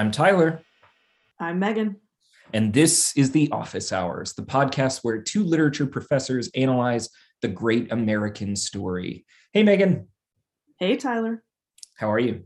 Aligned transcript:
I'm 0.00 0.10
Tyler. 0.10 0.62
I'm 1.38 1.58
Megan. 1.58 1.96
And 2.54 2.72
this 2.72 3.14
is 3.18 3.32
The 3.32 3.50
Office 3.52 3.92
Hours, 3.92 4.32
the 4.32 4.40
podcast 4.40 5.00
where 5.04 5.20
two 5.20 5.44
literature 5.44 5.86
professors 5.86 6.48
analyze 6.54 7.10
the 7.42 7.48
great 7.48 7.92
American 7.92 8.56
story. 8.56 9.26
Hey, 9.52 9.62
Megan. 9.62 10.08
Hey, 10.78 10.96
Tyler. 10.96 11.42
How 11.98 12.10
are 12.10 12.18
you? 12.18 12.44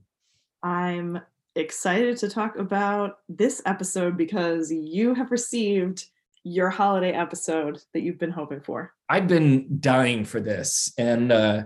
I'm 0.64 1.20
excited 1.54 2.16
to 2.16 2.28
talk 2.28 2.58
about 2.58 3.18
this 3.28 3.62
episode 3.66 4.16
because 4.16 4.72
you 4.72 5.14
have 5.14 5.30
received 5.30 6.06
your 6.42 6.70
holiday 6.70 7.12
episode 7.12 7.80
that 7.92 8.00
you've 8.00 8.18
been 8.18 8.32
hoping 8.32 8.62
for. 8.62 8.92
I've 9.08 9.28
been 9.28 9.78
dying 9.78 10.24
for 10.24 10.40
this. 10.40 10.92
And, 10.98 11.30
uh, 11.30 11.62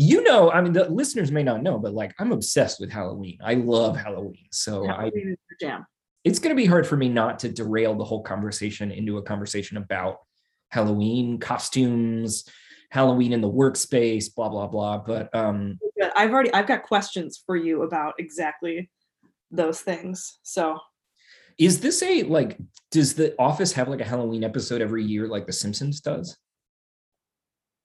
you 0.00 0.22
know, 0.22 0.48
I 0.52 0.60
mean, 0.60 0.72
the 0.72 0.88
listeners 0.88 1.32
may 1.32 1.42
not 1.42 1.60
know, 1.60 1.76
but 1.76 1.92
like 1.92 2.14
I'm 2.20 2.30
obsessed 2.30 2.78
with 2.78 2.88
Halloween. 2.88 3.36
I 3.42 3.54
love 3.54 3.96
Halloween. 3.96 4.46
So 4.52 4.86
Halloween 4.86 5.36
I, 5.36 5.54
jam. 5.60 5.86
It's 6.22 6.38
going 6.38 6.54
to 6.54 6.60
be 6.60 6.66
hard 6.66 6.86
for 6.86 6.96
me 6.96 7.08
not 7.08 7.40
to 7.40 7.48
derail 7.48 7.96
the 7.96 8.04
whole 8.04 8.22
conversation 8.22 8.92
into 8.92 9.18
a 9.18 9.22
conversation 9.22 9.76
about 9.76 10.18
Halloween 10.68 11.38
costumes, 11.38 12.44
Halloween 12.92 13.32
in 13.32 13.40
the 13.40 13.50
workspace, 13.50 14.32
blah 14.32 14.48
blah 14.48 14.68
blah. 14.68 14.98
But 14.98 15.34
um, 15.34 15.80
I've 16.14 16.30
already 16.30 16.54
I've 16.54 16.68
got 16.68 16.84
questions 16.84 17.42
for 17.44 17.56
you 17.56 17.82
about 17.82 18.14
exactly 18.20 18.90
those 19.50 19.80
things. 19.80 20.38
So 20.44 20.78
is 21.58 21.80
this 21.80 22.04
a 22.04 22.22
like 22.22 22.56
does 22.92 23.14
the 23.14 23.34
office 23.36 23.72
have 23.72 23.88
like 23.88 24.00
a 24.00 24.04
halloween 24.04 24.44
episode 24.44 24.80
every 24.80 25.04
year 25.04 25.26
like 25.26 25.44
the 25.44 25.52
simpsons 25.52 26.00
does 26.00 26.36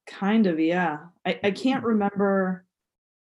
kind 0.08 0.48
of 0.48 0.60
yeah. 0.60 1.00
I, 1.26 1.40
I 1.44 1.52
can't 1.52 1.82
hmm. 1.82 1.88
remember 1.88 2.66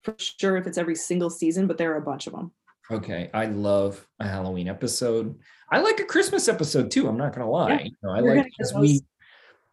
for 0.04 0.16
sure 0.18 0.58
if 0.58 0.68
it's 0.68 0.78
every 0.78 0.96
single 0.96 1.30
season 1.30 1.66
but 1.66 1.78
there 1.78 1.94
are 1.94 1.98
a 1.98 2.02
bunch 2.02 2.28
of 2.28 2.34
them. 2.34 2.52
Okay 2.92 3.30
i 3.34 3.46
love 3.46 4.06
a 4.20 4.28
halloween 4.28 4.68
episode. 4.68 5.38
I 5.72 5.80
like 5.80 6.00
a 6.00 6.06
christmas 6.06 6.48
episode 6.48 6.92
too 6.92 7.08
i'm 7.08 7.18
not 7.18 7.34
gonna 7.34 7.50
lie. 7.50 7.72
Yeah, 7.72 7.84
you 7.84 7.92
know, 8.04 8.12
i 8.12 8.20
like 8.20 8.52
as 8.60 8.74
we 8.74 9.02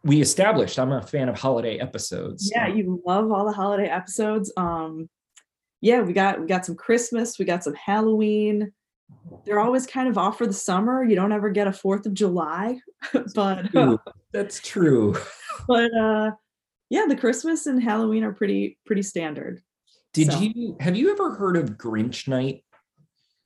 we 0.03 0.21
established 0.21 0.79
i'm 0.79 0.91
a 0.91 1.01
fan 1.01 1.29
of 1.29 1.37
holiday 1.37 1.77
episodes 1.79 2.51
yeah 2.53 2.67
you 2.67 3.01
love 3.05 3.31
all 3.31 3.45
the 3.45 3.51
holiday 3.51 3.87
episodes. 3.87 4.51
Um 4.57 5.09
yeah 5.81 6.01
we 6.01 6.13
got 6.13 6.39
we 6.39 6.47
got 6.47 6.65
some 6.65 6.75
christmas 6.75 7.37
we 7.37 7.45
got 7.45 7.63
some 7.63 7.75
halloween. 7.75 8.71
They're 9.45 9.59
always 9.59 9.87
kind 9.87 10.07
of 10.07 10.17
off 10.17 10.37
for 10.37 10.47
the 10.47 10.53
summer. 10.53 11.03
You 11.03 11.15
don't 11.15 11.31
ever 11.31 11.49
get 11.49 11.67
a 11.67 11.73
Fourth 11.73 12.05
of 12.05 12.13
July, 12.13 12.79
but 13.35 13.75
uh, 13.75 13.97
that's 14.31 14.59
true. 14.59 15.15
But 15.67 15.93
uh, 15.95 16.31
yeah, 16.91 17.05
the 17.07 17.15
Christmas 17.15 17.67
and 17.67 17.81
Halloween 17.81 18.25
are 18.25 18.33
pretty 18.33 18.77
pretty 18.85 19.01
standard. 19.01 19.61
Did 20.11 20.33
so. 20.33 20.39
you 20.39 20.75
have 20.81 20.97
you 20.97 21.09
ever 21.09 21.33
heard 21.33 21.55
of 21.55 21.77
Grinch 21.77 22.27
Night? 22.27 22.65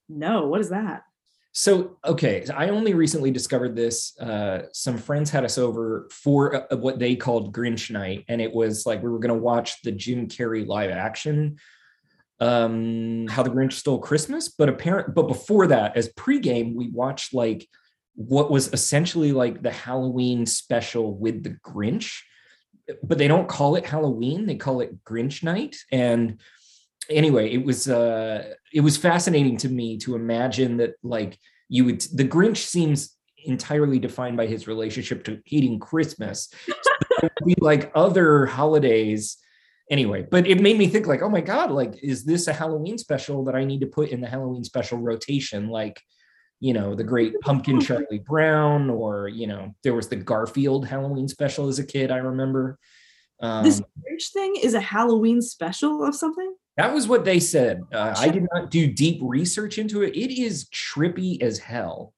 No, 0.09 0.47
what 0.47 0.61
is 0.61 0.69
that? 0.69 1.03
So 1.51 1.97
okay, 2.03 2.43
I 2.51 2.69
only 2.69 2.95
recently 2.95 3.29
discovered 3.29 3.75
this. 3.75 4.19
Uh, 4.19 4.63
some 4.73 4.97
friends 4.97 5.29
had 5.29 5.45
us 5.45 5.59
over 5.59 6.09
for 6.11 6.73
uh, 6.73 6.75
what 6.75 6.97
they 6.97 7.15
called 7.15 7.53
Grinch 7.53 7.91
Night, 7.91 8.25
and 8.27 8.41
it 8.41 8.51
was 8.51 8.87
like 8.87 9.03
we 9.03 9.11
were 9.11 9.19
going 9.19 9.35
to 9.35 9.41
watch 9.41 9.79
the 9.83 9.91
Jim 9.91 10.27
Carrey 10.27 10.65
live 10.65 10.89
action 10.89 11.57
um 12.41 13.25
how 13.27 13.41
the 13.41 13.49
grinch 13.49 13.71
stole 13.71 13.97
christmas 13.97 14.49
but 14.49 14.67
apparent 14.67 15.15
but 15.15 15.25
before 15.25 15.67
that 15.67 15.95
as 15.95 16.11
pregame 16.15 16.75
we 16.75 16.89
watched 16.89 17.33
like 17.33 17.65
what 18.15 18.51
was 18.51 18.73
essentially 18.73 19.31
like 19.31 19.61
the 19.61 19.71
halloween 19.71 20.45
special 20.45 21.17
with 21.17 21.43
the 21.43 21.57
grinch 21.65 22.23
but 23.03 23.17
they 23.17 23.27
don't 23.27 23.47
call 23.47 23.75
it 23.75 23.85
halloween 23.85 24.45
they 24.45 24.55
call 24.55 24.81
it 24.81 25.03
grinch 25.03 25.43
night. 25.43 25.77
And 25.91 26.39
anyway 27.09 27.51
it 27.51 27.63
was 27.63 27.87
uh 27.87 28.53
it 28.73 28.81
was 28.81 28.97
fascinating 28.97 29.57
to 29.57 29.69
me 29.69 29.97
to 29.97 30.15
imagine 30.15 30.77
that 30.77 30.95
like 31.03 31.37
you 31.69 31.85
would 31.85 32.01
the 32.01 32.25
grinch 32.27 32.57
seems 32.57 33.15
entirely 33.43 33.99
defined 33.99 34.37
by 34.37 34.47
his 34.47 34.67
relationship 34.67 35.23
to 35.23 35.39
hating 35.45 35.79
christmas. 35.79 36.49
So 36.67 37.29
be 37.45 37.55
like 37.59 37.91
other 37.95 38.45
holidays. 38.45 39.37
Anyway 39.91 40.25
but 40.29 40.47
it 40.47 40.61
made 40.61 40.79
me 40.79 40.87
think 40.87 41.05
like 41.05 41.21
oh 41.21 41.29
my 41.29 41.41
god 41.41 41.69
like 41.71 41.95
is 42.01 42.23
this 42.23 42.47
a 42.47 42.53
halloween 42.53 42.97
special 42.97 43.43
that 43.43 43.55
i 43.55 43.63
need 43.63 43.81
to 43.81 43.87
put 43.87 44.09
in 44.09 44.19
the 44.19 44.27
halloween 44.27 44.63
special 44.63 44.97
rotation? 44.97 45.69
Like 45.69 46.01
you 46.59 46.73
know 46.73 46.95
the 46.95 47.03
great 47.03 47.39
pumpkin 47.41 47.79
charlie 47.79 48.23
brown 48.25 48.89
or 48.89 49.27
you 49.27 49.47
know 49.47 49.73
there 49.83 49.93
was 49.93 50.07
the 50.07 50.15
garfield 50.15 50.87
halloween 50.87 51.27
special 51.27 51.67
as 51.67 51.79
a 51.79 51.85
kid 51.85 52.11
i 52.11 52.17
remember. 52.17 52.77
Um, 53.41 53.65
this 53.65 53.81
Grinch 53.81 54.31
thing 54.31 54.55
is 54.55 54.75
a 54.75 54.79
halloween 54.79 55.41
special 55.41 56.05
of 56.05 56.15
something? 56.15 56.55
That 56.77 56.93
was 56.93 57.07
what 57.07 57.25
they 57.25 57.41
said. 57.41 57.81
Uh, 57.93 58.13
i 58.17 58.29
did 58.29 58.47
not 58.53 58.71
do 58.71 58.87
deep 58.87 59.19
research 59.21 59.77
into 59.77 60.03
it. 60.03 60.15
It 60.15 60.31
is 60.33 60.69
trippy 60.69 61.41
as 61.41 61.59
hell. 61.59 62.13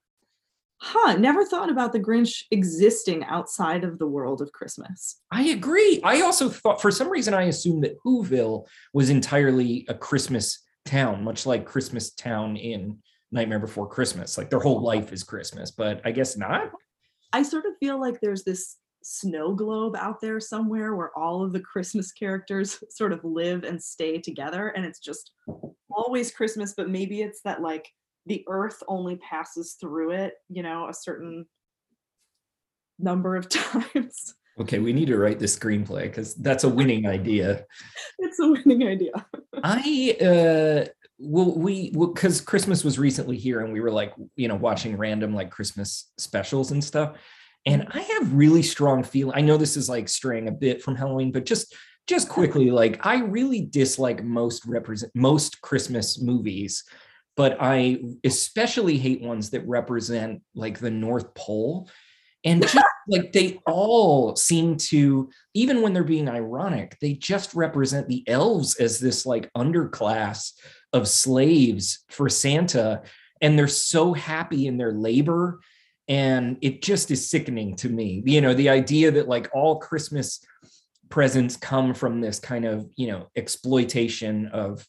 Huh, 0.79 1.17
never 1.17 1.43
thought 1.43 1.71
about 1.71 1.91
the 1.91 1.99
Grinch 1.99 2.43
existing 2.51 3.23
outside 3.25 3.83
of 3.83 3.97
the 3.97 4.05
world 4.05 4.41
of 4.41 4.51
Christmas. 4.51 5.19
I 5.31 5.43
agree. 5.45 5.99
I 6.03 6.21
also 6.21 6.49
thought, 6.49 6.81
for 6.81 6.91
some 6.91 7.09
reason, 7.09 7.33
I 7.33 7.43
assumed 7.43 7.83
that 7.83 7.97
Whoville 8.05 8.67
was 8.93 9.09
entirely 9.09 9.87
a 9.89 9.95
Christmas 9.95 10.63
town, 10.85 11.23
much 11.23 11.47
like 11.47 11.65
Christmas 11.65 12.11
Town 12.11 12.55
in 12.55 12.99
Nightmare 13.31 13.59
Before 13.59 13.87
Christmas. 13.87 14.37
Like 14.37 14.49
their 14.49 14.59
whole 14.59 14.81
life 14.81 15.11
is 15.11 15.23
Christmas, 15.23 15.71
but 15.71 16.01
I 16.05 16.11
guess 16.11 16.37
not. 16.37 16.71
I 17.33 17.43
sort 17.43 17.65
of 17.65 17.73
feel 17.79 17.99
like 17.99 18.19
there's 18.21 18.43
this 18.43 18.77
snow 19.03 19.53
globe 19.53 19.95
out 19.97 20.19
there 20.21 20.39
somewhere 20.39 20.95
where 20.95 21.17
all 21.17 21.43
of 21.43 21.53
the 21.53 21.59
Christmas 21.59 22.11
characters 22.11 22.83
sort 22.89 23.13
of 23.13 23.23
live 23.23 23.63
and 23.63 23.81
stay 23.81 24.19
together. 24.19 24.69
And 24.69 24.85
it's 24.85 24.99
just 24.99 25.31
always 25.89 26.31
Christmas, 26.31 26.73
but 26.75 26.89
maybe 26.89 27.21
it's 27.21 27.41
that 27.43 27.61
like 27.61 27.87
the 28.25 28.43
earth 28.47 28.83
only 28.87 29.15
passes 29.17 29.77
through 29.79 30.11
it, 30.11 30.33
you 30.49 30.63
know, 30.63 30.89
a 30.89 30.93
certain 30.93 31.45
number 32.99 33.35
of 33.35 33.49
times. 33.49 34.35
Okay, 34.59 34.79
we 34.79 34.91
need 34.91 35.07
to 35.07 35.17
write 35.17 35.37
this 35.37 35.57
screenplay 35.57 36.03
because 36.03 36.33
that's 36.33 36.63
a 36.63 36.69
winning 36.69 37.05
idea. 37.05 37.63
it's 38.19 38.39
a 38.39 38.47
winning 38.47 38.87
idea. 38.87 39.11
I 39.63 40.17
uh 40.19 40.89
well 41.19 41.53
we 41.55 41.91
because 41.91 42.39
well, 42.39 42.45
Christmas 42.45 42.83
was 42.83 42.99
recently 42.99 43.37
here 43.37 43.61
and 43.61 43.73
we 43.73 43.81
were 43.81 43.91
like, 43.91 44.13
you 44.35 44.47
know, 44.47 44.55
watching 44.55 44.97
random 44.97 45.33
like 45.33 45.51
Christmas 45.51 46.11
specials 46.17 46.71
and 46.71 46.83
stuff. 46.83 47.17
And. 47.65 47.87
I 47.91 47.99
have 47.99 48.33
really 48.33 48.63
strong 48.63 49.03
feeling. 49.03 49.35
I 49.35 49.41
know 49.41 49.57
this 49.57 49.75
is 49.75 49.89
like 49.89 50.07
straying 50.07 50.47
a 50.47 50.51
bit 50.51 50.81
from 50.81 50.95
Halloween, 50.95 51.31
but 51.31 51.45
just 51.45 51.75
just 52.07 52.29
quickly, 52.29 52.71
like 52.71 53.05
I 53.05 53.17
really 53.17 53.61
dislike 53.61 54.23
most 54.23 54.65
represent 54.65 55.11
most 55.13 55.61
Christmas 55.61 56.21
movies 56.21 56.85
but 57.37 57.55
I 57.59 57.99
especially 58.23 58.97
hate 58.97 59.21
ones 59.21 59.51
that 59.51 59.65
represent 59.67 60.41
like 60.55 60.79
the 60.79 60.91
North 60.91 61.33
Pole. 61.35 61.87
And 62.43 62.63
just 62.63 62.75
like 63.07 63.31
they 63.31 63.59
all 63.67 64.35
seem 64.35 64.77
to, 64.77 65.29
even 65.53 65.81
when 65.81 65.93
they're 65.93 66.03
being 66.03 66.27
ironic, 66.27 66.97
they 66.99 67.13
just 67.13 67.53
represent 67.53 68.09
the 68.09 68.23
elves 68.27 68.75
as 68.77 68.99
this 68.99 69.25
like 69.25 69.53
underclass 69.53 70.53
of 70.97 71.07
slaves 71.07 72.03
for 72.09 72.29
Santa. 72.29 73.03
And 73.41 73.57
they're 73.57 73.67
so 73.67 74.13
happy 74.13 74.67
in 74.67 74.77
their 74.77 74.93
labor. 74.93 75.59
And 76.07 76.57
it 76.61 76.81
just 76.81 77.11
is 77.11 77.29
sickening 77.29 77.75
to 77.77 77.89
me. 77.89 78.23
You 78.25 78.41
know, 78.41 78.53
the 78.53 78.69
idea 78.69 79.11
that 79.11 79.27
like 79.27 79.49
all 79.53 79.79
Christmas 79.79 80.39
presents 81.09 81.55
come 81.55 81.93
from 81.93 82.21
this 82.21 82.39
kind 82.39 82.65
of, 82.65 82.89
you 82.95 83.07
know, 83.07 83.27
exploitation 83.35 84.47
of 84.47 84.85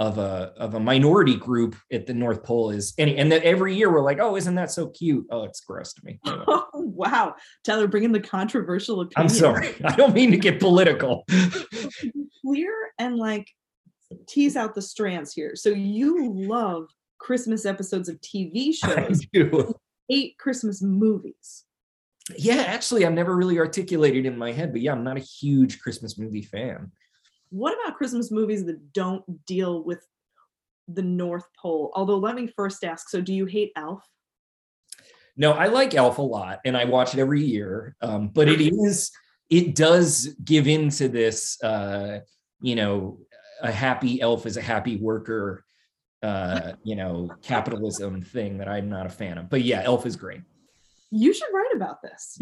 of 0.00 0.16
a 0.16 0.54
of 0.56 0.74
a 0.74 0.80
minority 0.80 1.36
group 1.36 1.76
at 1.92 2.06
the 2.06 2.14
North 2.14 2.42
Pole 2.42 2.70
is 2.70 2.94
any 2.96 3.18
and 3.18 3.30
that 3.30 3.42
every 3.42 3.76
year 3.76 3.92
we're 3.92 4.02
like, 4.02 4.18
oh, 4.18 4.34
isn't 4.34 4.54
that 4.54 4.70
so 4.70 4.88
cute? 4.88 5.26
Oh, 5.30 5.44
it's 5.44 5.60
gross 5.60 5.92
to 5.92 6.04
me. 6.04 6.18
Anyway. 6.26 6.44
Oh 6.72 6.84
wow, 6.84 7.34
Tyler, 7.64 7.88
bringing 7.88 8.12
the 8.12 8.20
controversial 8.20 9.02
opinion. 9.02 9.12
I'm 9.22 9.28
sorry, 9.28 9.74
I 9.84 9.94
don't 9.96 10.14
mean 10.14 10.30
to 10.30 10.38
get 10.38 10.60
political. 10.60 11.26
Clear 12.42 12.72
and 12.98 13.16
like 13.16 13.48
tease 14.26 14.56
out 14.56 14.74
the 14.74 14.82
strands 14.82 15.32
here. 15.32 15.56
So 15.56 15.70
you 15.70 16.32
love 16.34 16.88
Christmas 17.18 17.66
episodes 17.66 18.08
of 18.08 18.20
TV 18.20 18.74
shows. 18.74 19.22
I 19.22 19.28
do. 19.32 19.74
Hate 20.08 20.36
Christmas 20.38 20.82
movies. 20.82 21.64
Yeah, 22.36 22.62
actually, 22.66 23.04
I've 23.06 23.12
never 23.12 23.36
really 23.36 23.58
articulated 23.58 24.26
in 24.26 24.38
my 24.38 24.52
head, 24.52 24.72
but 24.72 24.82
yeah, 24.82 24.92
I'm 24.92 25.04
not 25.04 25.16
a 25.16 25.20
huge 25.20 25.80
Christmas 25.80 26.18
movie 26.18 26.42
fan 26.42 26.92
what 27.50 27.74
about 27.74 27.98
Christmas 27.98 28.30
movies 28.30 28.64
that 28.64 28.92
don't 28.92 29.44
deal 29.44 29.82
with 29.84 30.06
the 30.88 31.02
North 31.02 31.46
Pole? 31.60 31.90
Although, 31.94 32.18
let 32.18 32.36
me 32.36 32.46
first 32.46 32.82
ask 32.84 33.08
so, 33.08 33.20
do 33.20 33.34
you 33.34 33.46
hate 33.46 33.72
Elf? 33.76 34.02
No, 35.36 35.52
I 35.52 35.66
like 35.66 35.94
Elf 35.94 36.18
a 36.18 36.22
lot 36.22 36.60
and 36.64 36.76
I 36.76 36.84
watch 36.84 37.14
it 37.14 37.20
every 37.20 37.42
year. 37.42 37.96
Um, 38.02 38.28
but 38.28 38.48
it 38.48 38.60
is, 38.60 39.10
it 39.48 39.74
does 39.74 40.34
give 40.44 40.68
into 40.68 41.08
this, 41.08 41.60
uh, 41.62 42.20
you 42.60 42.76
know, 42.76 43.18
a 43.62 43.70
happy 43.72 44.20
elf 44.20 44.46
is 44.46 44.56
a 44.56 44.62
happy 44.62 44.96
worker, 44.96 45.64
uh, 46.22 46.72
you 46.82 46.96
know, 46.96 47.30
capitalism 47.42 48.22
thing 48.22 48.58
that 48.58 48.68
I'm 48.68 48.88
not 48.88 49.06
a 49.06 49.10
fan 49.10 49.38
of. 49.38 49.48
But 49.48 49.62
yeah, 49.62 49.82
Elf 49.82 50.06
is 50.06 50.16
great. 50.16 50.42
You 51.10 51.32
should 51.32 51.48
write 51.52 51.74
about 51.74 52.02
this. 52.02 52.38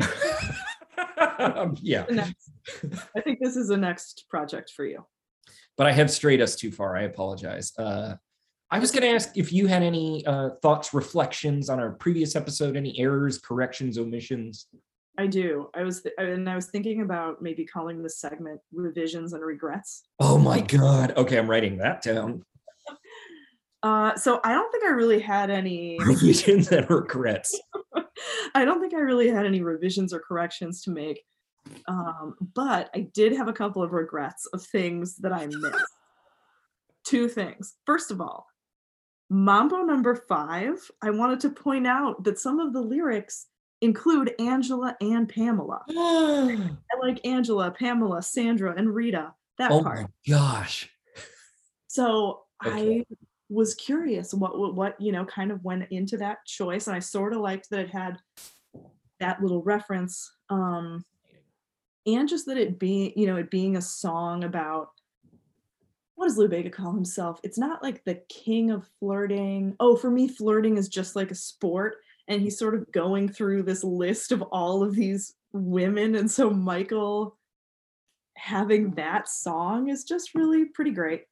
um, 1.28 1.76
yeah. 1.82 2.04
Next, 2.10 2.50
I 3.16 3.20
think 3.20 3.38
this 3.40 3.56
is 3.56 3.68
the 3.68 3.76
next 3.76 4.24
project 4.28 4.72
for 4.74 4.84
you. 4.84 5.06
But 5.76 5.86
I 5.86 5.92
have 5.92 6.10
strayed 6.10 6.40
us 6.40 6.56
too 6.56 6.72
far. 6.72 6.96
I 6.96 7.02
apologize. 7.02 7.72
Uh, 7.78 8.16
I 8.70 8.78
was 8.78 8.90
going 8.90 9.02
to 9.02 9.08
ask 9.08 9.30
if 9.36 9.52
you 9.52 9.66
had 9.66 9.82
any 9.82 10.26
uh, 10.26 10.50
thoughts, 10.60 10.92
reflections 10.92 11.70
on 11.70 11.80
our 11.80 11.92
previous 11.92 12.36
episode, 12.36 12.76
any 12.76 12.98
errors, 12.98 13.38
corrections, 13.38 13.96
omissions. 13.96 14.66
I 15.18 15.26
do. 15.26 15.68
I 15.74 15.82
was 15.82 16.02
th- 16.02 16.14
and 16.16 16.48
I 16.48 16.54
was 16.54 16.66
thinking 16.66 17.02
about 17.02 17.42
maybe 17.42 17.66
calling 17.66 18.02
this 18.02 18.20
segment 18.20 18.60
revisions 18.72 19.32
and 19.32 19.44
regrets. 19.44 20.04
Oh 20.20 20.38
my 20.38 20.60
god. 20.60 21.16
Okay, 21.16 21.36
I'm 21.36 21.50
writing 21.50 21.76
that 21.78 22.02
down. 22.02 22.44
Uh, 23.80 24.12
so 24.16 24.40
I 24.42 24.54
don't 24.54 24.72
think 24.72 24.82
I 24.82 24.88
really 24.88 25.20
had 25.20 25.50
any 25.50 25.98
revisions 26.04 26.72
and 26.72 26.90
regrets. 26.90 27.56
I 28.56 28.64
don't 28.64 28.80
think 28.80 28.92
I 28.92 28.98
really 28.98 29.28
had 29.28 29.46
any 29.46 29.62
revisions 29.62 30.12
or 30.12 30.18
corrections 30.18 30.82
to 30.82 30.90
make. 30.90 31.22
Um, 31.86 32.34
but 32.56 32.90
I 32.92 33.08
did 33.14 33.36
have 33.36 33.46
a 33.46 33.52
couple 33.52 33.80
of 33.80 33.92
regrets 33.92 34.46
of 34.46 34.64
things 34.64 35.14
that 35.18 35.32
I 35.32 35.46
missed. 35.46 35.94
Two 37.04 37.28
things. 37.28 37.76
First 37.86 38.10
of 38.10 38.20
all, 38.20 38.48
Mambo 39.30 39.82
number 39.82 40.16
five, 40.28 40.90
I 41.00 41.10
wanted 41.10 41.38
to 41.40 41.50
point 41.50 41.86
out 41.86 42.24
that 42.24 42.40
some 42.40 42.58
of 42.58 42.72
the 42.72 42.80
lyrics 42.80 43.46
include 43.80 44.34
Angela 44.38 44.96
and 45.00 45.28
Pamela. 45.28 45.82
I 45.88 46.69
like 47.00 47.25
Angela, 47.26 47.70
Pamela, 47.70 48.22
Sandra, 48.22 48.75
and 48.76 48.94
Rita. 48.94 49.34
That 49.58 49.72
oh 49.72 49.82
part. 49.82 50.02
my 50.02 50.06
gosh. 50.28 50.88
So 51.88 52.42
Okay. 52.66 53.00
I 53.00 53.14
was 53.48 53.75
curious 53.75 54.34
what, 54.34 54.58
what 54.58 54.75
what 54.75 55.00
you 55.00 55.12
know 55.12 55.25
kind 55.25 55.50
of 55.50 55.64
went 55.64 55.86
into 55.90 56.16
that 56.19 56.44
choice, 56.46 56.86
and 56.86 56.96
I 56.96 57.00
sort 57.00 57.32
of 57.32 57.40
liked 57.40 57.70
that 57.70 57.80
it 57.80 57.90
had 57.90 58.19
that 59.20 59.40
little 59.40 59.62
reference, 59.62 60.30
um, 60.50 61.04
and 62.06 62.28
just 62.28 62.46
that 62.46 62.58
it 62.58 62.78
being 62.78 63.12
you 63.16 63.26
know 63.26 63.36
it 63.36 63.50
being 63.50 63.76
a 63.76 63.82
song 63.82 64.44
about 64.44 64.90
what 66.16 66.26
does 66.26 66.36
Lou 66.36 66.48
Bega 66.48 66.69
call 66.69 66.92
himself? 66.92 67.40
It's 67.44 67.58
not 67.58 67.80
like 67.80 68.02
the 68.04 68.20
king 68.28 68.72
of 68.72 68.88
flirting. 68.98 69.76
Oh, 69.78 69.94
for 69.94 70.10
me, 70.10 70.26
flirting 70.26 70.76
is 70.76 70.88
just 70.88 71.14
like 71.14 71.30
a 71.30 71.36
sport, 71.36 71.98
and 72.28 72.40
he's 72.40 72.58
sort 72.58 72.75
of 72.75 72.90
going 72.92 73.28
through 73.28 73.64
this 73.64 73.82
list 73.82 74.30
of 74.32 74.42
all 74.42 74.82
of 74.82 74.94
these 74.94 75.34
women, 75.52 76.14
and 76.14 76.30
so 76.30 76.50
Michael 76.50 77.36
having 78.36 78.92
that 78.92 79.28
song 79.28 79.88
is 79.88 80.04
just 80.04 80.34
really 80.34 80.66
pretty 80.66 80.92
great. 80.92 81.25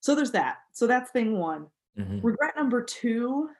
So 0.00 0.14
there's 0.14 0.30
that. 0.30 0.58
So 0.72 0.86
that's 0.86 1.10
thing 1.10 1.38
one. 1.38 1.66
Mhm. 1.98 2.22
Regret 2.24 2.56
number 2.56 2.82
two 2.82 3.50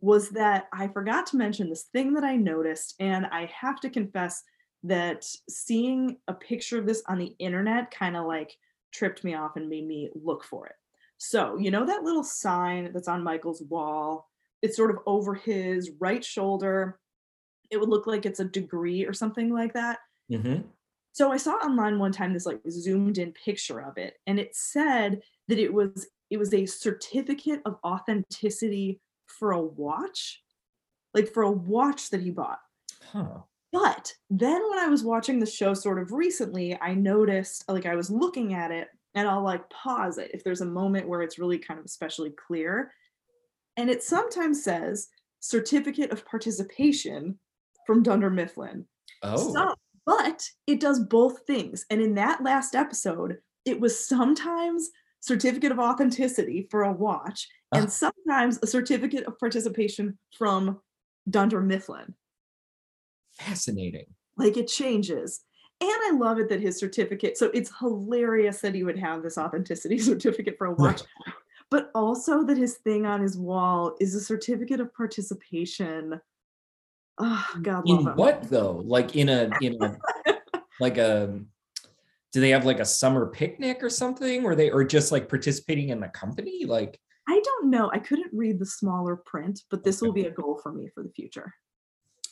was 0.00 0.30
that 0.30 0.68
I 0.72 0.86
forgot 0.86 1.26
to 1.28 1.36
mention 1.36 1.68
this 1.68 1.84
thing 1.84 2.12
that 2.14 2.22
I 2.22 2.36
noticed, 2.36 2.94
and 3.00 3.26
I 3.26 3.46
have 3.46 3.80
to 3.80 3.90
confess 3.90 4.44
that 4.84 5.24
seeing 5.48 6.18
a 6.28 6.34
picture 6.34 6.78
of 6.78 6.86
this 6.86 7.02
on 7.08 7.18
the 7.18 7.34
internet 7.40 7.90
kind 7.90 8.16
of 8.16 8.26
like 8.26 8.56
tripped 8.92 9.24
me 9.24 9.34
off 9.34 9.56
and 9.56 9.68
made 9.68 9.86
me 9.86 10.10
look 10.14 10.44
for 10.44 10.66
it. 10.66 10.76
So, 11.16 11.56
you 11.56 11.72
know, 11.72 11.84
that 11.84 12.04
little 12.04 12.22
sign 12.22 12.92
that's 12.92 13.08
on 13.08 13.24
Michael's 13.24 13.62
wall, 13.62 14.30
it's 14.62 14.76
sort 14.76 14.90
of 14.90 14.98
over 15.06 15.34
his 15.34 15.90
right 16.00 16.24
shoulder. 16.24 17.00
It 17.70 17.78
would 17.78 17.88
look 17.90 18.06
like 18.06 18.26
it's 18.26 18.40
a 18.40 18.44
degree 18.46 19.06
or 19.06 19.12
something 19.14 19.50
like 19.50 19.74
that. 19.74 20.00
Mhm. 20.30 20.72
So 21.12 21.32
I 21.32 21.36
saw 21.36 21.54
online 21.54 21.98
one 21.98 22.12
time 22.12 22.32
this 22.32 22.46
like 22.46 22.60
zoomed 22.70 23.18
in 23.18 23.32
picture 23.32 23.80
of 23.80 23.98
it, 23.98 24.18
and 24.26 24.38
it 24.38 24.54
said 24.54 25.22
that 25.48 25.58
it 25.58 25.72
was 25.72 26.08
it 26.30 26.38
was 26.38 26.52
a 26.54 26.66
certificate 26.66 27.60
of 27.64 27.78
authenticity 27.84 29.00
for 29.26 29.52
a 29.52 29.60
watch, 29.60 30.42
like 31.14 31.28
for 31.28 31.42
a 31.44 31.52
watch 31.52 32.10
that 32.10 32.22
he 32.22 32.30
bought. 32.30 32.60
Huh. 33.02 33.42
But 33.72 34.14
then 34.30 34.62
when 34.70 34.78
I 34.78 34.88
was 34.88 35.04
watching 35.04 35.38
the 35.38 35.46
show 35.46 35.74
sort 35.74 35.98
of 35.98 36.12
recently, 36.12 36.80
I 36.80 36.94
noticed 36.94 37.68
like 37.68 37.86
I 37.86 37.96
was 37.96 38.10
looking 38.10 38.54
at 38.54 38.70
it 38.70 38.88
and 39.14 39.28
I'll 39.28 39.42
like 39.42 39.68
pause 39.70 40.16
it 40.18 40.30
if 40.32 40.42
there's 40.42 40.62
a 40.62 40.66
moment 40.66 41.08
where 41.08 41.22
it's 41.22 41.38
really 41.38 41.58
kind 41.58 41.78
of 41.78 41.84
especially 41.86 42.30
clear. 42.30 42.92
And 43.78 43.88
it 43.88 44.02
sometimes 44.02 44.62
says 44.62 45.08
certificate 45.40 46.10
of 46.10 46.26
participation 46.26 47.38
from 47.86 48.02
Dunder 48.02 48.28
Mifflin. 48.28 48.84
Oh. 49.22 49.52
So- 49.54 49.74
but 50.04 50.42
it 50.66 50.80
does 50.80 51.00
both 51.00 51.46
things. 51.46 51.84
And 51.90 52.00
in 52.00 52.14
that 52.14 52.42
last 52.42 52.74
episode, 52.74 53.36
it 53.66 53.78
was 53.78 54.06
sometimes 54.08 54.88
certificate 55.20 55.70
of 55.70 55.78
authenticity 55.78 56.66
for 56.70 56.82
a 56.84 56.92
watch 56.92 57.46
and 57.74 57.84
Ah. 57.86 57.88
sometimes 57.88 58.58
a 58.62 58.66
certificate 58.66 59.26
of 59.26 59.38
participation 59.38 60.18
from 60.36 60.80
Dunder 61.28 61.60
Mifflin. 61.60 62.14
Fascinating. 63.32 64.06
Like 64.36 64.56
it 64.56 64.68
changes. 64.68 65.44
And 65.80 65.90
I 65.90 66.12
love 66.18 66.38
it 66.38 66.48
that 66.48 66.60
his 66.60 66.78
certificate, 66.78 67.36
so 67.36 67.50
it's 67.54 67.70
hilarious 67.78 68.60
that 68.62 68.74
he 68.74 68.82
would 68.82 68.98
have 68.98 69.22
this 69.22 69.38
authenticity 69.38 69.98
certificate 69.98 70.56
for 70.58 70.66
a 70.68 70.74
watch, 70.74 71.02
but 71.70 71.90
also 71.94 72.44
that 72.44 72.56
his 72.56 72.76
thing 72.78 73.06
on 73.06 73.20
his 73.20 73.36
wall 73.36 73.96
is 74.00 74.14
a 74.14 74.20
certificate 74.20 74.80
of 74.80 74.92
participation. 74.94 76.20
Oh, 77.18 77.46
God 77.62 77.86
love 77.86 78.00
In 78.00 78.06
him. 78.06 78.16
what 78.16 78.42
though? 78.48 78.82
Like 78.84 79.16
in 79.16 79.28
a 79.28 79.50
in 79.60 79.76
a 79.82 79.96
like 80.80 80.98
a 80.98 81.40
do 82.32 82.40
they 82.40 82.50
have 82.50 82.64
like 82.64 82.80
a 82.80 82.84
summer 82.84 83.26
picnic 83.26 83.82
or 83.82 83.90
something? 83.90 84.44
Or 84.44 84.54
they 84.54 84.70
or 84.70 84.84
just 84.84 85.12
like 85.12 85.28
participating 85.28 85.88
in 85.90 86.00
the 86.00 86.08
company? 86.08 86.64
Like 86.64 87.00
I 87.28 87.40
don't 87.44 87.70
know. 87.70 87.90
I 87.92 87.98
couldn't 87.98 88.30
read 88.32 88.58
the 88.58 88.66
smaller 88.66 89.16
print, 89.16 89.60
but 89.70 89.84
this 89.84 90.00
will 90.00 90.12
be 90.12 90.24
a 90.24 90.30
goal 90.30 90.58
for 90.62 90.72
me 90.72 90.88
for 90.94 91.02
the 91.02 91.10
future. 91.10 91.52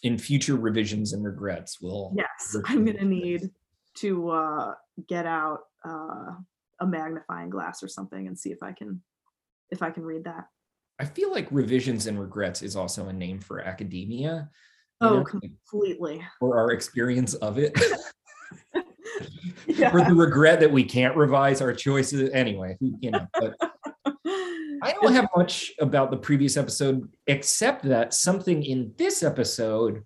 in 0.02 0.16
future 0.18 0.56
revisions 0.56 1.12
and 1.12 1.24
regrets, 1.24 1.80
we'll 1.80 2.14
Yes, 2.16 2.56
I'm 2.66 2.84
gonna 2.84 3.04
need 3.04 3.50
to 3.96 4.30
uh, 4.30 4.74
get 5.08 5.26
out 5.26 5.60
uh, 5.84 6.32
a 6.80 6.86
magnifying 6.86 7.50
glass 7.50 7.82
or 7.82 7.88
something 7.88 8.26
and 8.26 8.38
see 8.38 8.52
if 8.52 8.62
I 8.62 8.72
can 8.72 9.02
if 9.70 9.82
I 9.82 9.90
can 9.90 10.04
read 10.04 10.24
that. 10.24 10.46
I 10.98 11.04
feel 11.04 11.30
like 11.30 11.48
revisions 11.50 12.06
and 12.06 12.18
regrets 12.18 12.62
is 12.62 12.76
also 12.76 13.08
a 13.08 13.12
name 13.12 13.40
for 13.40 13.60
academia. 13.60 14.48
Oh, 15.00 15.18
know, 15.18 15.24
completely. 15.24 16.22
or 16.40 16.56
our 16.56 16.72
experience 16.72 17.34
of 17.34 17.58
it. 17.58 17.78
Yeah. 19.66 19.90
for 19.90 20.02
the 20.02 20.14
regret 20.14 20.60
that 20.60 20.72
we 20.72 20.84
can't 20.84 21.14
revise 21.16 21.60
our 21.60 21.74
choices 21.74 22.30
anyway, 22.32 22.78
you 22.80 23.10
know, 23.10 23.26
but 23.38 23.54
I 24.82 24.92
don't 24.92 25.12
have 25.12 25.28
much 25.36 25.72
about 25.80 26.10
the 26.10 26.16
previous 26.16 26.56
episode 26.56 27.14
except 27.26 27.84
that 27.84 28.14
something 28.14 28.62
in 28.64 28.92
this 28.96 29.22
episode 29.22 30.02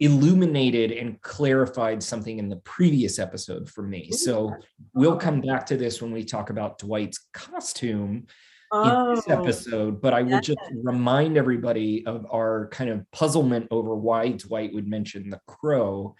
illuminated 0.00 0.92
and 0.92 1.20
clarified 1.22 2.02
something 2.02 2.38
in 2.38 2.48
the 2.48 2.56
previous 2.56 3.18
episode 3.18 3.68
for 3.68 3.82
me. 3.82 4.12
So 4.12 4.54
we'll 4.94 5.16
come 5.16 5.40
back 5.40 5.66
to 5.66 5.76
this 5.76 6.00
when 6.00 6.12
we 6.12 6.24
talk 6.24 6.50
about 6.50 6.78
Dwight's 6.78 7.26
costume 7.32 8.26
in 8.72 8.78
oh, 8.80 9.16
this 9.16 9.28
episode, 9.28 10.00
but 10.00 10.12
I 10.12 10.22
will 10.22 10.40
just 10.40 10.58
remind 10.74 11.36
everybody 11.36 12.04
of 12.06 12.26
our 12.30 12.68
kind 12.68 12.90
of 12.90 13.10
puzzlement 13.12 13.68
over 13.70 13.94
why 13.94 14.30
Dwight 14.30 14.74
would 14.74 14.86
mention 14.86 15.30
the 15.30 15.40
crow 15.46 16.14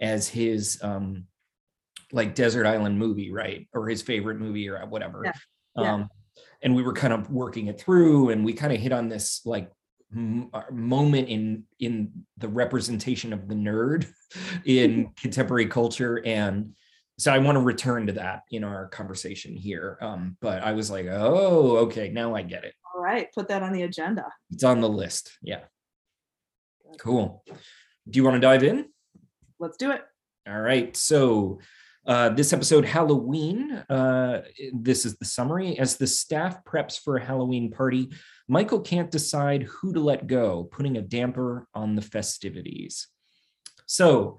as 0.00 0.28
his 0.28 0.78
um 0.82 1.24
like 2.12 2.34
desert 2.34 2.66
island 2.66 2.98
movie, 2.98 3.30
right? 3.30 3.68
Or 3.72 3.88
his 3.88 4.02
favorite 4.02 4.38
movie 4.38 4.68
or 4.68 4.84
whatever. 4.86 5.22
Yeah. 5.24 5.32
Yeah. 5.76 5.94
Um 5.94 6.08
and 6.62 6.74
we 6.74 6.82
were 6.82 6.92
kind 6.92 7.12
of 7.12 7.30
working 7.30 7.68
it 7.68 7.80
through 7.80 8.30
and 8.30 8.44
we 8.44 8.52
kind 8.52 8.72
of 8.72 8.80
hit 8.80 8.92
on 8.92 9.08
this 9.08 9.42
like 9.44 9.70
uh, 10.16 10.62
moment 10.70 11.28
in 11.28 11.64
in 11.80 12.12
the 12.38 12.48
representation 12.48 13.32
of 13.32 13.48
the 13.48 13.54
nerd 13.54 14.06
in 14.64 15.10
contemporary 15.20 15.66
culture 15.66 16.22
and 16.24 16.74
so 17.18 17.32
I 17.32 17.38
want 17.38 17.56
to 17.56 17.60
return 17.60 18.06
to 18.08 18.12
that 18.14 18.42
in 18.50 18.64
our 18.64 18.88
conversation 18.88 19.56
here. 19.56 19.98
Um, 20.00 20.36
but 20.40 20.62
I 20.62 20.72
was 20.72 20.90
like, 20.90 21.06
oh, 21.08 21.76
okay, 21.78 22.08
now 22.08 22.34
I 22.34 22.42
get 22.42 22.64
it. 22.64 22.74
all 22.94 23.00
right. 23.00 23.28
Put 23.32 23.48
that 23.48 23.62
on 23.62 23.72
the 23.72 23.82
agenda. 23.82 24.26
It's 24.50 24.64
on 24.64 24.80
the 24.80 24.88
list. 24.88 25.30
Yeah. 25.42 25.60
Cool. 26.98 27.44
Do 28.08 28.16
you 28.16 28.24
want 28.24 28.34
to 28.34 28.40
dive 28.40 28.64
in? 28.64 28.86
Let's 29.58 29.76
do 29.76 29.92
it. 29.92 30.02
All 30.48 30.60
right. 30.60 30.96
So 30.96 31.60
uh, 32.06 32.28
this 32.30 32.52
episode, 32.52 32.84
Halloween, 32.84 33.72
uh, 33.88 34.42
this 34.72 35.06
is 35.06 35.16
the 35.16 35.24
summary. 35.24 35.78
As 35.78 35.96
the 35.96 36.06
staff 36.06 36.64
preps 36.64 36.98
for 37.00 37.16
a 37.16 37.24
Halloween 37.24 37.70
party, 37.70 38.10
Michael 38.48 38.80
can't 38.80 39.10
decide 39.10 39.62
who 39.62 39.94
to 39.94 40.00
let 40.00 40.26
go, 40.26 40.64
putting 40.64 40.96
a 40.96 41.02
damper 41.02 41.66
on 41.74 41.94
the 41.94 42.02
festivities. 42.02 43.08
So, 43.86 44.38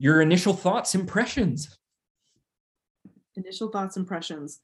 your 0.00 0.22
initial 0.22 0.54
thoughts, 0.54 0.94
impressions? 0.96 1.76
Initial 3.36 3.68
thoughts, 3.68 3.96
impressions. 3.96 4.60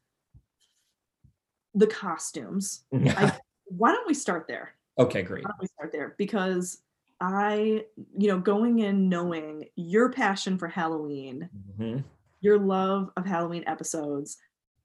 The 1.75 1.87
costumes. 1.87 2.85
I, 2.93 3.38
why 3.66 3.93
don't 3.93 4.09
we 4.09 4.14
start 4.14 4.47
there? 4.49 4.73
okay, 4.99 5.21
great. 5.23 5.45
Why 5.45 5.50
don't 5.50 5.61
we 5.61 5.66
start 5.66 5.93
there? 5.93 6.14
Because 6.16 6.78
I, 7.21 7.85
you 8.19 8.28
know, 8.28 8.38
going 8.40 8.78
in 8.78 9.11
knowing 9.11 9.66
your 9.76 10.11
passion 10.11 10.57
for 10.59 10.69
Halloween, 10.69 11.49
Mhm. 11.78 12.02
your 12.40 12.59
love 12.59 13.11
of 13.19 13.26
Halloween 13.26 13.62
episodes, 13.66 14.38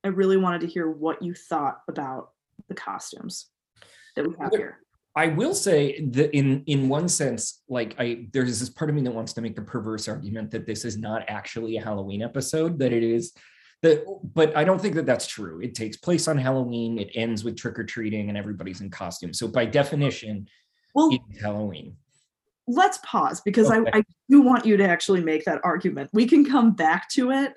I 0.04 0.10
really 0.10 0.36
wanted 0.38 0.60
to 0.62 0.68
hear 0.68 0.90
what 0.90 1.22
you 1.22 1.34
thought 1.34 1.82
about 1.88 2.32
the 2.68 2.74
costumes 2.76 3.48
that 4.18 4.28
we 4.28 4.36
have 4.42 4.52
here. 4.52 4.80
I 5.16 5.28
will 5.28 5.54
say 5.54 6.00
that 6.12 6.36
in 6.36 6.64
in 6.68 6.88
one 6.88 7.10
sense, 7.10 7.62
like 7.68 7.96
I 8.00 8.28
there's 8.32 8.60
this 8.60 8.70
part 8.70 8.90
of 8.90 8.96
me 8.96 9.02
that 9.04 9.12
wants 9.14 9.34
to 9.34 9.42
make 9.42 9.56
the 9.56 9.62
perverse 9.62 10.08
argument 10.08 10.52
that 10.52 10.66
this 10.66 10.86
is 10.86 10.98
not 10.98 11.26
actually 11.28 11.78
a 11.78 11.84
Halloween 11.84 12.22
episode, 12.22 12.80
that 12.80 12.94
it 12.94 13.04
is 13.04 13.34
that, 13.82 14.06
but 14.34 14.56
I 14.56 14.64
don't 14.64 14.80
think 14.80 14.96
that 14.96 15.06
that's 15.06 15.28
true. 15.28 15.60
It 15.60 15.74
takes 15.76 15.98
place 15.98 16.28
on 16.28 16.38
Halloween. 16.38 16.98
It 17.00 17.10
ends 17.16 17.44
with 17.44 17.58
trick 17.58 17.78
or 17.80 17.84
treating, 17.84 18.30
and 18.30 18.38
everybody's 18.38 18.80
in 18.80 18.90
costume. 18.90 19.34
So 19.34 19.48
by 19.48 19.66
definition, 19.66 20.48
Well, 20.94 21.10
it's 21.12 21.42
Halloween. 21.42 21.98
let's 22.68 23.00
pause 23.04 23.42
because 23.42 23.70
Okay. 23.72 23.90
I, 23.92 23.98
I 23.98 24.04
do 24.30 24.42
want 24.42 24.66
you 24.66 24.78
to 24.78 24.88
actually 24.88 25.22
make 25.24 25.44
that 25.46 25.60
argument. 25.64 26.10
We 26.14 26.26
can 26.28 26.46
come 26.46 26.72
back 26.74 27.10
to 27.14 27.32
it. 27.32 27.54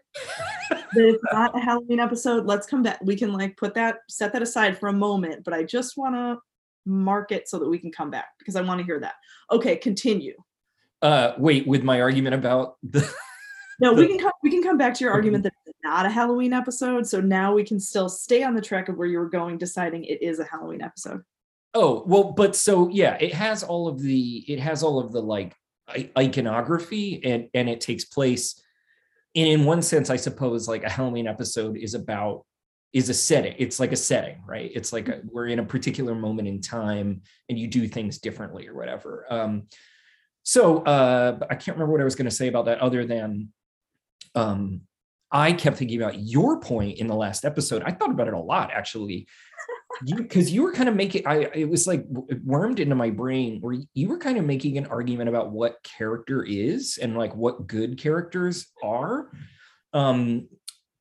it's 0.97 1.23
not 1.33 1.57
a 1.57 1.61
Halloween 1.61 2.01
episode. 2.01 2.47
Let's 2.47 2.67
come 2.67 2.83
back. 2.83 2.99
We 3.03 3.15
can 3.17 3.33
like 3.33 3.57
put 3.57 3.75
that, 3.75 3.99
set 4.09 4.33
that 4.33 4.43
aside 4.43 4.79
for 4.79 4.89
a 4.89 4.93
moment, 4.93 5.45
but 5.45 5.55
I 5.55 5.63
just 5.63 5.97
want 5.97 6.15
to 6.17 6.39
mark 6.87 7.33
it 7.33 7.49
so 7.49 7.59
that 7.59 7.69
we 7.69 7.79
can 7.79 7.93
come 7.93 8.11
back 8.11 8.29
because 8.39 8.57
I 8.57 8.63
want 8.63 8.81
to 8.81 8.85
hear 8.85 9.01
that. 9.01 9.15
Okay, 9.51 9.77
continue. 9.77 10.35
Uh, 11.03 11.33
wait, 11.39 11.67
with 11.67 11.83
my 11.83 12.01
argument 12.01 12.35
about 12.35 12.77
the 12.83 13.09
No, 13.81 13.93
we 13.93 14.07
can 14.07 14.19
come 14.19 14.33
we 14.43 14.51
can 14.51 14.63
come 14.63 14.79
back 14.79 14.95
to 14.95 15.05
your 15.05 15.13
argument 15.13 15.43
that 15.45 15.53
it's 15.67 15.79
not 15.83 16.07
a 16.07 16.11
Halloween 16.11 16.53
episode. 16.53 17.07
So 17.07 17.21
now 17.21 17.55
we 17.55 17.65
can 17.65 17.81
still 17.81 18.09
stay 18.09 18.43
on 18.43 18.55
the 18.55 18.61
track 18.61 18.89
of 18.89 18.97
where 18.97 19.09
you 19.09 19.19
were 19.19 19.29
going, 19.29 19.59
deciding 19.59 20.05
it 20.05 20.23
is 20.23 20.39
a 20.39 20.45
Halloween 20.45 20.81
episode. 20.81 21.23
Oh, 21.75 22.05
well, 22.07 22.33
but 22.33 22.55
so 22.55 22.89
yeah, 22.89 23.17
it 23.21 23.35
has 23.35 23.65
all 23.65 23.89
of 23.89 24.01
the 24.01 24.45
it 24.47 24.61
has 24.61 24.83
all 24.83 25.01
of 25.01 25.13
the 25.13 25.21
like 25.21 25.55
iconography 26.17 27.21
and 27.25 27.49
and 27.53 27.69
it 27.69 27.81
takes 27.81 28.05
place 28.05 28.63
and 29.35 29.47
in 29.47 29.65
one 29.65 29.83
sense 29.83 30.09
I 30.09 30.17
suppose 30.17 30.67
like 30.67 30.83
a 30.83 30.89
Halloween 30.89 31.27
episode 31.27 31.77
is 31.77 31.95
about 31.95 32.47
is 32.95 33.09
a 33.09 33.15
setting. 33.15 33.55
It's 33.59 33.81
like 33.81 33.93
a 33.93 33.97
setting, 33.97 34.41
right? 34.47 34.71
It's 34.73 34.93
like 34.93 35.09
a, 35.09 35.21
we're 35.25 35.49
in 35.49 35.59
a 35.59 35.65
particular 35.65 36.15
moment 36.15 36.47
in 36.47 36.61
time 36.61 37.23
and 37.49 37.59
you 37.59 37.67
do 37.67 37.89
things 37.89 38.19
differently 38.19 38.69
or 38.69 38.75
whatever. 38.75 39.27
Um 39.29 39.65
so 40.45 40.79
uh 40.85 41.39
I 41.51 41.57
can't 41.57 41.77
remember 41.77 41.93
what 41.93 42.01
I 42.01 42.05
was 42.05 42.15
going 42.15 42.31
to 42.31 42.35
say 42.35 42.49
about 42.49 42.67
that 42.67 42.81
other 42.81 43.05
than 43.05 43.53
um 44.35 44.83
I 45.31 45.53
kept 45.53 45.77
thinking 45.77 46.01
about 46.01 46.21
your 46.21 46.61
point 46.61 46.99
in 46.99 47.09
the 47.09 47.17
last 47.17 47.45
episode. 47.45 47.83
I 47.85 47.91
thought 47.91 48.13
about 48.13 48.29
it 48.29 48.35
a 48.35 48.39
lot 48.39 48.71
actually 48.71 49.27
because 50.05 50.51
you 50.51 50.63
were 50.63 50.73
kind 50.73 50.89
of 50.89 50.97
making 50.97 51.25
i 51.25 51.49
it 51.55 51.69
was 51.69 51.87
like 51.87 52.05
wormed 52.45 52.81
into 52.81 52.97
my 52.97 53.11
brain 53.11 53.61
where 53.61 53.77
you 53.95 54.09
were 54.09 54.19
kind 54.19 54.39
of 54.39 54.45
making 54.45 54.77
an 54.77 54.87
argument 54.87 55.29
about 55.29 55.53
what 55.53 55.81
character 55.85 56.43
is 56.43 56.99
and 57.01 57.17
like 57.17 57.35
what 57.37 57.69
good 57.69 57.97
characters 57.97 58.67
are 58.83 59.31
um 59.93 60.49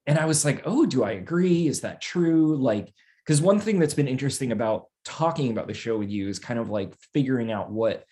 and 0.05 0.17
i 0.17 0.25
was 0.25 0.43
like 0.45 0.61
oh 0.65 0.85
do 0.85 1.03
i 1.03 1.11
agree? 1.11 1.67
Is 1.67 1.81
that 1.81 2.01
true? 2.01 2.55
Like 2.57 2.93
because 3.25 3.41
one 3.41 3.59
thing 3.59 3.79
that's 3.79 3.93
been 3.93 4.07
interesting 4.07 4.51
about 4.51 4.87
talking 5.05 5.51
about 5.51 5.67
the 5.67 5.73
show 5.73 5.97
with 5.97 6.09
you 6.09 6.27
is 6.27 6.39
kind 6.39 6.59
of 6.59 6.69
like 6.69 6.93
figuring 7.13 7.51
out 7.51 7.71
what 7.71 8.05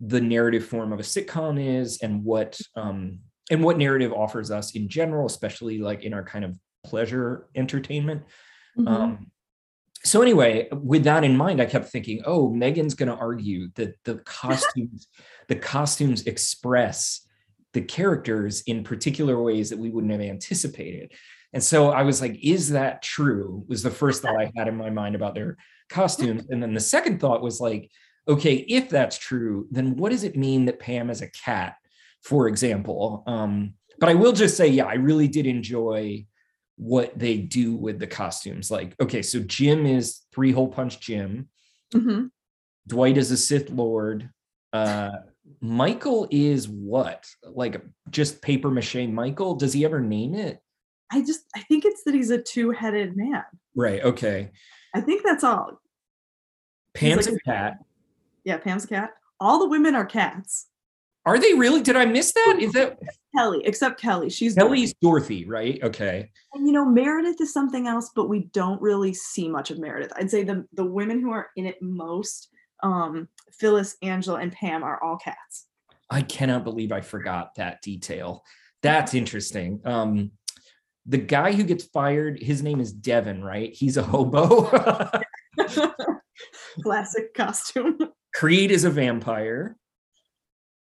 the 0.00 0.20
narrative 0.20 0.64
form 0.64 0.92
of 0.92 1.00
a 1.00 1.02
sitcom 1.02 1.62
is 1.62 1.98
and 2.02 2.24
what 2.24 2.58
um 2.76 3.18
and 3.50 3.62
what 3.62 3.78
narrative 3.78 4.12
offers 4.12 4.50
us 4.50 4.74
in 4.74 4.88
general 4.88 5.26
especially 5.26 5.78
like 5.78 6.02
in 6.02 6.14
our 6.14 6.24
kind 6.24 6.44
of 6.44 6.56
pleasure 6.84 7.48
entertainment. 7.54 8.22
Mhm. 8.78 8.88
um, 8.88 9.30
so 10.04 10.22
anyway, 10.22 10.68
with 10.70 11.04
that 11.04 11.24
in 11.24 11.36
mind, 11.36 11.60
I 11.60 11.66
kept 11.66 11.88
thinking, 11.88 12.22
oh, 12.24 12.50
Megan's 12.50 12.94
going 12.94 13.08
to 13.08 13.16
argue 13.16 13.70
that 13.74 13.96
the 14.04 14.18
costumes, 14.18 15.08
the 15.48 15.56
costumes 15.56 16.22
express 16.26 17.26
the 17.74 17.80
characters 17.82 18.62
in 18.62 18.84
particular 18.84 19.40
ways 19.40 19.70
that 19.70 19.78
we 19.78 19.90
wouldn't 19.90 20.12
have 20.12 20.20
anticipated. 20.20 21.12
And 21.52 21.62
so 21.62 21.90
I 21.90 22.02
was 22.02 22.20
like, 22.20 22.38
is 22.42 22.70
that 22.70 23.02
true? 23.02 23.64
Was 23.68 23.82
the 23.82 23.90
first 23.90 24.22
thought 24.22 24.38
I 24.38 24.52
had 24.56 24.68
in 24.68 24.76
my 24.76 24.90
mind 24.90 25.14
about 25.14 25.34
their 25.34 25.56
costumes. 25.88 26.46
And 26.50 26.62
then 26.62 26.74
the 26.74 26.80
second 26.80 27.20
thought 27.20 27.42
was 27.42 27.60
like, 27.60 27.90
okay, 28.26 28.56
if 28.56 28.90
that's 28.90 29.18
true, 29.18 29.66
then 29.70 29.96
what 29.96 30.12
does 30.12 30.24
it 30.24 30.36
mean 30.36 30.66
that 30.66 30.78
Pam 30.78 31.08
is 31.10 31.22
a 31.22 31.30
cat, 31.30 31.76
for 32.22 32.48
example? 32.48 33.22
Um, 33.26 33.74
but 33.98 34.08
I 34.08 34.14
will 34.14 34.32
just 34.32 34.56
say, 34.56 34.68
yeah, 34.68 34.84
I 34.84 34.94
really 34.94 35.28
did 35.28 35.46
enjoy 35.46 36.26
what 36.76 37.18
they 37.18 37.38
do 37.38 37.74
with 37.74 37.98
the 37.98 38.06
costumes. 38.06 38.70
Like, 38.70 38.94
okay, 39.00 39.22
so 39.22 39.40
Jim 39.40 39.86
is 39.86 40.20
three 40.32 40.52
hole 40.52 40.68
punch 40.68 41.00
Jim. 41.00 41.48
Mhm. 41.92 42.30
Dwight 42.86 43.16
is 43.16 43.30
a 43.30 43.36
Sith 43.36 43.70
Lord. 43.70 44.30
Uh, 44.72 45.10
Michael 45.60 46.28
is 46.30 46.68
what? 46.68 47.26
Like 47.42 47.82
just 48.10 48.42
paper 48.42 48.70
mache 48.70 48.96
Michael? 49.08 49.54
Does 49.54 49.72
he 49.72 49.84
ever 49.84 50.00
name 50.00 50.34
it? 50.34 50.60
I 51.10 51.22
just 51.22 51.44
I 51.56 51.60
think 51.60 51.84
it's 51.84 52.04
that 52.04 52.14
he's 52.14 52.30
a 52.30 52.40
two-headed 52.40 53.16
man. 53.16 53.44
Right. 53.74 54.02
Okay. 54.02 54.50
I 54.94 55.00
think 55.00 55.22
that's 55.24 55.44
all. 55.44 55.80
Pam's 56.94 57.28
like 57.28 57.36
a 57.36 57.50
cat. 57.50 57.78
Yeah, 58.44 58.58
Pam's 58.58 58.84
a 58.84 58.88
cat. 58.88 59.10
All 59.40 59.58
the 59.58 59.68
women 59.68 59.94
are 59.94 60.06
cats. 60.06 60.66
Are 61.26 61.38
they 61.38 61.52
really? 61.54 61.82
Did 61.82 61.96
I 61.96 62.06
miss 62.06 62.32
that? 62.32 62.56
Is 62.58 62.72
that 62.72 62.98
Kelly, 63.36 63.60
except 63.64 64.00
Kelly. 64.00 64.30
She's 64.30 64.54
Kelly's 64.54 64.94
Dorothy, 64.94 65.44
right? 65.44 65.78
Okay. 65.82 66.30
And 66.54 66.66
you 66.66 66.72
know, 66.72 66.86
Meredith 66.86 67.40
is 67.40 67.52
something 67.52 67.86
else, 67.86 68.10
but 68.16 68.28
we 68.28 68.44
don't 68.52 68.80
really 68.80 69.12
see 69.12 69.48
much 69.48 69.70
of 69.70 69.78
Meredith. 69.78 70.12
I'd 70.16 70.30
say 70.30 70.42
the 70.42 70.66
the 70.72 70.84
women 70.84 71.20
who 71.20 71.30
are 71.30 71.50
in 71.56 71.66
it 71.66 71.80
most, 71.82 72.48
um, 72.82 73.28
Phyllis, 73.52 73.96
Angela, 74.02 74.38
and 74.38 74.52
Pam 74.52 74.82
are 74.82 75.02
all 75.02 75.16
cats. 75.16 75.66
I 76.10 76.22
cannot 76.22 76.64
believe 76.64 76.92
I 76.92 77.00
forgot 77.00 77.54
that 77.56 77.82
detail. 77.82 78.44
That's 78.82 79.14
interesting. 79.14 79.80
Um, 79.84 80.32
the 81.06 81.18
guy 81.18 81.52
who 81.52 81.64
gets 81.64 81.84
fired, 81.84 82.40
his 82.40 82.62
name 82.62 82.80
is 82.80 82.92
Devin, 82.92 83.42
right? 83.42 83.72
He's 83.72 83.96
a 83.96 84.02
hobo. 84.02 84.70
Classic 86.82 87.34
costume. 87.34 87.98
Creed 88.34 88.70
is 88.70 88.84
a 88.84 88.90
vampire. 88.90 89.76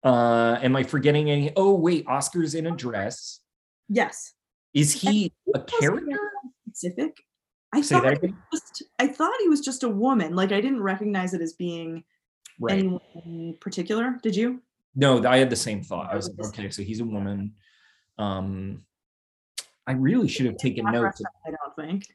Uh, 0.03 0.59
am 0.63 0.77
I 0.77 0.83
forgetting 0.83 1.31
any? 1.31 1.53
Oh, 1.57 1.75
wait, 1.75 2.07
Oscar's 2.07 2.55
in 2.55 2.67
a 2.67 2.71
dress. 2.71 3.41
yes. 3.89 4.33
Is 4.75 4.93
he 4.93 5.33
a 5.55 5.61
character? 5.61 6.19
Specific. 6.69 7.17
I 7.73 7.81
Say 7.81 7.97
thought 7.97 8.05
that 8.05 8.13
he 8.15 8.19
was 8.21 8.31
again. 8.31 8.43
just 8.53 8.83
I 8.99 9.07
thought 9.09 9.33
he 9.43 9.49
was 9.49 9.61
just 9.61 9.83
a 9.83 9.89
woman. 9.89 10.35
Like 10.35 10.53
I 10.53 10.61
didn't 10.61 10.83
recognize 10.83 11.35
it 11.35 11.41
as 11.41 11.53
being 11.55 12.05
Right. 12.59 12.79
anyone 12.79 13.01
in 13.27 13.57
particular. 13.61 14.19
Did 14.23 14.35
you? 14.35 14.63
No, 14.95 15.23
I 15.27 15.37
had 15.37 15.51
the 15.51 15.57
same 15.57 15.83
thought. 15.83 16.11
I 16.11 16.17
was 16.17 16.31
like, 16.39 16.49
okay, 16.49 16.71
so 16.71 16.83
he's 16.83 17.01
a 17.01 17.05
woman. 17.05 17.53
Um, 18.19 18.83
I 19.87 19.93
really 19.93 20.27
should 20.29 20.47
have 20.47 20.57
taken 20.57 20.87
notes. 20.87 21.21
up, 21.21 21.33
I 21.47 21.51
don't 21.51 21.77
think. 21.89 22.07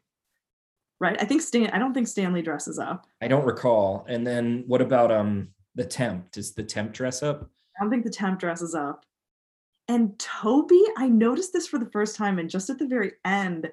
Right. 1.00 1.16
I 1.22 1.26
think 1.26 1.42
Stan. 1.44 1.70
I 1.72 1.80
don't 1.80 1.94
think 1.94 2.08
Stanley 2.08 2.42
dresses 2.42 2.80
up. 2.80 3.06
I 3.22 3.28
don't 3.28 3.46
recall. 3.46 4.06
And 4.10 4.26
then 4.26 4.64
what 4.68 4.82
about 4.82 5.12
um 5.12 5.50
the 5.76 5.86
temp? 5.86 6.32
Does 6.32 6.54
the 6.54 6.64
temp 6.64 6.92
dress 6.94 7.22
up? 7.24 7.50
I 7.80 7.84
don't 7.84 7.92
think 7.92 8.04
the 8.04 8.10
temp 8.10 8.40
dresses 8.40 8.74
up. 8.76 9.06
And 9.88 10.18
Toby, 10.20 10.82
I 10.98 11.08
noticed 11.08 11.54
this 11.54 11.68
for 11.68 11.78
the 11.80 11.90
first 11.92 12.16
time, 12.16 12.40
and 12.40 12.50
just 12.50 12.70
at 12.70 12.80
the 12.80 12.88
very 12.88 13.14
end, 13.26 13.70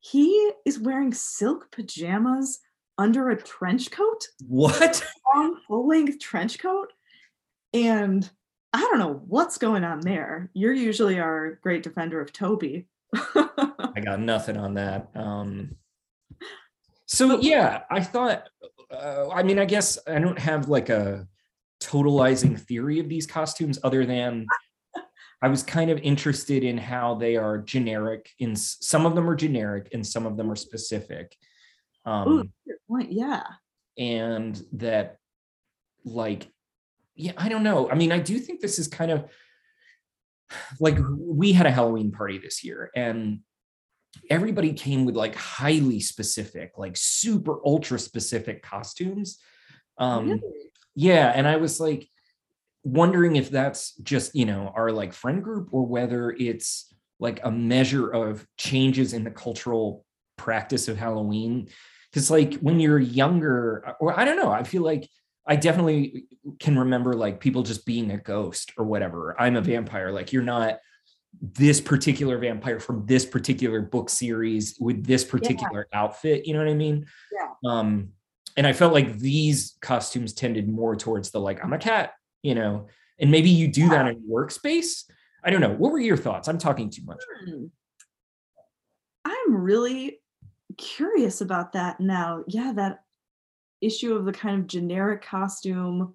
he 0.00 0.52
is 0.64 0.78
wearing 0.78 1.12
silk 1.12 1.70
pajamas 1.70 2.60
under 2.98 3.30
a 3.30 3.40
trench 3.40 3.90
coat, 3.90 4.26
What? 4.46 5.04
long 5.34 5.58
full 5.66 5.86
length 5.88 6.18
trench 6.20 6.58
coat. 6.58 6.92
And 7.72 8.28
I 8.72 8.80
don't 8.80 8.98
know 8.98 9.22
what's 9.26 9.58
going 9.58 9.84
on 9.84 10.00
there. 10.00 10.50
You're 10.54 10.72
usually 10.74 11.18
our 11.18 11.58
great 11.62 11.82
defender 11.82 12.20
of 12.20 12.32
Toby. 12.32 12.86
I 13.14 14.00
got 14.04 14.20
nothing 14.20 14.56
on 14.56 14.74
that. 14.74 15.08
Um, 15.14 15.76
so 17.06 17.40
yeah, 17.40 17.82
I 17.90 18.00
thought. 18.00 18.48
Uh, 18.90 19.28
I 19.30 19.42
mean, 19.42 19.58
I 19.58 19.64
guess 19.64 19.98
I 20.06 20.18
don't 20.18 20.38
have 20.38 20.68
like 20.68 20.88
a 20.88 21.26
totalizing 21.82 22.58
theory 22.58 22.98
of 23.00 23.08
these 23.08 23.26
costumes, 23.26 23.78
other 23.82 24.04
than 24.04 24.46
I 25.42 25.48
was 25.48 25.62
kind 25.62 25.90
of 25.90 25.98
interested 25.98 26.64
in 26.64 26.76
how 26.76 27.14
they 27.14 27.36
are 27.36 27.58
generic. 27.58 28.30
In 28.38 28.54
some 28.56 29.06
of 29.06 29.14
them 29.14 29.28
are 29.28 29.34
generic, 29.36 29.88
and 29.92 30.06
some 30.06 30.26
of 30.26 30.36
them 30.36 30.50
are 30.50 30.56
specific. 30.56 31.34
Ooh, 32.06 32.10
Um, 32.10 32.52
good 32.66 32.76
point. 32.88 33.12
Yeah. 33.12 33.42
and 33.98 34.62
that, 34.72 35.16
like, 36.04 36.48
yeah, 37.14 37.32
I 37.36 37.48
don't 37.48 37.62
know. 37.62 37.90
I 37.90 37.94
mean, 37.94 38.12
I 38.12 38.18
do 38.18 38.38
think 38.38 38.60
this 38.60 38.78
is 38.78 38.88
kind 38.88 39.10
of 39.10 39.30
like 40.78 40.98
we 41.18 41.52
had 41.52 41.66
a 41.66 41.70
Halloween 41.70 42.10
party 42.10 42.38
this 42.38 42.64
year, 42.64 42.90
and 42.96 43.40
everybody 44.28 44.72
came 44.72 45.04
with 45.04 45.16
like 45.16 45.34
highly 45.36 46.00
specific, 46.00 46.72
like 46.78 46.96
super 46.96 47.58
ultra 47.64 47.98
specific 47.98 48.62
costumes. 48.62 49.38
Um, 49.98 50.28
Really? 50.30 50.72
yeah, 50.94 51.30
and 51.34 51.46
I 51.46 51.56
was 51.56 51.78
like 51.80 52.08
wondering 52.82 53.36
if 53.36 53.50
that's 53.50 53.94
just, 53.96 54.34
you 54.34 54.46
know, 54.46 54.72
our 54.74 54.90
like 54.90 55.12
friend 55.12 55.42
group 55.42 55.68
or 55.72 55.86
whether 55.86 56.30
it's 56.30 56.94
like 57.18 57.40
a 57.44 57.50
measure 57.50 58.08
of 58.08 58.46
changes 58.56 59.12
in 59.12 59.24
the 59.24 59.30
cultural 59.30 60.04
practice 60.36 60.88
of 60.88 60.96
Halloween. 60.96 61.68
Cause 62.14 62.30
like 62.30 62.54
when 62.54 62.80
you're 62.80 62.98
younger, 62.98 63.94
or 64.00 64.18
I 64.18 64.24
don't 64.24 64.36
know, 64.36 64.50
I 64.50 64.64
feel 64.64 64.82
like 64.82 65.08
I 65.46 65.56
definitely 65.56 66.24
can 66.58 66.78
remember 66.78 67.14
like 67.14 67.40
people 67.40 67.62
just 67.62 67.84
being 67.84 68.10
a 68.10 68.16
ghost 68.16 68.72
or 68.76 68.84
whatever. 68.84 69.38
I'm 69.38 69.56
a 69.56 69.60
vampire. 69.60 70.10
Like 70.10 70.32
you're 70.32 70.42
not 70.42 70.78
this 71.40 71.80
particular 71.80 72.38
vampire 72.38 72.80
from 72.80 73.06
this 73.06 73.24
particular 73.24 73.80
book 73.80 74.10
series 74.10 74.76
with 74.80 75.04
this 75.04 75.24
particular 75.24 75.86
outfit. 75.92 76.46
You 76.46 76.54
know 76.54 76.60
what 76.60 76.68
I 76.68 76.74
mean? 76.74 77.06
Yeah. 77.32 77.70
Um, 77.70 78.10
and 78.56 78.66
I 78.66 78.72
felt 78.72 78.92
like 78.92 79.18
these 79.18 79.76
costumes 79.80 80.32
tended 80.32 80.68
more 80.68 80.96
towards 80.96 81.30
the 81.30 81.40
like, 81.40 81.62
I'm 81.64 81.72
a 81.72 81.78
cat, 81.78 82.12
you 82.42 82.54
know, 82.54 82.86
and 83.18 83.30
maybe 83.30 83.50
you 83.50 83.68
do 83.68 83.88
that 83.88 84.06
in 84.06 84.22
workspace. 84.28 85.04
I 85.44 85.50
don't 85.50 85.60
know. 85.60 85.72
What 85.72 85.92
were 85.92 86.00
your 86.00 86.16
thoughts? 86.16 86.48
I'm 86.48 86.58
talking 86.58 86.90
too 86.90 87.02
much. 87.04 87.22
I'm 89.24 89.54
really 89.54 90.20
curious 90.76 91.40
about 91.40 91.72
that 91.72 92.00
now. 92.00 92.44
Yeah, 92.46 92.72
that 92.76 93.00
issue 93.80 94.14
of 94.14 94.24
the 94.24 94.32
kind 94.32 94.60
of 94.60 94.66
generic 94.66 95.22
costume, 95.22 96.14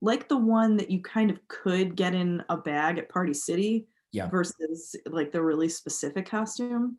like 0.00 0.28
the 0.28 0.36
one 0.36 0.76
that 0.76 0.90
you 0.90 1.00
kind 1.00 1.30
of 1.30 1.38
could 1.48 1.96
get 1.96 2.14
in 2.14 2.42
a 2.48 2.56
bag 2.56 2.98
at 2.98 3.08
Party 3.08 3.34
City 3.34 3.86
Yeah. 4.12 4.28
versus 4.28 4.94
like 5.06 5.32
the 5.32 5.42
really 5.42 5.68
specific 5.68 6.26
costume. 6.26 6.98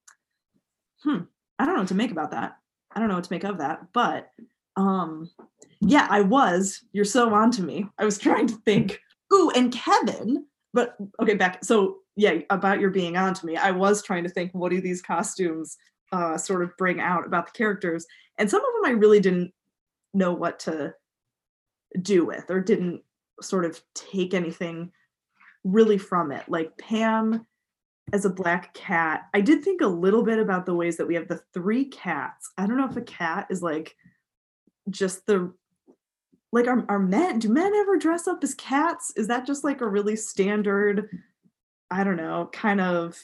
Hmm. 1.04 1.20
I 1.58 1.66
don't 1.66 1.76
know 1.76 1.82
what 1.82 1.90
to 1.90 1.96
make 1.96 2.12
about 2.12 2.32
that. 2.32 2.58
I 2.92 3.00
don't 3.00 3.10
know 3.10 3.16
what 3.16 3.24
to 3.26 3.34
make 3.34 3.44
of 3.44 3.60
that, 3.60 3.88
but 3.94 4.30
um 4.76 5.30
yeah, 5.82 6.08
I 6.10 6.22
was. 6.22 6.84
You're 6.92 7.06
so 7.06 7.34
on 7.34 7.52
to 7.52 7.64
me. 7.64 7.88
I 7.98 8.06
was 8.06 8.18
trying 8.20 8.48
to 8.48 8.56
think. 8.66 9.00
Ooh, 9.34 9.52
and 9.56 9.72
Kevin, 9.72 10.46
but 10.74 10.98
okay, 11.22 11.36
back. 11.36 11.64
So 11.64 11.98
yeah, 12.16 12.40
about 12.50 12.80
your 12.80 12.90
being 12.90 13.16
on 13.16 13.34
to 13.34 13.46
me. 13.46 13.56
I 13.56 13.72
was 13.72 14.02
trying 14.02 14.24
to 14.24 14.30
think 14.30 14.52
what 14.54 14.72
do 14.72 14.82
these 14.82 15.02
costumes 15.02 15.78
uh 16.12 16.38
sort 16.38 16.64
of 16.64 16.76
bring 16.78 17.00
out 17.00 17.26
about 17.26 17.46
the 17.46 17.58
characters. 17.58 18.06
And 18.38 18.50
some 18.50 18.62
of 18.62 18.84
them 18.84 18.92
I 18.92 19.00
really 19.00 19.20
didn't 19.20 19.54
know 20.14 20.34
what 20.34 20.60
to 20.60 20.94
do 22.02 22.26
with 22.26 22.50
or 22.50 22.60
didn't 22.60 23.02
sort 23.42 23.66
of 23.66 23.82
take 23.94 24.34
anything 24.34 24.92
really 25.64 25.98
from 25.98 26.32
it. 26.32 26.44
Like 26.48 26.78
Pam 26.78 27.46
as 28.12 28.26
a 28.26 28.30
black 28.30 28.74
cat, 28.74 29.28
I 29.34 29.42
did 29.42 29.64
think 29.64 29.82
a 29.82 29.88
little 29.88 30.24
bit 30.24 30.40
about 30.40 30.66
the 30.66 30.74
ways 30.74 30.98
that 30.98 31.08
we 31.08 31.16
have 31.16 31.28
the 31.28 31.42
three 31.54 31.86
cats. 31.86 32.52
I 32.58 32.66
don't 32.66 32.78
know 32.78 32.90
if 32.90 32.98
a 32.98 33.02
cat 33.02 33.48
is 33.50 33.62
like 33.62 33.96
just 34.90 35.26
the 35.26 35.54
like 36.52 36.68
are, 36.68 36.86
are 36.90 37.00
men 37.00 37.40
do 37.40 37.50
men 37.50 37.74
ever 37.76 37.98
dress 37.98 38.28
up 38.28 38.44
as 38.44 38.56
cats? 38.56 39.14
Is 39.16 39.28
that 39.28 39.46
just 39.46 39.64
like 39.64 39.82
a 39.82 39.88
really 39.88 40.16
standard, 40.16 41.10
I 41.92 42.04
don't 42.04 42.18
know, 42.18 42.50
kind 42.52 42.82
of 42.82 43.22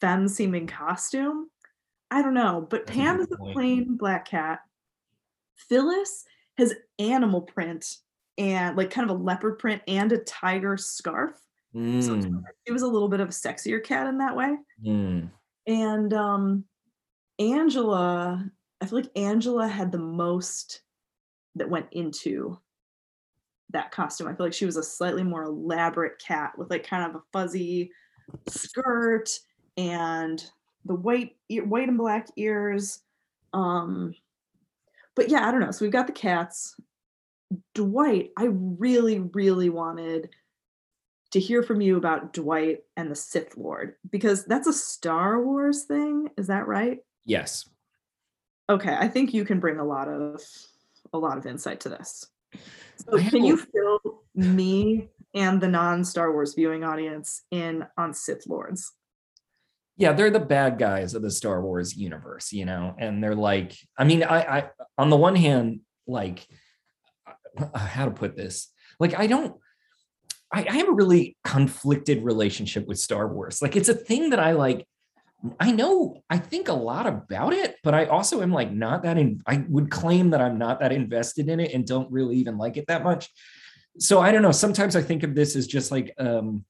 femme 0.00 0.28
seeming 0.28 0.66
costume? 0.66 1.50
I 2.10 2.22
don't 2.22 2.34
know, 2.34 2.66
but 2.68 2.86
That's 2.86 2.96
Pam 2.96 3.20
is 3.20 3.28
a 3.32 3.52
plain 3.52 3.96
black 3.96 4.28
cat. 4.28 4.60
Phyllis 5.56 6.24
has 6.58 6.74
animal 6.98 7.40
print 7.40 7.96
and 8.38 8.76
like 8.76 8.90
kind 8.90 9.10
of 9.10 9.18
a 9.18 9.22
leopard 9.22 9.58
print 9.58 9.82
and 9.88 10.12
a 10.12 10.18
tiger 10.18 10.76
scarf. 10.76 11.32
So 11.72 11.80
Mm, 11.80 12.42
she 12.66 12.72
was 12.72 12.82
a 12.82 12.86
little 12.86 13.08
bit 13.08 13.20
of 13.20 13.28
a 13.28 13.32
sexier 13.32 13.82
cat 13.84 14.06
in 14.06 14.18
that 14.18 14.34
way. 14.34 14.56
mm. 14.82 15.30
And 15.66 16.14
um 16.14 16.64
Angela, 17.38 18.50
I 18.86 18.88
feel 18.88 19.00
like 19.00 19.10
Angela 19.16 19.66
had 19.66 19.90
the 19.90 19.98
most 19.98 20.82
that 21.56 21.68
went 21.68 21.88
into 21.90 22.56
that 23.70 23.90
costume. 23.90 24.28
I 24.28 24.34
feel 24.34 24.46
like 24.46 24.52
she 24.52 24.64
was 24.64 24.76
a 24.76 24.82
slightly 24.82 25.24
more 25.24 25.42
elaborate 25.42 26.20
cat 26.20 26.56
with 26.56 26.70
like 26.70 26.86
kind 26.86 27.10
of 27.10 27.16
a 27.16 27.24
fuzzy 27.32 27.90
skirt 28.48 29.28
and 29.76 30.44
the 30.84 30.94
white 30.94 31.34
white 31.48 31.88
and 31.88 31.98
black 31.98 32.28
ears. 32.36 33.00
Um 33.52 34.14
but 35.16 35.30
yeah, 35.30 35.48
I 35.48 35.50
don't 35.50 35.60
know. 35.60 35.72
So 35.72 35.84
we've 35.84 35.90
got 35.90 36.06
the 36.06 36.12
cats. 36.12 36.76
Dwight, 37.74 38.30
I 38.36 38.44
really, 38.50 39.18
really 39.18 39.68
wanted 39.68 40.28
to 41.32 41.40
hear 41.40 41.64
from 41.64 41.80
you 41.80 41.96
about 41.96 42.32
Dwight 42.32 42.84
and 42.96 43.10
the 43.10 43.16
Sith 43.16 43.56
Lord 43.56 43.96
because 44.10 44.44
that's 44.44 44.68
a 44.68 44.72
Star 44.72 45.42
Wars 45.42 45.84
thing. 45.84 46.28
Is 46.36 46.46
that 46.46 46.68
right? 46.68 47.00
Yes. 47.24 47.68
Okay, 48.68 48.96
I 48.98 49.08
think 49.08 49.32
you 49.32 49.44
can 49.44 49.60
bring 49.60 49.78
a 49.78 49.84
lot 49.84 50.08
of 50.08 50.42
a 51.12 51.18
lot 51.18 51.38
of 51.38 51.46
insight 51.46 51.80
to 51.80 51.88
this. 51.88 52.26
So 52.96 53.18
can 53.18 53.44
you 53.44 53.56
fill 53.56 54.22
me 54.34 55.08
and 55.34 55.60
the 55.60 55.68
non-Star 55.68 56.32
Wars 56.32 56.54
viewing 56.54 56.82
audience 56.82 57.42
in 57.50 57.86
on 57.96 58.14
Sith 58.14 58.46
Lords? 58.46 58.92
yeah 59.96 60.12
they're 60.12 60.30
the 60.30 60.40
bad 60.40 60.78
guys 60.78 61.14
of 61.14 61.22
the 61.22 61.30
star 61.30 61.62
wars 61.62 61.96
universe 61.96 62.52
you 62.52 62.64
know 62.64 62.94
and 62.98 63.22
they're 63.22 63.34
like 63.34 63.76
i 63.98 64.04
mean 64.04 64.22
i 64.22 64.58
i 64.58 64.70
on 64.98 65.10
the 65.10 65.16
one 65.16 65.36
hand 65.36 65.80
like 66.06 66.46
uh, 67.58 67.78
how 67.78 68.04
to 68.04 68.10
put 68.10 68.36
this 68.36 68.72
like 69.00 69.18
i 69.18 69.26
don't 69.26 69.56
I, 70.52 70.64
I 70.68 70.76
have 70.76 70.88
a 70.88 70.92
really 70.92 71.36
conflicted 71.44 72.22
relationship 72.22 72.86
with 72.86 72.98
star 72.98 73.26
wars 73.28 73.60
like 73.60 73.76
it's 73.76 73.88
a 73.88 73.94
thing 73.94 74.30
that 74.30 74.40
i 74.40 74.52
like 74.52 74.86
i 75.60 75.70
know 75.70 76.22
i 76.30 76.38
think 76.38 76.68
a 76.68 76.72
lot 76.72 77.06
about 77.06 77.52
it 77.52 77.76
but 77.82 77.94
i 77.94 78.06
also 78.06 78.42
am 78.42 78.52
like 78.52 78.72
not 78.72 79.02
that 79.02 79.18
in 79.18 79.40
i 79.46 79.64
would 79.68 79.90
claim 79.90 80.30
that 80.30 80.40
i'm 80.40 80.58
not 80.58 80.80
that 80.80 80.92
invested 80.92 81.48
in 81.48 81.60
it 81.60 81.72
and 81.72 81.86
don't 81.86 82.10
really 82.10 82.36
even 82.36 82.56
like 82.58 82.76
it 82.76 82.86
that 82.88 83.04
much. 83.04 83.28
So 83.98 84.20
i 84.20 84.32
don't 84.32 84.42
know 84.42 84.52
sometimes 84.52 84.96
i 84.96 85.02
think 85.02 85.22
of 85.22 85.34
this 85.34 85.56
as 85.56 85.66
just 85.66 85.90
like 85.90 86.14
um 86.18 86.64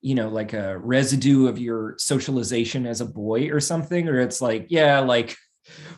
you 0.00 0.14
know 0.14 0.28
like 0.28 0.52
a 0.52 0.78
residue 0.78 1.48
of 1.48 1.58
your 1.58 1.94
socialization 1.98 2.86
as 2.86 3.00
a 3.00 3.06
boy 3.06 3.48
or 3.50 3.58
something 3.58 4.08
or 4.08 4.20
it's 4.20 4.40
like 4.40 4.66
yeah 4.68 5.00
like 5.00 5.36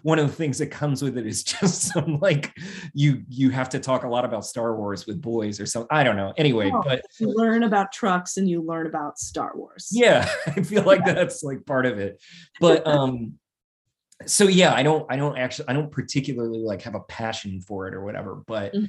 one 0.03 0.19
of 0.19 0.27
the 0.27 0.33
things 0.33 0.59
that 0.59 0.67
comes 0.69 1.03
with 1.03 1.17
it 1.19 1.27
is 1.27 1.43
just 1.55 1.83
some 1.93 2.19
like 2.21 2.53
you 2.95 3.23
you 3.29 3.51
have 3.51 3.69
to 3.71 3.79
talk 3.79 4.05
a 4.05 4.09
lot 4.09 4.25
about 4.25 4.45
star 4.45 4.77
wars 4.77 5.07
with 5.07 5.21
boys 5.21 5.61
or 5.61 5.67
something 5.67 5.89
i 5.91 6.03
don't 6.05 6.17
know 6.17 6.33
anyway 6.37 6.71
Oh. 6.75 6.83
but 6.85 7.03
You 7.19 7.29
learn 7.35 7.63
about 7.65 7.93
trucks 7.93 8.37
and 8.37 8.49
you 8.49 8.63
learn 8.63 8.87
about 8.87 9.19
Star 9.19 9.53
Wars. 9.55 9.89
yeah 9.93 10.29
i 10.47 10.63
feel 10.63 10.83
like 10.83 11.05
that's 11.05 11.43
like 11.43 11.65
part 11.67 11.87
of 11.87 11.99
it 11.99 12.23
but 12.61 12.87
um 12.87 13.35
so 14.25 14.45
yeah 14.49 14.73
i 14.75 14.83
don't 14.83 15.05
i 15.11 15.17
don't 15.17 15.37
actually 15.37 15.69
i 15.69 15.73
don't 15.73 15.91
particularly 15.93 16.61
like 16.61 16.83
have 16.83 16.95
a 16.95 17.01
passion 17.01 17.61
for 17.61 17.87
it 17.89 17.95
or 17.95 18.03
whatever 18.05 18.43
but 18.47 18.73
Mhm. 18.73 18.89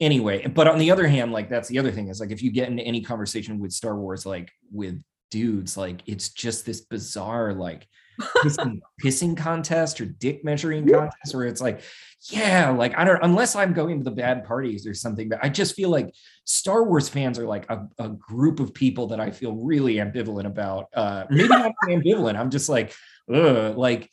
anyway 0.00 0.46
but 0.46 0.66
on 0.66 0.78
the 0.78 0.90
other 0.90 1.06
hand 1.06 1.32
like 1.32 1.48
that's 1.48 1.68
the 1.68 1.78
other 1.78 1.92
thing 1.92 2.08
is 2.08 2.20
like 2.20 2.30
if 2.32 2.42
you 2.42 2.50
get 2.50 2.68
into 2.68 2.82
any 2.82 3.00
conversation 3.00 3.58
with 3.58 3.72
star 3.72 3.96
wars 3.96 4.26
like 4.26 4.50
with 4.72 5.00
dudes 5.30 5.76
like 5.76 6.02
it's 6.06 6.28
just 6.30 6.66
this 6.66 6.80
bizarre 6.82 7.52
like 7.54 7.86
pissing, 8.20 8.80
pissing 9.02 9.36
contest 9.36 10.00
or 10.00 10.06
dick 10.06 10.44
measuring 10.44 10.88
contest 10.88 11.34
where 11.34 11.46
it's 11.46 11.60
like 11.60 11.82
yeah 12.30 12.70
like 12.70 12.96
i 12.96 13.04
don't 13.04 13.22
unless 13.22 13.54
i'm 13.54 13.72
going 13.72 13.98
to 13.98 14.04
the 14.04 14.10
bad 14.10 14.44
parties 14.44 14.86
or 14.86 14.94
something 14.94 15.28
but 15.28 15.38
i 15.42 15.48
just 15.48 15.74
feel 15.74 15.90
like 15.90 16.12
star 16.44 16.84
wars 16.84 17.08
fans 17.08 17.38
are 17.38 17.46
like 17.46 17.68
a, 17.70 17.86
a 17.98 18.08
group 18.08 18.60
of 18.60 18.74
people 18.74 19.06
that 19.08 19.20
i 19.20 19.30
feel 19.30 19.54
really 19.54 19.94
ambivalent 19.96 20.46
about 20.46 20.86
uh 20.94 21.24
maybe 21.30 21.48
not 21.48 21.72
ambivalent 21.84 22.36
i'm 22.36 22.50
just 22.50 22.68
like 22.68 22.94
ugh, 23.32 23.76
like 23.76 24.10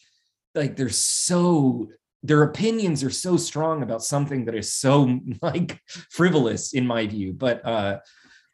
like 0.55 0.75
they're 0.75 0.89
so 0.89 1.89
their 2.23 2.43
opinions 2.43 3.03
are 3.03 3.09
so 3.09 3.35
strong 3.35 3.83
about 3.83 4.03
something 4.03 4.45
that 4.45 4.55
is 4.55 4.73
so 4.73 5.19
like 5.41 5.79
frivolous 5.87 6.73
in 6.73 6.85
my 6.85 7.07
view 7.07 7.33
but 7.33 7.65
uh 7.65 7.99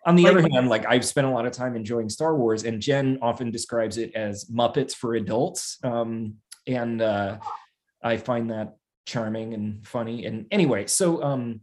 on 0.05 0.15
the 0.15 0.23
Like- 0.23 0.31
other 0.33 0.47
hand 0.51 0.69
like 0.69 0.85
i've 0.87 1.05
spent 1.05 1.27
a 1.27 1.29
lot 1.29 1.45
of 1.45 1.51
time 1.51 1.75
enjoying 1.75 2.09
star 2.09 2.35
wars 2.35 2.63
and 2.63 2.81
jen 2.81 3.19
often 3.21 3.51
describes 3.51 3.97
it 3.97 4.15
as 4.15 4.45
muppets 4.45 4.93
for 4.95 5.15
adults 5.15 5.77
um 5.83 6.35
and 6.67 7.01
uh 7.01 7.37
i 8.03 8.17
find 8.17 8.51
that 8.51 8.75
charming 9.05 9.53
and 9.53 9.85
funny 9.87 10.25
and 10.25 10.45
anyway 10.51 10.85
so 10.87 11.21
um 11.23 11.61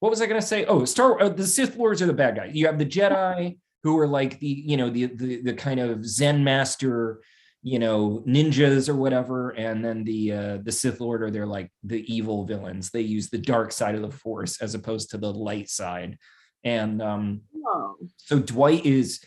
what 0.00 0.10
was 0.10 0.20
i 0.20 0.26
going 0.26 0.40
to 0.40 0.46
say? 0.46 0.66
Oh 0.66 0.84
star 0.84 1.20
uh, 1.20 1.28
the 1.30 1.46
sith 1.46 1.76
lords 1.76 2.02
are 2.02 2.06
the 2.06 2.12
bad 2.12 2.36
guys. 2.36 2.50
You 2.54 2.66
have 2.66 2.78
the 2.78 2.84
jedi 2.84 3.58
who 3.82 3.98
are 3.98 4.06
like 4.06 4.38
the 4.38 4.46
you 4.48 4.76
know 4.76 4.90
the 4.90 5.06
the, 5.06 5.40
the 5.40 5.54
kind 5.54 5.80
of 5.80 6.04
zen 6.06 6.44
master 6.44 7.22
you 7.62 7.78
know 7.78 8.22
ninjas 8.26 8.90
or 8.90 8.94
whatever 8.96 9.50
and 9.50 9.82
then 9.82 10.04
the 10.04 10.32
uh 10.32 10.58
the 10.62 10.72
sith 10.72 11.00
lord 11.00 11.22
are 11.22 11.30
they're 11.30 11.46
like 11.46 11.70
the 11.84 12.04
evil 12.14 12.44
villains. 12.44 12.90
They 12.90 13.00
use 13.00 13.30
the 13.30 13.38
dark 13.38 13.72
side 13.72 13.94
of 13.94 14.02
the 14.02 14.10
force 14.10 14.60
as 14.60 14.74
opposed 14.74 15.10
to 15.10 15.16
the 15.18 15.32
light 15.32 15.70
side 15.70 16.18
and 16.64 17.00
um 17.02 17.40
Oh, 17.66 17.96
so 18.16 18.38
dwight 18.40 18.84
is 18.84 19.20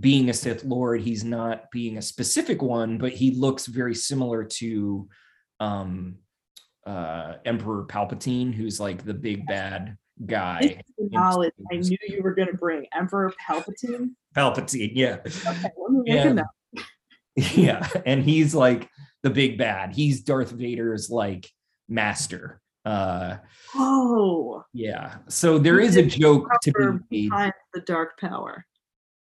being 0.00 0.28
a 0.28 0.32
sith 0.34 0.64
lord 0.64 1.00
he's 1.00 1.22
not 1.22 1.70
being 1.70 1.96
a 1.98 2.02
specific 2.02 2.60
one 2.60 2.98
but 2.98 3.12
he 3.12 3.30
looks 3.32 3.66
very 3.66 3.94
similar 3.94 4.42
to 4.44 5.08
um 5.60 6.16
uh 6.86 7.34
emperor 7.44 7.86
palpatine 7.86 8.52
who's 8.52 8.80
like 8.80 9.04
the 9.04 9.14
big 9.14 9.46
bad 9.46 9.96
guy 10.26 10.82
knowledge 10.98 11.52
I 11.72 11.76
knew 11.76 11.96
you 12.08 12.22
were 12.22 12.34
going 12.34 12.48
to 12.48 12.56
bring. 12.56 12.86
Emperor 12.92 13.32
Palpatine. 13.48 14.10
palpatine 14.36 14.92
yeah 14.94 15.16
Okay, 15.24 15.70
let 15.76 15.90
me 15.90 16.02
make 16.04 16.14
Yeah. 16.14 16.28
a 16.30 16.34
note. 16.34 16.84
yeah 17.56 17.88
and 18.06 18.22
he's 18.24 18.54
like 18.54 18.88
the 19.22 19.30
big 19.30 19.56
bad 19.58 19.92
he's 19.92 20.22
darth 20.22 20.50
vader's 20.50 21.10
like 21.10 21.48
master 21.88 22.60
uh 22.84 23.36
Oh, 23.76 24.62
yeah 24.72 25.16
so 25.28 25.58
there 25.58 25.80
is 25.80 25.96
a 25.96 26.02
joke 26.04 26.48
to 26.62 26.72
be 26.72 26.84
made 26.86 27.28
behind 27.30 27.52
the 27.72 27.80
dark 27.80 28.18
power. 28.20 28.64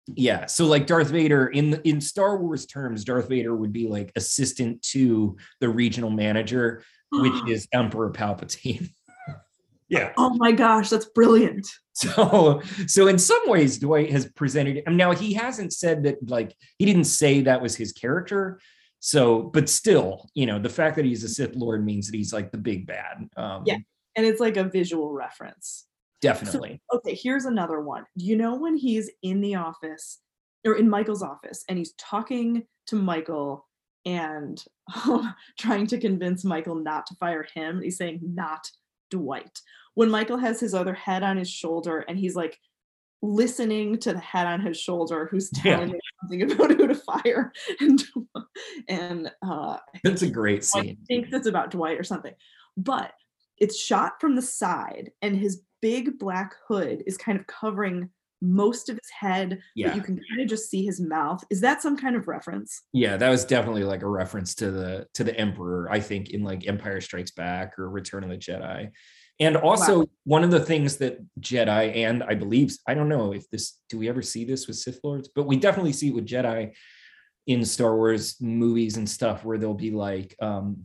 yeah 0.06 0.46
so 0.46 0.66
like 0.66 0.86
darth 0.86 1.08
vader 1.10 1.46
in 1.48 1.74
in 1.84 2.00
star 2.00 2.36
wars 2.38 2.66
terms 2.66 3.04
darth 3.04 3.28
vader 3.28 3.54
would 3.54 3.72
be 3.72 3.86
like 3.88 4.10
assistant 4.16 4.82
to 4.82 5.36
the 5.60 5.68
regional 5.68 6.10
manager 6.10 6.82
which 7.12 7.34
is 7.48 7.68
emperor 7.72 8.10
palpatine 8.10 8.90
yeah 9.88 10.12
Oh 10.16 10.34
my 10.36 10.52
gosh, 10.52 10.88
that's 10.88 11.06
brilliant. 11.06 11.68
so 11.92 12.62
so 12.86 13.06
in 13.06 13.18
some 13.18 13.42
ways 13.46 13.78
dwight 13.78 14.10
has 14.10 14.26
presented 14.32 14.82
and 14.86 14.96
now 14.96 15.12
he 15.12 15.34
hasn't 15.34 15.72
said 15.74 16.04
that 16.04 16.16
like 16.28 16.54
he 16.78 16.86
didn't 16.86 17.04
say 17.04 17.42
that 17.42 17.60
was 17.60 17.76
his 17.76 17.92
character 17.92 18.58
so 19.04 19.42
but 19.42 19.68
still 19.68 20.28
you 20.34 20.46
know 20.46 20.60
the 20.60 20.68
fact 20.68 20.94
that 20.94 21.04
he's 21.04 21.24
a 21.24 21.28
sith 21.28 21.56
lord 21.56 21.84
means 21.84 22.06
that 22.06 22.16
he's 22.16 22.32
like 22.32 22.52
the 22.52 22.58
big 22.58 22.86
bad 22.86 23.28
um 23.36 23.64
Yeah. 23.66 23.78
And 24.14 24.24
it's 24.24 24.40
like 24.40 24.56
a 24.56 24.64
visual 24.64 25.10
reference. 25.10 25.86
definitely 26.20 26.80
Okay, 26.94 27.18
here's 27.20 27.46
another 27.46 27.80
one. 27.80 28.04
You 28.14 28.36
know 28.36 28.54
when 28.54 28.76
he's 28.76 29.10
in 29.22 29.40
the 29.40 29.56
office 29.56 30.20
or 30.64 30.76
in 30.76 30.88
Michael's 30.88 31.22
office 31.22 31.64
and 31.68 31.78
he's 31.78 31.94
talking 31.94 32.62
to 32.86 32.96
Michael 32.96 33.66
and 34.04 34.62
um, 35.04 35.34
trying 35.58 35.88
to 35.88 35.98
convince 35.98 36.44
Michael 36.44 36.76
not 36.76 37.06
to 37.06 37.16
fire 37.16 37.46
him. 37.54 37.82
He's 37.82 37.96
saying 37.96 38.20
not 38.22 38.70
Dwight. 39.10 39.58
When 39.94 40.10
Michael 40.10 40.38
has 40.38 40.60
his 40.60 40.74
other 40.74 40.94
head 40.94 41.24
on 41.24 41.36
his 41.36 41.50
shoulder 41.50 42.04
and 42.06 42.16
he's 42.16 42.36
like 42.36 42.56
listening 43.22 43.98
to 43.98 44.12
the 44.12 44.18
head 44.18 44.46
on 44.48 44.60
his 44.60 44.76
shoulder 44.78 45.28
who's 45.30 45.48
telling 45.50 45.88
Yeah. 45.90 45.94
him 45.94 46.00
something 46.20 46.42
about 46.52 46.70
who 46.72 46.86
to 46.88 46.94
fire 46.94 47.52
and 47.80 48.04
and 48.88 49.30
uh 49.46 49.78
That's 50.02 50.22
a 50.22 50.30
great 50.30 50.64
scene 50.64 50.98
i 51.00 51.04
think 51.06 51.28
it's 51.32 51.46
about 51.46 51.70
Dwight 51.70 51.98
or 51.98 52.04
something. 52.04 52.34
But 52.76 53.12
it's 53.58 53.78
shot 53.78 54.20
from 54.20 54.34
the 54.34 54.42
side 54.42 55.10
and 55.22 55.36
his 55.36 55.62
big 55.80 56.18
black 56.18 56.54
hood 56.66 57.02
is 57.06 57.16
kind 57.16 57.38
of 57.38 57.46
covering 57.46 58.10
most 58.44 58.88
of 58.88 58.96
his 58.96 59.10
head, 59.20 59.50
but 59.50 59.58
Yeah. 59.76 59.94
you 59.94 60.00
can 60.02 60.16
kind 60.28 60.40
of 60.40 60.48
just 60.48 60.68
see 60.68 60.84
his 60.84 61.00
mouth. 61.00 61.44
Is 61.48 61.60
that 61.60 61.80
some 61.80 61.96
kind 61.96 62.16
of 62.16 62.26
reference? 62.26 62.82
Yeah, 62.92 63.16
that 63.16 63.28
was 63.30 63.44
definitely 63.44 63.84
like 63.84 64.02
a 64.02 64.08
reference 64.08 64.56
to 64.56 64.72
the 64.72 65.06
to 65.14 65.22
the 65.22 65.38
Emperor, 65.38 65.88
I 65.92 66.00
think, 66.00 66.30
in 66.30 66.42
like 66.42 66.66
Empire 66.66 67.00
Strikes 67.00 67.30
Back 67.30 67.78
or 67.78 67.88
Return 67.88 68.24
of 68.24 68.30
the 68.30 68.36
Jedi. 68.36 68.90
And 69.42 69.56
also 69.56 70.06
one 70.24 70.44
of 70.44 70.50
the 70.50 70.60
things 70.60 70.98
that 70.98 71.18
Jedi 71.40 71.96
and 71.96 72.22
I 72.22 72.34
believe 72.34 72.76
I 72.86 72.94
don't 72.94 73.08
know 73.08 73.32
if 73.32 73.48
this 73.50 73.78
do 73.88 73.98
we 73.98 74.08
ever 74.08 74.22
see 74.22 74.44
this 74.44 74.66
with 74.66 74.76
Sith 74.76 75.00
Lords, 75.02 75.28
but 75.34 75.46
we 75.46 75.56
definitely 75.56 75.92
see 75.92 76.08
it 76.08 76.14
with 76.14 76.26
Jedi 76.26 76.72
in 77.46 77.64
Star 77.64 77.96
Wars 77.96 78.36
movies 78.40 78.96
and 78.96 79.08
stuff 79.08 79.44
where 79.44 79.58
they'll 79.58 79.74
be 79.74 79.90
like, 79.90 80.36
um, 80.40 80.76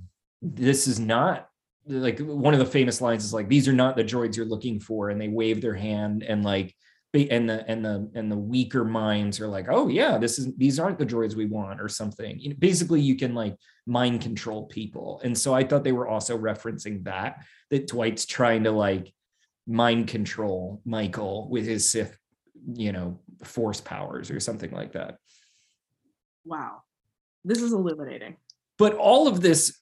this 0.42 0.88
is 0.88 1.00
not 1.00 1.48
like 1.86 2.20
one 2.20 2.54
of 2.54 2.60
the 2.60 2.66
famous 2.66 3.00
lines 3.00 3.24
is 3.24 3.34
like, 3.34 3.48
these 3.48 3.68
are 3.68 3.74
not 3.74 3.96
the 3.96 4.04
droids 4.04 4.36
you're 4.36 4.46
looking 4.46 4.80
for, 4.80 5.10
and 5.10 5.22
they 5.22 5.28
wave 5.28 5.62
their 5.62 5.76
hand 5.76 6.24
and 6.24 6.44
like 6.44 6.74
and 7.30 7.50
the 7.50 7.66
and 7.68 7.84
the 7.84 8.10
and 8.16 8.32
the 8.32 8.38
weaker 8.38 8.84
minds 8.86 9.40
are 9.42 9.48
like 9.48 9.68
oh 9.70 9.88
yeah 9.88 10.18
this 10.18 10.40
is 10.40 10.56
these 10.56 10.80
aren't 10.80 11.00
the 11.00 11.06
droids 11.06 11.36
we 11.36 11.46
want 11.46 11.82
or 11.82 11.90
something 11.90 12.40
you 12.40 12.50
know, 12.50 12.56
basically 12.60 13.02
you 13.02 13.16
can 13.16 13.34
like 13.34 13.56
mind 13.86 14.22
control 14.22 14.66
people 14.68 15.20
and 15.24 15.38
so 15.38 15.54
i 15.54 15.64
thought 15.64 15.84
they 15.84 15.92
were 15.92 16.08
also 16.08 16.38
referencing 16.38 17.04
that 17.04 17.44
that 17.70 17.88
dwight's 17.88 18.26
trying 18.26 18.64
to 18.64 18.72
like 18.72 19.14
mind 19.68 20.08
control 20.08 20.82
michael 20.86 21.50
with 21.50 21.66
his 21.66 21.90
sith 21.90 22.18
you 22.74 22.92
know 22.92 23.20
force 23.44 23.82
powers 23.82 24.32
or 24.32 24.40
something 24.40 24.72
like 24.72 24.94
that 24.94 25.18
Wow. 26.48 26.84
This 27.44 27.62
is 27.62 27.74
illuminating. 27.74 28.38
but 28.78 28.94
all 28.94 29.28
of 29.28 29.42
this 29.42 29.80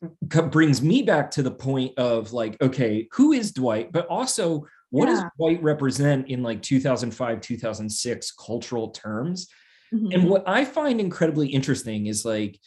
brings 0.51 0.81
me 0.81 1.03
back 1.03 1.31
to 1.31 1.43
the 1.43 1.51
point 1.51 1.97
of 1.97 2.33
like 2.33 2.59
okay 2.61 3.07
who 3.11 3.33
is 3.33 3.51
dwight 3.51 3.91
but 3.91 4.07
also 4.07 4.65
what 4.89 5.07
does 5.07 5.23
Dwight 5.37 5.61
represent 5.61 6.29
in 6.29 6.43
like 6.43 6.61
2005 6.61 7.41
2006 7.41 8.31
cultural 8.31 8.89
terms 8.89 9.47
Mhm. 9.93 10.13
And 10.13 10.29
what 10.29 10.43
I 10.47 10.65
find 10.65 10.99
incredibly 10.99 11.47
interesting 11.47 12.07
is 12.07 12.25
like, 12.25 12.59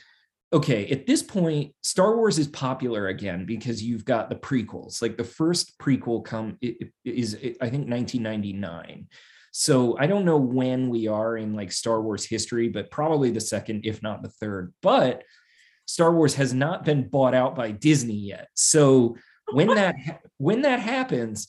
okay, 0.52 0.86
at 0.88 1.06
this 1.06 1.22
point, 1.22 1.74
Star 1.82 2.16
Wars 2.16 2.38
is 2.38 2.48
popular 2.48 3.08
again 3.08 3.44
because 3.44 3.82
you've 3.82 4.04
got 4.04 4.30
the 4.30 4.36
prequels. 4.36 5.02
Like 5.02 5.16
the 5.16 5.24
first 5.24 5.78
prequel 5.78 6.24
come 6.24 6.58
is 7.04 7.34
I 7.34 7.68
think 7.68 7.88
1999. 7.88 9.08
So 9.52 9.98
I 9.98 10.06
don't 10.06 10.24
know 10.24 10.38
when 10.38 10.88
we 10.88 11.08
are 11.08 11.36
in 11.36 11.54
like 11.54 11.72
Star 11.72 12.00
Wars 12.00 12.24
history, 12.24 12.68
but 12.68 12.90
probably 12.90 13.30
the 13.30 13.40
second, 13.40 13.84
if 13.84 14.02
not 14.02 14.22
the 14.22 14.28
third. 14.28 14.72
But 14.82 15.24
Star 15.86 16.12
Wars 16.14 16.34
has 16.34 16.54
not 16.54 16.84
been 16.84 17.08
bought 17.08 17.34
out 17.34 17.56
by 17.56 17.72
Disney 17.72 18.14
yet. 18.14 18.48
So 18.54 19.16
when 19.52 19.68
that 19.74 19.96
when 20.38 20.62
that 20.62 20.80
happens, 20.80 21.48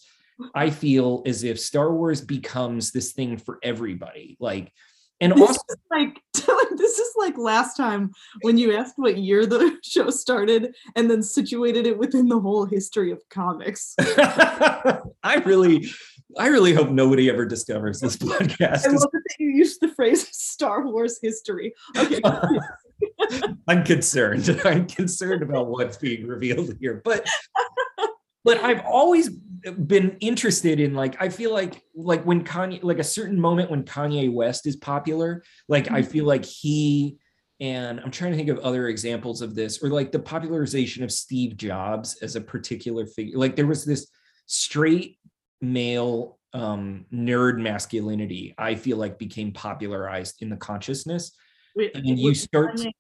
I 0.55 0.69
feel 0.69 1.23
as 1.25 1.43
if 1.43 1.59
Star 1.59 1.93
Wars 1.93 2.21
becomes 2.21 2.91
this 2.91 3.13
thing 3.13 3.37
for 3.37 3.59
everybody. 3.63 4.37
Like, 4.39 4.71
and 5.21 5.33
This 5.33 5.41
also 5.41 5.61
like 5.91 6.21
this 6.77 6.97
is 6.97 7.13
like 7.17 7.37
last 7.37 7.75
time 7.75 8.11
when 8.41 8.57
you 8.57 8.75
asked 8.75 8.93
what 8.97 9.17
year 9.17 9.45
the 9.45 9.77
show 9.83 10.09
started 10.09 10.73
and 10.95 11.09
then 11.09 11.21
situated 11.21 11.85
it 11.85 11.97
within 11.97 12.27
the 12.29 12.39
whole 12.39 12.65
history 12.65 13.11
of 13.11 13.21
comics. 13.29 13.95
I 13.99 15.41
really, 15.45 15.89
I 16.37 16.47
really 16.47 16.73
hope 16.73 16.89
nobody 16.89 17.29
ever 17.29 17.45
discovers 17.45 17.99
this 17.99 18.15
podcast. 18.15 18.85
I 18.85 18.91
love 18.91 19.11
that 19.11 19.35
you 19.39 19.49
used 19.49 19.81
the 19.81 19.89
phrase 19.89 20.27
Star 20.35 20.85
Wars 20.87 21.19
history. 21.21 21.73
Okay. 21.97 22.21
I'm 23.67 23.83
concerned. 23.83 24.61
I'm 24.63 24.87
concerned 24.87 25.43
about 25.43 25.67
what's 25.67 25.97
being 25.97 26.27
revealed 26.27 26.77
here. 26.79 27.01
But, 27.03 27.27
but 28.43 28.57
I've 28.59 28.81
always 28.85 29.29
been 29.29 30.17
interested 30.19 30.79
in 30.79 30.93
like 30.93 31.21
I 31.21 31.29
feel 31.29 31.51
like 31.51 31.81
like 31.95 32.23
when 32.25 32.43
Kanye 32.43 32.81
like 32.83 32.99
a 32.99 33.03
certain 33.03 33.39
moment 33.39 33.69
when 33.69 33.83
Kanye 33.83 34.31
West 34.31 34.65
is 34.65 34.75
popular, 34.75 35.43
like 35.67 35.91
I 35.91 36.01
feel 36.01 36.25
like 36.25 36.45
he 36.45 37.17
and 37.59 37.99
I'm 37.99 38.11
trying 38.11 38.31
to 38.31 38.37
think 38.37 38.49
of 38.49 38.59
other 38.59 38.87
examples 38.87 39.41
of 39.41 39.53
this 39.53 39.83
or 39.83 39.89
like 39.89 40.11
the 40.11 40.19
popularization 40.19 41.03
of 41.03 41.11
Steve 41.11 41.57
Jobs 41.57 42.17
as 42.21 42.35
a 42.35 42.41
particular 42.41 43.05
figure. 43.05 43.37
Like 43.37 43.55
there 43.55 43.67
was 43.67 43.83
this 43.83 44.07
straight 44.45 45.17
male 45.61 46.39
um 46.53 47.05
nerd 47.13 47.59
masculinity 47.59 48.55
I 48.57 48.73
feel 48.73 48.97
like 48.97 49.19
became 49.19 49.51
popularized 49.51 50.41
in 50.41 50.49
the 50.49 50.57
consciousness 50.57 51.31
Wait, 51.75 51.95
and 51.95 52.17
you 52.17 52.33
start 52.33 52.75
Kanye, 52.75 52.91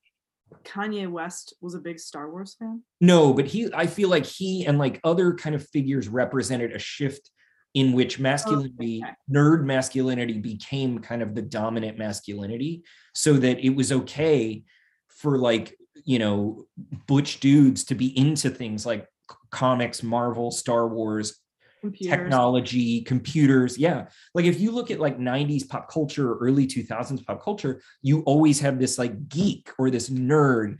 Kanye 0.63 1.09
West 1.09 1.53
was 1.61 1.75
a 1.75 1.79
big 1.79 1.99
Star 1.99 2.29
Wars 2.31 2.55
fan. 2.57 2.83
No, 3.01 3.33
but 3.33 3.45
he, 3.45 3.73
I 3.73 3.87
feel 3.87 4.09
like 4.09 4.25
he 4.25 4.65
and 4.65 4.77
like 4.77 4.99
other 5.03 5.33
kind 5.33 5.55
of 5.55 5.67
figures 5.69 6.07
represented 6.07 6.75
a 6.75 6.79
shift 6.79 7.29
in 7.73 7.93
which 7.93 8.19
masculinity, 8.19 9.01
okay. 9.03 9.13
nerd 9.31 9.63
masculinity 9.63 10.39
became 10.39 10.99
kind 10.99 11.21
of 11.21 11.35
the 11.35 11.41
dominant 11.41 11.97
masculinity 11.97 12.83
so 13.13 13.33
that 13.33 13.59
it 13.59 13.69
was 13.69 13.91
okay 13.91 14.63
for 15.07 15.37
like, 15.37 15.75
you 16.03 16.17
know, 16.17 16.65
butch 17.07 17.39
dudes 17.39 17.83
to 17.85 17.95
be 17.95 18.17
into 18.17 18.49
things 18.49 18.85
like 18.85 19.05
comics, 19.51 20.01
Marvel, 20.01 20.49
Star 20.49 20.87
Wars, 20.87 21.39
Computers. 21.81 22.17
technology, 22.17 23.01
computers. 23.01 23.77
Yeah. 23.77 24.07
Like 24.33 24.45
if 24.45 24.59
you 24.59 24.71
look 24.71 24.91
at 24.91 24.99
like 24.99 25.17
90s 25.17 25.67
pop 25.67 25.89
culture, 25.89 26.35
early 26.37 26.67
2000s 26.67 27.25
pop 27.25 27.41
culture, 27.41 27.81
you 28.01 28.21
always 28.21 28.59
have 28.59 28.79
this 28.79 28.97
like 28.97 29.29
geek 29.29 29.71
or 29.77 29.89
this 29.89 30.09
nerd. 30.09 30.79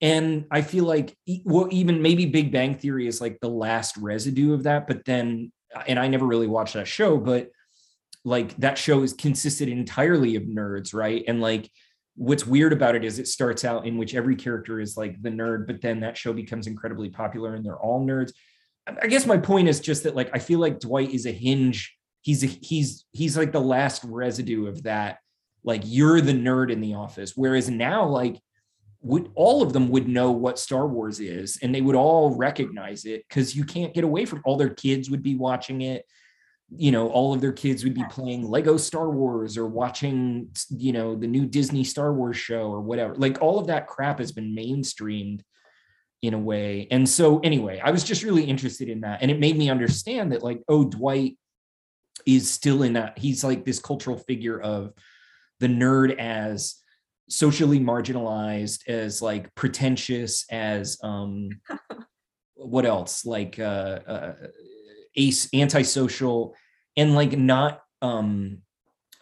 And 0.00 0.44
I 0.50 0.62
feel 0.62 0.84
like, 0.84 1.16
well, 1.44 1.68
even 1.70 2.02
maybe 2.02 2.26
Big 2.26 2.52
Bang 2.52 2.74
Theory 2.74 3.06
is 3.06 3.20
like 3.20 3.38
the 3.40 3.48
last 3.48 3.96
residue 3.96 4.52
of 4.52 4.64
that. 4.64 4.86
But 4.86 5.04
then, 5.04 5.50
and 5.86 5.98
I 5.98 6.08
never 6.08 6.26
really 6.26 6.46
watched 6.46 6.74
that 6.74 6.88
show, 6.88 7.16
but 7.16 7.50
like 8.24 8.56
that 8.56 8.78
show 8.78 9.02
is 9.02 9.12
consisted 9.12 9.68
entirely 9.68 10.36
of 10.36 10.42
nerds, 10.44 10.94
right? 10.94 11.24
And 11.26 11.40
like, 11.40 11.70
what's 12.16 12.46
weird 12.46 12.72
about 12.72 12.94
it 12.94 13.04
is 13.04 13.18
it 13.18 13.28
starts 13.28 13.64
out 13.64 13.86
in 13.86 13.98
which 13.98 14.14
every 14.14 14.36
character 14.36 14.78
is 14.78 14.96
like 14.96 15.20
the 15.20 15.30
nerd, 15.30 15.66
but 15.66 15.80
then 15.80 16.00
that 16.00 16.16
show 16.16 16.32
becomes 16.32 16.66
incredibly 16.66 17.08
popular 17.08 17.54
and 17.54 17.64
they're 17.64 17.78
all 17.78 18.06
nerds. 18.06 18.32
I 18.86 19.06
guess 19.06 19.26
my 19.26 19.38
point 19.38 19.68
is 19.68 19.80
just 19.80 20.02
that 20.02 20.14
like 20.14 20.30
I 20.32 20.38
feel 20.38 20.58
like 20.58 20.80
Dwight 20.80 21.10
is 21.10 21.26
a 21.26 21.32
hinge. 21.32 21.96
He's 22.22 22.42
a, 22.44 22.46
he's 22.46 23.04
he's 23.12 23.36
like 23.36 23.52
the 23.52 23.60
last 23.60 24.04
residue 24.04 24.66
of 24.66 24.82
that. 24.84 25.18
Like 25.62 25.82
you're 25.84 26.20
the 26.20 26.32
nerd 26.32 26.70
in 26.70 26.80
the 26.80 26.94
office, 26.94 27.32
whereas 27.34 27.70
now 27.70 28.06
like 28.06 28.40
would 29.00 29.30
all 29.34 29.62
of 29.62 29.72
them 29.72 29.88
would 29.88 30.08
know 30.08 30.32
what 30.32 30.58
Star 30.58 30.86
Wars 30.86 31.20
is, 31.20 31.58
and 31.62 31.74
they 31.74 31.80
would 31.80 31.96
all 31.96 32.36
recognize 32.36 33.04
it 33.04 33.24
because 33.28 33.54
you 33.56 33.64
can't 33.64 33.94
get 33.94 34.04
away 34.04 34.24
from 34.26 34.42
all 34.44 34.56
their 34.56 34.70
kids 34.70 35.10
would 35.10 35.22
be 35.22 35.34
watching 35.34 35.82
it. 35.82 36.04
You 36.76 36.90
know, 36.90 37.08
all 37.08 37.34
of 37.34 37.40
their 37.40 37.52
kids 37.52 37.84
would 37.84 37.94
be 37.94 38.04
playing 38.10 38.48
Lego 38.48 38.76
Star 38.76 39.10
Wars 39.10 39.56
or 39.56 39.66
watching, 39.66 40.48
you 40.70 40.92
know, 40.92 41.14
the 41.14 41.26
new 41.26 41.46
Disney 41.46 41.84
Star 41.84 42.12
Wars 42.12 42.36
show 42.36 42.70
or 42.70 42.80
whatever. 42.80 43.14
Like 43.14 43.40
all 43.42 43.58
of 43.58 43.66
that 43.68 43.86
crap 43.86 44.18
has 44.18 44.32
been 44.32 44.56
mainstreamed 44.56 45.42
in 46.22 46.34
a 46.34 46.38
way. 46.38 46.88
And 46.90 47.08
so 47.08 47.40
anyway, 47.40 47.80
I 47.84 47.90
was 47.90 48.04
just 48.04 48.22
really 48.22 48.44
interested 48.44 48.88
in 48.88 49.02
that. 49.02 49.20
And 49.22 49.30
it 49.30 49.38
made 49.38 49.56
me 49.56 49.70
understand 49.70 50.32
that 50.32 50.42
like, 50.42 50.62
oh, 50.68 50.84
Dwight 50.84 51.36
is 52.26 52.50
still 52.50 52.82
in 52.82 52.94
that. 52.94 53.18
He's 53.18 53.44
like 53.44 53.64
this 53.64 53.78
cultural 53.78 54.16
figure 54.16 54.58
of 54.58 54.92
the 55.60 55.66
nerd 55.66 56.18
as 56.18 56.76
socially 57.28 57.80
marginalized, 57.80 58.88
as 58.88 59.20
like 59.22 59.54
pretentious, 59.54 60.46
as 60.50 60.98
um 61.02 61.50
what 62.54 62.86
else? 62.86 63.24
Like 63.24 63.58
uh 63.58 64.00
uh 64.06 64.34
ace 65.16 65.48
antisocial 65.54 66.54
and 66.96 67.14
like 67.14 67.36
not 67.36 67.80
um 68.02 68.58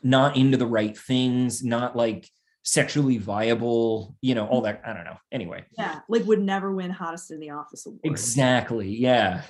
not 0.03 0.37
into 0.37 0.57
the 0.57 0.67
right 0.67 0.97
things, 0.97 1.63
not 1.63 1.97
like 1.97 2.29
sexually 2.63 3.19
viable, 3.19 4.17
you 4.21 4.35
know, 4.35 4.47
all 4.47 4.61
that. 4.63 4.83
I 4.87 4.93
don't 4.93 5.05
know. 5.05 5.17
Anyway. 5.31 5.65
Yeah, 5.77 6.01
like 6.09 6.25
would 6.25 6.41
never 6.41 6.73
win 6.73 6.91
hottest 6.91 7.31
in 7.31 7.41
the 7.41 7.51
office 7.51 7.87
award. 7.87 8.01
Exactly. 8.05 8.89
Yeah. 8.89 9.43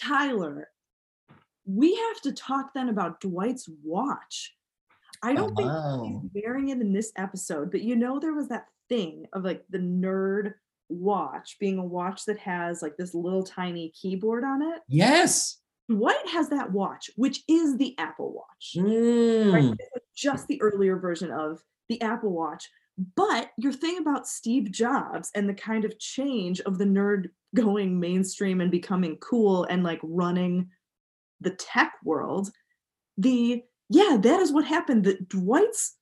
Tyler, 0.00 0.68
we 1.64 1.94
have 1.94 2.20
to 2.22 2.32
talk 2.32 2.72
then 2.74 2.88
about 2.88 3.20
Dwight's 3.20 3.68
watch. 3.82 4.54
I 5.22 5.32
don't 5.34 5.56
think 5.56 5.68
Wow. 5.68 6.20
he's 6.22 6.42
wearing 6.42 6.68
it 6.68 6.80
in 6.80 6.92
this 6.92 7.10
episode, 7.16 7.70
but 7.70 7.82
you 7.82 7.96
know 7.96 8.20
there 8.20 8.34
was 8.34 8.48
that 8.48 8.66
thing 8.88 9.26
of 9.32 9.44
like 9.44 9.64
the 9.70 9.78
nerd 9.78 10.52
watch 10.88 11.56
being 11.58 11.78
a 11.78 11.84
watch 11.84 12.24
that 12.26 12.38
has 12.38 12.82
like 12.82 12.96
this 12.96 13.14
little 13.14 13.42
tiny 13.42 13.90
keyboard 14.00 14.44
on 14.44 14.62
it. 14.62 14.82
Yes. 14.88 15.58
Dwight 15.88 16.28
has 16.28 16.48
that 16.50 16.70
watch, 16.72 17.10
which 17.16 17.42
is 17.48 17.76
the 17.76 17.96
Apple 17.98 18.32
Watch. 18.32 18.76
Mm. 18.76 19.76
It's 19.94 20.06
just 20.20 20.48
the 20.48 20.60
earlier 20.60 20.96
version 20.98 21.30
of 21.30 21.60
the 21.88 22.00
Apple 22.02 22.30
Watch, 22.30 22.68
but 23.14 23.50
your 23.58 23.72
thing 23.72 23.98
about 23.98 24.26
Steve 24.26 24.70
Jobs 24.70 25.30
and 25.34 25.48
the 25.48 25.54
kind 25.54 25.84
of 25.84 25.98
change 25.98 26.60
of 26.62 26.78
the 26.78 26.84
nerd 26.84 27.30
going 27.54 28.00
mainstream 28.00 28.60
and 28.60 28.70
becoming 28.70 29.16
cool 29.18 29.64
and 29.64 29.82
like 29.82 30.00
running 30.02 30.70
the 31.40 31.50
tech 31.50 31.94
world, 32.04 32.50
the 33.18 33.62
yeah, 33.88 34.16
that 34.20 34.40
is 34.40 34.52
what 34.52 34.64
happened. 34.64 35.04
That 35.04 35.28
Dwight's 35.28 35.96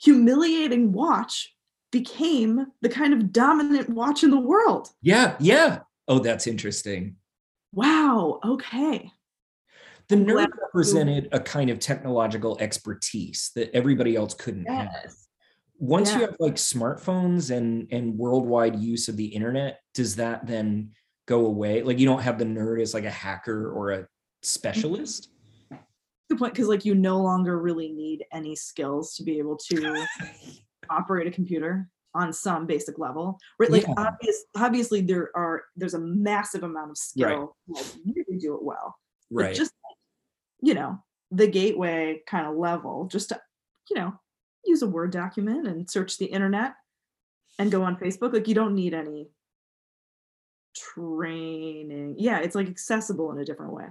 humiliating 0.00 0.92
watch 0.92 1.54
became 1.90 2.66
the 2.80 2.88
kind 2.88 3.12
of 3.12 3.32
dominant 3.32 3.90
watch 3.90 4.24
in 4.24 4.30
the 4.30 4.40
world. 4.40 4.88
Yeah, 5.02 5.36
yeah. 5.38 5.80
Oh, 6.08 6.18
that's 6.18 6.46
interesting. 6.46 7.16
Wow. 7.72 8.40
Okay. 8.44 9.10
The 10.12 10.18
nerd 10.18 10.48
represented 10.60 11.30
a 11.32 11.40
kind 11.40 11.70
of 11.70 11.78
technological 11.78 12.58
expertise 12.60 13.50
that 13.56 13.74
everybody 13.74 14.14
else 14.14 14.34
couldn't 14.34 14.66
have. 14.66 14.90
Yes. 14.92 15.26
Once 15.78 16.12
you 16.12 16.20
have 16.20 16.36
like 16.38 16.56
smartphones 16.56 17.50
and 17.50 17.88
and 17.90 18.18
worldwide 18.18 18.78
use 18.78 19.08
of 19.08 19.16
the 19.16 19.24
internet, 19.24 19.80
does 19.94 20.16
that 20.16 20.46
then 20.46 20.90
go 21.26 21.46
away? 21.46 21.82
Like 21.82 21.98
you 21.98 22.04
don't 22.04 22.20
have 22.20 22.38
the 22.38 22.44
nerd 22.44 22.82
as 22.82 22.92
like 22.92 23.06
a 23.06 23.10
hacker 23.10 23.72
or 23.72 23.92
a 23.92 23.96
mm-hmm. 23.96 24.04
specialist? 24.42 25.30
Good 26.28 26.38
point. 26.38 26.52
Because 26.52 26.68
like 26.68 26.84
you 26.84 26.94
no 26.94 27.18
longer 27.18 27.58
really 27.58 27.90
need 27.90 28.26
any 28.34 28.54
skills 28.54 29.14
to 29.14 29.22
be 29.22 29.38
able 29.38 29.56
to 29.70 30.06
operate 30.90 31.26
a 31.26 31.30
computer 31.30 31.88
on 32.14 32.34
some 32.34 32.66
basic 32.66 32.98
level. 32.98 33.38
Right. 33.58 33.70
Like 33.70 33.86
Yeah. 33.86 33.94
obvious, 33.96 34.44
obviously 34.54 35.00
there 35.00 35.30
are 35.34 35.62
there's 35.74 35.94
a 35.94 36.00
massive 36.00 36.64
amount 36.64 36.90
of 36.90 36.98
skill 36.98 37.56
to 37.66 37.72
like 37.72 37.86
really 38.04 38.38
do 38.38 38.54
it 38.54 38.62
well. 38.62 38.94
Right. 39.30 39.54
just 39.54 39.72
you 40.62 40.74
know, 40.74 41.02
the 41.30 41.46
gateway 41.48 42.22
kind 42.26 42.46
of 42.46 42.56
level, 42.56 43.06
just 43.10 43.28
to, 43.30 43.40
you 43.90 43.96
know, 43.96 44.12
use 44.64 44.82
a 44.82 44.86
Word 44.88 45.10
document 45.12 45.66
and 45.66 45.90
search 45.90 46.18
the 46.18 46.26
internet 46.26 46.74
and 47.58 47.70
go 47.70 47.82
on 47.82 47.96
Facebook. 47.96 48.32
Like 48.32 48.48
you 48.48 48.54
don't 48.54 48.74
need 48.74 48.94
any 48.94 49.28
training. 50.74 52.16
Yeah, 52.18 52.38
it's 52.40 52.54
like 52.54 52.68
accessible 52.68 53.32
in 53.32 53.38
a 53.38 53.44
different 53.44 53.72
way. 53.74 53.86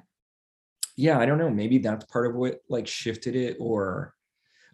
yeah 0.98 1.18
i 1.20 1.26
don't 1.26 1.38
know 1.38 1.50
maybe 1.50 1.78
that's 1.78 2.06
part 2.06 2.28
of 2.28 2.36
what 2.36 2.60
like 2.70 2.86
shifted 2.88 3.34
it 3.36 3.56
or 3.62 4.14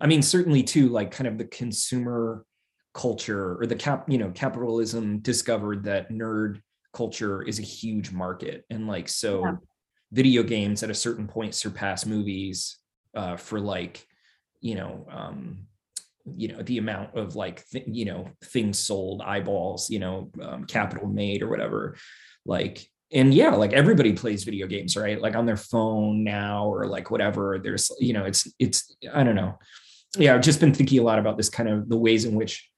i 0.01 0.07
mean 0.07 0.21
certainly 0.21 0.63
too 0.63 0.89
like 0.89 1.11
kind 1.11 1.27
of 1.27 1.37
the 1.37 1.45
consumer 1.45 2.43
culture 2.93 3.55
or 3.61 3.67
the 3.67 3.75
cap 3.75 4.09
you 4.09 4.17
know 4.17 4.31
capitalism 4.31 5.19
discovered 5.19 5.83
that 5.83 6.09
nerd 6.09 6.59
culture 6.93 7.43
is 7.43 7.59
a 7.59 7.61
huge 7.61 8.11
market 8.11 8.65
and 8.71 8.87
like 8.87 9.07
so 9.07 9.43
Yeah. 9.43 9.55
Video 10.11 10.43
games 10.43 10.83
at 10.83 10.89
a 10.89 10.95
certain 10.95 11.27
point 11.27 11.53
surpass 11.53 12.05
movies 12.05 12.77
uh, 13.15 13.35
for 13.35 13.59
like 13.59 14.05
you 14.61 14.75
know 14.75 15.05
um 15.11 15.67
you 16.35 16.47
know 16.47 16.61
the 16.61 16.77
amount 16.77 17.15
of 17.15 17.35
like 17.35 17.67
th- 17.69 17.85
you 17.87 18.05
know 18.05 18.29
things 18.45 18.77
sold 18.77 19.21
eyeballs 19.21 19.89
you 19.89 19.99
know 19.99 20.29
um, 20.41 20.65
capital 20.65 21.07
made 21.07 21.41
or 21.41 21.49
whatever. 21.49 21.95
Like 22.45 22.85
and 23.11 23.33
yeah 23.33 23.51
like 23.51 23.73
everybody 23.73 24.13
plays 24.13 24.43
video 24.43 24.67
games 24.67 24.97
right? 24.97 25.21
Like 25.21 25.35
on 25.35 25.45
their 25.45 25.57
phone 25.57 26.23
now 26.23 26.65
or 26.67 26.87
like 26.87 27.11
whatever 27.11 27.59
there's 27.61 27.91
you 27.99 28.13
know 28.13 28.25
it's 28.25 28.47
it's 28.59 28.95
i 29.13 29.23
don't 29.23 29.35
know. 29.35 29.57
Yeah 30.17 30.35
i've 30.35 30.41
just 30.41 30.59
been 30.59 30.73
thinking 30.73 30.99
a 30.99 31.03
lot 31.03 31.19
about 31.19 31.37
this 31.37 31.49
kind 31.49 31.69
of 31.69 31.89
the 31.89 31.97
ways 31.97 32.25
in 32.25 32.35
which 32.35 32.69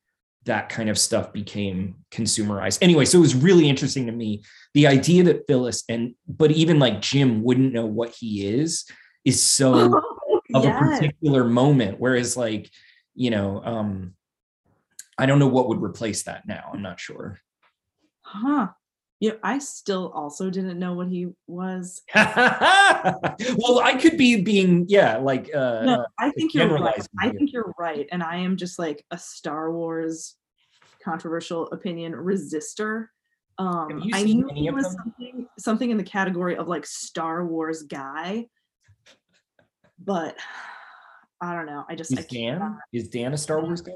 that 0.50 0.70
kind 0.70 0.90
of 0.90 0.98
stuff 0.98 1.32
became 1.32 1.96
consumerized 2.12 2.80
anyway 2.82 3.06
so 3.06 3.18
it 3.18 3.22
was 3.22 3.36
really 3.36 3.70
interesting 3.70 4.06
to 4.06 4.12
me 4.12 4.44
the 4.74 4.86
idea 4.86 5.24
that 5.24 5.46
phyllis 5.48 5.84
and 5.90 6.14
but 6.28 6.52
even 6.52 6.80
like 6.80 7.02
jim 7.02 7.42
wouldn't 7.44 7.74
know 7.74 7.86
what 7.86 8.10
he 8.10 8.46
is 8.46 8.86
is 9.26 9.44
so 9.44 10.02
of 10.54 10.66
a 10.66 10.72
particular 10.72 11.44
moment 11.44 12.00
whereas 12.00 12.36
like 12.36 12.70
you 13.16 13.30
know 13.30 13.62
um 13.64 14.14
i 15.18 15.26
don't 15.26 15.40
know 15.40 15.48
what 15.48 15.70
would 15.70 15.82
replace 15.82 16.24
that 16.24 16.48
now 16.48 16.70
i'm 16.74 16.82
not 16.82 17.00
sure 17.00 17.40
Huh. 18.32 18.68
You 19.20 19.32
know, 19.32 19.38
I 19.44 19.58
still 19.58 20.12
also 20.14 20.50
didn't 20.50 20.80
know 20.80 20.94
what 20.94 21.08
he 21.08 21.28
was. 21.48 22.04
well 22.16 23.80
i 23.84 23.98
could 24.00 24.18
be 24.18 24.42
being 24.42 24.86
yeah 24.88 25.18
like 25.18 25.50
uh 25.54 25.82
No, 25.84 26.06
I 26.18 26.30
think 26.32 26.54
you're 26.54 26.70
right. 26.70 27.06
I 27.20 27.30
think 27.30 27.52
you're 27.52 27.74
right. 27.78 28.08
And 28.12 28.24
I 28.24 28.38
am 28.38 28.56
just 28.56 28.80
like 28.80 29.04
a 29.12 29.18
Star 29.18 29.72
Wars 29.74 30.36
controversial 31.04 31.68
opinion 31.72 32.14
resistor. 32.14 33.08
Um, 33.58 34.10
I 34.14 34.24
knew 34.24 34.50
he 34.54 34.70
was 34.72 34.94
something, 34.94 35.48
something 35.58 35.92
in 35.92 35.98
the 35.98 36.04
category 36.04 36.56
of 36.56 36.68
like 36.68 36.86
Star 36.86 37.46
Wars 37.46 37.84
guy, 37.84 38.48
but 40.00 40.38
I 41.42 41.56
don't 41.56 41.66
know. 41.66 41.86
I 41.88 41.96
just 41.96 42.12
I 42.18 42.22
is 42.22 42.26
dan 42.28 42.60
cannot 42.60 42.78
is 42.94 43.08
dan 43.10 43.34
a 43.34 43.38
star 43.38 43.62
wars 43.62 43.82
guy 43.82 43.94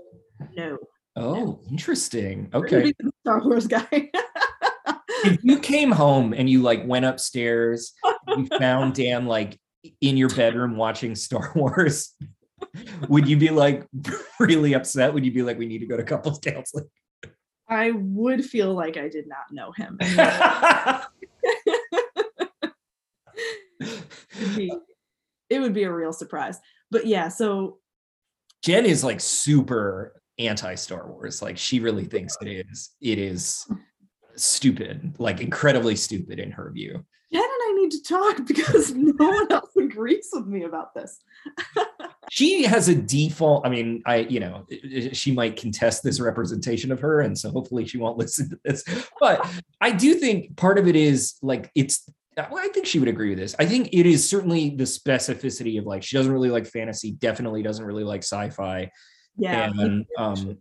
no 0.56 0.78
oh 1.16 1.60
interesting 1.70 2.50
okay 2.54 2.94
Star 3.22 3.42
Wars 3.44 3.68
guy. 3.68 3.88
if 3.92 5.44
you 5.44 5.60
came 5.60 5.92
home 5.92 6.34
and 6.34 6.50
you 6.50 6.62
like 6.62 6.86
went 6.86 7.06
upstairs 7.06 7.94
you 8.28 8.48
found 8.58 8.96
dan 8.96 9.26
like 9.26 9.60
in 10.02 10.18
your 10.18 10.30
bedroom 10.30 10.78
watching 10.78 11.16
star 11.16 11.52
wars 11.56 12.16
would 13.08 13.28
you 13.28 13.38
be 13.38 13.50
like 13.50 13.88
really 14.40 14.74
upset 14.74 15.14
would 15.14 15.26
you 15.26 15.32
be 15.32 15.44
like 15.44 15.58
we 15.58 15.66
need 15.66 15.80
to 15.80 15.86
go 15.86 15.98
to 15.98 16.04
couples 16.04 16.40
counseling 16.40 16.86
I 17.68 17.92
would 17.92 18.46
feel 18.46 18.74
like 18.74 18.98
I 18.98 19.08
did 19.08 19.28
not 19.28 19.52
know 19.52 19.72
him. 19.72 19.98
it'd 23.80 24.56
be- 24.56 24.78
it 25.50 25.60
would 25.60 25.74
be 25.74 25.84
a 25.84 25.92
real 25.92 26.14
surprise. 26.14 26.60
But 26.92 27.06
yeah, 27.06 27.30
so 27.30 27.80
Jen 28.64 28.86
is 28.86 29.04
like 29.04 29.20
super 29.20 30.22
anti 30.40 30.76
Star 30.76 31.08
Wars. 31.08 31.42
Like 31.42 31.58
she 31.58 31.80
really 31.80 32.06
thinks 32.06 32.38
it 32.42 32.48
is 32.48 32.92
it 33.02 33.20
is 33.20 33.68
stupid, 34.36 35.16
like 35.20 35.42
incredibly 35.42 35.96
stupid 35.96 36.40
in 36.40 36.52
her 36.52 36.72
view. 36.72 37.04
Jen 37.32 37.42
and 37.42 37.52
I 37.52 37.74
need 37.78 37.92
to 37.92 38.04
talk 38.04 38.46
because 38.46 38.94
no 38.94 39.14
one 39.28 39.52
else 39.52 39.76
agrees 39.78 40.30
with 40.34 40.48
me 40.48 40.64
about 40.64 40.94
this. 40.94 41.20
She 42.30 42.64
has 42.64 42.90
a 42.90 42.96
default. 42.96 43.66
I 43.66 43.70
mean, 43.70 44.02
I 44.06 44.18
you 44.18 44.40
know 44.40 44.66
she 45.12 45.32
might 45.32 45.56
contest 45.56 46.04
this 46.04 46.20
representation 46.20 46.92
of 46.92 47.00
her, 47.00 47.22
and 47.22 47.38
so 47.38 47.52
hopefully 47.52 47.86
she 47.86 47.98
won't 47.98 48.18
listen 48.24 48.50
to 48.50 48.60
this. 48.64 48.84
But 49.20 49.46
I 49.82 49.92
do 49.92 50.16
think 50.16 50.56
part 50.58 50.78
of 50.78 50.88
it 50.88 50.96
is 50.96 51.36
like 51.42 51.72
it's. 51.76 52.08
Well, 52.36 52.58
I 52.58 52.70
think 52.70 52.88
she 52.88 52.98
would 52.98 53.10
agree 53.10 53.30
with 53.30 53.38
this. 53.38 53.56
I 53.60 53.68
think 53.68 53.90
it 53.94 54.08
is 54.08 54.28
certainly 54.28 54.72
the 54.72 54.86
specificity 54.86 55.78
of 55.78 55.86
like 55.86 56.02
she 56.02 56.18
doesn't 56.18 56.32
really 56.32 56.50
like 56.50 56.66
fantasy. 56.66 57.12
Definitely 57.12 57.62
doesn't 57.62 57.86
really 57.86 58.04
like 58.04 58.24
sci-fi. 58.24 58.90
Yeah. 59.38 59.72
and 59.78 60.06
um 60.18 60.58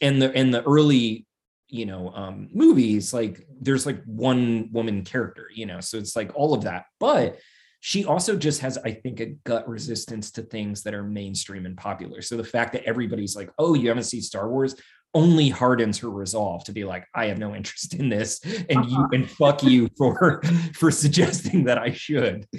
and 0.00 0.22
the 0.22 0.32
and 0.34 0.52
the 0.52 0.62
early 0.62 1.26
you 1.68 1.86
know 1.86 2.12
um 2.14 2.48
movies 2.52 3.12
like 3.12 3.46
there's 3.60 3.86
like 3.86 4.02
one 4.04 4.68
woman 4.72 5.02
character 5.02 5.48
you 5.52 5.66
know 5.66 5.80
so 5.80 5.96
it's 5.96 6.14
like 6.14 6.30
all 6.34 6.54
of 6.54 6.64
that 6.64 6.84
but 7.00 7.38
she 7.86 8.06
also 8.06 8.34
just 8.34 8.62
has 8.62 8.78
i 8.78 8.90
think 8.90 9.20
a 9.20 9.26
gut 9.44 9.68
resistance 9.68 10.30
to 10.30 10.40
things 10.40 10.82
that 10.82 10.94
are 10.94 11.02
mainstream 11.02 11.66
and 11.66 11.76
popular 11.76 12.22
so 12.22 12.34
the 12.34 12.42
fact 12.42 12.72
that 12.72 12.82
everybody's 12.84 13.36
like 13.36 13.50
oh 13.58 13.74
you 13.74 13.88
haven't 13.88 14.04
seen 14.04 14.22
star 14.22 14.48
wars 14.48 14.74
only 15.12 15.50
hardens 15.50 15.98
her 15.98 16.08
resolve 16.10 16.64
to 16.64 16.72
be 16.72 16.82
like 16.84 17.06
i 17.14 17.26
have 17.26 17.36
no 17.38 17.54
interest 17.54 17.92
in 17.92 18.08
this 18.08 18.40
and 18.70 18.86
you 18.90 18.96
Uh-huh. 18.98 19.08
and 19.12 19.30
fuck 19.30 19.62
you 19.62 19.88
for 19.98 20.40
for 20.72 20.90
suggesting 20.90 21.64
that 21.64 21.76
i 21.76 21.92
should 21.92 22.46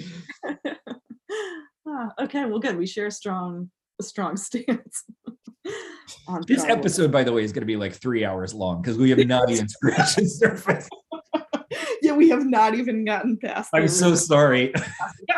Ah, 1.88 2.12
okay, 2.20 2.44
well 2.44 2.58
good. 2.58 2.76
We 2.76 2.86
share 2.86 3.06
a 3.06 3.10
strong 3.10 3.70
a 4.00 4.02
strong 4.02 4.36
stance. 4.46 5.04
on 6.28 6.42
this 6.46 6.64
episode 6.64 7.10
by 7.10 7.22
the 7.24 7.32
way 7.32 7.42
is 7.42 7.52
going 7.52 7.62
to 7.62 7.66
be 7.66 7.76
like 7.76 7.94
three 7.94 8.24
hours 8.24 8.52
long 8.54 8.80
because 8.82 8.96
we 8.98 9.10
have 9.10 9.18
not 9.26 9.48
even 9.50 9.68
scratched 9.76 10.16
the 10.16 10.26
surface 10.26 10.88
we 12.16 12.28
have 12.30 12.44
not 12.46 12.74
even 12.74 13.04
gotten 13.04 13.36
past 13.36 13.70
i'm 13.74 13.88
so 13.88 14.14
sorry. 14.14 14.72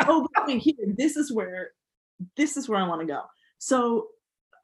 Oh 0.07 0.27
but 0.35 0.47
wait, 0.47 0.61
here 0.62 0.75
this 0.97 1.17
is 1.17 1.33
where 1.33 1.71
this 2.37 2.57
is 2.57 2.69
where 2.69 2.81
i 2.81 2.87
want 2.87 3.01
to 3.01 3.07
go. 3.07 3.23
So 3.59 4.09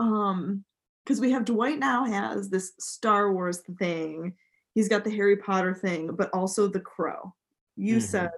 um 0.00 0.64
because 1.05 1.20
we 1.20 1.31
have 1.33 1.44
dwight 1.44 1.79
now 1.79 2.05
has 2.05 2.48
this 2.48 2.72
star 2.79 3.33
wars 3.33 3.62
thing. 3.79 4.35
He's 4.74 4.88
got 4.88 5.05
the 5.05 5.11
harry 5.14 5.37
potter 5.37 5.74
thing 5.74 6.14
but 6.16 6.31
also 6.33 6.68
the 6.68 6.81
crow. 6.81 7.35
You 7.77 7.96
Mhm. 7.98 8.03
said 8.03 8.31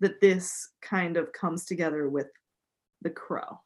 that 0.00 0.20
this 0.20 0.68
kind 0.80 1.16
of 1.16 1.32
comes 1.32 1.64
together 1.64 2.08
with 2.08 2.26
the 3.02 3.10
crow. 3.10 3.60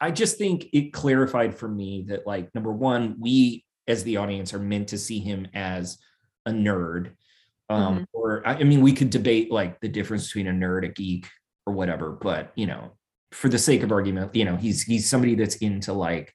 I 0.00 0.10
just 0.10 0.38
think 0.38 0.66
it 0.72 0.92
clarified 0.92 1.54
for 1.54 1.68
me 1.68 2.04
that, 2.08 2.26
like, 2.26 2.54
number 2.54 2.72
one, 2.72 3.16
we 3.20 3.64
as 3.86 4.02
the 4.04 4.16
audience 4.16 4.52
are 4.52 4.58
meant 4.58 4.88
to 4.88 4.98
see 4.98 5.18
him 5.20 5.46
as 5.54 5.98
a 6.46 6.50
nerd. 6.50 7.12
Um, 7.70 8.00
Mhm. 8.00 8.06
or 8.12 8.46
I 8.46 8.62
mean, 8.62 8.80
we 8.82 8.92
could 8.92 9.10
debate 9.10 9.50
like 9.50 9.80
the 9.80 9.88
difference 9.88 10.26
between 10.26 10.46
a 10.48 10.52
nerd, 10.52 10.84
a 10.84 10.88
geek, 10.88 11.26
or 11.66 11.72
whatever, 11.72 12.10
but 12.10 12.52
you 12.56 12.66
know, 12.66 12.92
for 13.32 13.48
the 13.48 13.58
sake 13.58 13.82
of 13.82 13.90
argument, 13.90 14.34
you 14.34 14.44
know, 14.44 14.56
he's 14.56 14.82
he's 14.82 15.08
somebody 15.08 15.34
that's 15.34 15.56
into 15.56 15.92
like 15.92 16.34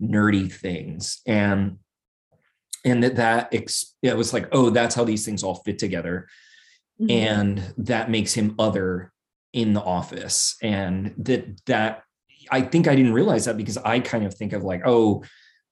nerdy 0.00 0.52
things. 0.52 1.20
And 1.26 1.78
and 2.84 3.02
that 3.02 3.16
that 3.16 3.48
ex- 3.52 3.94
it 4.02 4.16
was 4.16 4.32
like, 4.32 4.48
oh, 4.52 4.70
that's 4.70 4.94
how 4.94 5.04
these 5.04 5.24
things 5.24 5.42
all 5.42 5.56
fit 5.56 5.78
together 5.78 6.28
Mhm. 7.00 7.10
and 7.10 7.74
that 7.78 8.10
makes 8.10 8.34
him 8.34 8.54
other 8.58 9.12
in 9.52 9.72
the 9.72 9.80
office 9.82 10.56
and 10.62 11.14
that 11.16 11.64
that 11.66 12.02
i 12.50 12.60
think 12.60 12.86
i 12.86 12.94
didn't 12.94 13.14
realize 13.14 13.46
that 13.46 13.56
because 13.56 13.78
i 13.78 13.98
kind 13.98 14.26
of 14.26 14.34
think 14.34 14.52
of 14.52 14.62
like 14.62 14.82
oh 14.84 15.22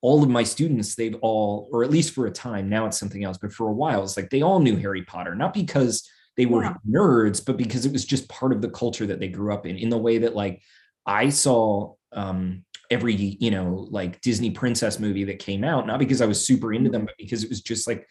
all 0.03 0.23
of 0.23 0.29
my 0.29 0.43
students, 0.43 0.95
they've 0.95 1.17
all, 1.23 1.69
or 1.73 1.83
at 1.83 1.91
least 1.91 2.15
for 2.15 2.27
a 2.27 2.31
time, 2.31 2.69
now 2.69 2.87
it's 2.87 2.99
something 2.99 3.25
else, 3.25 3.39
but 3.39 3.53
for 3.53 3.69
a 3.69 3.73
while, 3.73 4.03
it's 4.03 4.17
like 4.17 4.31
they 4.31 4.43
all 4.43 4.61
knew 4.61 4.77
Harry 4.77 5.03
Potter, 5.03 5.35
not 5.35 5.55
because 5.55 6.09
they 6.37 6.47
were 6.47 6.65
Yeah. 6.65 6.75
nerds, 6.89 7.45
but 7.45 7.57
because 7.57 7.87
it 7.87 7.93
was 7.93 8.05
just 8.05 8.29
part 8.29 8.53
of 8.53 8.61
the 8.61 8.69
culture 8.71 9.07
that 9.07 9.21
they 9.21 9.29
grew 9.29 9.53
up 9.53 9.67
in, 9.67 9.77
in 9.77 9.89
the 9.89 9.99
way 9.99 10.19
that 10.19 10.37
like 10.37 10.63
I 11.07 11.31
saw 11.31 11.95
um 12.13 12.65
every, 12.91 13.15
you 13.15 13.51
know, 13.51 13.89
like 13.91 14.21
Disney 14.21 14.51
princess 14.51 15.01
movie 15.01 15.25
that 15.25 15.39
came 15.41 15.65
out, 15.65 15.87
not 15.87 15.99
because 15.99 16.21
I 16.21 16.27
was 16.27 16.47
super 16.47 16.73
into 16.73 16.91
them, 16.91 17.05
but 17.05 17.17
because 17.19 17.43
it 17.43 17.49
was 17.49 17.61
just 17.63 17.89
like 17.89 18.07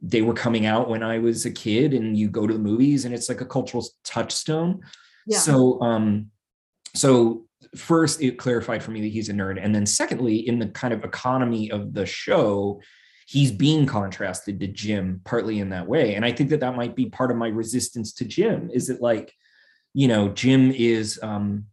they 0.00 0.22
were 0.22 0.32
coming 0.32 0.64
out 0.64 0.88
when 0.88 1.02
I 1.02 1.18
was 1.18 1.44
a 1.44 1.50
kid 1.50 1.92
and 1.92 2.16
you 2.16 2.30
go 2.30 2.46
to 2.46 2.54
the 2.54 2.58
movies 2.58 3.04
and 3.04 3.14
it's 3.14 3.28
like 3.28 3.42
a 3.42 3.46
cultural 3.46 3.86
touchstone. 4.04 4.80
Yeah. 5.26 5.38
So 5.38 5.80
um 5.82 6.30
so 6.94 7.46
first 7.76 8.20
it 8.20 8.38
clarified 8.38 8.82
for 8.82 8.90
me 8.90 9.00
that 9.00 9.08
he's 9.08 9.28
a 9.28 9.32
nerd. 9.32 9.58
And 9.62 9.74
then 9.74 9.86
secondly 9.86 10.36
in 10.36 10.58
the 10.58 10.68
kind 10.68 10.92
of 10.92 11.04
economy 11.04 11.70
of 11.70 11.94
the 11.94 12.06
show 12.06 12.80
he's 13.26 13.52
being 13.52 13.86
contrasted 13.86 14.58
to 14.58 14.66
Jim 14.66 15.20
partly 15.24 15.60
in 15.60 15.70
that 15.70 15.86
way. 15.86 16.16
And 16.16 16.24
I 16.24 16.32
think 16.32 16.50
that 16.50 16.60
that 16.60 16.74
might 16.74 16.96
be 16.96 17.06
part 17.06 17.30
of 17.30 17.36
my 17.36 17.46
resistance 17.46 18.12
to 18.14 18.24
Jim 18.24 18.70
is 18.72 18.88
that 18.88 19.00
like 19.00 19.32
you 19.94 20.08
know 20.08 20.28
Jim 20.28 20.72
is 20.72 21.18
um 21.22 21.66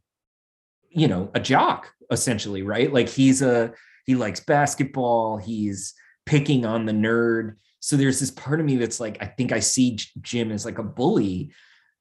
you 0.90 1.08
know 1.08 1.32
a 1.34 1.40
jock 1.40 1.92
essentially 2.12 2.62
right? 2.62 2.94
Like 2.94 3.10
he's 3.10 3.42
a 3.42 3.74
he 4.06 4.16
likes 4.16 4.40
basketball 4.40 5.38
he's 5.38 5.94
picking 6.26 6.66
on 6.66 6.86
the 6.86 6.94
nerd. 6.94 7.56
So 7.80 7.96
there's 7.96 8.20
this 8.20 8.32
part 8.32 8.60
of 8.60 8.66
me 8.66 8.76
that's 8.76 9.00
like 9.00 9.18
i 9.22 9.26
think 9.26 9.52
i 9.52 9.60
see 9.60 9.98
jim 10.22 10.52
as 10.52 10.66
like 10.66 10.78
a 10.78 10.84
bully 10.84 11.52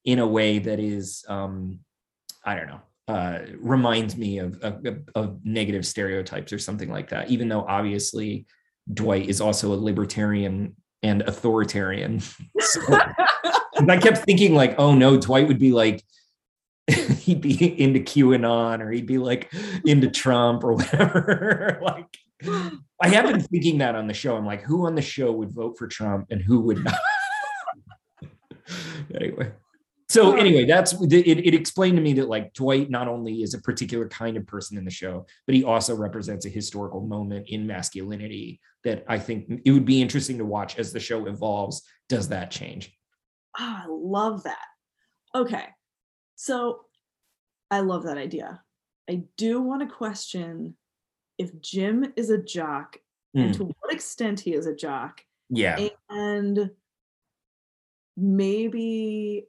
in 0.05 0.19
a 0.19 0.27
way 0.27 0.59
that 0.59 0.81
is 0.81 1.25
um 1.29 1.81
i 2.45 2.55
don't 2.55 2.67
know 2.67 2.81
uh 3.09 3.39
reminds 3.59 4.17
me 4.17 4.39
of, 4.39 4.59
of 4.63 4.85
of 5.15 5.45
negative 5.45 5.87
stereotypes 5.87 6.53
or 6.53 6.59
something 6.59 6.91
like 6.91 7.09
that 7.11 7.31
even 7.31 7.49
though 7.49 7.65
obviously 7.69 8.47
dwight 8.93 9.29
is 9.29 9.41
also 9.41 9.73
a 9.73 9.77
libertarian 9.77 10.75
and 11.03 11.23
authoritarian 11.23 12.21
so 12.61 12.81
i 13.89 13.97
kept 13.97 14.19
thinking 14.19 14.55
like 14.55 14.75
oh 14.79 14.95
no 14.95 15.17
dwight 15.17 15.47
would 15.47 15.59
be 15.59 15.73
like 15.73 16.03
he'd 17.19 17.41
be 17.41 17.81
into 17.81 18.01
qanon 18.01 18.81
or 18.81 18.91
he'd 18.91 19.07
be 19.07 19.19
like 19.19 19.53
into 19.85 20.11
trump 20.11 20.65
or 20.65 20.75
whatever 20.75 21.79
like 21.83 22.17
I 23.03 23.09
have 23.09 23.27
been 23.27 23.41
thinking 23.41 23.79
that 23.79 23.95
on 23.95 24.07
the 24.07 24.15
show. 24.15 24.37
I'm 24.37 24.47
like, 24.47 24.63
who 24.63 24.87
on 24.87 24.95
the 24.95 25.03
show 25.03 25.33
would 25.33 25.53
vote 25.53 25.79
for 25.79 25.87
Trump 25.87 26.27
and 26.31 26.41
who 26.41 26.61
would 26.61 26.85
not? 26.85 26.99
anyway. 29.15 29.53
So 30.09 30.37
anyway, 30.37 30.65
that's 30.65 30.93
it, 30.93 31.27
it 31.27 31.55
explained 31.55 31.97
to 31.97 32.03
me 32.03 32.13
that 32.15 32.29
like 32.29 32.55
Dwight 32.55 32.91
not 32.91 33.09
only 33.09 33.43
is 33.43 33.55
a 33.55 33.61
particular 33.61 34.09
kind 34.09 34.37
of 34.37 34.47
person 34.47 34.79
in 34.79 34.85
the 34.85 34.91
show, 34.91 35.27
but 35.47 35.55
he 35.57 35.65
also 35.65 35.97
represents 35.97 36.47
a 36.47 36.49
historical 36.49 37.01
moment 37.01 37.49
in 37.49 37.67
masculinity 37.67 38.61
that 38.85 39.05
I 39.09 39.19
think 39.19 39.63
it 39.65 39.73
would 39.73 39.85
be 39.85 40.01
interesting 40.01 40.39
to 40.39 40.45
watch 40.45 40.79
as 40.79 40.93
the 40.93 41.01
show 41.01 41.27
evolves. 41.27 41.83
Does 42.09 42.29
that 42.29 42.53
change? 42.53 42.97
Ah, 43.59 43.83
I 43.85 43.87
love 43.89 44.45
that. 44.45 44.65
Okay. 45.35 45.65
So 46.37 46.83
I 47.71 47.81
love 47.81 48.05
that 48.05 48.19
idea. 48.19 48.63
I 49.11 49.25
do 49.37 49.61
want 49.61 49.83
to 49.83 49.93
question 49.93 50.77
if 51.37 51.61
Jim 51.61 52.13
is 52.17 52.31
a 52.31 52.39
jock 52.39 52.99
and 53.35 53.51
Mm, 53.53 53.57
to 53.59 53.65
what 53.65 53.93
extent 53.93 54.41
he 54.41 54.55
is 54.55 54.67
a 54.67 54.75
jock 54.75 55.21
yeah. 55.51 55.89
and 56.09 56.71
maybe 58.17 59.47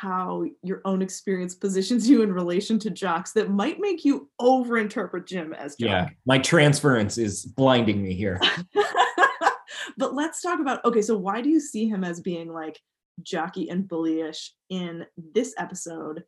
how 0.00 0.46
your 0.62 0.80
own 0.86 1.02
experience 1.02 1.54
positions 1.54 2.08
you 2.08 2.22
in 2.22 2.32
relation 2.32 2.78
to 2.78 2.88
jocks 2.88 3.32
that 3.32 3.50
might 3.50 3.78
make 3.78 4.02
you 4.02 4.30
overinterpret 4.40 5.26
Jim 5.26 5.52
as 5.52 5.76
jock. 5.76 5.88
Yeah. 5.90 6.08
My 6.24 6.38
transference 6.38 7.18
is 7.18 7.44
blinding 7.44 8.02
me 8.02 8.14
here. 8.14 8.40
but 9.98 10.14
let's 10.14 10.40
talk 10.40 10.58
about 10.58 10.82
okay, 10.86 11.02
so 11.02 11.18
why 11.18 11.42
do 11.42 11.50
you 11.50 11.60
see 11.60 11.86
him 11.86 12.02
as 12.02 12.22
being 12.22 12.50
like 12.50 12.80
jockey 13.22 13.68
and 13.68 13.84
bullyish 13.84 14.48
in 14.70 15.04
this 15.34 15.54
episode? 15.58 16.24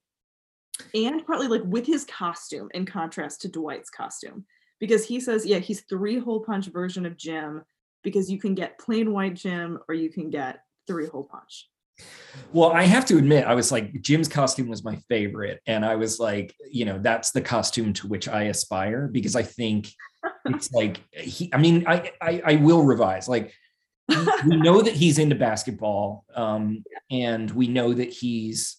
And 0.94 1.24
partly 1.24 1.48
like 1.48 1.62
with 1.64 1.86
his 1.86 2.04
costume 2.04 2.68
in 2.74 2.84
contrast 2.84 3.40
to 3.42 3.48
Dwight's 3.48 3.88
costume. 3.88 4.44
Because 4.80 5.06
he 5.06 5.18
says, 5.18 5.46
yeah, 5.46 5.60
he's 5.60 5.80
three 5.82 6.18
hole 6.18 6.40
punch 6.40 6.66
version 6.66 7.06
of 7.06 7.16
Jim 7.16 7.62
because 8.02 8.30
you 8.30 8.38
can 8.38 8.54
get 8.54 8.78
plain 8.78 9.12
white 9.12 9.34
Jim 9.34 9.78
or 9.88 9.94
you 9.94 10.10
can 10.10 10.28
get 10.28 10.58
three 10.86 11.06
hole 11.06 11.24
punch. 11.24 11.68
Well, 12.52 12.72
I 12.72 12.84
have 12.84 13.04
to 13.06 13.18
admit, 13.18 13.46
I 13.46 13.54
was 13.54 13.70
like, 13.72 14.00
Jim's 14.02 14.28
costume 14.28 14.68
was 14.68 14.84
my 14.84 14.96
favorite. 15.08 15.60
And 15.66 15.84
I 15.84 15.96
was 15.96 16.18
like, 16.18 16.54
you 16.70 16.84
know, 16.84 16.98
that's 16.98 17.30
the 17.30 17.40
costume 17.40 17.92
to 17.94 18.06
which 18.06 18.28
I 18.28 18.44
aspire 18.44 19.08
because 19.08 19.36
I 19.36 19.42
think 19.42 19.88
it's 20.46 20.72
like, 20.72 21.00
he, 21.12 21.50
I 21.52 21.58
mean, 21.58 21.84
I, 21.86 22.12
I, 22.20 22.42
I 22.44 22.56
will 22.56 22.82
revise. 22.84 23.28
Like, 23.28 23.52
we 24.08 24.56
know 24.56 24.82
that 24.82 24.94
he's 24.94 25.18
into 25.18 25.36
basketball. 25.36 26.24
Um, 26.34 26.84
and 27.10 27.50
we 27.50 27.68
know 27.68 27.92
that 27.94 28.10
he's, 28.10 28.76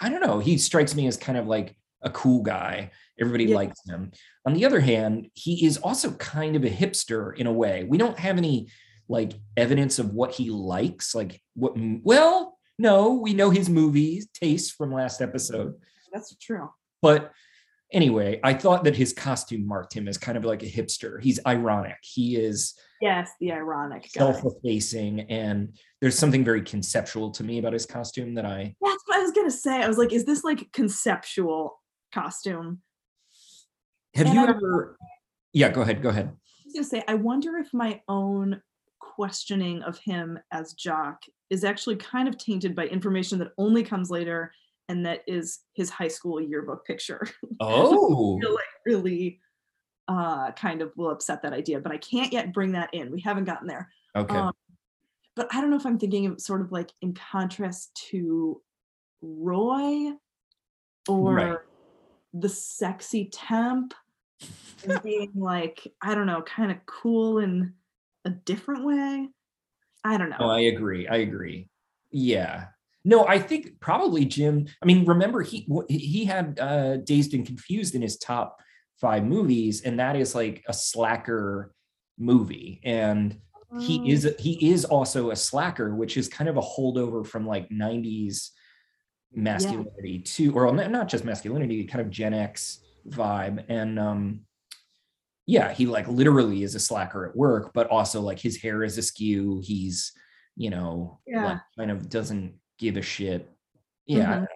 I 0.00 0.08
don't 0.08 0.22
know, 0.22 0.38
he 0.38 0.58
strikes 0.58 0.94
me 0.94 1.06
as 1.06 1.16
kind 1.16 1.38
of 1.38 1.46
like 1.46 1.76
a 2.02 2.10
cool 2.10 2.42
guy. 2.42 2.90
Everybody 3.20 3.44
Yeah. 3.46 3.56
likes 3.56 3.80
him. 3.88 4.12
On 4.46 4.54
the 4.54 4.64
other 4.64 4.80
hand, 4.80 5.28
he 5.34 5.64
is 5.66 5.78
also 5.78 6.12
kind 6.12 6.56
of 6.56 6.64
a 6.64 6.70
hipster 6.70 7.36
in 7.36 7.46
a 7.46 7.52
way. 7.52 7.84
We 7.84 7.98
don't 7.98 8.18
have 8.18 8.38
any 8.38 8.68
like 9.08 9.32
evidence 9.56 9.98
of 9.98 10.12
what 10.14 10.32
he 10.32 10.50
likes, 10.50 11.14
like 11.14 11.40
what, 11.54 11.72
well, 11.76 12.58
no, 12.78 13.14
we 13.14 13.34
know 13.34 13.50
his 13.50 13.68
movie 13.68 14.22
taste 14.34 14.74
from 14.74 14.92
last 14.92 15.20
episode. 15.20 15.74
That's 16.12 16.34
true. 16.36 16.70
But 17.02 17.32
anyway, 17.92 18.40
I 18.42 18.54
thought 18.54 18.84
that 18.84 18.96
his 18.96 19.12
costume 19.12 19.66
marked 19.66 19.92
him 19.94 20.08
as 20.08 20.18
kind 20.18 20.38
of 20.38 20.44
like 20.44 20.62
a 20.62 20.66
hipster. 20.70 21.20
He's 21.22 21.38
ironic. 21.46 21.98
He 22.02 22.36
is 22.36 22.74
Yes, 23.00 23.30
the 23.40 23.50
ironic 23.52 24.06
self-effacing 24.08 25.22
and 25.22 25.76
there's 26.00 26.16
something 26.16 26.44
very 26.44 26.62
conceptual 26.62 27.32
to 27.32 27.42
me 27.42 27.58
about 27.58 27.72
his 27.72 27.84
costume 27.84 28.34
that 28.34 28.46
I 28.46 28.76
That's 28.80 29.02
what 29.06 29.18
I 29.18 29.22
was 29.22 29.32
gonna 29.32 29.50
say. 29.50 29.82
I 29.82 29.88
was 29.88 29.98
like, 29.98 30.12
is 30.12 30.24
this 30.24 30.44
like 30.44 30.70
conceptual 30.72 31.80
costume? 32.14 32.80
have 34.14 34.26
And 34.26 34.34
you 34.34 34.40
I- 34.44 34.48
ever 34.50 34.96
yeah 35.52 35.68
go 35.70 35.82
ahead 35.82 36.00
go 36.02 36.10
ahead 36.10 36.26
I 36.28 36.62
was 36.66 36.74
gonna 36.74 36.84
say, 36.84 37.02
I 37.08 37.14
wonder 37.14 37.56
if 37.58 37.74
my 37.74 38.00
own 38.08 38.62
questioning 39.14 39.82
of 39.82 39.98
him 39.98 40.38
as 40.52 40.72
Jock 40.74 41.22
is 41.50 41.64
actually 41.64 41.96
kind 41.96 42.28
of 42.28 42.38
tainted 42.38 42.74
by 42.74 42.86
information 42.86 43.38
that 43.40 43.52
only 43.58 43.82
comes 43.82 44.10
later, 44.10 44.52
and 44.88 45.04
that 45.06 45.22
is 45.26 45.60
his 45.74 45.90
high 45.90 46.08
school 46.08 46.40
yearbook 46.40 46.86
picture. 46.86 47.26
oh 47.60 48.38
like 48.42 48.64
really 48.86 49.40
uh 50.08 50.50
kind 50.52 50.82
of 50.82 50.92
will 50.96 51.10
upset 51.10 51.42
that 51.42 51.52
idea, 51.52 51.80
but 51.80 51.92
I 51.92 51.98
can't 51.98 52.32
yet 52.32 52.52
bring 52.52 52.72
that 52.72 52.92
in. 52.94 53.10
We 53.10 53.20
haven't 53.20 53.44
gotten 53.44 53.68
there. 53.68 53.88
okay 54.16 54.36
Um, 54.36 54.52
but 55.34 55.48
I 55.52 55.60
don't 55.60 55.70
know 55.70 55.76
if 55.76 55.86
I'm 55.86 55.98
thinking 55.98 56.26
of 56.26 56.40
sort 56.40 56.60
of 56.60 56.72
like 56.72 56.90
in 57.00 57.14
contrast 57.14 57.94
to 58.10 58.60
Roy 59.22 60.12
or 61.08 61.34
Right. 61.34 61.58
the 62.34 62.48
sexy 62.48 63.30
temp 63.32 63.94
being 65.02 65.32
like, 65.34 65.86
I 66.02 66.14
don't 66.14 66.26
know, 66.26 66.42
kind 66.42 66.70
of 66.70 66.84
cool 66.86 67.38
in 67.38 67.72
a 68.24 68.30
different 68.30 68.84
way. 68.84 69.28
I 70.04 70.16
don't 70.16 70.30
know. 70.30 70.36
No, 70.40 70.50
I 70.50 70.60
agree. 70.60 71.06
I 71.08 71.16
agree. 71.16 71.68
Yeah. 72.10 72.66
No, 73.04 73.26
I 73.26 73.38
think 73.38 73.80
probably 73.80 74.24
Jim. 74.24 74.66
I 74.80 74.86
mean, 74.86 75.04
remember 75.04 75.42
he 75.42 75.66
he 75.88 76.24
had 76.24 76.58
uh, 76.60 76.98
Dazed 76.98 77.34
and 77.34 77.44
Confused 77.46 77.94
in 77.94 78.02
his 78.02 78.16
top 78.16 78.60
five 79.00 79.24
movies, 79.24 79.82
and 79.82 79.98
that 79.98 80.16
is 80.16 80.34
like 80.34 80.62
a 80.68 80.72
slacker 80.72 81.74
movie. 82.18 82.80
And 82.84 83.38
he 83.80 84.00
Oh, 84.00 84.06
is 84.06 84.34
he 84.38 84.70
is 84.70 84.84
also 84.84 85.30
a 85.30 85.36
slacker, 85.36 85.94
which 85.94 86.16
is 86.16 86.28
kind 86.28 86.48
of 86.48 86.56
a 86.56 86.62
holdover 86.62 87.26
from 87.26 87.46
like 87.46 87.68
'90s 87.70 88.50
masculinity 89.34 90.20
too, 90.20 90.52
or 90.54 90.72
not 90.72 90.90
not 90.90 91.08
just 91.08 91.24
masculinity, 91.24 91.84
kind 91.84 92.02
of 92.02 92.10
Gen 92.10 92.34
X 92.34 92.80
vibe. 93.08 93.64
And 93.68 93.98
um, 93.98 94.40
yeah, 95.46 95.72
he 95.72 95.86
like 95.86 96.06
literally 96.08 96.62
is 96.62 96.74
a 96.74 96.80
slacker 96.80 97.26
at 97.26 97.36
work, 97.36 97.72
but 97.74 97.88
also 97.88 98.20
like 98.20 98.38
his 98.38 98.56
hair 98.60 98.82
is 98.84 98.98
askew. 98.98 99.60
He's, 99.64 100.12
you 100.56 100.70
know, 100.70 101.18
Yeah. 101.26 101.44
like 101.44 101.58
kind 101.78 101.90
of 101.90 102.08
doesn't 102.08 102.54
give 102.78 102.96
a 102.96 103.02
shit. 103.02 103.50
Yeah. 104.06 104.46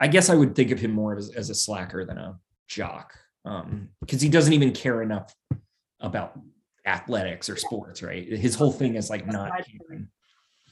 I 0.00 0.08
guess 0.08 0.30
I 0.30 0.34
would 0.34 0.54
think 0.54 0.70
of 0.70 0.80
him 0.80 0.92
more 0.92 1.16
as, 1.16 1.30
as 1.34 1.50
a 1.50 1.54
slacker 1.54 2.04
than 2.04 2.16
a 2.18 2.38
jock. 2.68 3.12
Um, 3.44 3.88
because 4.00 4.20
he 4.22 4.28
doesn't 4.28 4.52
even 4.52 4.72
care 4.72 5.02
enough 5.02 5.34
about 6.00 6.38
athletics 6.86 7.48
or 7.50 7.56
sports, 7.56 8.02
right? 8.02 8.26
His 8.26 8.54
whole 8.54 8.72
thing 8.72 8.94
is 8.96 9.10
like 9.10 9.26
not 9.26 9.50
caring. 9.66 10.08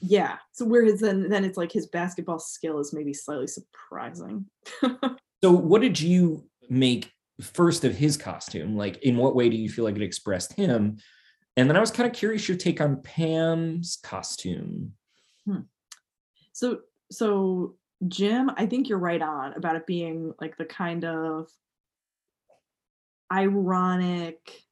yeah. 0.01 0.37
So 0.53 0.65
whereas 0.65 0.99
then 0.99 1.29
then 1.29 1.45
it's 1.45 1.57
like 1.57 1.71
his 1.71 1.87
basketball 1.87 2.39
skill 2.39 2.79
is 2.79 2.93
maybe 2.93 3.13
slightly 3.13 3.47
surprising. 3.47 4.45
So 5.41 5.51
what 5.53 5.81
did 5.81 5.97
you 6.01 6.43
make 6.69 7.13
first 7.41 7.85
of 7.85 7.95
his 7.95 8.17
costume? 8.17 8.75
Like 8.75 8.97
in 9.03 9.17
what 9.17 9.35
way 9.35 9.49
do 9.49 9.57
you 9.57 9.69
feel 9.69 9.85
like 9.85 9.95
it 9.95 10.01
expressed 10.01 10.53
him? 10.53 10.97
And 11.57 11.69
then 11.69 11.75
I 11.75 11.79
was 11.79 11.91
kind 11.91 12.07
of 12.09 12.15
curious 12.15 12.47
your 12.47 12.57
take 12.57 12.79
on 12.81 13.01
Pam's 13.01 13.97
costume. 14.03 14.93
So 16.53 16.79
so 17.11 17.75
Jim, 18.07 18.51
I 18.55 18.65
think 18.65 18.87
you're 18.87 18.97
right 18.99 19.21
on 19.21 19.53
about 19.53 19.75
it 19.75 19.85
being 19.85 20.33
like 20.39 20.57
the 20.57 20.65
kind 20.65 21.03
of 21.05 21.49
ironic 23.31 24.63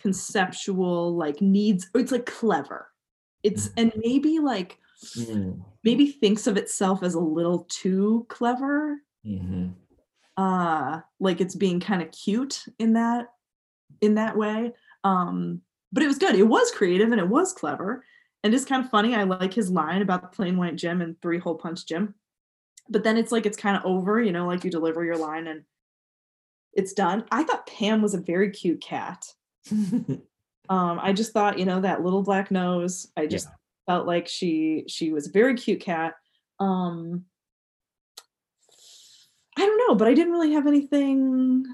conceptual, 0.00 1.16
like 1.16 1.40
needs 1.40 1.88
it's 1.94 2.12
like 2.12 2.26
clever. 2.26 2.88
It's 3.42 3.70
and 3.76 3.92
maybe 3.96 4.38
like 4.38 4.78
Mm, 5.16 5.62
maybe 5.84 6.06
thinks 6.10 6.46
of 6.46 6.56
itself 6.56 7.02
as 7.02 7.14
a 7.14 7.20
little 7.20 7.66
too 7.68 8.26
clever. 8.28 9.02
mhm. 9.24 9.74
Uh 10.36 11.00
like 11.20 11.40
it's 11.40 11.54
being 11.54 11.80
kind 11.80 12.02
of 12.02 12.12
cute 12.12 12.64
in 12.78 12.94
that 12.94 13.28
in 14.00 14.14
that 14.14 14.36
way. 14.36 14.72
Um 15.04 15.62
but 15.92 16.02
it 16.02 16.08
was 16.08 16.18
good. 16.18 16.34
It 16.34 16.42
was 16.42 16.70
creative 16.72 17.12
and 17.12 17.20
it 17.20 17.28
was 17.28 17.52
clever. 17.52 18.04
And 18.42 18.54
it's 18.54 18.64
kind 18.64 18.84
of 18.84 18.90
funny. 18.90 19.14
I 19.14 19.24
like 19.24 19.54
his 19.54 19.70
line 19.70 20.02
about 20.02 20.22
the 20.22 20.28
plain 20.28 20.56
white 20.56 20.76
Jim 20.76 21.00
and 21.00 21.20
three 21.20 21.38
hole 21.38 21.54
punch 21.54 21.86
Jim. 21.86 22.14
But 22.88 23.02
then 23.02 23.16
it's 23.16 23.32
like 23.32 23.46
it's 23.46 23.56
kind 23.56 23.76
of 23.76 23.84
over, 23.84 24.20
you 24.20 24.30
know, 24.32 24.46
like 24.46 24.62
you 24.62 24.70
deliver 24.70 25.04
your 25.04 25.16
line 25.16 25.46
and 25.46 25.64
it's 26.72 26.92
done. 26.92 27.24
I 27.32 27.42
thought 27.42 27.66
Pam 27.66 28.02
was 28.02 28.14
a 28.14 28.20
very 28.20 28.50
cute 28.50 28.80
cat. 28.80 29.26
Um, 30.68 30.98
I 31.00 31.12
just 31.12 31.32
thought, 31.32 31.58
you 31.58 31.64
know, 31.64 31.80
that 31.80 32.02
little 32.02 32.22
black 32.22 32.50
nose. 32.50 33.08
I 33.16 33.26
just 33.26 33.48
felt 33.86 34.06
like 34.06 34.28
she 34.28 34.84
she 34.88 35.12
was 35.12 35.28
a 35.28 35.32
very 35.32 35.54
cute 35.54 35.80
cat. 35.80 36.14
Um, 36.58 37.24
I 39.56 39.60
don't 39.64 39.78
know, 39.88 39.94
but 39.94 40.06
I 40.08 40.14
didn't 40.14 40.32
really 40.32 40.52
have 40.52 40.66
anything, 40.66 41.64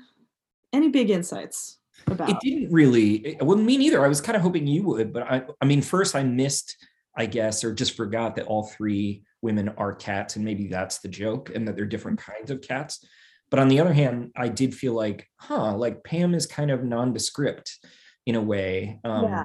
any 0.72 0.88
big 0.88 1.10
insights 1.10 1.78
about. 2.06 2.30
it 2.30 2.36
didn't 2.40 2.72
really 2.72 3.14
it- 3.26 3.42
well 3.42 3.56
me 3.56 3.76
neither 3.76 4.04
i 4.04 4.08
was 4.08 4.20
kind 4.20 4.34
of 4.34 4.42
hoping 4.42 4.66
you 4.66 4.82
would 4.82 5.12
but 5.12 5.22
i 5.22 5.42
i 5.60 5.64
mean 5.64 5.80
first 5.80 6.16
i 6.16 6.22
missed 6.24 6.76
i 7.16 7.26
guess 7.26 7.62
or 7.62 7.72
just 7.72 7.94
forgot 7.96 8.34
that 8.34 8.46
all 8.46 8.64
three 8.64 9.22
women 9.40 9.68
are 9.76 9.94
cats 9.94 10.34
and 10.34 10.44
maybe 10.44 10.66
that's 10.66 10.98
the 10.98 11.08
joke 11.08 11.52
and 11.54 11.68
that 11.68 11.76
they're 11.76 11.84
different 11.86 12.18
kinds 12.18 12.50
of 12.50 12.60
cats 12.60 13.04
but 13.50 13.60
on 13.60 13.68
the 13.68 13.78
other 13.78 13.92
hand 13.92 14.32
i 14.36 14.48
did 14.48 14.74
feel 14.74 14.94
like 14.94 15.28
huh 15.36 15.76
like 15.76 16.02
pam 16.02 16.34
is 16.34 16.46
kind 16.46 16.70
of 16.72 16.82
nondescript 16.82 17.78
in 18.26 18.34
a 18.34 18.40
way 18.42 18.98
um 19.04 19.24
Yeah. 19.24 19.44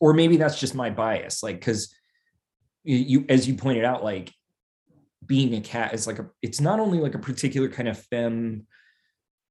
or 0.00 0.12
maybe 0.12 0.36
that's 0.36 0.58
just 0.60 0.74
my 0.74 0.90
bias 0.90 1.42
like 1.42 1.56
because 1.58 1.94
you, 2.82 2.96
you 2.96 3.24
as 3.30 3.48
you 3.48 3.54
pointed 3.54 3.84
out 3.84 4.04
like 4.04 4.30
being 5.26 5.54
a 5.54 5.60
cat 5.60 5.94
is 5.94 6.06
like 6.06 6.18
a 6.18 6.26
it's 6.42 6.60
not 6.60 6.80
only 6.80 6.98
like 6.98 7.14
a 7.14 7.18
particular 7.18 7.68
kind 7.68 7.88
of 7.88 7.98
femme 7.98 8.66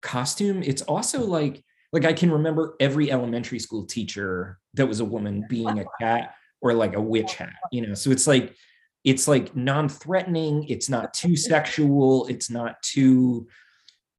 costume 0.02 0.62
it's 0.64 0.82
also 0.84 1.24
like 1.26 1.64
like 1.94 2.06
I 2.06 2.14
can 2.14 2.32
remember 2.32 2.76
every 2.80 3.12
elementary 3.12 3.60
school 3.60 3.86
teacher 3.86 4.58
that 4.74 4.88
was 4.88 5.00
a 5.00 5.06
woman 5.06 5.46
being 5.48 5.80
a 5.80 5.86
cat 6.02 6.34
or 6.60 6.74
like 6.74 6.96
a 6.96 7.02
witch 7.02 7.36
hat, 7.36 7.54
you 7.72 7.86
know. 7.86 7.94
So 7.94 8.10
it's 8.10 8.26
like 8.26 8.56
it's 9.04 9.28
like 9.28 9.56
non-threatening, 9.56 10.64
it's 10.70 10.90
not 10.90 11.14
too 11.14 11.36
sexual, 11.36 12.26
it's 12.28 12.50
not 12.50 12.82
too 12.82 13.48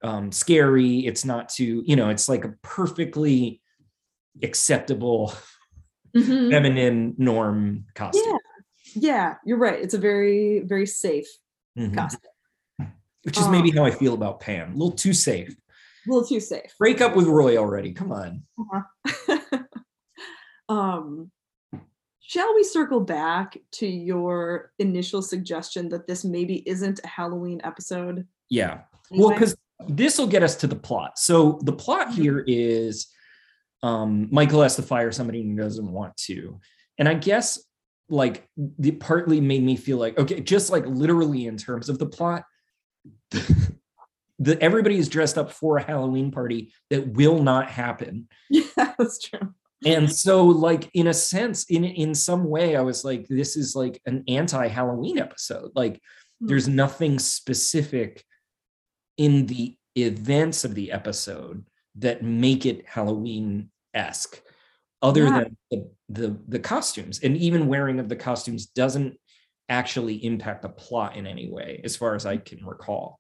um 0.02 0.30
scary, 0.30 1.00
it's 1.00 1.24
not 1.24 1.48
too, 1.48 1.82
you 1.84 1.96
know, 1.96 2.10
it's 2.10 2.28
like 2.28 2.44
a 2.44 2.54
perfectly 2.62 3.60
acceptable 4.42 5.34
Mhm. 6.14 6.50
feminine 6.50 7.14
norm 7.18 7.86
costume. 7.96 8.38
Yeah, 8.94 9.10
yeah, 9.10 9.34
you're 9.44 9.58
right. 9.58 9.80
It's 9.80 9.94
a 9.94 9.98
very 9.98 10.60
very 10.60 10.86
safe 10.86 11.26
Mhm. 11.78 11.94
costume. 11.94 12.30
Which 13.22 13.38
is 13.38 13.48
maybe 13.48 13.70
how 13.70 13.84
I 13.84 13.90
feel 13.90 14.14
about 14.14 14.40
Pam. 14.40 14.70
A 14.70 14.72
little 14.74 14.92
too 14.92 15.12
safe. 15.14 15.48
A 15.50 16.10
little 16.12 16.26
too 16.28 16.40
safe. 16.40 16.74
Break 16.78 17.00
up 17.00 17.16
with 17.16 17.26
Roy 17.26 17.56
already. 17.56 17.92
Come 17.92 18.12
on. 18.12 18.42
um 20.68 21.30
shall 22.20 22.54
we 22.54 22.64
circle 22.64 23.00
back 23.00 23.56
to 23.70 23.86
your 23.86 24.72
initial 24.78 25.20
suggestion 25.20 25.88
that 25.90 26.06
this 26.06 26.24
maybe 26.24 26.66
isn't 26.68 26.98
a 27.04 27.06
halloween 27.06 27.60
episode 27.64 28.26
Yeah. 28.48 28.82
Well, 29.10 29.30
because 29.30 29.54
this 29.88 30.16
will 30.18 30.26
get 30.26 30.42
us 30.42 30.56
to 30.56 30.66
the 30.66 30.76
plot. 30.76 31.18
So 31.18 31.58
the 31.64 31.72
plot 31.72 32.08
Mhm. 32.08 32.14
here 32.14 32.44
is 32.46 33.08
um, 33.82 34.28
Michael 34.30 34.62
has 34.62 34.76
to 34.76 34.82
fire 34.82 35.12
somebody 35.12 35.42
he 35.42 35.54
doesn't 35.54 35.90
want 35.92 36.16
to. 36.28 36.58
And 36.98 37.06
I 37.06 37.12
guess 37.14 37.62
like 38.08 38.48
the 38.56 38.92
partly 38.92 39.40
made 39.40 39.62
me 39.62 39.76
feel 39.76 39.96
like, 39.98 40.18
okay, 40.18 40.40
just 40.40 40.70
like 40.70 40.86
literally 40.86 41.46
in 41.46 41.56
terms 41.56 41.88
of 41.88 41.98
the 41.98 42.06
plot, 42.06 42.44
the 43.30 44.60
everybody 44.60 44.98
is 44.98 45.08
dressed 45.08 45.38
up 45.38 45.50
for 45.50 45.78
a 45.78 45.82
Halloween 45.82 46.30
party 46.30 46.72
that 46.90 47.08
will 47.08 47.42
not 47.42 47.70
happen. 47.70 48.28
yeah 48.50 48.62
that's 48.98 49.18
true 49.20 49.54
And 49.86 50.10
so, 50.10 50.44
like, 50.46 50.88
in 50.94 51.08
a 51.08 51.14
sense, 51.14 51.64
in 51.68 51.84
in 51.84 52.14
some 52.14 52.44
way, 52.48 52.74
I 52.76 52.80
was 52.80 53.04
like, 53.04 53.26
this 53.28 53.54
is 53.56 53.76
like 53.76 54.00
an 54.06 54.24
anti-Halloween 54.28 55.18
episode. 55.18 55.72
Like, 55.74 56.00
Hmm. 56.40 56.46
there's 56.48 56.66
nothing 56.68 57.18
specific 57.20 58.24
in 59.16 59.46
the 59.46 59.76
events 59.94 60.64
of 60.64 60.74
the 60.74 60.90
episode 60.90 61.64
that 61.96 62.22
make 62.24 62.66
it 62.66 62.84
Halloween-esque, 62.88 64.40
other 65.04 65.24
Yeah. 65.24 65.40
than 65.40 65.56
the, 65.70 65.90
the 66.08 66.28
the 66.48 66.58
costumes. 66.58 67.20
And 67.22 67.36
even 67.36 67.68
wearing 67.68 68.00
of 68.00 68.08
the 68.08 68.16
costumes 68.16 68.66
doesn't 68.66 69.14
actually 69.68 70.16
impact 70.24 70.62
the 70.62 70.68
plot 70.68 71.16
in 71.16 71.26
any 71.26 71.48
way, 71.48 71.80
as 71.84 71.94
far 71.96 72.14
as 72.14 72.26
I 72.26 72.36
can 72.38 72.64
recall. 72.66 73.18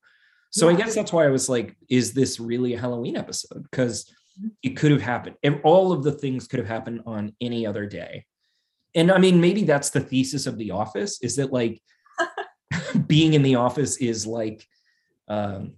So 0.50 0.68
I 0.68 0.74
guess 0.74 0.94
that's 0.94 1.12
why 1.12 1.24
I 1.26 1.30
was 1.30 1.48
like, 1.48 1.76
is 1.88 2.12
this 2.12 2.38
really 2.38 2.74
a 2.74 2.80
Halloween 2.80 3.16
episode? 3.16 3.62
Because 3.70 4.04
Mhm. 4.40 4.50
it 4.62 4.76
could 4.76 4.92
have 4.92 5.02
happened. 5.02 5.36
And 5.42 5.60
all 5.64 5.92
of 5.92 6.02
the 6.04 6.12
things 6.12 6.46
could 6.48 6.60
have 6.60 6.68
happened 6.68 7.00
on 7.06 7.34
any 7.40 7.66
other 7.66 7.86
day. 7.86 8.24
And 8.94 9.10
I 9.10 9.18
mean, 9.18 9.40
maybe 9.40 9.64
that's 9.64 9.90
the 9.90 10.00
thesis 10.00 10.46
of 10.46 10.56
The 10.58 10.70
Office 10.70 11.20
is 11.22 11.36
that 11.36 11.52
like 11.52 11.82
being 13.06 13.34
in 13.34 13.42
the 13.42 13.56
office 13.56 13.96
is 13.98 14.26
like 14.26 14.64
um 15.28 15.74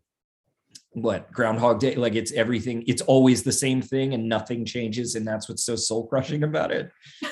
what 0.97 1.30
groundhog 1.30 1.78
day 1.78 1.94
like 1.94 2.14
it's 2.14 2.32
everything 2.32 2.82
it's 2.86 3.03
always 3.03 3.42
the 3.42 3.53
same 3.53 3.82
thing 3.82 4.14
and 4.14 4.26
nothing 4.26 4.64
changes 4.64 5.14
and 5.14 5.28
that's 5.28 5.47
what's 5.47 5.62
so 5.62 5.76
soul 5.76 6.07
crushing 6.07 6.42
about 6.42 6.72
it. 6.72 6.90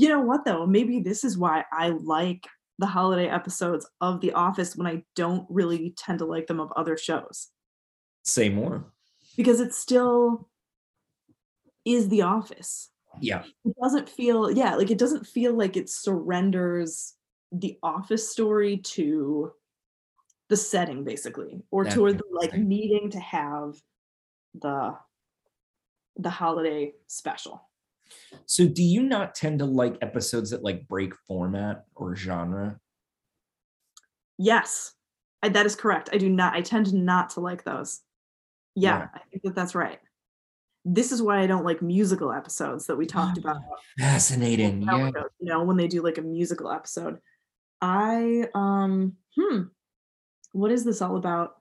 You 0.00 0.08
know 0.08 0.20
what 0.20 0.44
though? 0.44 0.64
Maybe 0.64 1.00
this 1.00 1.24
is 1.24 1.36
why 1.36 1.64
i 1.72 1.88
like 1.88 2.46
the 2.78 2.86
holiday 2.86 3.28
episodes 3.28 3.84
of 4.00 4.20
the 4.20 4.30
office 4.30 4.76
when 4.76 4.86
i 4.86 5.02
don't 5.16 5.44
really 5.50 5.92
tend 5.96 6.20
to 6.20 6.24
like 6.24 6.46
them 6.46 6.60
of 6.60 6.72
other 6.76 6.96
shows. 6.96 7.48
Say 8.22 8.48
more. 8.48 8.84
Because 9.36 9.58
it 9.58 9.74
still 9.74 10.48
is 11.84 12.08
the 12.08 12.22
office. 12.22 12.90
Yeah. 13.20 13.42
It 13.64 13.74
doesn't 13.82 14.08
feel 14.08 14.52
yeah 14.52 14.76
like 14.76 14.92
it 14.92 14.98
doesn't 14.98 15.26
feel 15.26 15.52
like 15.52 15.76
it 15.76 15.90
surrenders 15.90 17.14
the 17.50 17.76
office 17.82 18.30
story 18.30 18.78
to 18.78 19.50
the 20.48 20.56
setting 20.56 21.04
basically 21.04 21.62
or 21.70 21.84
That's 21.84 21.96
to 21.96 22.12
the, 22.12 22.22
like 22.32 22.56
needing 22.56 23.10
to 23.10 23.20
have 23.20 23.74
the 24.54 24.94
the 26.16 26.30
holiday 26.30 26.92
special. 27.06 27.68
So 28.46 28.66
do 28.66 28.82
you 28.82 29.02
not 29.02 29.34
tend 29.34 29.58
to 29.60 29.66
like 29.66 29.96
episodes 30.00 30.50
that 30.50 30.64
like 30.64 30.88
break 30.88 31.14
format 31.14 31.84
or 31.94 32.16
genre? 32.16 32.80
Yes. 34.38 34.94
I, 35.42 35.50
that 35.50 35.66
is 35.66 35.76
correct. 35.76 36.10
I 36.12 36.18
do 36.18 36.28
not 36.28 36.54
i 36.54 36.60
tend 36.62 36.92
not 36.92 37.30
to 37.30 37.40
like 37.40 37.62
those. 37.64 38.00
Yeah, 38.74 38.98
Yeah. 38.98 39.08
i 39.14 39.20
think 39.30 39.42
that 39.44 39.54
that's 39.54 39.74
right. 39.74 40.00
This 40.84 41.12
is 41.12 41.20
why 41.22 41.40
i 41.40 41.46
don't 41.46 41.64
like 41.64 41.82
musical 41.82 42.32
episodes 42.32 42.86
that 42.86 42.96
we 42.96 43.06
talked 43.06 43.38
about 43.42 43.60
fascinating 43.98 44.82
yeah. 44.82 45.08
ago, 45.08 45.24
you 45.38 45.46
know 45.48 45.62
when 45.62 45.76
they 45.76 45.88
do 45.88 46.02
like 46.02 46.18
a 46.18 46.22
musical 46.22 46.70
episode. 46.72 47.18
I 47.80 48.48
um 48.54 49.14
hmm 49.36 49.62
what 50.58 50.72
is 50.72 50.84
this 50.84 51.00
all 51.00 51.16
about? 51.16 51.56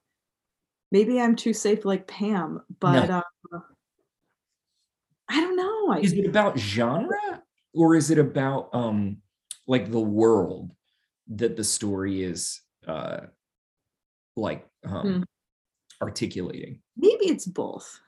Maybe 0.92 1.20
i'm 1.20 1.36
too 1.36 1.54
safe 1.54 1.84
like 1.84 2.08
pam 2.08 2.64
but 2.80 3.10
uh 3.10 3.22
i 5.28 5.42
don't 5.42 5.58
know 5.58 5.94
is 6.02 6.14
it 6.14 6.26
about 6.26 6.58
genre 6.58 7.44
or 7.74 7.96
is 7.96 8.10
it 8.10 8.18
about 8.18 8.74
um 8.74 9.18
like 9.68 9.92
the 9.92 10.00
world 10.00 10.72
that 11.28 11.58
the 11.58 11.64
story 11.64 12.24
is 12.24 12.62
uh 12.88 13.28
like 14.38 14.66
um 14.86 15.02
Hmm. 15.02 15.24
articulating? 16.02 16.82
Maybe 16.96 17.26
it's 17.26 17.46
both. 17.46 18.00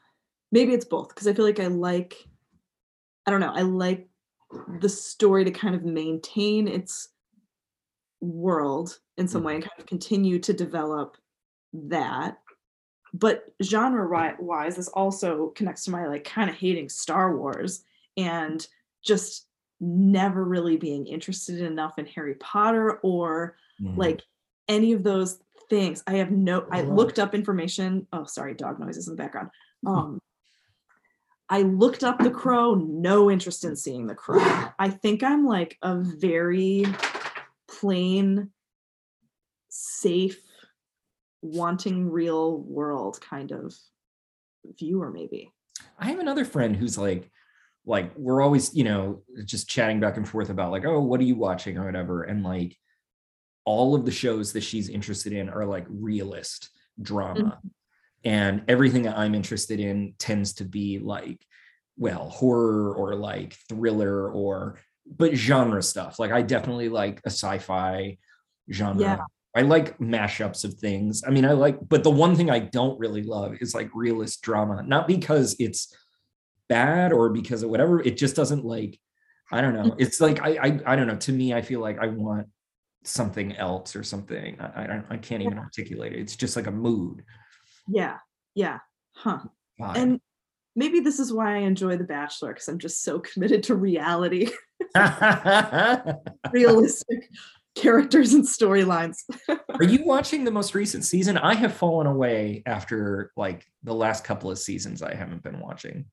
Maybe 0.51 0.73
it's 0.73 0.85
both 0.85 1.09
because 1.09 1.27
i 1.27 1.33
feel 1.33 1.45
like 1.45 1.59
i 1.59 1.67
like 1.67 2.15
i 3.25 3.31
don't 3.31 3.41
know 3.41 3.53
i 3.53 3.61
like 3.61 4.07
the 4.79 4.89
story 4.89 5.43
to 5.45 5.51
kind 5.51 5.75
of 5.75 5.83
maintain 5.83 6.67
its 6.67 7.09
world 8.21 8.99
in 9.19 9.27
some 9.27 9.43
way 9.43 9.55
and 9.55 9.63
kind 9.63 9.79
of 9.79 9.85
continue 9.85 10.39
to 10.39 10.53
develop 10.53 11.17
that. 11.73 12.39
But 13.13 13.45
genre 13.61 14.35
wise 14.39 14.75
this 14.77 14.87
also 14.87 15.47
connects 15.49 15.83
to 15.85 15.91
my 15.91 16.07
like 16.07 16.23
kind 16.23 16.49
of 16.49 16.55
hating 16.55 16.89
star 16.89 17.35
wars 17.35 17.83
and 18.17 18.65
just 19.03 19.47
never 19.81 20.43
really 20.43 20.77
being 20.77 21.07
interested 21.07 21.61
enough 21.61 21.97
in 21.97 22.05
harry 22.05 22.35
potter 22.35 22.99
or 23.01 23.55
Mhm. 23.81 23.97
like 23.97 24.21
any 24.67 24.91
of 24.93 25.03
those 25.03 25.39
things. 25.69 26.03
I 26.05 26.13
have 26.15 26.31
no 26.31 26.67
i 26.71 26.81
looked 26.81 27.17
up 27.19 27.33
information 27.33 28.05
oh 28.13 28.25
sorry 28.25 28.53
dog 28.53 28.79
noises 28.79 29.07
in 29.07 29.13
the 29.15 29.21
background. 29.23 29.49
Um 29.87 30.19
i 31.49 31.61
looked 31.61 32.03
up 32.03 32.19
the 32.19 32.29
crow 32.31 32.75
no 32.75 33.31
interest 33.31 33.63
in 33.63 33.75
seeing 33.75 34.05
the 34.07 34.15
crow. 34.15 34.39
I 34.77 34.89
think 34.89 35.23
i'm 35.23 35.45
like 35.45 35.77
a 35.81 35.95
very 35.95 36.85
plain 37.67 38.49
safe 40.01 40.39
wanting 41.41 42.09
real 42.09 42.57
world 42.57 43.19
kind 43.21 43.51
of 43.51 43.73
viewer 44.77 45.09
maybe 45.11 45.51
I 45.97 46.09
have 46.09 46.19
another 46.19 46.45
friend 46.45 46.75
who's 46.75 46.97
like, 46.97 47.29
like 47.85 48.11
we're 48.15 48.41
always, 48.41 48.75
you 48.75 48.83
know, 48.83 49.23
just 49.45 49.69
chatting 49.69 49.99
back 49.99 50.17
and 50.17 50.27
forth 50.27 50.49
about 50.49 50.71
like, 50.71 50.85
oh, 50.85 50.99
what 51.01 51.19
are 51.19 51.25
you 51.25 51.35
watching 51.35 51.77
or 51.77 51.85
whatever. 51.85 52.23
And 52.23 52.43
like 52.43 52.75
all 53.65 53.95
of 53.95 54.05
the 54.05 54.11
shows 54.11 54.53
that 54.53 54.63
she's 54.63 54.89
interested 54.89 55.33
in 55.33 55.49
are 55.49 55.65
like 55.65 55.85
realist 55.89 56.69
drama. 57.01 57.39
Mm-hmm. 57.39 57.67
And 58.25 58.63
everything 58.67 59.03
that 59.03 59.17
I'm 59.17 59.33
interested 59.33 59.79
in 59.79 60.13
tends 60.19 60.53
to 60.55 60.65
be 60.65 60.99
like, 60.99 61.45
well, 61.97 62.29
horror 62.29 62.93
or 62.93 63.15
like 63.15 63.55
thriller 63.69 64.29
or 64.29 64.79
but 65.05 65.35
genre 65.35 65.81
stuff. 65.81 66.19
Like 66.19 66.31
I 66.31 66.41
definitely 66.41 66.89
like 66.89 67.21
a 67.25 67.29
sci-fi 67.29 68.17
genre. 68.71 69.01
Yeah. 69.01 69.23
I 69.55 69.61
like 69.61 69.97
mashups 69.97 70.63
of 70.63 70.75
things. 70.75 71.23
I 71.25 71.31
mean, 71.31 71.45
I 71.45 71.53
like, 71.53 71.77
but 71.87 72.03
the 72.03 72.11
one 72.11 72.35
thing 72.35 72.51
I 72.51 72.59
don't 72.59 72.99
really 72.99 73.23
love 73.23 73.55
is 73.61 73.73
like 73.73 73.89
realist 73.93 74.41
drama, 74.41 74.83
not 74.83 75.07
because 75.07 75.55
it's 75.59 75.95
bad 76.67 77.11
or 77.11 77.29
because 77.29 77.63
of 77.63 77.69
whatever. 77.69 77.99
It 77.99 78.17
just 78.17 78.35
doesn't 78.35 78.63
like, 78.63 78.99
I 79.51 79.61
don't 79.61 79.73
know. 79.73 79.95
It's 79.97 80.21
like 80.21 80.41
I 80.43 80.49
I, 80.49 80.79
I 80.85 80.95
don't 80.95 81.07
know. 81.07 81.15
To 81.15 81.31
me, 81.31 81.53
I 81.55 81.63
feel 81.63 81.79
like 81.79 81.97
I 81.97 82.07
want 82.07 82.47
something 83.03 83.55
else 83.55 83.95
or 83.95 84.03
something. 84.03 84.59
I, 84.59 84.83
I 84.83 84.87
don't 84.87 85.05
I 85.09 85.17
can't 85.17 85.41
even 85.41 85.57
articulate 85.57 86.13
it. 86.13 86.19
It's 86.19 86.35
just 86.35 86.55
like 86.55 86.67
a 86.67 86.71
mood. 86.71 87.23
Yeah. 87.87 88.17
Yeah. 88.53 88.79
Huh. 89.15 89.39
God. 89.79 89.97
And 89.97 90.21
maybe 90.75 90.99
this 90.99 91.19
is 91.19 91.33
why 91.33 91.55
I 91.55 91.59
enjoy 91.59 91.97
The 91.97 92.03
Bachelor 92.03 92.53
because 92.53 92.67
I'm 92.67 92.77
just 92.77 93.01
so 93.03 93.19
committed 93.33 93.63
to 93.63 93.75
reality. 93.75 94.51
Realistic 96.53 97.29
characters 97.79 98.33
and 98.33 98.43
storylines. 98.43 99.17
Are 99.49 99.83
you 99.83 100.03
watching 100.03 100.43
the 100.43 100.51
most 100.51 100.75
recent 100.75 101.05
season? 101.05 101.37
I 101.37 101.55
have 101.55 101.73
fallen 101.73 102.07
away 102.07 102.63
after 102.65 103.31
like 103.37 103.65
the 103.83 103.93
last 103.93 104.23
couple 104.23 104.51
of 104.51 104.59
seasons 104.59 105.01
I 105.01 105.15
haven't 105.15 105.43
been 105.43 105.59
watching. 105.59 106.05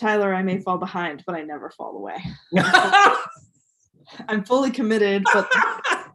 Tyler, 0.00 0.34
I 0.34 0.42
may 0.42 0.60
fall 0.60 0.78
behind, 0.78 1.22
but 1.26 1.36
I 1.36 1.42
never 1.42 1.70
fall 1.70 1.96
away. 1.96 2.16
I'm 4.28 4.44
fully 4.44 4.70
committed, 4.70 5.24
but 5.32 5.50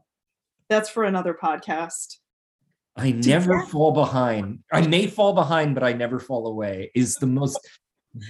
that's 0.70 0.90
for 0.90 1.04
another 1.04 1.34
podcast. 1.34 2.18
I 2.98 3.12
never 3.12 3.62
fall 3.68 3.92
behind. 3.92 4.60
I 4.74 4.86
may 4.86 5.08
fall 5.08 5.34
behind, 5.34 5.76
but 5.76 5.84
I 5.84 5.94
never 5.94 6.20
fall 6.20 6.48
away 6.48 6.92
is 6.94 7.16
the 7.16 7.28
most 7.28 7.60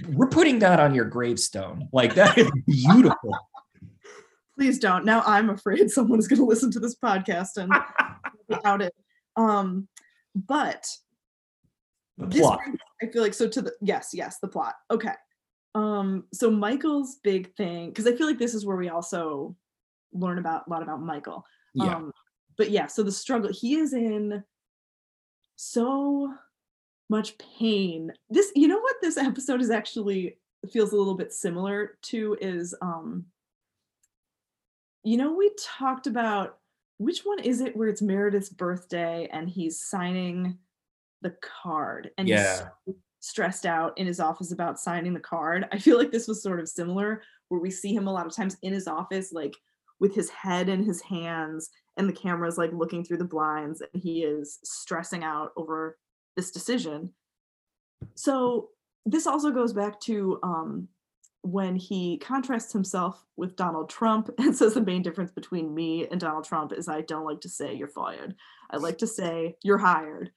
we're 0.10 0.28
putting 0.28 0.60
that 0.60 0.80
on 0.80 0.94
your 0.94 1.06
gravestone. 1.06 1.88
Like 1.92 2.14
that 2.16 2.38
is 2.38 2.52
beautiful. 2.68 3.36
Please 4.60 4.78
don't. 4.78 5.06
Now 5.06 5.24
I'm 5.26 5.50
afraid 5.50 5.90
someone 5.92 6.20
is 6.20 6.28
going 6.28 6.40
to 6.40 6.46
listen 6.46 6.70
to 6.72 6.82
this 6.82 6.96
podcast 6.96 7.56
and 7.56 7.72
without 8.50 8.82
it. 8.82 8.94
Um, 9.38 9.88
but 10.36 10.86
the 12.18 12.28
plot. 12.28 12.60
I 13.02 13.06
feel 13.06 13.22
like 13.22 13.34
so 13.34 13.48
to 13.48 13.62
the 13.62 13.72
yes, 13.80 14.10
yes, 14.14 14.40
the 14.40 14.50
plot. 14.50 14.76
Okay. 14.92 15.14
Um, 15.76 16.26
so 16.34 16.52
Michael's 16.52 17.20
big 17.24 17.56
thing, 17.56 17.88
because 17.88 18.06
I 18.06 18.14
feel 18.18 18.28
like 18.28 18.38
this 18.38 18.54
is 18.54 18.66
where 18.66 18.76
we 18.76 18.90
also 18.90 19.56
learn 20.12 20.40
about 20.40 20.68
a 20.68 20.70
lot 20.70 20.84
about 20.84 21.02
Michael. 21.02 21.46
Yeah. 21.74 21.96
Um, 21.96 22.12
but 22.58 22.70
yeah, 22.70 22.88
so 22.88 23.02
the 23.02 23.14
struggle 23.14 23.52
he 23.54 23.76
is 23.76 23.94
in 23.94 24.44
so 25.56 26.34
much 27.10 27.38
pain. 27.38 28.12
This, 28.30 28.52
you 28.58 28.68
know 28.68 28.80
what 28.80 28.98
this 29.02 29.16
episode 29.16 29.62
is 29.62 29.70
actually 29.70 30.38
feels 30.70 30.92
a 30.92 30.98
little 30.98 31.16
bit 31.16 31.32
similar 31.32 31.98
to 32.02 32.36
is 32.42 32.76
um 32.82 33.26
you 35.04 35.18
know 35.18 35.34
we 35.34 35.52
talked 35.58 36.08
about 36.08 36.58
which 36.98 37.22
one 37.22 37.40
is 37.40 37.62
it 37.62 37.76
where 37.76 37.88
it's 37.88 38.02
Meredith's 38.02 38.50
birthday 38.50 39.28
and 39.32 39.50
he's 39.50 39.82
signing 39.82 40.58
the 41.22 41.34
card 41.42 42.12
and 42.18 42.28
yeah. 42.28 42.70
he's 42.86 42.96
stressed 43.22 43.66
out 43.66 43.98
in 43.98 44.06
his 44.06 44.20
office 44.20 44.52
about 44.52 44.80
signing 44.80 45.14
the 45.14 45.20
card. 45.20 45.68
I 45.72 45.78
feel 45.80 45.98
like 45.98 46.12
this 46.12 46.28
was 46.28 46.44
sort 46.44 46.60
of 46.60 46.68
similar 46.68 47.22
where 47.48 47.62
we 47.62 47.72
see 47.72 47.94
him 47.94 48.08
a 48.08 48.14
lot 48.14 48.26
of 48.26 48.36
times 48.36 48.58
in 48.62 48.74
his 48.74 48.88
office 48.88 49.32
like 49.32 49.56
with 50.00 50.14
his 50.14 50.30
head 50.30 50.70
in 50.70 50.84
his 50.84 51.02
hands 51.02 51.70
and 51.98 52.08
the 52.08 52.14
camera's 52.14 52.58
like 52.58 52.72
looking 52.74 53.04
through 53.04 53.18
the 53.18 53.26
blinds 53.26 53.82
and 53.82 54.02
he 54.02 54.24
is 54.24 54.60
stressing 54.64 55.24
out 55.24 55.52
over 55.58 55.98
this 56.36 56.52
decision. 56.52 57.14
So 58.16 58.70
this 59.06 59.28
also 59.28 59.52
goes 59.52 59.74
back 59.74 60.00
to 60.02 60.40
um, 60.44 60.88
when 61.42 61.76
he 61.76 62.18
contrasts 62.18 62.74
himself 62.74 63.26
with 63.38 63.56
Donald 63.56 63.90
Trump 63.90 64.30
and 64.38 64.56
says 64.56 64.74
the 64.74 64.82
main 64.82 65.02
difference 65.02 65.32
between 65.32 65.74
me 65.74 66.08
and 66.08 66.20
Donald 66.20 66.46
Trump 66.46 66.74
is 66.74 66.88
I 66.88 67.02
don't 67.02 67.26
like 67.26 67.42
to 67.42 67.50
say 67.50 67.74
you're 67.74 67.88
fired. 67.88 68.36
I 68.70 68.78
like 68.78 68.98
to 69.00 69.08
say 69.08 69.56
you're 69.64 69.78
hired. 69.78 70.32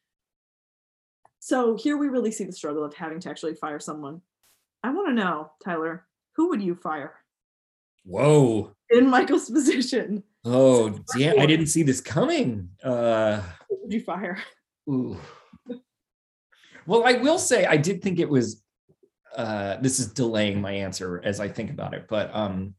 So 1.40 1.76
here 1.76 1.96
we 1.96 2.08
really 2.08 2.30
see 2.30 2.44
the 2.44 2.52
struggle 2.52 2.84
of 2.84 2.94
having 2.94 3.18
to 3.20 3.30
actually 3.30 3.54
fire 3.54 3.80
someone. 3.80 4.22
I 4.84 4.90
want 4.90 5.08
to 5.08 5.14
know, 5.14 5.50
Tyler, 5.64 6.06
who 6.36 6.50
would 6.50 6.62
you 6.62 6.74
fire? 6.76 7.14
Whoa. 8.04 8.72
In 8.90 9.10
Michael's 9.10 9.50
position. 9.50 10.22
Oh, 10.44 10.98
yeah, 11.16 11.34
I 11.38 11.46
didn't 11.46 11.66
see 11.66 11.82
this 11.82 12.00
coming. 12.00 12.68
Uh 12.82 13.42
who 13.68 13.78
would 13.82 13.92
you 13.92 14.00
fire? 14.00 14.38
Ooh. 14.88 15.16
Well, 16.86 17.04
I 17.04 17.12
will 17.14 17.38
say 17.38 17.64
I 17.64 17.76
did 17.76 18.02
think 18.02 18.18
it 18.18 18.28
was 18.28 18.62
uh 19.36 19.76
this 19.80 19.98
is 20.00 20.12
delaying 20.12 20.60
my 20.60 20.72
answer 20.72 21.20
as 21.24 21.40
I 21.40 21.48
think 21.48 21.70
about 21.70 21.94
it, 21.94 22.06
but 22.08 22.30
um 22.34 22.74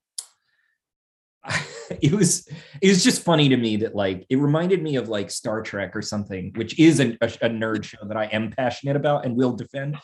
it 2.02 2.12
was 2.12 2.48
it 2.82 2.88
was 2.88 3.04
just 3.04 3.22
funny 3.24 3.50
to 3.50 3.58
me 3.58 3.78
that 3.78 3.96
like 3.96 4.26
it 4.30 4.38
reminded 4.38 4.82
me 4.82 4.96
of 4.96 5.10
like 5.10 5.30
Star 5.30 5.62
Trek 5.62 5.96
or 5.96 6.02
something, 6.02 6.52
which 6.56 6.80
is 6.80 7.00
a, 7.00 7.18
a, 7.22 7.28
a 7.42 7.50
nerd 7.50 7.84
show 7.84 7.98
that 8.06 8.18
I 8.18 8.26
am 8.26 8.52
passionate 8.52 8.96
about 8.96 9.26
and 9.26 9.36
will 9.36 9.54
defend, 9.54 9.98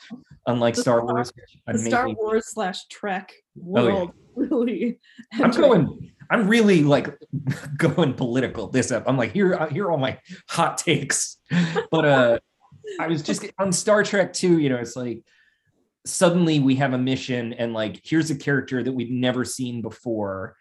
unlike 0.47 0.75
the 0.75 0.81
Star 0.81 1.05
Wars. 1.05 1.31
Star 1.75 2.09
Wars 2.09 2.47
slash 2.47 2.85
Trek 2.87 3.33
world, 3.55 4.11
oh, 4.13 4.41
yeah. 4.41 4.47
really. 4.47 4.99
I'm 5.33 5.51
going. 5.51 6.11
I'm 6.31 6.47
really 6.47 6.83
like 6.83 7.09
going 7.77 8.13
political 8.13 8.67
this 8.67 8.91
up. 8.91 9.03
I'm 9.07 9.17
like 9.17 9.31
here, 9.31 9.67
here 9.67 9.85
are 9.85 9.91
all 9.91 9.97
my 9.97 10.19
hot 10.47 10.77
takes, 10.77 11.37
but 11.89 12.05
uh, 12.05 12.39
I 12.99 13.07
was 13.07 13.23
just 13.23 13.45
on 13.57 13.71
Star 13.71 14.03
Trek 14.03 14.33
too. 14.33 14.59
You 14.59 14.69
know, 14.69 14.77
it's 14.77 14.95
like 14.95 15.23
suddenly 16.05 16.59
we 16.59 16.75
have 16.75 16.93
a 16.93 16.97
mission 16.97 17.53
and 17.53 17.73
like 17.73 17.99
here's 18.03 18.31
a 18.31 18.35
character 18.35 18.81
that 18.81 18.91
we've 18.91 19.11
never 19.11 19.43
seen 19.43 19.81
before 19.81 20.55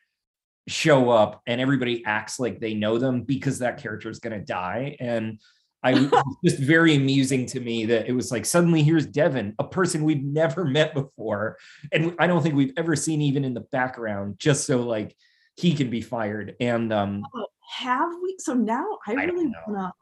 show 0.67 1.11
up 1.11 1.41
and 1.47 1.61
everybody 1.61 2.05
acts 2.05 2.39
like 2.39 2.61
they 2.61 2.75
know 2.75 2.99
them 2.99 3.23
because 3.23 3.61
that 3.61 3.79
character 3.79 4.11
is 4.11 4.19
going 4.19 4.39
to 4.39 4.45
die 4.45 4.97
and 5.01 5.39
I 5.83 5.93
was 5.95 6.11
just 6.45 6.59
very 6.59 6.97
amusing 6.97 7.47
to 7.47 7.61
me 7.61 7.87
that 7.87 8.09
it 8.09 8.13
was 8.13 8.31
like 8.31 8.45
suddenly 8.45 8.83
here's 8.83 9.07
Devin, 9.07 9.55
a 9.59 9.65
person 9.65 10.05
we've 10.05 10.25
never 10.25 10.65
met 10.65 10.95
before, 10.95 11.57
and 11.93 12.15
I 12.19 12.27
don't 12.27 12.43
think 12.43 12.55
we've 12.55 12.75
ever 12.77 12.97
seen 12.97 13.23
even 13.23 13.45
in 13.45 13.55
the 13.55 13.61
background, 13.61 14.37
just 14.39 14.67
so 14.67 14.83
like 14.83 15.15
he 15.57 15.75
can 15.75 15.91
be 15.91 16.01
fired. 16.01 16.57
And 16.61 16.93
um 16.93 17.23
oh, 17.35 17.47
have 17.77 18.11
we? 18.23 18.37
So 18.39 18.55
now 18.55 18.99
I, 19.07 19.13
I 19.13 19.25
really 19.25 19.53
wanna 19.67 19.93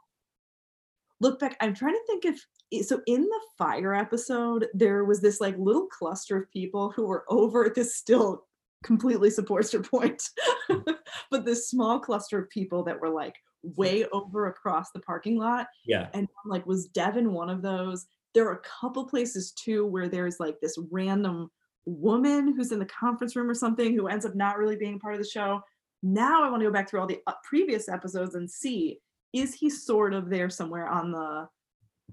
look 1.20 1.38
back. 1.40 1.56
I'm 1.60 1.74
trying 1.74 1.94
to 1.94 2.06
think 2.06 2.24
if 2.24 2.44
so 2.82 3.00
in 3.06 3.22
the 3.22 3.40
fire 3.56 3.94
episode 3.94 4.66
there 4.74 5.04
was 5.04 5.20
this 5.20 5.40
like 5.40 5.56
little 5.56 5.86
cluster 5.86 6.36
of 6.36 6.50
people 6.50 6.90
who 6.90 7.06
were 7.06 7.24
over 7.28 7.72
this 7.74 7.96
still 7.96 8.44
completely 8.86 9.30
supports 9.30 9.72
your 9.72 9.82
point. 9.82 10.22
but 11.30 11.44
this 11.44 11.68
small 11.68 11.98
cluster 11.98 12.38
of 12.38 12.50
people 12.50 12.82
that 12.84 13.00
were 13.00 13.10
like 13.10 13.34
way 13.62 14.06
over 14.12 14.46
across 14.46 14.92
the 14.92 15.00
parking 15.00 15.36
lot. 15.36 15.66
Yeah. 15.84 16.08
And 16.14 16.28
like, 16.46 16.64
was 16.66 16.86
Devin 16.86 17.32
one 17.32 17.50
of 17.50 17.62
those? 17.62 18.06
There 18.32 18.46
are 18.46 18.54
a 18.54 18.80
couple 18.80 19.06
places 19.06 19.52
too 19.52 19.86
where 19.86 20.08
there's 20.08 20.38
like 20.38 20.60
this 20.60 20.78
random 20.90 21.50
woman 21.84 22.54
who's 22.54 22.72
in 22.72 22.78
the 22.78 22.86
conference 22.86 23.34
room 23.34 23.50
or 23.50 23.54
something 23.54 23.94
who 23.94 24.08
ends 24.08 24.24
up 24.24 24.34
not 24.34 24.58
really 24.58 24.76
being 24.76 24.98
part 24.98 25.14
of 25.14 25.20
the 25.20 25.28
show. 25.28 25.60
Now 26.02 26.44
I 26.44 26.50
want 26.50 26.60
to 26.60 26.68
go 26.68 26.72
back 26.72 26.88
through 26.88 27.00
all 27.00 27.06
the 27.06 27.20
uh, 27.26 27.32
previous 27.48 27.88
episodes 27.88 28.34
and 28.34 28.50
see 28.50 29.00
is 29.32 29.54
he 29.54 29.68
sort 29.68 30.14
of 30.14 30.30
there 30.30 30.48
somewhere 30.48 30.86
on 30.86 31.10
the 31.10 31.48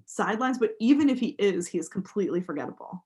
sidelines? 0.06 0.58
But 0.58 0.72
even 0.80 1.10
if 1.10 1.20
he 1.20 1.36
is, 1.40 1.68
he 1.68 1.78
is 1.78 1.90
completely 1.90 2.42
forgettable. 2.42 3.06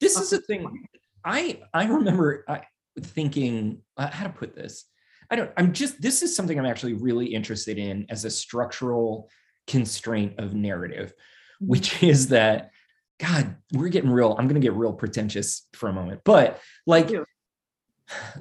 This 0.00 0.18
is 0.18 0.30
the 0.30 0.38
thing. 0.38 0.86
I 1.24 1.60
I 1.72 1.86
remember 1.86 2.44
I, 2.48 2.62
thinking 3.00 3.82
uh, 3.96 4.10
how 4.10 4.24
to 4.24 4.32
put 4.32 4.54
this. 4.54 4.84
I 5.30 5.36
don't, 5.36 5.50
I'm 5.56 5.72
just, 5.72 6.02
this 6.02 6.22
is 6.22 6.36
something 6.36 6.58
I'm 6.58 6.66
actually 6.66 6.92
really 6.92 7.26
interested 7.26 7.78
in 7.78 8.06
as 8.10 8.24
a 8.24 8.30
structural 8.30 9.30
constraint 9.66 10.38
of 10.38 10.54
narrative, 10.54 11.10
mm-hmm. 11.12 11.66
which 11.66 12.02
is 12.02 12.28
that, 12.28 12.70
God, 13.18 13.56
we're 13.72 13.88
getting 13.88 14.10
real. 14.10 14.36
I'm 14.38 14.48
going 14.48 14.60
to 14.60 14.66
get 14.66 14.74
real 14.74 14.92
pretentious 14.92 15.66
for 15.72 15.88
a 15.88 15.92
moment, 15.92 16.20
but 16.24 16.60
like, 16.86 17.10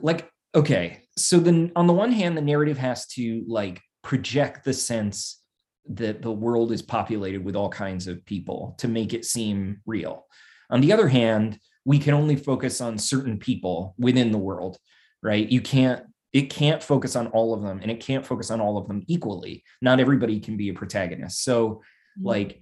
like, 0.01 0.29
okay. 0.53 1.03
So 1.17 1.39
then 1.39 1.71
on 1.75 1.87
the 1.87 1.93
one 1.93 2.11
hand, 2.11 2.35
the 2.35 2.41
narrative 2.41 2.79
has 2.79 3.07
to 3.09 3.45
like 3.47 3.81
project 4.01 4.65
the 4.65 4.73
sense 4.73 5.41
that 5.89 6.21
the 6.21 6.31
world 6.31 6.71
is 6.71 6.81
populated 6.81 7.43
with 7.43 7.55
all 7.55 7.69
kinds 7.69 8.07
of 8.07 8.25
people 8.25 8.75
to 8.79 8.87
make 8.87 9.13
it 9.13 9.25
seem 9.25 9.81
real. 9.85 10.25
On 10.69 10.81
the 10.81 10.93
other 10.93 11.07
hand, 11.07 11.59
we 11.85 11.99
can 11.99 12.13
only 12.13 12.35
focus 12.35 12.81
on 12.81 12.97
certain 12.97 13.37
people 13.37 13.93
within 13.97 14.31
the 14.31 14.37
world, 14.37 14.77
right? 15.21 15.49
You 15.49 15.61
can't, 15.61 16.03
it 16.31 16.49
can't 16.49 16.81
focus 16.81 17.15
on 17.15 17.27
all 17.27 17.53
of 17.53 17.61
them 17.61 17.79
and 17.81 17.91
it 17.91 17.99
can't 17.99 18.25
focus 18.25 18.49
on 18.49 18.61
all 18.61 18.77
of 18.77 18.87
them 18.87 19.03
equally. 19.07 19.63
Not 19.81 19.99
everybody 19.99 20.39
can 20.39 20.57
be 20.57 20.69
a 20.69 20.73
protagonist. 20.73 21.43
So, 21.43 21.69
mm-hmm. 21.69 22.27
like, 22.27 22.61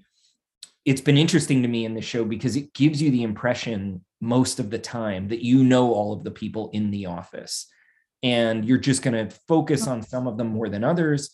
it's 0.83 1.01
been 1.01 1.17
interesting 1.17 1.61
to 1.61 1.67
me 1.67 1.85
in 1.85 1.93
the 1.93 2.01
show 2.01 2.25
because 2.25 2.55
it 2.55 2.73
gives 2.73 3.01
you 3.01 3.11
the 3.11 3.21
impression 3.21 4.03
most 4.19 4.59
of 4.59 4.71
the 4.71 4.79
time 4.79 5.27
that 5.27 5.45
you 5.45 5.63
know 5.63 5.93
all 5.93 6.11
of 6.11 6.23
the 6.23 6.31
people 6.31 6.71
in 6.73 6.89
the 6.89 7.05
office 7.05 7.67
and 8.23 8.65
you're 8.65 8.77
just 8.77 9.01
going 9.03 9.13
to 9.13 9.35
focus 9.47 9.87
on 9.87 10.01
some 10.01 10.27
of 10.27 10.37
them 10.37 10.47
more 10.47 10.69
than 10.69 10.83
others 10.83 11.31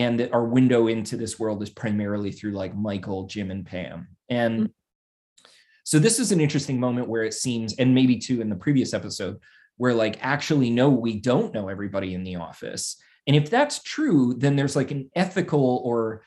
and 0.00 0.18
that 0.18 0.32
our 0.32 0.44
window 0.44 0.86
into 0.86 1.16
this 1.16 1.38
world 1.38 1.62
is 1.62 1.70
primarily 1.70 2.32
through 2.32 2.52
like 2.52 2.74
michael 2.74 3.26
jim 3.26 3.50
and 3.50 3.66
pam 3.66 4.08
and 4.28 4.60
mm-hmm. 4.60 5.50
so 5.84 5.98
this 5.98 6.18
is 6.18 6.32
an 6.32 6.40
interesting 6.40 6.80
moment 6.80 7.08
where 7.08 7.24
it 7.24 7.34
seems 7.34 7.74
and 7.76 7.94
maybe 7.94 8.18
too 8.18 8.40
in 8.40 8.48
the 8.48 8.56
previous 8.56 8.94
episode 8.94 9.38
where 9.76 9.94
like 9.94 10.18
actually 10.20 10.70
no 10.70 10.88
we 10.88 11.20
don't 11.20 11.54
know 11.54 11.68
everybody 11.68 12.14
in 12.14 12.24
the 12.24 12.36
office 12.36 12.96
and 13.26 13.36
if 13.36 13.50
that's 13.50 13.82
true 13.82 14.34
then 14.34 14.56
there's 14.56 14.76
like 14.76 14.90
an 14.90 15.10
ethical 15.14 15.82
or 15.84 16.22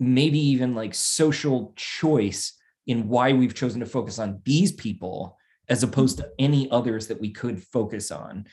maybe 0.00 0.38
even 0.38 0.74
like 0.74 0.94
social 0.94 1.72
choice 1.76 2.54
in 2.86 3.08
why 3.08 3.32
we've 3.32 3.54
chosen 3.54 3.80
to 3.80 3.86
focus 3.86 4.18
on 4.18 4.40
these 4.44 4.72
people 4.72 5.38
as 5.68 5.82
opposed 5.82 6.18
to 6.18 6.28
any 6.38 6.70
others 6.70 7.06
that 7.06 7.20
we 7.20 7.30
could 7.30 7.62
focus 7.62 8.10
on 8.10 8.46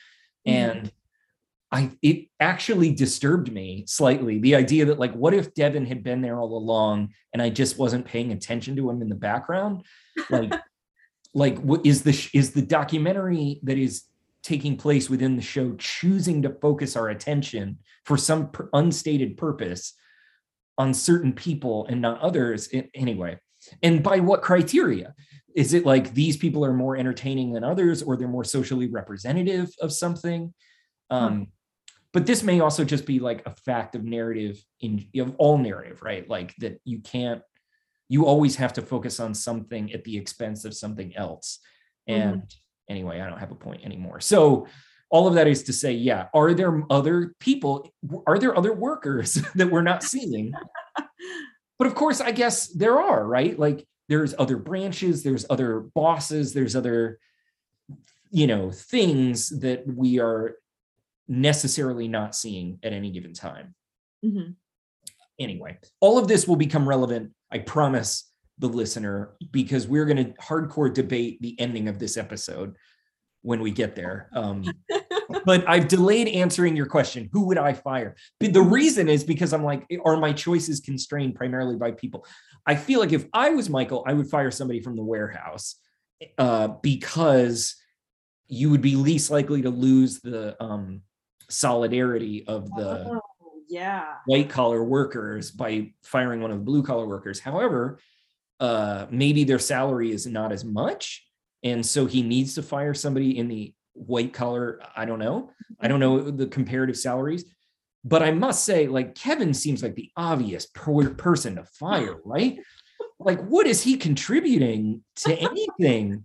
mm-hmm. 0.46 0.50
and 0.50 0.92
i 1.72 1.90
it 2.02 2.26
actually 2.38 2.92
disturbed 2.92 3.52
me 3.52 3.84
slightly 3.86 4.38
the 4.38 4.54
idea 4.54 4.84
that 4.84 4.98
like 4.98 5.12
what 5.14 5.34
if 5.34 5.52
devin 5.54 5.86
had 5.86 6.02
been 6.02 6.20
there 6.20 6.38
all 6.38 6.56
along 6.56 7.08
and 7.32 7.42
i 7.42 7.48
just 7.48 7.78
wasn't 7.78 8.04
paying 8.04 8.32
attention 8.32 8.76
to 8.76 8.88
him 8.88 9.02
in 9.02 9.08
the 9.08 9.14
background? 9.14 9.82
Like 10.30 10.52
like 11.34 11.58
what 11.60 11.84
is 11.86 12.02
the 12.02 12.30
is 12.34 12.52
the 12.52 12.62
documentary 12.62 13.58
that 13.62 13.78
is 13.78 14.04
taking 14.42 14.76
place 14.76 15.08
within 15.08 15.36
the 15.36 15.42
show 15.42 15.72
choosing 15.78 16.42
to 16.42 16.50
focus 16.60 16.96
our 16.96 17.08
attention 17.08 17.78
for 18.04 18.16
some 18.16 18.50
per- 18.50 18.68
unstated 18.72 19.36
purpose 19.36 19.94
on 20.76 20.92
certain 20.92 21.32
people 21.32 21.86
and 21.88 22.02
not 22.02 22.20
others? 22.20 22.68
Anyway 22.94 23.38
and 23.82 24.02
by 24.02 24.20
what 24.20 24.42
criteria? 24.42 25.14
Is 25.54 25.74
it 25.74 25.84
like 25.84 26.14
these 26.14 26.36
people 26.36 26.64
are 26.64 26.72
more 26.72 26.96
entertaining 26.96 27.52
than 27.52 27.64
others 27.64 28.02
or 28.02 28.16
they're 28.16 28.28
more 28.28 28.44
socially 28.44 28.88
representative 28.88 29.70
of 29.80 29.92
something? 29.92 30.52
Um, 31.10 31.34
hmm. 31.34 31.42
But 32.12 32.26
this 32.26 32.42
may 32.42 32.60
also 32.60 32.84
just 32.84 33.06
be 33.06 33.18
like 33.18 33.42
a 33.46 33.50
fact 33.50 33.94
of 33.94 34.04
narrative 34.04 34.62
in 34.80 35.06
of 35.18 35.34
all 35.38 35.58
narrative 35.58 36.02
right 36.02 36.28
like 36.28 36.54
that 36.56 36.80
you 36.84 37.00
can't 37.00 37.42
you 38.08 38.26
always 38.26 38.56
have 38.56 38.74
to 38.74 38.82
focus 38.82 39.20
on 39.20 39.34
something 39.34 39.92
at 39.92 40.04
the 40.04 40.16
expense 40.16 40.64
of 40.64 40.74
something 40.74 41.16
else 41.16 41.58
mm-hmm. 42.08 42.20
and 42.20 42.42
mm-hmm. 42.42 42.92
anyway 42.92 43.20
i 43.20 43.28
don't 43.28 43.40
have 43.40 43.52
a 43.52 43.56
point 43.56 43.84
anymore 43.84 44.20
so 44.20 44.66
all 45.10 45.26
of 45.26 45.34
that 45.34 45.46
is 45.46 45.62
to 45.64 45.72
say 45.72 45.92
yeah 45.92 46.26
are 46.34 46.54
there 46.54 46.82
other 46.90 47.34
people 47.40 47.90
are 48.26 48.38
there 48.38 48.56
other 48.56 48.72
workers 48.72 49.34
that 49.54 49.70
we're 49.70 49.82
not 49.82 50.02
seeing 50.02 50.52
but 51.78 51.86
of 51.86 51.94
course 51.94 52.20
i 52.20 52.30
guess 52.30 52.68
there 52.68 53.00
are 53.00 53.26
right 53.26 53.58
like 53.58 53.86
there's 54.08 54.34
other 54.38 54.58
branches 54.58 55.22
there's 55.22 55.46
other 55.48 55.80
bosses 55.80 56.52
there's 56.52 56.76
other 56.76 57.18
you 58.30 58.46
know 58.46 58.70
things 58.70 59.48
that 59.60 59.86
we 59.86 60.18
are 60.18 60.56
necessarily 61.28 62.08
not 62.08 62.34
seeing 62.34 62.78
at 62.82 62.92
any 62.92 63.10
given 63.10 63.32
time 63.32 63.74
mm-hmm. 64.24 64.50
anyway 65.38 65.78
all 66.00 66.18
of 66.18 66.28
this 66.28 66.46
will 66.46 66.56
become 66.56 66.88
relevant 66.88 67.32
i 67.50 67.58
promise 67.58 68.30
the 68.58 68.68
listener 68.68 69.34
because 69.50 69.86
we're 69.86 70.04
going 70.04 70.16
to 70.16 70.32
hardcore 70.42 70.92
debate 70.92 71.40
the 71.40 71.58
ending 71.58 71.88
of 71.88 71.98
this 71.98 72.16
episode 72.16 72.76
when 73.42 73.60
we 73.60 73.70
get 73.70 73.96
there 73.96 74.28
um, 74.34 74.64
but 75.44 75.68
I've 75.68 75.88
delayed 75.88 76.28
answering 76.28 76.76
your 76.76 76.86
question. 76.86 77.28
Who 77.32 77.46
would 77.46 77.58
I 77.58 77.72
fire? 77.72 78.16
But 78.38 78.52
the 78.52 78.60
mm-hmm. 78.60 78.72
reason 78.72 79.08
is 79.08 79.24
because 79.24 79.52
I'm 79.52 79.64
like, 79.64 79.86
are 80.04 80.16
my 80.16 80.32
choices 80.32 80.80
constrained 80.80 81.34
primarily 81.34 81.76
by 81.76 81.92
people? 81.92 82.26
I 82.66 82.76
feel 82.76 83.00
like 83.00 83.12
if 83.12 83.26
I 83.32 83.50
was 83.50 83.68
Michael, 83.68 84.04
I 84.06 84.12
would 84.12 84.30
fire 84.30 84.50
somebody 84.50 84.80
from 84.80 84.96
the 84.96 85.02
warehouse 85.02 85.76
uh, 86.38 86.68
because 86.82 87.76
you 88.46 88.70
would 88.70 88.82
be 88.82 88.96
least 88.96 89.30
likely 89.30 89.62
to 89.62 89.70
lose 89.70 90.20
the 90.20 90.62
um, 90.62 91.02
solidarity 91.48 92.44
of 92.46 92.68
the 92.70 93.06
oh, 93.08 93.20
yeah 93.68 94.14
white 94.26 94.48
collar 94.48 94.82
workers 94.84 95.50
by 95.50 95.92
firing 96.02 96.40
one 96.40 96.50
of 96.50 96.58
the 96.58 96.64
blue 96.64 96.82
collar 96.82 97.06
workers. 97.06 97.40
However, 97.40 97.98
uh, 98.60 99.06
maybe 99.10 99.44
their 99.44 99.58
salary 99.58 100.12
is 100.12 100.26
not 100.26 100.52
as 100.52 100.64
much. 100.64 101.26
And 101.64 101.84
so 101.84 102.06
he 102.06 102.22
needs 102.22 102.54
to 102.54 102.62
fire 102.62 102.94
somebody 102.94 103.38
in 103.38 103.48
the 103.48 103.74
white 103.94 104.32
collar 104.32 104.80
i 104.96 105.04
don't 105.04 105.18
know 105.18 105.50
i 105.80 105.88
don't 105.88 106.00
know 106.00 106.30
the 106.30 106.46
comparative 106.46 106.96
salaries 106.96 107.44
but 108.04 108.22
i 108.22 108.30
must 108.30 108.64
say 108.64 108.86
like 108.86 109.14
kevin 109.14 109.52
seems 109.52 109.82
like 109.82 109.94
the 109.94 110.10
obvious 110.16 110.66
per- 110.66 111.10
person 111.10 111.56
to 111.56 111.64
fire 111.64 112.16
right 112.24 112.58
like 113.18 113.40
what 113.44 113.66
is 113.66 113.82
he 113.82 113.96
contributing 113.96 115.02
to 115.14 115.36
anything 115.36 116.24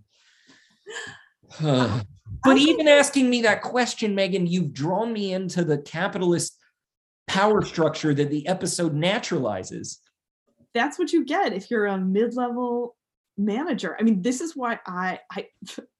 but 2.44 2.56
even 2.56 2.88
asking 2.88 3.28
me 3.28 3.42
that 3.42 3.62
question 3.62 4.14
megan 4.14 4.46
you've 4.46 4.72
drawn 4.72 5.12
me 5.12 5.32
into 5.32 5.64
the 5.64 5.78
capitalist 5.78 6.56
power 7.26 7.62
structure 7.62 8.14
that 8.14 8.30
the 8.30 8.46
episode 8.46 8.94
naturalizes 8.94 9.98
that's 10.74 10.98
what 10.98 11.12
you 11.12 11.24
get 11.24 11.52
if 11.52 11.70
you're 11.70 11.86
a 11.86 11.98
mid-level 11.98 12.96
manager 13.36 13.96
i 14.00 14.02
mean 14.02 14.22
this 14.22 14.40
is 14.40 14.56
why 14.56 14.78
i 14.86 15.18
i 15.30 15.46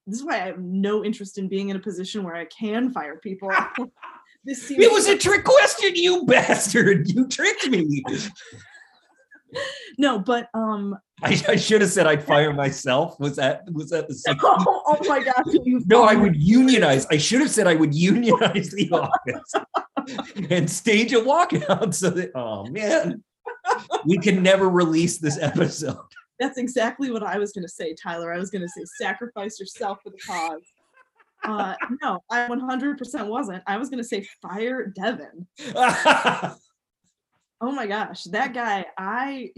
this 0.09 0.20
is 0.20 0.24
why 0.24 0.37
I 0.37 0.47
have 0.47 0.59
no 0.59 1.05
interest 1.05 1.37
in 1.37 1.49
being 1.49 1.68
in 1.68 1.76
a 1.76 1.81
position 1.81 2.24
where 2.24 2.35
I 2.35 2.47
can 2.47 2.91
fire 2.91 3.16
people. 3.16 3.53
this 4.45 4.62
seems 4.62 4.83
it 4.83 4.91
was 4.91 5.07
a 5.07 5.18
trick 5.18 5.45
question, 5.45 5.95
you 5.95 6.24
bastard. 6.26 7.11
You 7.11 7.29
tricked 7.29 7.68
me. 7.68 8.03
no, 9.99 10.18
but 10.18 10.49
um 10.55 10.99
I, 11.22 11.42
I, 11.49 11.57
should 11.57 11.80
have 11.80 11.90
said 11.90 12.07
I'd 12.07 12.22
fire 12.22 12.53
myself. 12.53 13.18
Was 13.18 13.36
that 13.36 13.62
was 13.72 13.90
that 13.90 14.09
the 14.09 14.14
same? 14.14 14.38
Oh, 14.42 14.82
oh 14.86 15.09
my 15.09 15.22
gosh! 15.22 15.44
no, 15.86 16.05
I 16.05 16.14
would 16.14 16.36
unionize. 16.40 17.07
I 17.11 17.16
should 17.16 17.40
have 17.40 17.51
said 17.51 17.66
I 17.66 17.74
would 17.74 17.94
unionize 17.94 18.70
the 18.70 18.88
office 18.90 20.34
and 20.51 20.70
stage 20.70 21.12
a 21.12 21.16
walkout 21.16 21.92
so 21.94 22.11
that 22.11 22.30
oh 22.34 22.66
man, 22.66 23.22
we 24.05 24.18
can 24.18 24.42
never 24.42 24.68
release 24.68 25.18
this 25.18 25.38
episode. 25.40 25.99
That's 26.38 26.59
exactly 26.59 27.11
what 27.11 27.24
I 27.24 27.38
was 27.38 27.53
going 27.53 27.64
to 27.64 27.72
say, 27.72 27.94
Tyler. 28.01 28.32
I 28.32 28.38
was 28.38 28.51
going 28.51 28.62
to 28.62 28.68
say 28.68 28.84
sacrifice 29.01 29.59
yourself 29.59 29.99
for 30.05 30.11
the 30.11 30.18
cause. 30.18 30.62
Uh, 31.44 31.74
no, 32.03 32.20
I 32.30 32.49
100% 32.49 33.26
wasn't. 33.26 33.62
I 33.66 33.76
was 33.76 33.88
going 33.88 34.03
to 34.03 34.09
say 34.09 34.26
fire 34.40 34.86
Devin. 34.86 35.46
Oh 37.61 37.73
my 37.73 37.87
gosh, 37.87 38.25
that 38.25 38.55
guy, 38.55 38.87
I 38.97 39.53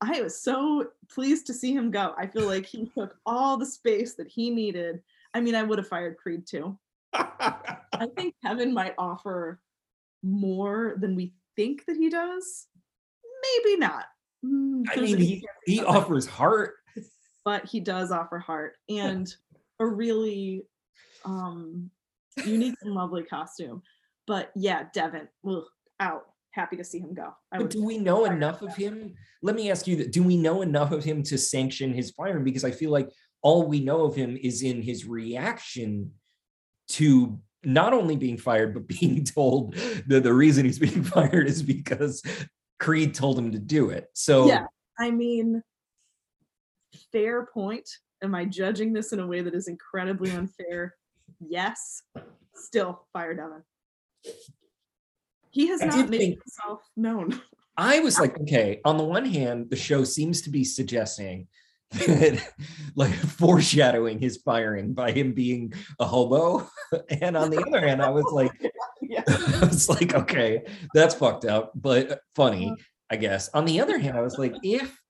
I 0.00 0.20
was 0.20 0.40
so 0.40 0.88
pleased 1.10 1.46
to 1.46 1.54
see 1.54 1.72
him 1.72 1.90
go. 1.90 2.14
I 2.18 2.26
feel 2.26 2.46
like 2.46 2.66
he 2.66 2.86
took 2.86 3.16
all 3.24 3.56
the 3.56 3.66
space 3.66 4.14
that 4.14 4.28
he 4.28 4.50
needed. 4.50 5.02
I 5.32 5.40
mean, 5.40 5.54
I 5.54 5.62
would 5.62 5.78
have 5.78 5.88
fired 5.88 6.16
Creed 6.16 6.46
too. 6.46 6.78
I 7.12 8.08
think 8.16 8.34
Kevin 8.44 8.72
might 8.74 8.94
offer 8.98 9.60
more 10.22 10.94
than 10.98 11.14
we 11.14 11.34
think 11.56 11.84
that 11.86 11.96
he 11.96 12.10
does. 12.10 12.66
Maybe 13.64 13.78
not. 13.78 14.06
Mm, 14.44 14.84
I 14.94 15.00
mean, 15.00 15.18
he, 15.18 15.46
he 15.64 15.82
offers 15.82 16.26
heart. 16.26 16.74
But 17.44 17.66
he 17.66 17.78
does 17.78 18.10
offer 18.10 18.38
heart 18.38 18.76
and 18.88 19.30
a 19.78 19.84
really 19.84 20.62
um, 21.26 21.90
unique 22.42 22.76
and 22.80 22.94
lovely 22.94 23.22
costume. 23.22 23.82
But 24.26 24.50
yeah, 24.56 24.84
Devin, 24.94 25.28
ugh, 25.46 25.64
out. 26.00 26.24
Happy 26.54 26.76
to 26.76 26.84
see 26.84 27.00
him 27.00 27.14
go. 27.14 27.34
but 27.50 27.70
do 27.70 27.84
we 27.84 27.98
know 27.98 28.26
enough 28.26 28.62
of 28.62 28.76
him? 28.76 29.14
Let 29.42 29.56
me 29.56 29.72
ask 29.72 29.88
you 29.88 29.96
that. 29.96 30.12
Do 30.12 30.22
we 30.22 30.36
know 30.36 30.62
enough 30.62 30.92
of 30.92 31.02
him 31.02 31.24
to 31.24 31.36
sanction 31.36 31.92
his 31.92 32.12
firing? 32.12 32.44
Because 32.44 32.62
I 32.62 32.70
feel 32.70 32.92
like 32.92 33.10
all 33.42 33.66
we 33.66 33.80
know 33.80 34.04
of 34.04 34.14
him 34.14 34.38
is 34.40 34.62
in 34.62 34.80
his 34.80 35.04
reaction 35.04 36.12
to 36.90 37.40
not 37.64 37.92
only 37.92 38.14
being 38.14 38.38
fired, 38.38 38.72
but 38.72 38.86
being 39.00 39.24
told 39.24 39.74
that 40.06 40.22
the 40.22 40.32
reason 40.32 40.64
he's 40.64 40.78
being 40.78 41.02
fired 41.16 41.48
is 41.48 41.60
because 41.62 42.22
Creed 42.78 43.14
told 43.14 43.36
him 43.36 43.50
to 43.50 43.58
do 43.58 43.90
it. 43.90 44.06
So 44.14 44.46
yeah, 44.46 44.66
I 44.98 45.10
mean, 45.10 45.60
fair 47.10 47.46
point. 47.46 47.88
Am 48.22 48.34
I 48.34 48.44
judging 48.44 48.92
this 48.92 49.12
in 49.12 49.18
a 49.18 49.26
way 49.26 49.42
that 49.42 49.54
is 49.54 49.66
incredibly 49.66 50.30
unfair? 50.30 50.94
Yes. 51.40 52.02
Still, 52.54 53.06
fire 53.12 53.34
Devin. 53.34 53.62
He 55.54 55.68
has 55.68 55.80
I 55.80 55.86
not 55.86 56.10
made 56.10 56.18
think, 56.18 56.42
himself 56.42 56.80
known. 56.96 57.40
I 57.76 58.00
was 58.00 58.18
like, 58.18 58.38
okay, 58.40 58.80
on 58.84 58.96
the 58.96 59.04
one 59.04 59.24
hand, 59.24 59.70
the 59.70 59.76
show 59.76 60.02
seems 60.02 60.42
to 60.42 60.50
be 60.50 60.64
suggesting 60.64 61.46
that, 61.92 62.44
like, 62.96 63.14
foreshadowing 63.14 64.18
his 64.18 64.38
firing 64.38 64.94
by 64.94 65.12
him 65.12 65.32
being 65.32 65.72
a 66.00 66.04
hobo. 66.04 66.68
And 67.20 67.36
on 67.36 67.50
the 67.50 67.64
other 67.64 67.80
hand, 67.86 68.02
I 68.02 68.10
was 68.10 68.26
like, 68.32 68.52
yeah. 69.00 69.22
I 69.26 69.66
was 69.66 69.88
like, 69.88 70.14
okay, 70.14 70.62
that's 70.92 71.14
fucked 71.14 71.44
up, 71.44 71.72
but 71.74 72.20
funny, 72.34 72.66
uh-huh. 72.66 72.76
I 73.10 73.16
guess. 73.16 73.48
On 73.54 73.64
the 73.64 73.80
other 73.80 73.98
hand, 73.98 74.16
I 74.16 74.22
was 74.22 74.38
like, 74.38 74.54
if 74.62 75.00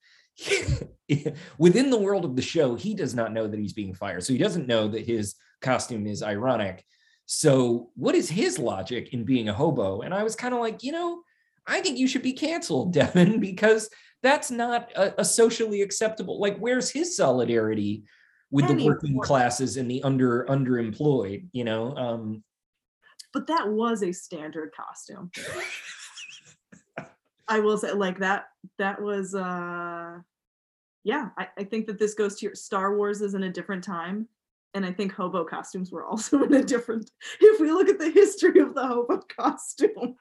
within 1.58 1.90
the 1.90 1.98
world 1.98 2.24
of 2.24 2.36
the 2.36 2.42
show, 2.42 2.74
he 2.74 2.94
does 2.94 3.14
not 3.14 3.32
know 3.32 3.46
that 3.46 3.60
he's 3.60 3.72
being 3.72 3.94
fired. 3.94 4.24
So 4.24 4.32
he 4.32 4.38
doesn't 4.38 4.66
know 4.66 4.88
that 4.88 5.06
his 5.06 5.36
costume 5.60 6.06
is 6.06 6.22
ironic. 6.22 6.84
So 7.26 7.90
what 7.94 8.14
is 8.14 8.28
his 8.28 8.58
logic 8.58 9.12
in 9.12 9.24
being 9.24 9.48
a 9.48 9.54
hobo? 9.54 10.02
And 10.02 10.12
I 10.12 10.22
was 10.22 10.36
kind 10.36 10.54
of 10.54 10.60
like, 10.60 10.82
you 10.82 10.92
know, 10.92 11.22
I 11.66 11.80
think 11.80 11.98
you 11.98 12.06
should 12.06 12.22
be 12.22 12.32
canceled, 12.32 12.92
Devin, 12.94 13.40
because 13.40 13.88
that's 14.22 14.50
not 14.50 14.90
a, 14.94 15.20
a 15.20 15.24
socially 15.24 15.82
acceptable. 15.82 16.40
Like, 16.40 16.58
where's 16.58 16.90
his 16.90 17.16
solidarity 17.16 18.04
with 18.50 18.68
the 18.68 18.84
working 18.84 19.18
classes 19.20 19.76
and 19.76 19.90
the 19.90 20.02
under 20.02 20.44
underemployed? 20.46 21.46
You 21.52 21.64
know, 21.64 21.96
um, 21.96 22.44
but 23.32 23.46
that 23.48 23.68
was 23.68 24.02
a 24.02 24.12
standard 24.12 24.70
costume. 24.76 25.30
I 27.48 27.60
will 27.60 27.76
say, 27.76 27.92
like 27.92 28.20
that. 28.20 28.46
That 28.78 29.02
was, 29.02 29.34
uh 29.34 30.18
yeah. 31.02 31.28
I, 31.36 31.48
I 31.58 31.64
think 31.64 31.86
that 31.86 31.98
this 31.98 32.14
goes 32.14 32.36
to 32.36 32.46
your 32.46 32.54
Star 32.54 32.96
Wars 32.96 33.20
is 33.20 33.34
in 33.34 33.42
a 33.42 33.52
different 33.52 33.84
time, 33.84 34.26
and 34.74 34.84
I 34.84 34.92
think 34.92 35.12
hobo 35.12 35.44
costumes 35.44 35.90
were 35.90 36.04
also 36.04 36.42
in 36.44 36.52
a 36.52 36.62
different. 36.62 37.10
If 37.40 37.60
we 37.60 37.70
look 37.70 37.88
at 37.88 37.98
the 37.98 38.10
history 38.10 38.60
of 38.60 38.74
the 38.74 38.86
hobo 38.86 39.18
costume, 39.38 40.16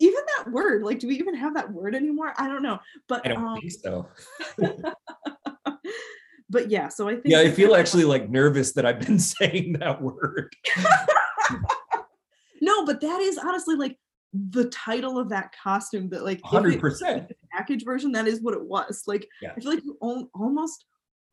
even 0.00 0.20
that 0.38 0.50
word, 0.50 0.82
like, 0.82 0.98
do 0.98 1.08
we 1.08 1.16
even 1.16 1.34
have 1.36 1.54
that 1.54 1.72
word 1.72 1.94
anymore? 1.94 2.32
I 2.36 2.48
don't 2.48 2.62
know, 2.62 2.78
but 3.08 3.24
I 3.24 3.28
don't 3.28 3.44
um, 3.44 3.60
think 3.60 3.72
so. 3.72 4.08
but 6.50 6.70
yeah, 6.70 6.88
so 6.88 7.08
I 7.08 7.12
think. 7.12 7.26
Yeah, 7.26 7.40
I 7.40 7.50
feel 7.50 7.74
actually 7.74 8.04
like 8.04 8.28
nervous 8.28 8.72
that 8.72 8.84
I've 8.84 9.00
been 9.00 9.18
saying 9.18 9.74
that 9.74 10.02
word. 10.02 10.54
no, 12.60 12.84
but 12.84 13.00
that 13.00 13.20
is 13.20 13.38
honestly 13.38 13.76
like 13.76 13.98
the 14.32 14.64
title 14.66 15.18
of 15.18 15.30
that 15.30 15.54
costume 15.62 16.08
that 16.10 16.24
like 16.24 16.42
100% 16.42 17.30
package 17.52 17.84
version 17.84 18.12
that 18.12 18.26
is 18.26 18.42
what 18.42 18.52
it 18.52 18.62
was 18.62 19.04
like 19.06 19.26
yeah. 19.40 19.50
i 19.56 19.60
feel 19.60 19.70
like 19.70 19.82
you 19.82 19.96
own 20.02 20.28
almost 20.34 20.84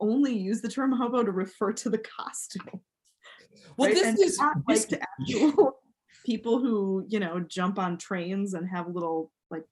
only 0.04 0.38
use 0.38 0.62
the 0.62 0.68
term 0.68 0.92
hobo 0.92 1.24
to 1.24 1.32
refer 1.32 1.72
to 1.72 1.90
the 1.90 1.98
costume 1.98 2.82
well 3.78 3.88
right? 3.88 3.96
this 3.96 4.08
and 4.08 4.20
is 4.20 4.38
not 4.38 4.58
like 4.68 4.88
to 4.88 5.00
actual 5.02 5.80
people 6.26 6.60
who 6.60 7.06
you 7.08 7.20
know 7.20 7.40
jump 7.40 7.80
on 7.80 7.98
trains 7.98 8.54
and 8.54 8.68
have 8.68 8.88
little 8.94 9.32
like 9.50 9.66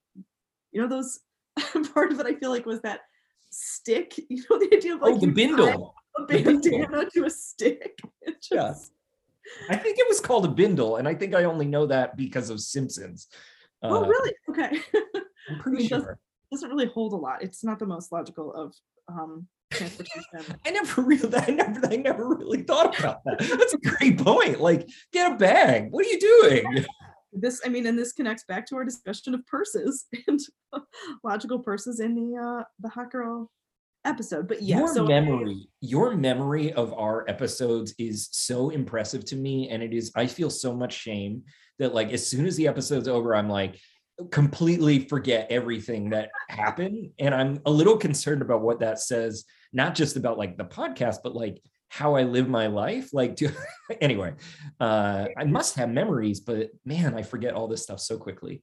you 0.72 0.82
know 0.82 0.88
those 0.88 1.20
part 1.94 2.12
of 2.12 2.20
it 2.20 2.26
i 2.26 2.34
feel 2.36 2.50
like 2.50 2.66
was 2.66 2.82
that 2.82 3.02
stick 3.52 4.18
you 4.30 4.44
know 4.50 4.58
the 4.58 4.70
idea 4.74 4.96
of 4.96 5.02
like 5.02 5.16
oh, 5.16 5.20
the 5.20 5.28
bindle 5.28 5.94
a 6.18 6.26
bandana 6.26 7.06
to 7.10 7.26
a 7.26 7.30
stick 7.30 7.98
It 8.22 8.42
just, 8.42 8.52
yeah 8.52 8.74
I 9.70 9.76
think 9.76 9.98
it 10.00 10.08
was 10.08 10.20
called 10.20 10.46
a 10.46 10.50
bindle, 10.50 10.98
and 10.98 11.08
I 11.08 11.16
think 11.16 11.34
I 11.34 11.44
only 11.44 11.66
know 11.66 11.86
that 11.88 12.18
because 12.18 12.50
of 12.50 12.60
Simpsons. 12.60 13.28
Oh, 13.84 14.04
uh, 14.04 14.08
really? 14.08 14.34
Okay. 14.50 14.82
I'm 15.50 15.60
pretty 15.60 15.88
sure. 15.88 16.00
Doesn't, 16.00 16.18
doesn't 16.52 16.70
really 16.70 16.88
hold 16.88 17.14
a 17.14 17.18
lot. 17.18 17.42
It's 17.42 17.64
not 17.64 17.80
the 17.80 17.86
most 17.86 18.12
logical 18.12 18.54
of 18.54 18.74
um, 19.08 19.48
transportation. 19.72 20.58
I 20.66 20.72
never 20.72 21.02
really, 21.02 21.36
I 21.36 21.52
never, 21.52 21.88
I 21.88 21.96
never 21.98 22.28
really 22.28 22.64
thought 22.64 22.98
about 23.00 23.24
that. 23.26 23.40
That's 23.40 23.74
a 23.74 23.78
great 23.78 24.20
point. 24.20 24.62
Like, 24.62 24.88
get 25.12 25.32
a 25.32 25.36
bag. 25.36 25.92
What 25.92 26.06
are 26.06 26.10
you 26.10 26.20
doing? 26.20 26.86
This, 27.34 27.62
I 27.66 27.70
mean, 27.70 27.86
and 27.86 27.98
this 27.98 28.12
connects 28.12 28.44
back 28.44 28.66
to 28.68 28.76
our 28.76 28.84
discussion 28.84 29.34
of 29.34 29.46
purses 29.48 30.06
and 30.28 30.40
logical 31.24 31.60
purses 31.60 32.00
in 32.00 32.16
the 32.16 32.38
uh 32.38 32.64
the 32.80 32.90
hot 32.90 33.12
girl 33.12 33.50
episode. 34.06 34.48
But 34.48 34.62
yeah, 34.62 34.80
your 34.80 34.94
so 34.94 35.06
memory, 35.06 35.70
your 35.80 36.16
memory 36.16 36.74
of 36.74 36.94
our 36.94 37.26
episodes 37.30 37.94
is 37.98 38.30
so 38.32 38.70
impressive 38.70 39.26
to 39.26 39.36
me. 39.36 39.70
And 39.70 39.82
it 39.82 39.94
is, 39.94 40.12
I 40.16 40.28
feel 40.28 40.50
so 40.50 40.74
much 40.74 40.94
shame 40.94 41.44
that 41.80 41.94
like 41.94 42.12
as 42.12 42.28
soon 42.28 42.46
as 42.46 42.56
the 42.56 42.68
episode's 42.68 43.08
over, 43.08 43.36
I'm 43.36 43.50
like 43.50 43.80
completely 44.30 45.00
forget 45.00 45.48
everything 45.50 46.10
that 46.12 46.30
happened. 46.50 47.12
And 47.20 47.34
I'm 47.34 47.60
a 47.66 47.72
little 47.72 47.98
concerned 47.98 48.42
about 48.42 48.62
what 48.62 48.80
that 48.80 49.00
says, 49.00 49.46
not 49.74 49.96
just 49.96 50.16
about 50.16 50.38
like 50.38 50.58
the 50.58 50.66
podcast, 50.66 51.18
but 51.24 51.36
like 51.36 51.62
how 51.90 52.16
I 52.16 52.24
live 52.24 52.48
my 52.48 52.68
life. 52.68 53.14
Like 53.14 53.36
to, 53.38 53.52
anyway, 54.02 54.34
uh 54.80 55.28
I 55.38 55.46
must 55.46 55.76
have 55.76 55.90
memories, 55.90 56.40
but 56.40 56.72
man, 56.86 57.14
I 57.14 57.24
forget 57.24 57.54
all 57.54 57.68
this 57.68 57.84
stuff 57.84 58.00
so 58.00 58.18
quickly. 58.18 58.62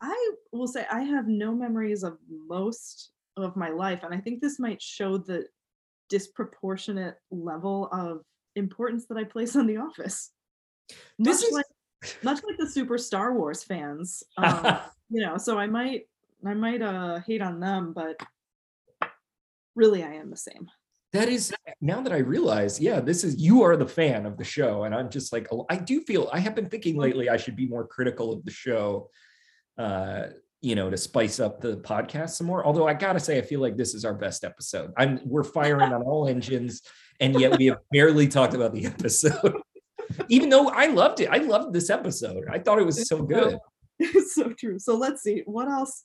I 0.00 0.32
will 0.52 0.68
say 0.68 0.86
I 0.90 1.02
have 1.02 1.26
no 1.26 1.54
memories 1.54 2.02
of 2.02 2.18
most 2.28 3.10
of 3.44 3.56
my 3.56 3.70
life 3.70 4.02
and 4.02 4.14
i 4.14 4.18
think 4.18 4.40
this 4.40 4.58
might 4.58 4.80
show 4.82 5.16
the 5.18 5.46
disproportionate 6.08 7.16
level 7.30 7.88
of 7.92 8.20
importance 8.56 9.06
that 9.06 9.18
i 9.18 9.24
place 9.24 9.54
on 9.56 9.66
the 9.66 9.76
office 9.76 10.30
this 11.18 11.42
much 11.42 11.48
is 11.48 11.52
like 11.52 11.64
much 12.22 12.40
like 12.44 12.56
the 12.58 12.68
super 12.68 12.98
star 12.98 13.34
wars 13.34 13.62
fans 13.62 14.22
um, 14.36 14.78
you 15.10 15.20
know 15.20 15.36
so 15.36 15.58
i 15.58 15.66
might 15.66 16.08
i 16.46 16.54
might 16.54 16.82
uh 16.82 17.18
hate 17.26 17.42
on 17.42 17.60
them 17.60 17.92
but 17.92 18.20
really 19.74 20.02
i 20.02 20.12
am 20.12 20.30
the 20.30 20.36
same 20.36 20.68
that 21.12 21.28
is 21.28 21.52
now 21.80 22.00
that 22.00 22.12
i 22.12 22.18
realize 22.18 22.80
yeah 22.80 23.00
this 23.00 23.24
is 23.24 23.40
you 23.40 23.62
are 23.62 23.76
the 23.76 23.86
fan 23.86 24.26
of 24.26 24.36
the 24.36 24.44
show 24.44 24.84
and 24.84 24.94
i'm 24.94 25.10
just 25.10 25.32
like 25.32 25.48
i 25.70 25.76
do 25.76 26.00
feel 26.02 26.28
i 26.32 26.38
have 26.38 26.54
been 26.54 26.68
thinking 26.68 26.96
lately 26.96 27.28
i 27.28 27.36
should 27.36 27.56
be 27.56 27.66
more 27.66 27.86
critical 27.86 28.32
of 28.32 28.44
the 28.44 28.50
show 28.50 29.08
uh 29.78 30.26
you 30.60 30.74
know, 30.74 30.90
to 30.90 30.96
spice 30.96 31.38
up 31.38 31.60
the 31.60 31.76
podcast 31.78 32.30
some 32.30 32.46
more. 32.46 32.64
Although 32.64 32.88
I 32.88 32.94
gotta 32.94 33.20
say, 33.20 33.38
I 33.38 33.42
feel 33.42 33.60
like 33.60 33.76
this 33.76 33.94
is 33.94 34.04
our 34.04 34.14
best 34.14 34.44
episode. 34.44 34.92
I'm 34.96 35.20
we're 35.24 35.44
firing 35.44 35.92
on 35.94 36.02
all 36.02 36.28
engines, 36.28 36.82
and 37.20 37.38
yet 37.40 37.56
we 37.58 37.66
have 37.66 37.78
barely 37.92 38.28
talked 38.28 38.54
about 38.54 38.74
the 38.74 38.86
episode. 38.86 39.54
Even 40.28 40.48
though 40.48 40.68
I 40.68 40.86
loved 40.86 41.20
it, 41.20 41.28
I 41.30 41.38
loved 41.38 41.72
this 41.72 41.90
episode. 41.90 42.44
I 42.50 42.58
thought 42.58 42.78
it 42.78 42.86
was 42.86 43.08
so 43.08 43.22
good. 43.22 43.58
It's 44.00 44.36
so 44.36 44.50
true. 44.50 44.78
So 44.78 44.96
let's 44.96 45.24
see 45.24 45.42
what 45.44 45.66
else. 45.66 46.04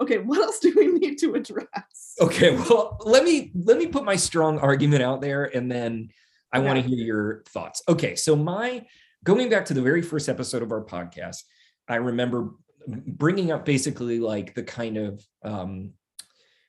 Okay, 0.00 0.16
what 0.16 0.38
else 0.38 0.58
do 0.58 0.72
we 0.74 0.86
need 0.86 1.18
to 1.18 1.34
address? 1.34 2.14
Okay, 2.18 2.56
well, 2.56 2.96
let 3.04 3.24
me 3.24 3.52
let 3.54 3.76
me 3.76 3.86
put 3.86 4.04
my 4.04 4.16
strong 4.16 4.58
argument 4.58 5.02
out 5.02 5.20
there, 5.20 5.44
and 5.44 5.70
then 5.70 6.08
I 6.50 6.60
want 6.60 6.80
to 6.80 6.88
hear 6.88 6.96
your 6.96 7.42
thoughts. 7.50 7.82
Okay, 7.90 8.16
so 8.16 8.34
my 8.34 8.86
going 9.22 9.50
back 9.50 9.66
to 9.66 9.74
the 9.74 9.82
very 9.82 10.00
first 10.00 10.30
episode 10.30 10.62
of 10.62 10.72
our 10.72 10.82
podcast, 10.82 11.42
I 11.88 11.96
remember 11.96 12.54
bringing 12.86 13.50
up 13.50 13.66
basically 13.66 14.18
like 14.18 14.54
the 14.54 14.62
kind 14.62 14.96
of 14.96 15.22
um, 15.44 15.92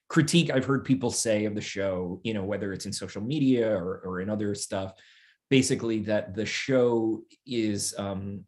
critique 0.10 0.50
I've 0.50 0.66
heard 0.66 0.86
people 0.86 1.12
say 1.12 1.46
of 1.46 1.56
the 1.56 1.62
show, 1.62 2.20
you 2.24 2.34
know, 2.34 2.44
whether 2.44 2.74
it's 2.74 2.86
in 2.86 2.94
social 2.94 3.22
media 3.22 3.70
or, 3.70 4.02
or 4.04 4.22
in 4.22 4.30
other 4.30 4.56
stuff, 4.56 4.94
basically 5.50 6.00
that 6.02 6.36
the 6.36 6.46
show 6.46 7.24
is, 7.46 7.96
um, 7.98 8.46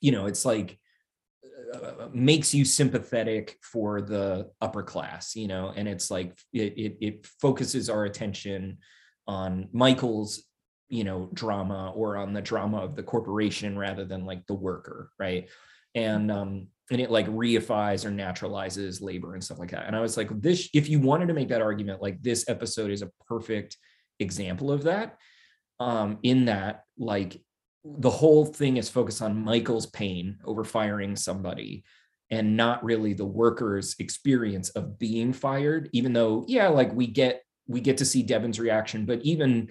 you 0.00 0.12
know, 0.12 0.26
it's 0.26 0.44
like 0.44 0.78
uh, 1.74 2.08
makes 2.12 2.52
you 2.52 2.64
sympathetic 2.64 3.56
for 3.62 4.00
the 4.00 4.50
upper 4.60 4.82
class, 4.82 5.36
you 5.36 5.46
know, 5.46 5.72
and 5.76 5.86
it's 5.86 6.10
like 6.10 6.36
it, 6.52 6.74
it, 6.76 6.96
it 7.00 7.26
focuses 7.40 7.88
our 7.88 8.04
attention 8.04 8.78
on 9.26 9.68
Michael's 9.72 10.44
you 10.88 11.04
know 11.04 11.30
drama 11.32 11.92
or 11.94 12.16
on 12.16 12.32
the 12.32 12.42
drama 12.42 12.78
of 12.78 12.96
the 12.96 13.02
corporation 13.02 13.78
rather 13.78 14.04
than 14.04 14.26
like 14.26 14.44
the 14.46 14.54
worker 14.54 15.10
right? 15.18 15.48
And 15.94 16.30
um 16.30 16.66
and 16.90 17.00
it 17.00 17.10
like 17.10 17.28
reifies 17.28 18.04
or 18.04 18.10
naturalizes 18.10 19.00
labor 19.00 19.34
and 19.34 19.44
stuff 19.44 19.60
like 19.60 19.70
that. 19.70 19.86
And 19.86 19.94
i 19.94 20.00
was 20.00 20.16
like 20.16 20.28
this 20.40 20.68
if 20.74 20.88
you 20.88 20.98
wanted 20.98 21.26
to 21.28 21.34
make 21.34 21.48
that 21.48 21.62
argument 21.62 22.02
like 22.02 22.20
this 22.22 22.48
episode 22.48 22.90
is 22.90 23.02
a 23.02 23.10
perfect 23.28 23.76
example 24.18 24.72
of 24.72 24.82
that 24.82 25.16
um 25.80 26.18
in 26.22 26.44
that 26.44 26.84
like 26.98 27.40
the 27.84 28.10
whole 28.10 28.44
thing 28.44 28.76
is 28.76 28.88
focused 28.88 29.22
on 29.22 29.42
michael's 29.44 29.86
pain 29.86 30.38
over 30.44 30.64
firing 30.64 31.16
somebody 31.16 31.82
and 32.30 32.56
not 32.56 32.84
really 32.84 33.12
the 33.12 33.24
workers 33.24 33.96
experience 33.98 34.68
of 34.70 34.98
being 34.98 35.32
fired 35.32 35.88
even 35.92 36.12
though 36.12 36.44
yeah 36.46 36.68
like 36.68 36.92
we 36.92 37.06
get 37.06 37.42
we 37.66 37.80
get 37.80 37.96
to 37.96 38.04
see 38.04 38.22
devin's 38.22 38.60
reaction 38.60 39.04
but 39.04 39.20
even 39.22 39.68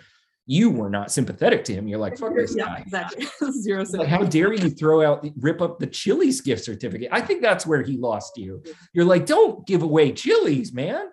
you 0.51 0.71
were 0.71 0.89
not 0.89 1.11
sympathetic 1.11 1.63
to 1.63 1.75
him. 1.75 1.87
You're 1.87 1.99
like, 1.99 2.17
fuck 2.17 2.33
this 2.33 2.55
yeah, 2.57 2.65
guy. 2.65 2.77
Exactly. 2.79 3.27
Zero. 3.51 3.85
Like, 3.93 4.07
how 4.07 4.23
dare 4.23 4.51
you 4.51 4.71
throw 4.71 5.03
out, 5.03 5.23
rip 5.37 5.61
up 5.61 5.77
the 5.77 5.85
Chili's 5.85 6.41
gift 6.41 6.65
certificate? 6.65 7.09
I 7.11 7.21
think 7.21 7.43
that's 7.43 7.67
where 7.67 7.83
he 7.83 7.97
lost 7.97 8.35
you. 8.35 8.63
You're 8.91 9.05
like, 9.05 9.27
don't 9.27 9.65
give 9.67 9.83
away 9.83 10.11
Chili's, 10.11 10.73
man. 10.73 11.09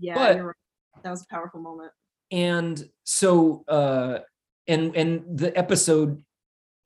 Yeah, 0.00 0.14
but, 0.14 0.44
right. 0.44 0.54
that 1.04 1.10
was 1.10 1.22
a 1.22 1.26
powerful 1.32 1.60
moment. 1.60 1.92
And 2.32 2.82
so, 3.04 3.62
uh, 3.68 4.18
and 4.70 4.96
and 4.96 5.22
the 5.38 5.56
episode 5.56 6.22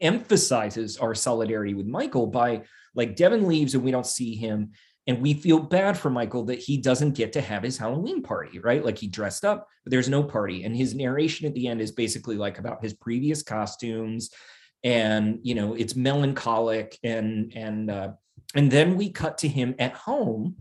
emphasizes 0.00 0.96
our 0.96 1.14
solidarity 1.14 1.74
with 1.74 1.86
Michael 1.86 2.26
by 2.26 2.62
like 2.94 3.16
Devin 3.16 3.46
leaves 3.46 3.74
and 3.74 3.84
we 3.84 3.90
don't 3.90 4.06
see 4.06 4.34
him 4.34 4.72
and 5.06 5.20
we 5.20 5.34
feel 5.34 5.60
bad 5.60 5.98
for 5.98 6.10
Michael 6.10 6.44
that 6.44 6.58
he 6.58 6.78
doesn't 6.78 7.12
get 7.12 7.32
to 7.34 7.40
have 7.40 7.62
his 7.62 7.76
Halloween 7.76 8.22
party, 8.22 8.58
right? 8.58 8.84
Like 8.84 8.98
he 8.98 9.06
dressed 9.06 9.44
up, 9.44 9.68
but 9.84 9.90
there's 9.90 10.08
no 10.08 10.22
party. 10.22 10.64
And 10.64 10.74
his 10.74 10.94
narration 10.94 11.46
at 11.46 11.54
the 11.54 11.68
end 11.68 11.82
is 11.82 11.92
basically 11.92 12.36
like 12.36 12.58
about 12.58 12.82
his 12.82 12.94
previous 12.94 13.42
costumes. 13.42 14.30
And 14.82 15.40
you 15.42 15.54
know, 15.54 15.74
it's 15.74 15.94
melancholic 15.94 16.98
and 17.02 17.52
and 17.54 17.90
uh, 17.90 18.12
and 18.54 18.70
then 18.70 18.96
we 18.96 19.10
cut 19.10 19.38
to 19.38 19.48
him 19.48 19.74
at 19.78 19.94
home 19.94 20.56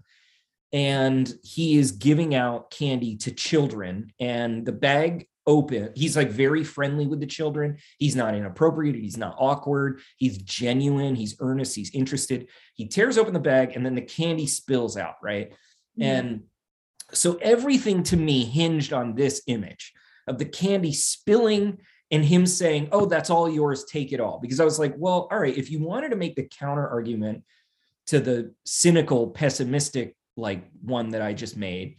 and 0.74 1.32
he 1.44 1.78
is 1.78 1.92
giving 1.92 2.34
out 2.34 2.72
candy 2.72 3.16
to 3.18 3.32
children 3.32 4.12
and 4.20 4.66
the 4.66 4.72
bag 4.72 5.28
open. 5.46 5.92
He's 5.96 6.16
like 6.16 6.30
very 6.30 6.64
friendly 6.64 7.06
with 7.06 7.20
the 7.20 7.26
children. 7.26 7.78
He's 7.98 8.16
not 8.16 8.36
inappropriate. 8.36 8.96
He's 8.96 9.18
not 9.18 9.36
awkward. 9.38 10.00
He's 10.18 10.38
genuine. 10.38 11.16
He's 11.16 11.36
earnest. 11.40 11.76
He's 11.76 11.94
interested. 11.94 12.48
He 12.76 12.88
tears 12.88 13.18
open 13.18 13.34
the 13.34 13.40
bag 13.40 13.74
and 13.76 13.86
then 13.86 13.96
the 13.96 14.02
candy 14.02 14.48
spills 14.48 14.98
out, 14.98 15.16
right? 15.22 15.54
And 16.00 16.44
so 17.12 17.38
everything 17.42 18.04
to 18.04 18.18
me 18.18 18.46
hinged 18.46 18.94
on 18.94 19.16
this 19.16 19.44
image 19.48 19.94
of 20.28 20.38
the 20.38 20.46
candy 20.46 20.94
spilling 20.94 21.80
and 22.10 22.24
him 22.24 22.46
saying, 22.46 22.90
Oh, 22.92 23.06
that's 23.06 23.30
all 23.30 23.50
yours. 23.50 23.86
Take 23.86 24.14
it 24.14 24.20
all. 24.20 24.40
Because 24.40 24.60
I 24.60 24.66
was 24.66 24.80
like, 24.80 24.94
Well, 24.98 25.28
all 25.32 25.40
right, 25.40 25.58
if 25.58 25.70
you 25.70 25.80
wanted 25.80 26.10
to 26.10 26.16
make 26.16 26.36
the 26.36 26.48
counter 26.48 26.88
argument 26.88 27.44
to 28.08 28.20
the 28.20 28.54
cynical, 28.66 29.30
pessimistic 29.30 30.16
like 30.36 30.64
one 30.82 31.10
that 31.10 31.22
I 31.22 31.34
just 31.34 31.58
made, 31.58 31.98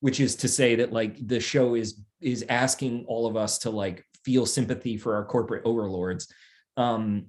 which 0.00 0.20
is 0.20 0.36
to 0.36 0.48
say 0.48 0.76
that 0.76 0.92
like 0.92 1.26
the 1.26 1.40
show 1.40 1.74
is 1.74 2.00
is 2.20 2.44
asking 2.48 3.04
all 3.08 3.26
of 3.26 3.36
us 3.36 3.58
to 3.58 3.70
like 3.70 4.04
feel 4.24 4.46
sympathy 4.46 4.96
for 4.96 5.14
our 5.14 5.24
corporate 5.24 5.62
overlords 5.64 6.32
um, 6.76 7.26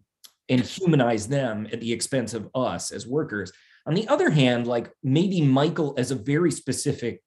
and 0.50 0.62
humanize 0.62 1.28
them 1.28 1.68
at 1.72 1.80
the 1.80 1.92
expense 1.92 2.34
of 2.34 2.50
us 2.56 2.92
as 2.92 3.08
workers. 3.08 3.52
On 3.86 3.94
the 3.94 4.08
other 4.08 4.30
hand, 4.30 4.68
like 4.68 4.92
maybe 5.04 5.42
Michael 5.42 5.94
as 5.98 6.12
a 6.12 6.16
very 6.16 6.52
specific 6.52 7.22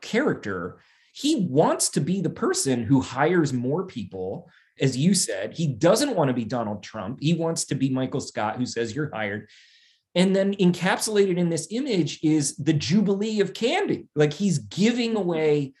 character, 0.00 0.78
he 1.12 1.46
wants 1.48 1.88
to 1.90 2.00
be 2.00 2.20
the 2.20 2.30
person 2.30 2.84
who 2.84 3.00
hires 3.00 3.52
more 3.52 3.84
people. 3.86 4.48
As 4.80 4.96
you 4.96 5.14
said, 5.14 5.54
he 5.54 5.66
doesn't 5.66 6.14
want 6.14 6.28
to 6.28 6.34
be 6.34 6.44
Donald 6.44 6.82
Trump. 6.82 7.18
He 7.20 7.34
wants 7.34 7.64
to 7.66 7.74
be 7.74 7.90
Michael 7.90 8.20
Scott, 8.20 8.56
who 8.56 8.66
says 8.66 8.94
you're 8.94 9.10
hired. 9.12 9.48
And 10.14 10.34
then 10.34 10.54
encapsulated 10.54 11.36
in 11.36 11.48
this 11.48 11.68
image 11.70 12.20
is 12.22 12.56
the 12.56 12.72
Jubilee 12.72 13.40
of 13.40 13.52
candy. 13.52 14.06
Like 14.14 14.32
he's 14.32 14.58
giving 14.58 15.16
away, 15.16 15.74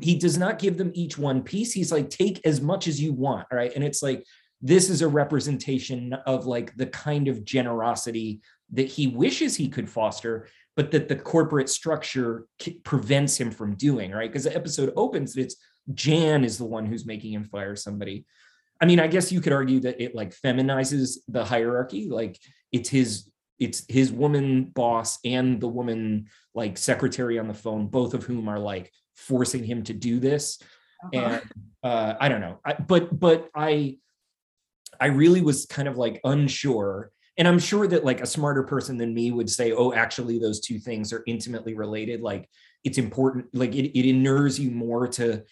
he 0.00 0.16
does 0.16 0.38
not 0.38 0.58
give 0.58 0.76
them 0.76 0.92
each 0.94 1.18
one 1.18 1.42
piece. 1.42 1.72
He's 1.72 1.92
like, 1.92 2.10
take 2.10 2.40
as 2.44 2.60
much 2.60 2.86
as 2.86 3.00
you 3.00 3.12
want. 3.12 3.46
Right. 3.50 3.72
And 3.74 3.84
it's 3.84 4.02
like, 4.02 4.24
this 4.62 4.90
is 4.90 5.02
a 5.02 5.08
representation 5.08 6.12
of 6.26 6.46
like 6.46 6.76
the 6.76 6.86
kind 6.86 7.28
of 7.28 7.44
generosity 7.44 8.40
that 8.72 8.88
he 8.88 9.06
wishes 9.06 9.56
he 9.56 9.68
could 9.68 9.88
foster 9.88 10.46
but 10.76 10.90
that 10.92 11.08
the 11.08 11.16
corporate 11.16 11.68
structure 11.68 12.46
prevents 12.84 13.38
him 13.38 13.50
from 13.50 13.74
doing 13.74 14.10
right 14.12 14.30
because 14.30 14.44
the 14.44 14.54
episode 14.54 14.92
opens 14.96 15.36
it's 15.36 15.56
jan 15.94 16.44
is 16.44 16.58
the 16.58 16.64
one 16.64 16.86
who's 16.86 17.06
making 17.06 17.32
him 17.32 17.44
fire 17.44 17.74
somebody 17.74 18.24
i 18.80 18.86
mean 18.86 19.00
i 19.00 19.06
guess 19.06 19.32
you 19.32 19.40
could 19.40 19.52
argue 19.52 19.80
that 19.80 20.00
it 20.00 20.14
like 20.14 20.34
feminizes 20.34 21.18
the 21.28 21.44
hierarchy 21.44 22.08
like 22.08 22.38
it's 22.72 22.88
his 22.88 23.30
it's 23.58 23.84
his 23.88 24.12
woman 24.12 24.64
boss 24.64 25.18
and 25.24 25.60
the 25.60 25.68
woman 25.68 26.26
like 26.54 26.78
secretary 26.78 27.38
on 27.38 27.48
the 27.48 27.54
phone 27.54 27.86
both 27.86 28.14
of 28.14 28.24
whom 28.24 28.48
are 28.48 28.58
like 28.58 28.92
forcing 29.20 29.64
him 29.64 29.82
to 29.84 29.92
do 29.92 30.18
this. 30.18 30.58
Uh-huh. 31.02 31.18
and 31.18 31.42
uh 31.82 32.14
i 32.20 32.28
don't 32.28 32.40
know. 32.42 32.58
I, 32.64 32.74
but 32.74 33.18
but 33.18 33.48
i 33.54 33.96
i 35.00 35.06
really 35.06 35.40
was 35.40 35.66
kind 35.66 35.88
of 35.88 35.96
like 35.96 36.20
unsure. 36.24 37.10
And 37.38 37.48
i'm 37.48 37.58
sure 37.58 37.86
that 37.86 38.04
like 38.04 38.20
a 38.20 38.26
smarter 38.26 38.64
person 38.64 38.98
than 38.98 39.14
me 39.14 39.30
would 39.30 39.48
say 39.48 39.72
oh 39.72 39.92
actually 39.92 40.38
those 40.38 40.60
two 40.60 40.78
things 40.78 41.12
are 41.12 41.22
intimately 41.26 41.74
related. 41.74 42.20
Like 42.20 42.48
it's 42.84 42.98
important 42.98 43.46
like 43.54 43.74
it, 43.74 43.98
it 43.98 44.08
inures 44.08 44.58
you 44.58 44.70
more 44.70 45.08
to 45.08 45.42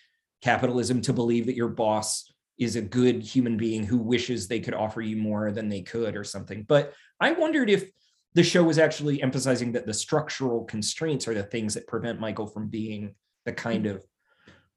capitalism 0.42 1.00
to 1.02 1.12
believe 1.12 1.46
that 1.46 1.56
your 1.56 1.68
boss 1.68 2.30
is 2.58 2.76
a 2.76 2.82
good 2.82 3.22
human 3.22 3.56
being 3.56 3.84
who 3.84 3.98
wishes 3.98 4.48
they 4.48 4.60
could 4.60 4.74
offer 4.74 5.00
you 5.00 5.16
more 5.16 5.50
than 5.52 5.68
they 5.68 5.80
could 5.80 6.14
or 6.14 6.24
something. 6.24 6.62
But 6.68 6.92
i 7.20 7.32
wondered 7.32 7.70
if 7.70 7.90
the 8.34 8.42
show 8.42 8.62
was 8.62 8.78
actually 8.78 9.22
emphasizing 9.22 9.72
that 9.72 9.86
the 9.86 9.94
structural 9.94 10.64
constraints 10.64 11.26
are 11.26 11.34
the 11.34 11.42
things 11.42 11.74
that 11.74 11.86
prevent 11.86 12.20
michael 12.20 12.46
from 12.46 12.68
being 12.68 13.14
the 13.48 13.52
kind 13.52 13.86
of 13.86 14.04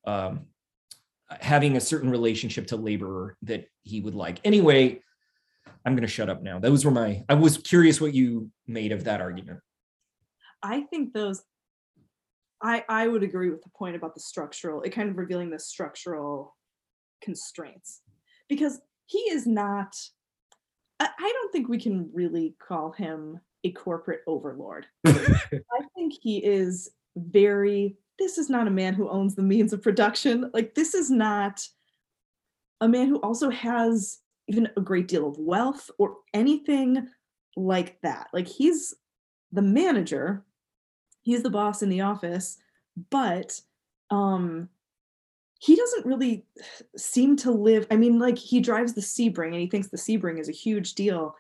um, 0.06 0.48
having 1.40 1.78
a 1.78 1.82
certain 1.82 2.10
relationship 2.10 2.68
to 2.68 2.76
labor 2.76 3.38
that 3.44 3.66
he 3.84 4.02
would 4.02 4.16
like 4.16 4.40
anyway 4.44 5.02
I'm 5.86 5.96
going 5.96 6.08
to 6.08 6.08
shut 6.08 6.30
up 6.30 6.42
now. 6.44 6.60
Those 6.60 6.86
were 6.86 6.92
my, 6.92 7.24
I 7.28 7.34
was 7.34 7.58
curious 7.58 8.00
what 8.00 8.14
you 8.14 8.52
made 8.68 8.92
of 8.92 9.04
that 9.06 9.22
argument. 9.22 9.60
I 10.62 10.82
think 10.82 11.14
those, 11.14 11.44
I, 12.62 12.84
I 12.88 13.08
would 13.08 13.24
agree 13.24 13.50
with 13.50 13.64
the 13.64 13.70
point 13.70 13.96
about 13.96 14.14
the 14.14 14.20
structural, 14.20 14.84
it 14.84 14.92
kind 14.92 15.10
of 15.10 15.18
revealing 15.18 15.50
the 15.50 15.60
structural 15.60 16.56
constraints 17.22 18.02
because 18.48 18.80
he 19.08 19.20
is 19.20 19.48
not, 19.48 19.96
I, 21.00 21.10
I 21.18 21.32
don't 21.34 21.52
think 21.52 21.68
we 21.68 21.80
can 21.80 22.10
really 22.14 22.56
call 22.60 22.92
him 22.92 23.40
a 23.64 23.72
corporate 23.72 24.22
overlord. 24.28 24.86
I 25.08 25.82
think 25.96 26.14
he 26.22 26.44
is 26.46 26.92
very, 27.16 27.98
this 28.22 28.38
is 28.38 28.50
not 28.50 28.68
a 28.68 28.72
man 28.72 28.94
who 28.94 29.10
owns 29.10 29.34
the 29.34 29.42
means 29.42 29.74
of 29.74 29.82
production. 29.82 30.52
Like, 30.54 30.76
this 30.76 30.94
is 30.94 31.10
not 31.10 31.68
a 32.80 32.88
man 32.88 33.08
who 33.08 33.20
also 33.22 33.50
has 33.50 34.20
even 34.48 34.70
a 34.78 34.82
great 34.82 35.08
deal 35.08 35.28
of 35.28 35.38
wealth 35.38 35.90
or 35.98 36.18
anything 36.34 37.08
like 37.56 38.00
that. 38.02 38.28
Like 38.34 38.48
he's 38.48 38.94
the 39.52 39.62
manager, 39.62 40.46
he's 41.22 41.44
the 41.44 41.50
boss 41.50 41.82
in 41.82 41.90
the 41.90 42.02
office, 42.02 42.58
but 43.10 43.60
um 44.10 44.68
he 45.60 45.76
doesn't 45.76 46.06
really 46.06 46.44
seem 46.98 47.38
to 47.38 47.52
live 47.52 47.88
I 47.92 47.96
mean 47.96 48.20
like 48.20 48.38
he 48.38 48.60
drives 48.60 48.94
the 48.94 49.02
Sebring 49.02 49.48
and 49.48 49.62
he 49.62 49.68
thinks 49.68 49.88
the 49.88 49.98
Sebring 49.98 50.40
is 50.40 50.50
a 50.50 50.54
huge 50.54 50.96
deal, 50.96 51.36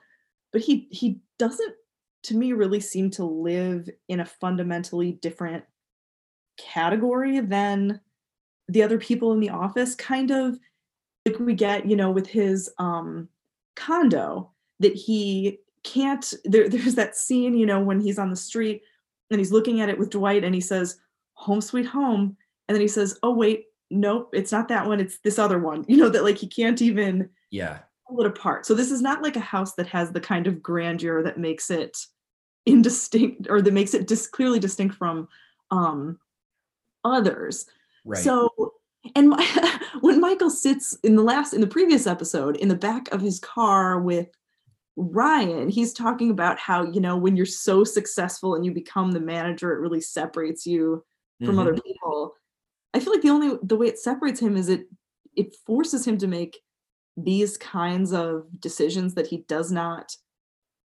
but 0.51 0.61
he 0.61 0.87
he 0.91 1.19
doesn't 1.37 1.75
to 2.23 2.37
me 2.37 2.53
really 2.53 2.79
seem 2.79 3.09
to 3.11 3.25
live 3.25 3.89
in 4.07 4.19
a 4.19 4.25
fundamentally 4.25 5.13
different 5.13 5.65
category 6.61 7.39
than 7.39 7.99
the 8.67 8.83
other 8.83 8.97
people 8.97 9.33
in 9.33 9.39
the 9.39 9.49
office 9.49 9.95
kind 9.95 10.31
of 10.31 10.57
like 11.25 11.39
we 11.39 11.53
get, 11.53 11.85
you 11.85 11.95
know, 11.95 12.11
with 12.11 12.27
his 12.27 12.69
um 12.77 13.27
condo 13.75 14.51
that 14.79 14.95
he 14.95 15.59
can't 15.83 16.33
there, 16.45 16.69
there's 16.69 16.95
that 16.95 17.15
scene, 17.15 17.55
you 17.55 17.65
know, 17.65 17.81
when 17.81 17.99
he's 17.99 18.19
on 18.19 18.29
the 18.29 18.35
street 18.35 18.81
and 19.29 19.39
he's 19.39 19.51
looking 19.51 19.81
at 19.81 19.89
it 19.89 19.97
with 19.97 20.09
Dwight 20.09 20.43
and 20.43 20.55
he 20.55 20.61
says, 20.61 20.99
Home 21.33 21.61
sweet 21.61 21.85
home. 21.85 22.37
And 22.67 22.75
then 22.75 22.81
he 22.81 22.87
says, 22.87 23.19
Oh 23.23 23.33
wait, 23.33 23.65
nope, 23.89 24.29
it's 24.33 24.51
not 24.51 24.67
that 24.69 24.87
one, 24.87 24.99
it's 24.99 25.19
this 25.19 25.39
other 25.39 25.59
one. 25.59 25.85
You 25.89 25.97
know, 25.97 26.09
that 26.09 26.23
like 26.23 26.37
he 26.37 26.47
can't 26.47 26.81
even 26.81 27.29
yeah 27.49 27.79
pull 28.07 28.21
it 28.21 28.27
apart. 28.27 28.65
So 28.65 28.73
this 28.73 28.91
is 28.91 29.01
not 29.01 29.21
like 29.21 29.35
a 29.35 29.41
house 29.41 29.73
that 29.73 29.87
has 29.87 30.11
the 30.11 30.21
kind 30.21 30.47
of 30.47 30.61
grandeur 30.61 31.23
that 31.23 31.37
makes 31.37 31.69
it 31.69 31.97
indistinct 32.65 33.47
or 33.49 33.61
that 33.61 33.73
makes 33.73 33.93
it 33.93 34.07
dis- 34.07 34.27
clearly 34.27 34.59
distinct 34.59 34.95
from 34.95 35.27
um 35.71 36.19
others. 37.03 37.65
Right. 38.05 38.23
So 38.23 38.73
and 39.15 39.33
when 40.01 40.19
Michael 40.19 40.49
sits 40.49 40.97
in 41.03 41.15
the 41.15 41.23
last 41.23 41.53
in 41.53 41.61
the 41.61 41.67
previous 41.67 42.07
episode 42.07 42.57
in 42.57 42.67
the 42.67 42.75
back 42.75 43.11
of 43.11 43.21
his 43.21 43.39
car 43.39 43.99
with 43.99 44.27
Ryan, 44.95 45.69
he's 45.69 45.93
talking 45.93 46.29
about 46.29 46.59
how, 46.59 46.83
you 46.83 46.99
know, 46.99 47.17
when 47.17 47.35
you're 47.35 47.45
so 47.45 47.83
successful 47.83 48.55
and 48.55 48.65
you 48.65 48.71
become 48.71 49.11
the 49.11 49.19
manager, 49.19 49.71
it 49.71 49.79
really 49.79 50.01
separates 50.01 50.65
you 50.65 51.03
from 51.39 51.49
mm-hmm. 51.49 51.59
other 51.59 51.73
people. 51.73 52.35
I 52.93 52.99
feel 52.99 53.13
like 53.13 53.21
the 53.21 53.29
only 53.29 53.57
the 53.63 53.77
way 53.77 53.87
it 53.87 53.99
separates 53.99 54.39
him 54.39 54.57
is 54.57 54.69
it 54.69 54.87
it 55.35 55.55
forces 55.65 56.05
him 56.05 56.17
to 56.19 56.27
make 56.27 56.59
these 57.17 57.57
kinds 57.57 58.13
of 58.13 58.45
decisions 58.59 59.13
that 59.15 59.27
he 59.27 59.37
does 59.47 59.71
not 59.71 60.15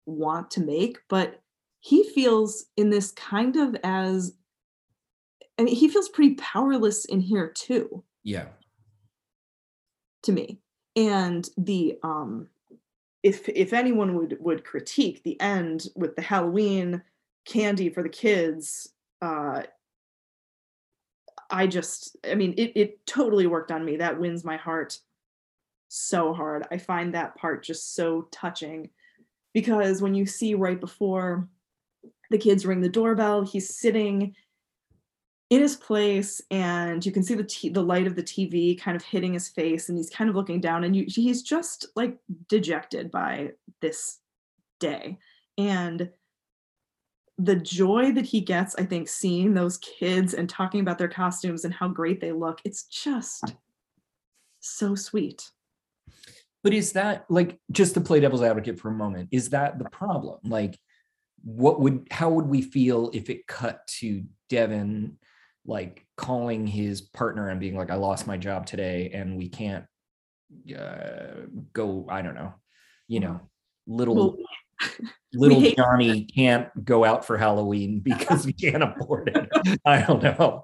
want 0.06 0.52
to 0.52 0.62
make, 0.62 0.98
but 1.10 1.42
he 1.80 2.04
feels 2.04 2.66
in 2.78 2.90
this 2.90 3.12
kind 3.12 3.56
of 3.56 3.76
as 3.84 4.34
I 5.58 5.64
mean, 5.64 5.76
he 5.76 5.88
feels 5.88 6.10
pretty 6.10 6.36
powerless 6.36 7.06
in 7.06 7.20
here 7.20 7.50
too. 7.50 8.04
Yeah. 8.24 8.48
To 10.24 10.32
me. 10.32 10.60
And 10.96 11.48
the 11.58 11.98
um 12.04 12.48
if 13.24 13.48
if 13.50 13.74
anyone 13.74 14.16
would 14.16 14.38
would 14.40 14.64
critique 14.64 15.24
the 15.24 15.40
end 15.40 15.88
with 15.96 16.16
the 16.16 16.22
Halloween 16.22 17.02
candy 17.46 17.90
for 17.90 18.04
the 18.04 18.10
kids, 18.10 18.90
uh 19.22 19.64
I 21.50 21.68
just 21.68 22.18
I 22.30 22.36
mean 22.36 22.54
it 22.58 22.72
it 22.76 23.06
totally 23.06 23.48
worked 23.48 23.72
on 23.72 23.86
me. 23.86 23.98
That 23.98 24.20
wins 24.20 24.44
my 24.44 24.58
heart 24.58 25.00
so 25.88 26.34
hard. 26.34 26.66
I 26.72 26.78
find 26.78 27.14
that 27.14 27.36
part 27.36 27.64
just 27.64 27.96
so 27.96 28.28
touching 28.32 28.90
because 29.54 30.02
when 30.02 30.16
you 30.16 30.26
see 30.26 30.56
right 30.56 30.80
before 30.80 31.48
the 32.32 32.38
kids 32.38 32.66
ring 32.66 32.82
the 32.82 32.90
doorbell, 32.90 33.44
he's 33.44 33.76
sitting 33.76 34.36
in 35.50 35.62
his 35.62 35.76
place 35.76 36.42
and 36.50 37.06
you 37.06 37.12
can 37.12 37.24
see 37.24 37.36
the 37.36 37.44
t- 37.44 37.70
the 37.70 37.84
light 37.84 38.08
of 38.08 38.16
the 38.16 38.24
TV 38.24 38.80
kind 38.80 38.96
of 38.96 39.04
hitting 39.04 39.34
his 39.34 39.50
face 39.50 39.90
and 39.90 39.98
he's 39.98 40.10
kind 40.10 40.30
of 40.30 40.36
looking 40.36 40.60
down 40.60 40.84
and 40.84 40.96
you, 40.96 41.06
he's 41.08 41.44
just 41.44 41.88
like 41.96 42.18
dejected 42.50 43.12
by 43.12 43.52
this 43.82 44.20
day. 44.80 45.18
And 45.58 46.10
the 47.38 47.56
joy 47.56 48.12
that 48.14 48.26
he 48.26 48.42
gets 48.42 48.76
I 48.76 48.86
think 48.86 49.08
seeing 49.08 49.54
those 49.54 49.78
kids 49.80 50.34
and 50.34 50.50
talking 50.50 50.82
about 50.82 50.98
their 50.98 51.08
costumes 51.08 51.66
and 51.66 51.74
how 51.74 51.88
great 51.88 52.22
they 52.22 52.32
look 52.32 52.60
it's 52.64 52.84
just 52.84 53.56
so 54.60 54.96
sweet. 54.96 55.50
But 56.64 56.74
is 56.74 56.94
that 56.94 57.26
like 57.30 57.60
just 57.72 57.96
to 57.96 58.02
play 58.02 58.20
devil's 58.20 58.44
advocate 58.44 58.80
for 58.80 58.90
a 58.90 58.94
moment 58.94 59.30
is 59.32 59.50
that 59.50 59.78
the 59.78 59.90
problem? 59.90 60.40
Like 60.44 60.80
what 61.44 61.82
would 61.82 62.08
how 62.10 62.30
would 62.30 62.48
we 62.48 62.62
feel 62.62 63.12
if 63.14 63.30
it 63.30 63.46
cut 63.48 63.86
to 64.00 64.24
devin 64.50 65.18
like 65.66 66.06
calling 66.18 66.68
his 66.68 67.02
partner 67.02 67.50
and 67.50 67.60
being 67.60 67.78
like, 67.78 67.90
I 67.90 67.96
lost 67.96 68.28
my 68.28 68.38
job 68.38 68.66
today 68.66 69.12
and 69.14 69.38
we 69.38 69.50
can't 69.50 69.86
uh, 70.78 71.48
go, 71.74 72.06
I 72.10 72.22
don't 72.22 72.36
know, 72.36 72.54
you 73.08 73.20
know, 73.20 73.42
little 73.88 74.38
little 75.34 75.62
Johnny 75.72 76.26
can't 76.26 76.86
go 76.86 77.06
out 77.06 77.26
for 77.26 77.38
Halloween 77.38 78.00
because 78.04 78.46
we 78.46 78.54
can't 78.54 78.84
afford 78.84 79.30
it. 79.34 79.80
I 79.86 80.02
don't 80.02 80.22
know. 80.22 80.64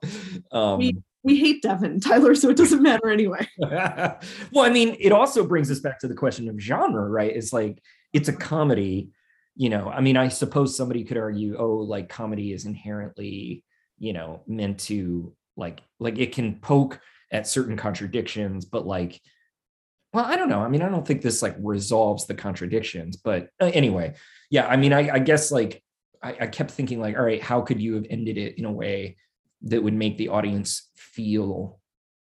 Um, 0.52 0.80
we, 0.80 0.97
we 1.24 1.38
hate 1.38 1.62
Devin, 1.62 2.00
Tyler, 2.00 2.36
so 2.36 2.50
it 2.50 2.58
doesn't 2.58 2.82
matter 2.82 3.10
anyway. 3.10 3.47
well, 3.58 4.20
I 4.58 4.70
mean, 4.70 4.95
it 5.00 5.12
also 5.12 5.45
brings 5.45 5.72
us 5.72 5.80
back 5.80 6.00
to 6.00 6.08
the 6.08 6.16
question 6.16 6.50
of 6.50 6.60
genre, 6.60 7.10
right? 7.10 7.36
It's 7.36 7.54
like 7.54 7.82
it's 8.14 8.30
a 8.30 8.34
comedy 8.34 9.12
you 9.60 9.68
know, 9.68 9.89
I 9.89 10.00
mean, 10.00 10.16
I 10.16 10.30
suppose 10.30 10.78
somebody 10.78 11.04
could 11.04 11.18
argue, 11.18 11.58
oh, 11.60 11.80
like 11.80 12.08
comedy 12.08 12.54
is 12.54 12.66
inherently, 12.66 13.66
you 14.00 14.14
know, 14.14 14.41
meant 14.47 14.80
to 14.82 15.34
like 15.56 15.82
like 16.00 16.18
it 16.18 16.34
can 16.34 16.56
poke 16.60 17.00
at 17.32 17.47
certain 17.47 17.78
contradictions, 17.78 18.66
but 18.66 18.88
like 18.88 19.22
well, 20.14 20.26
I 20.26 20.36
don't 20.36 20.50
know. 20.50 20.62
I 20.62 20.70
mean, 20.70 20.82
I 20.82 20.89
don't 20.89 21.06
think 21.06 21.22
this 21.22 21.43
like 21.43 21.56
resolves 21.60 22.26
the 22.26 22.34
contradictions, 22.34 23.18
but 23.18 23.50
uh, 23.62 23.70
anyway, 23.74 24.16
yeah. 24.50 24.66
I 24.66 24.76
mean, 24.76 24.91
I, 24.91 25.10
I 25.10 25.20
guess 25.20 25.52
like 25.52 25.84
I, 26.24 26.36
I, 26.41 26.47
kept 26.47 26.72
thinking 26.72 27.00
like, 27.00 27.16
all 27.16 27.24
right, 27.24 27.41
how 27.41 27.62
could 27.62 27.80
you 27.80 27.93
have 27.93 28.08
ended 28.10 28.38
it 28.38 28.58
in 28.58 28.66
a 28.66 28.72
way 28.72 29.18
that 29.64 29.84
would 29.84 29.93
make 29.93 30.18
the 30.18 30.30
audience 30.30 30.89
feel 30.95 31.80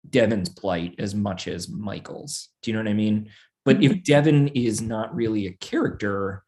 Devon's 0.08 0.50
plight 0.50 0.94
as 0.98 1.16
much 1.16 1.48
as 1.48 1.68
Michael's? 1.68 2.50
Do 2.62 2.70
you 2.70 2.76
know 2.76 2.82
what 2.84 2.90
I 2.90 2.94
mean? 2.94 3.30
But 3.64 3.82
if 3.82 3.90
mm-hmm. 3.90 4.02
Devon 4.02 4.48
is 4.48 4.80
not 4.80 5.14
really 5.14 5.46
a 5.46 5.52
character, 5.54 6.43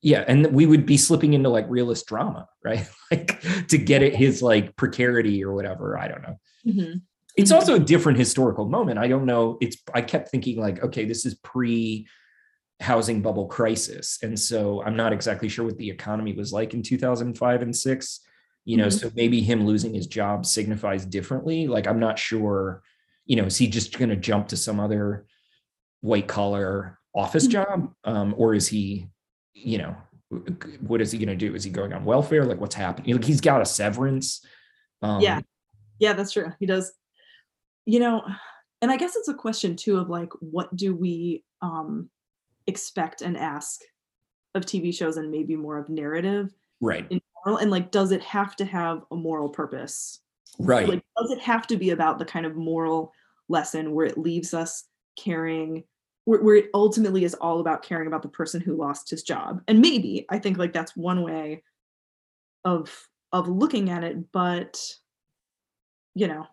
yeah, 0.00 0.24
and 0.26 0.52
we 0.52 0.66
would 0.66 0.86
be 0.86 0.96
slipping 0.96 1.34
into 1.34 1.48
like 1.48 1.66
realist 1.68 2.06
drama, 2.06 2.48
right? 2.64 2.88
like 3.10 3.40
to 3.68 3.78
get 3.78 4.02
at 4.02 4.14
his 4.14 4.42
like 4.42 4.76
precarity 4.76 5.44
or 5.44 5.54
whatever. 5.54 5.98
I 5.98 6.08
don't 6.08 6.22
know. 6.22 6.40
Mm-hmm 6.66 6.98
it's 7.38 7.52
also 7.52 7.76
a 7.76 7.78
different 7.78 8.18
historical 8.18 8.68
moment. 8.68 8.98
I 8.98 9.06
don't 9.06 9.24
know. 9.24 9.58
It's 9.60 9.76
I 9.94 10.02
kept 10.02 10.28
thinking 10.28 10.58
like, 10.58 10.82
okay, 10.82 11.04
this 11.04 11.24
is 11.24 11.36
pre 11.36 12.08
housing 12.80 13.22
bubble 13.22 13.46
crisis. 13.46 14.18
And 14.22 14.38
so 14.38 14.82
I'm 14.82 14.96
not 14.96 15.12
exactly 15.12 15.48
sure 15.48 15.64
what 15.64 15.78
the 15.78 15.88
economy 15.88 16.32
was 16.32 16.52
like 16.52 16.74
in 16.74 16.82
2005 16.82 17.62
and 17.62 17.74
6. 17.74 18.20
You 18.64 18.76
know, 18.76 18.86
mm-hmm. 18.86 18.98
so 18.98 19.12
maybe 19.14 19.40
him 19.40 19.64
losing 19.64 19.94
his 19.94 20.08
job 20.08 20.46
signifies 20.46 21.06
differently. 21.06 21.68
Like 21.68 21.86
I'm 21.86 22.00
not 22.00 22.18
sure, 22.18 22.82
you 23.24 23.36
know, 23.36 23.44
is 23.44 23.56
he 23.56 23.68
just 23.68 23.96
going 23.96 24.10
to 24.10 24.16
jump 24.16 24.48
to 24.48 24.56
some 24.56 24.80
other 24.80 25.26
white 26.00 26.26
collar 26.26 26.98
office 27.14 27.44
mm-hmm. 27.44 27.52
job 27.52 27.92
um, 28.02 28.34
or 28.36 28.54
is 28.54 28.66
he, 28.66 29.06
you 29.64 29.78
know, 29.78 29.96
what 30.80 31.00
is 31.00 31.12
he 31.12 31.18
going 31.18 31.28
to 31.28 31.36
do? 31.36 31.54
Is 31.54 31.64
he 31.64 31.70
going 31.70 31.92
on 31.92 32.04
welfare? 32.04 32.44
Like 32.44 32.60
what's 32.60 32.74
happening? 32.74 33.14
Like 33.14 33.24
he's 33.24 33.40
got 33.40 33.60
a 33.60 33.66
severance. 33.66 34.44
Um, 35.02 35.20
yeah. 35.20 35.40
Yeah, 35.98 36.12
that's 36.12 36.32
true. 36.32 36.52
He 36.60 36.66
does 36.66 36.92
you 37.88 37.98
know 37.98 38.22
and 38.82 38.90
i 38.90 38.96
guess 38.98 39.16
it's 39.16 39.28
a 39.28 39.34
question 39.34 39.74
too 39.74 39.96
of 39.96 40.10
like 40.10 40.28
what 40.40 40.74
do 40.76 40.94
we 40.94 41.42
um 41.62 42.08
expect 42.66 43.22
and 43.22 43.36
ask 43.36 43.80
of 44.54 44.66
tv 44.66 44.94
shows 44.94 45.16
and 45.16 45.30
maybe 45.30 45.56
more 45.56 45.78
of 45.78 45.88
narrative 45.88 46.54
right 46.82 47.08
general, 47.08 47.58
and 47.58 47.70
like 47.70 47.90
does 47.90 48.12
it 48.12 48.22
have 48.22 48.54
to 48.54 48.66
have 48.66 49.00
a 49.10 49.16
moral 49.16 49.48
purpose 49.48 50.20
right 50.58 50.86
like 50.86 51.02
does 51.18 51.30
it 51.30 51.40
have 51.40 51.66
to 51.66 51.78
be 51.78 51.90
about 51.90 52.18
the 52.18 52.26
kind 52.26 52.44
of 52.44 52.54
moral 52.56 53.10
lesson 53.48 53.94
where 53.94 54.04
it 54.04 54.18
leaves 54.18 54.52
us 54.52 54.84
caring 55.18 55.82
where, 56.28 56.42
where 56.42 56.56
it 56.56 56.68
ultimately 56.74 57.24
is 57.24 57.32
all 57.32 57.58
about 57.58 57.82
caring 57.82 58.06
about 58.06 58.20
the 58.20 58.28
person 58.28 58.60
who 58.60 58.76
lost 58.76 59.08
his 59.08 59.22
job. 59.22 59.62
And 59.66 59.80
maybe 59.80 60.26
i 60.28 60.38
think 60.38 60.58
like 60.58 60.74
that's 60.74 60.94
one 60.94 61.22
way 61.22 61.62
of 62.64 63.08
of 63.32 63.48
looking 63.48 63.88
at 63.88 64.04
it 64.04 64.30
but 64.30 64.78
you 66.14 66.28
know 66.28 66.46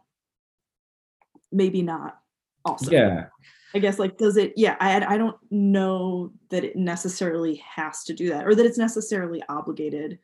maybe 1.52 1.82
not 1.82 2.20
also. 2.64 2.92
Yeah. 2.92 3.26
I 3.74 3.80
guess 3.80 4.00
like 4.00 4.18
does 4.18 4.38
it 4.38 4.54
yeah 4.56 4.78
i 4.80 4.96
i 5.14 5.18
don't 5.18 5.36
know 5.52 6.32
that 6.50 6.64
it 6.64 6.78
necessarily 6.78 7.56
has 7.56 8.06
to 8.06 8.14
do 8.14 8.30
that 8.30 8.48
or 8.48 8.56
that 8.56 8.66
it's 8.66 8.78
necessarily 8.78 9.44
obligated 9.50 10.20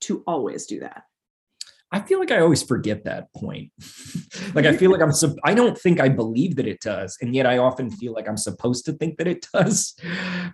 to 0.00 0.24
always 0.26 0.66
do 0.66 0.80
that 0.80 1.04
I 1.90 2.00
feel 2.00 2.18
like 2.18 2.30
I 2.30 2.40
always 2.40 2.62
forget 2.62 3.04
that 3.04 3.32
point. 3.34 3.72
like 4.54 4.66
I 4.66 4.76
feel 4.76 4.90
like 4.90 5.00
I'm 5.00 5.12
sub- 5.12 5.38
I 5.44 5.54
don't 5.54 5.76
think 5.76 6.00
I 6.00 6.08
believe 6.08 6.56
that 6.56 6.66
it 6.66 6.80
does, 6.80 7.16
and 7.20 7.34
yet 7.34 7.46
I 7.46 7.58
often 7.58 7.90
feel 7.90 8.12
like 8.12 8.28
I'm 8.28 8.36
supposed 8.36 8.84
to 8.86 8.92
think 8.92 9.18
that 9.18 9.26
it 9.26 9.46
does. 9.52 9.94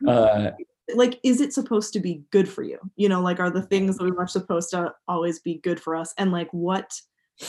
Uh, 0.07 0.51
like, 0.95 1.18
is 1.24 1.41
it 1.41 1.53
supposed 1.53 1.93
to 1.95 2.01
be 2.01 2.22
good 2.30 2.49
for 2.49 2.62
you? 2.62 2.78
You 2.97 3.09
know, 3.09 3.20
like 3.20 3.41
are 3.41 3.51
the 3.51 3.62
things 3.62 3.97
that 3.97 4.05
we 4.05 4.12
are 4.16 4.26
supposed 4.26 4.70
to 4.70 4.93
always 5.09 5.41
be 5.41 5.59
good 5.59 5.80
for 5.80 5.97
us? 5.97 6.12
And 6.18 6.30
like 6.30 6.51
what, 6.53 6.93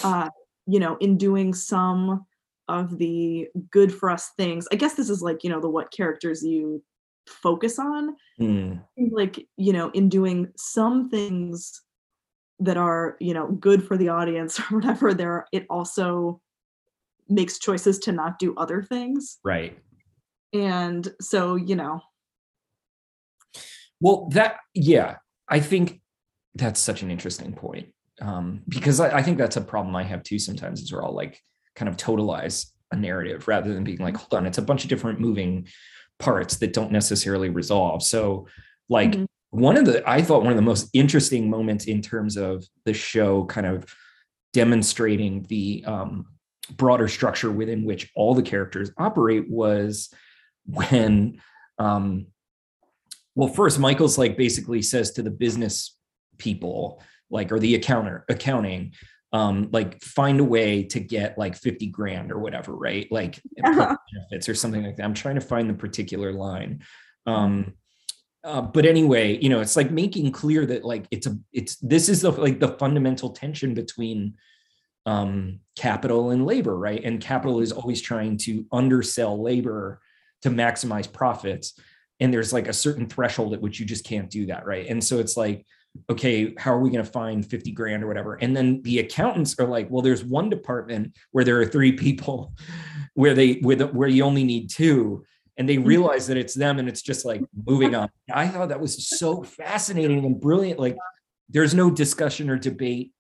uh, 0.03 0.29
you 0.65 0.79
know, 0.79 0.95
in 0.97 1.17
doing 1.17 1.53
some 1.53 2.25
of 2.67 2.97
the 2.97 3.47
good 3.69 3.93
for 3.93 4.09
us 4.09 4.31
things 4.37 4.67
i 4.71 4.75
guess 4.75 4.95
this 4.95 5.09
is 5.09 5.21
like 5.21 5.43
you 5.43 5.49
know 5.49 5.59
the 5.59 5.69
what 5.69 5.91
characters 5.91 6.43
you 6.43 6.81
focus 7.27 7.79
on 7.79 8.15
mm. 8.39 8.79
like 9.11 9.47
you 9.57 9.73
know 9.73 9.89
in 9.91 10.09
doing 10.09 10.51
some 10.55 11.09
things 11.09 11.81
that 12.59 12.77
are 12.77 13.17
you 13.19 13.33
know 13.33 13.47
good 13.47 13.85
for 13.85 13.97
the 13.97 14.09
audience 14.09 14.59
or 14.71 14.77
whatever 14.77 15.13
there 15.13 15.45
it 15.51 15.65
also 15.69 16.41
makes 17.27 17.59
choices 17.59 17.99
to 17.99 18.11
not 18.11 18.39
do 18.39 18.55
other 18.55 18.81
things 18.83 19.39
right 19.43 19.77
and 20.53 21.13
so 21.19 21.55
you 21.55 21.75
know 21.75 21.99
well 23.99 24.29
that 24.31 24.57
yeah 24.73 25.15
i 25.49 25.59
think 25.59 26.01
that's 26.53 26.79
such 26.79 27.01
an 27.01 27.11
interesting 27.11 27.51
point 27.51 27.87
um 28.21 28.61
because 28.69 28.99
I, 28.99 29.17
I 29.17 29.21
think 29.21 29.37
that's 29.37 29.57
a 29.57 29.61
problem 29.61 29.95
i 29.95 30.03
have 30.03 30.23
too 30.23 30.39
sometimes 30.39 30.81
is 30.81 30.93
we're 30.93 31.03
all 31.03 31.15
like 31.15 31.41
kind 31.75 31.89
of 31.89 31.97
totalize 31.97 32.67
a 32.91 32.95
narrative 32.95 33.47
rather 33.47 33.73
than 33.73 33.83
being 33.83 33.99
like, 33.99 34.17
hold 34.17 34.33
on, 34.33 34.45
it's 34.45 34.57
a 34.57 34.63
bunch 34.63 34.83
of 34.83 34.89
different 34.89 35.19
moving 35.19 35.67
parts 36.19 36.57
that 36.57 36.73
don't 36.73 36.91
necessarily 36.91 37.49
resolve. 37.49 38.03
So, 38.03 38.47
like, 38.89 39.11
mm-hmm. 39.11 39.25
One 39.55 39.77
of 39.77 39.85
the, 39.85 40.07
I 40.09 40.21
thought 40.21 40.43
one 40.43 40.51
of 40.51 40.57
the 40.57 40.61
most 40.61 40.89
interesting 40.93 41.49
moments 41.49 41.85
in 41.85 42.01
terms 42.01 42.37
of 42.37 42.65
the 42.85 42.93
show 42.93 43.45
kind 43.45 43.67
of 43.67 43.85
demonstrating 44.53 45.43
the 45.49 45.83
um, 45.85 46.27
broader 46.71 47.07
structure 47.07 47.51
within 47.51 47.85
which 47.85 48.11
all 48.15 48.35
the 48.35 48.41
characters 48.41 48.91
operate 48.97 49.49
was 49.49 50.09
when, 50.65 51.41
um, 51.77 52.27
well, 53.35 53.49
first, 53.49 53.79
Michael's 53.79 54.17
like 54.17 54.37
basically 54.37 54.81
says 54.81 55.11
to 55.11 55.21
the 55.21 55.31
business 55.31 55.97
people, 56.37 57.01
like, 57.29 57.51
or 57.51 57.59
the 57.59 57.75
accounter, 57.75 58.25
accounting, 58.29 58.93
um, 59.33 59.69
like 59.71 60.01
find 60.01 60.39
a 60.39 60.45
way 60.45 60.83
to 60.83 60.99
get 60.99 61.37
like 61.37 61.55
50 61.55 61.87
grand 61.87 62.31
or 62.31 62.39
whatever, 62.39 62.73
right? 62.73 63.11
Like 63.11 63.41
uh-huh. 63.63 63.97
benefits 64.13 64.47
or 64.47 64.55
something 64.55 64.83
like 64.83 64.95
that. 64.95 65.03
I'm 65.03 65.13
trying 65.13 65.35
to 65.35 65.41
find 65.41 65.69
the 65.69 65.73
particular 65.73 66.31
line. 66.31 66.83
Um, 67.25 67.73
uh, 68.45 68.61
but 68.61 68.85
anyway, 68.85 69.37
you 69.41 69.49
know, 69.49 69.59
it's 69.59 69.75
like 69.75 69.91
making 69.91 70.31
clear 70.31 70.65
that 70.65 70.85
like 70.85 71.05
it's 71.11 71.27
a 71.27 71.37
it's 71.51 71.75
this 71.77 72.07
is 72.09 72.21
the 72.21 72.31
like 72.31 72.59
the 72.59 72.77
fundamental 72.77 73.31
tension 73.31 73.73
between 73.73 74.35
um, 75.05 75.59
capital 75.75 76.29
and 76.29 76.45
labor, 76.45 76.77
right? 76.77 77.03
And 77.03 77.19
capital 77.19 77.59
is 77.59 77.71
always 77.71 78.01
trying 78.01 78.37
to 78.39 78.65
undersell 78.71 79.41
labor 79.41 79.99
to 80.43 80.49
maximize 80.49 81.11
profits. 81.11 81.79
And 82.19 82.33
there's 82.33 82.53
like 82.53 82.67
a 82.67 82.73
certain 82.73 83.07
threshold 83.07 83.53
at 83.53 83.61
which 83.61 83.79
you 83.79 83.85
just 83.85 84.05
can't 84.05 84.29
do 84.29 84.45
that, 84.45 84.65
right? 84.65 84.87
And 84.87 85.03
so 85.03 85.19
it's 85.19 85.35
like 85.35 85.65
okay, 86.09 86.53
how 86.57 86.73
are 86.73 86.79
we 86.79 86.89
going 86.89 87.03
to 87.03 87.09
find 87.11 87.45
50 87.45 87.71
grand 87.71 88.03
or 88.03 88.07
whatever? 88.07 88.35
And 88.35 88.55
then 88.55 88.81
the 88.81 88.99
accountants 88.99 89.57
are 89.59 89.67
like, 89.67 89.89
well, 89.89 90.01
there's 90.01 90.23
one 90.23 90.49
department 90.49 91.15
where 91.31 91.43
there 91.43 91.59
are 91.61 91.65
three 91.65 91.93
people 91.93 92.53
where 93.13 93.33
they 93.33 93.53
where, 93.55 93.75
the, 93.75 93.87
where 93.87 94.07
you 94.07 94.23
only 94.23 94.43
need 94.43 94.69
two. 94.69 95.23
And 95.57 95.69
they 95.69 95.77
realize 95.77 96.27
that 96.27 96.37
it's 96.37 96.53
them 96.53 96.79
and 96.79 96.89
it's 96.89 97.01
just 97.01 97.25
like 97.25 97.41
moving 97.65 97.95
on. 97.95 98.09
I 98.31 98.47
thought 98.47 98.69
that 98.69 98.81
was 98.81 99.07
so 99.07 99.41
fascinating 99.43 100.25
and 100.25 100.39
brilliant. 100.39 100.79
Like 100.79 100.97
there's 101.49 101.73
no 101.73 101.89
discussion 101.89 102.49
or 102.49 102.57
debate. 102.57 103.11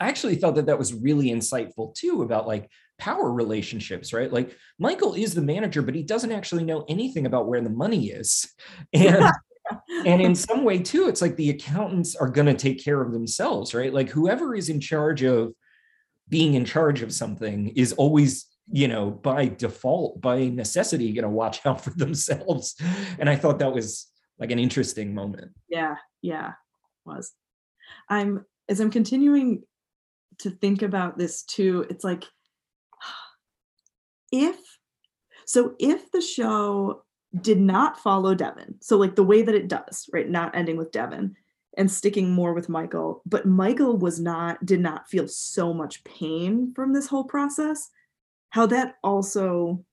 I 0.00 0.08
actually 0.08 0.36
thought 0.36 0.54
that 0.54 0.66
that 0.66 0.78
was 0.78 0.94
really 0.94 1.26
insightful 1.26 1.94
too 1.94 2.22
about 2.22 2.46
like 2.46 2.70
power 2.98 3.30
relationships, 3.30 4.12
right? 4.14 4.32
Like 4.32 4.56
Michael 4.78 5.14
is 5.14 5.34
the 5.34 5.42
manager, 5.42 5.82
but 5.82 5.94
he 5.94 6.02
doesn't 6.02 6.32
actually 6.32 6.64
know 6.64 6.84
anything 6.88 7.26
about 7.26 7.46
where 7.46 7.60
the 7.60 7.70
money 7.70 8.10
is. 8.10 8.52
And 8.94 9.30
and 10.04 10.20
in 10.20 10.34
some 10.34 10.64
way 10.64 10.78
too 10.78 11.08
it's 11.08 11.22
like 11.22 11.36
the 11.36 11.50
accountants 11.50 12.16
are 12.16 12.28
going 12.28 12.46
to 12.46 12.54
take 12.54 12.82
care 12.82 13.00
of 13.00 13.12
themselves 13.12 13.72
right 13.72 13.92
like 13.92 14.08
whoever 14.08 14.54
is 14.54 14.68
in 14.68 14.80
charge 14.80 15.22
of 15.22 15.52
being 16.28 16.54
in 16.54 16.64
charge 16.64 17.02
of 17.02 17.12
something 17.12 17.68
is 17.76 17.92
always 17.92 18.46
you 18.72 18.88
know 18.88 19.10
by 19.10 19.46
default 19.46 20.20
by 20.20 20.48
necessity 20.48 21.12
going 21.12 21.22
to 21.22 21.28
watch 21.28 21.60
out 21.66 21.82
for 21.82 21.90
themselves 21.90 22.76
and 23.18 23.28
i 23.28 23.36
thought 23.36 23.58
that 23.58 23.72
was 23.72 24.06
like 24.38 24.50
an 24.50 24.58
interesting 24.58 25.14
moment 25.14 25.52
yeah 25.68 25.96
yeah 26.22 26.52
was 27.04 27.32
i'm 28.08 28.44
as 28.68 28.80
i'm 28.80 28.90
continuing 28.90 29.62
to 30.38 30.50
think 30.50 30.82
about 30.82 31.18
this 31.18 31.42
too 31.42 31.86
it's 31.90 32.04
like 32.04 32.24
if 34.32 34.56
so 35.44 35.74
if 35.78 36.10
the 36.12 36.20
show 36.20 37.02
did 37.38 37.60
not 37.60 37.98
follow 37.98 38.34
Devon. 38.34 38.76
So 38.80 38.96
like 38.96 39.14
the 39.14 39.24
way 39.24 39.42
that 39.42 39.54
it 39.54 39.68
does, 39.68 40.08
right? 40.12 40.28
Not 40.28 40.54
ending 40.54 40.76
with 40.76 40.92
Devon 40.92 41.36
and 41.76 41.90
sticking 41.90 42.30
more 42.30 42.52
with 42.52 42.68
Michael, 42.68 43.22
but 43.24 43.46
Michael 43.46 43.96
was 43.96 44.18
not 44.18 44.64
did 44.66 44.80
not 44.80 45.08
feel 45.08 45.28
so 45.28 45.72
much 45.72 46.02
pain 46.04 46.72
from 46.74 46.92
this 46.92 47.06
whole 47.06 47.24
process. 47.24 47.90
How 48.50 48.66
that 48.66 48.96
also 49.02 49.84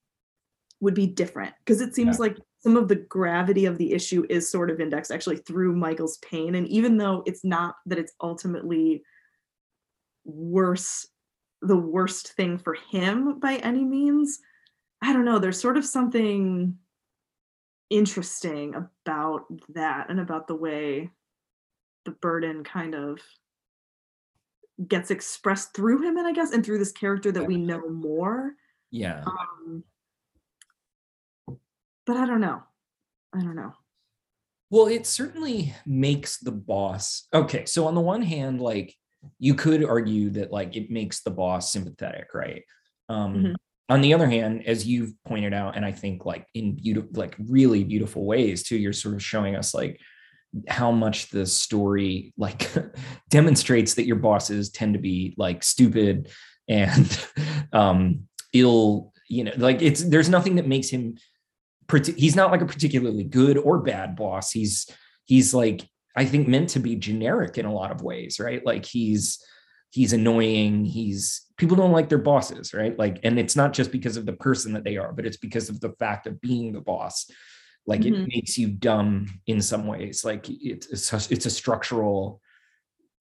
would 0.80 0.94
be 0.94 1.08
different 1.08 1.54
because 1.60 1.82
it 1.82 1.96
seems 1.96 2.18
yeah. 2.18 2.22
like 2.22 2.38
some 2.60 2.76
of 2.76 2.88
the 2.88 2.96
gravity 2.96 3.66
of 3.66 3.78
the 3.78 3.94
issue 3.94 4.26
is 4.30 4.50
sort 4.50 4.70
of 4.70 4.80
indexed 4.80 5.12
actually 5.12 5.38
through 5.38 5.76
Michael's 5.76 6.18
pain 6.18 6.56
and 6.56 6.68
even 6.68 6.98
though 6.98 7.24
it's 7.26 7.44
not 7.44 7.76
that 7.88 7.98
it's 7.98 8.14
ultimately 8.22 9.02
worse 10.26 11.08
the 11.62 11.78
worst 11.78 12.34
thing 12.34 12.58
for 12.58 12.76
him 12.92 13.40
by 13.40 13.56
any 13.58 13.84
means, 13.84 14.40
I 15.02 15.14
don't 15.14 15.26
know, 15.26 15.40
there's 15.40 15.60
sort 15.60 15.78
of 15.78 15.86
something 15.86 16.78
interesting 17.90 18.76
about 18.76 19.46
that 19.74 20.10
and 20.10 20.20
about 20.20 20.48
the 20.48 20.56
way 20.56 21.10
the 22.06 22.12
burden 22.12 22.64
kind 22.64 22.94
of 22.94 23.20
gets 24.88 25.10
expressed 25.10 25.74
through 25.74 26.02
him 26.04 26.18
and 26.18 26.28
I 26.28 26.34
guess 26.34 26.52
and 26.52 26.64
through 26.66 26.78
this 26.78 26.92
character 26.92 27.32
that 27.32 27.46
we 27.48 27.58
know 27.58 27.90
more. 27.90 28.52
Yeah. 28.92 29.24
Um 29.26 29.84
but 32.06 32.18
I 32.18 32.26
don't 32.26 32.42
know. 32.42 32.62
I 33.34 33.40
don't 33.42 33.56
know. 33.56 33.74
Well, 34.70 34.88
it 34.88 35.06
certainly 35.08 35.74
makes 35.86 36.38
the 36.40 36.52
boss. 36.52 37.28
Okay, 37.34 37.66
so 37.66 37.88
on 37.88 37.96
the 37.96 38.02
one 38.02 38.22
hand, 38.22 38.62
like 38.62 38.94
you 39.40 39.56
could 39.56 39.84
argue 39.84 40.30
that 40.32 40.52
like 40.52 40.76
it 40.76 40.92
makes 40.92 41.22
the 41.22 41.32
boss 41.32 41.72
sympathetic, 41.72 42.34
right? 42.34 42.64
Um 43.10 43.36
Mhm. 43.36 43.56
on 43.90 44.02
the 44.02 44.14
other 44.14 44.28
hand, 44.28 44.66
as 44.68 44.86
you've 44.86 45.14
pointed 45.26 45.54
out, 45.54 45.76
and 45.76 45.86
I 45.86 45.92
think 45.92 46.26
like 46.26 46.46
in 46.54 46.76
beautiful, 46.76 47.10
like 47.14 47.36
really 47.40 47.84
beautiful 47.84 48.26
ways 48.26 48.64
too, 48.64 48.78
you're 48.78 48.94
sort 48.94 49.16
of 49.16 49.24
showing 49.24 49.56
us 49.56 49.74
like 49.74 50.00
how 50.68 50.92
much 50.92 51.30
the 51.30 51.46
story 51.46 52.34
like 52.38 52.72
demonstrates 53.30 53.96
that 53.96 54.06
your 54.06 54.16
bosses 54.16 54.70
tend 54.70 54.94
to 54.94 55.00
be 55.00 55.34
like 55.38 55.64
stupid 55.64 56.30
and 56.68 57.26
um 57.74 58.28
ill 58.54 59.14
you 59.30 59.44
know 59.44 59.52
like 59.58 59.82
it's 59.82 60.04
there's 60.04 60.30
nothing 60.30 60.56
that 60.56 60.68
makes 60.68 60.90
him 60.90 61.16
he's 62.16 62.36
not 62.36 62.52
like 62.52 62.62
a 62.62 62.66
particularly 62.66 63.24
good 63.24 63.58
or 63.58 63.80
bad 63.80 64.16
boss. 64.16 64.52
He's 64.52 64.90
he's 65.26 65.54
like 65.54 65.88
i 66.16 66.26
think 66.26 66.48
meant 66.48 66.70
to 66.70 66.80
be 66.80 66.96
generic 66.96 67.58
in 67.58 67.66
a 67.66 67.74
lot 67.74 67.92
of 67.92 68.02
ways 68.02 68.40
right? 68.40 68.66
Like 68.66 68.86
he's 68.86 69.44
he's 69.92 70.14
annoying 70.14 70.84
he's 70.86 71.46
people 71.58 71.78
don't 71.78 71.92
like 71.92 72.10
their 72.10 72.18
bosses 72.18 72.74
right? 72.74 72.98
Like 72.98 73.20
and 73.24 73.40
it's 73.40 73.56
not 73.56 73.74
just 73.74 73.92
because 73.92 74.18
of 74.18 74.26
the 74.26 74.34
person 74.34 74.74
that 74.74 74.84
they 74.84 74.98
are 74.98 75.14
but 75.14 75.26
it's 75.26 75.38
because 75.38 75.70
of 75.70 75.80
the 75.80 75.92
fact 76.00 76.28
of 76.28 76.42
being 76.42 76.74
the 76.74 76.82
boss 76.82 77.30
like 77.88 78.02
Mhm. 78.02 78.24
it 78.24 78.28
makes 78.36 78.58
you 78.58 78.68
dumb 78.68 79.28
in 79.48 79.62
some 79.62 79.88
ways. 79.88 80.24
Like 80.26 80.46
it's 80.50 80.88
it's 80.88 81.14
a, 81.14 81.34
it's 81.34 81.46
a 81.46 81.50
structural 81.50 82.42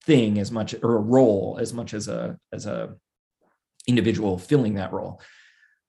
thing 0.03 0.37
as 0.39 0.51
much 0.51 0.75
or 0.83 0.95
a 0.97 1.01
role 1.01 1.57
as 1.59 1.73
much 1.73 1.93
as 1.93 2.07
a 2.07 2.37
as 2.53 2.65
a 2.65 2.95
individual 3.87 4.37
filling 4.37 4.75
that 4.75 4.93
role. 4.93 5.21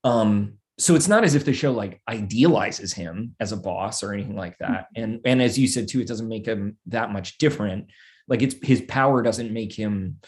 Um 0.05 0.55
so 0.79 0.95
it's 0.95 1.09
not 1.09 1.25
as 1.25 1.35
if 1.35 1.45
the 1.45 1.53
show 1.53 1.73
like 1.73 2.01
idealizes 2.09 2.93
him 2.93 3.35
as 3.41 3.51
a 3.51 3.57
boss 3.57 4.03
or 4.05 4.13
anything 4.15 4.37
like 4.37 4.57
that. 4.59 4.87
And 4.95 5.21
and 5.25 5.43
as 5.43 5.59
you 5.59 5.67
said 5.67 5.89
too 5.89 6.01
it 6.01 6.07
doesn't 6.09 6.29
make 6.29 6.47
him 6.47 6.79
that 6.87 7.11
much 7.13 7.39
different. 7.39 7.91
Like 8.29 8.43
it's 8.43 8.55
his 8.63 8.83
power 8.83 9.23
doesn't 9.23 9.53
make 9.53 9.73
him 9.73 10.21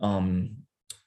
um 0.00 0.56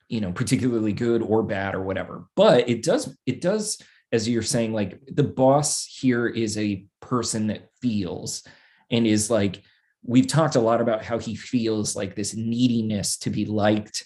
you 0.08 0.22
know 0.22 0.32
particularly 0.32 0.94
good 0.94 1.24
or 1.24 1.42
bad 1.42 1.74
or 1.74 1.82
whatever. 1.82 2.26
But 2.36 2.70
it 2.70 2.84
does 2.84 3.16
it 3.26 3.42
does 3.42 3.82
as 4.12 4.30
you're 4.30 4.42
saying 4.42 4.74
like 4.74 5.00
the 5.08 5.24
boss 5.24 5.86
here 5.86 6.28
is 6.28 6.58
a 6.58 6.86
person 7.02 7.48
that 7.48 7.70
feels 7.82 8.44
and 8.92 9.06
is 9.06 9.30
like 9.30 9.62
we've 10.04 10.28
talked 10.28 10.56
a 10.56 10.62
lot 10.62 10.82
about 10.82 11.04
how 11.04 11.18
he 11.18 11.36
feels 11.36 11.96
like 11.96 12.16
this 12.16 12.36
neediness 12.36 13.18
to 13.18 13.30
be 13.30 13.46
liked 13.46 14.06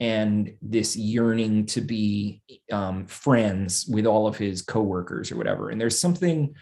and 0.00 0.54
this 0.62 0.96
yearning 0.96 1.66
to 1.66 1.80
be 1.80 2.42
um, 2.70 3.06
friends 3.06 3.86
with 3.88 4.06
all 4.06 4.26
of 4.26 4.36
his 4.36 4.62
coworkers 4.62 5.32
or 5.32 5.36
whatever. 5.36 5.70
And 5.70 5.80
there's 5.80 6.00
something 6.00 6.54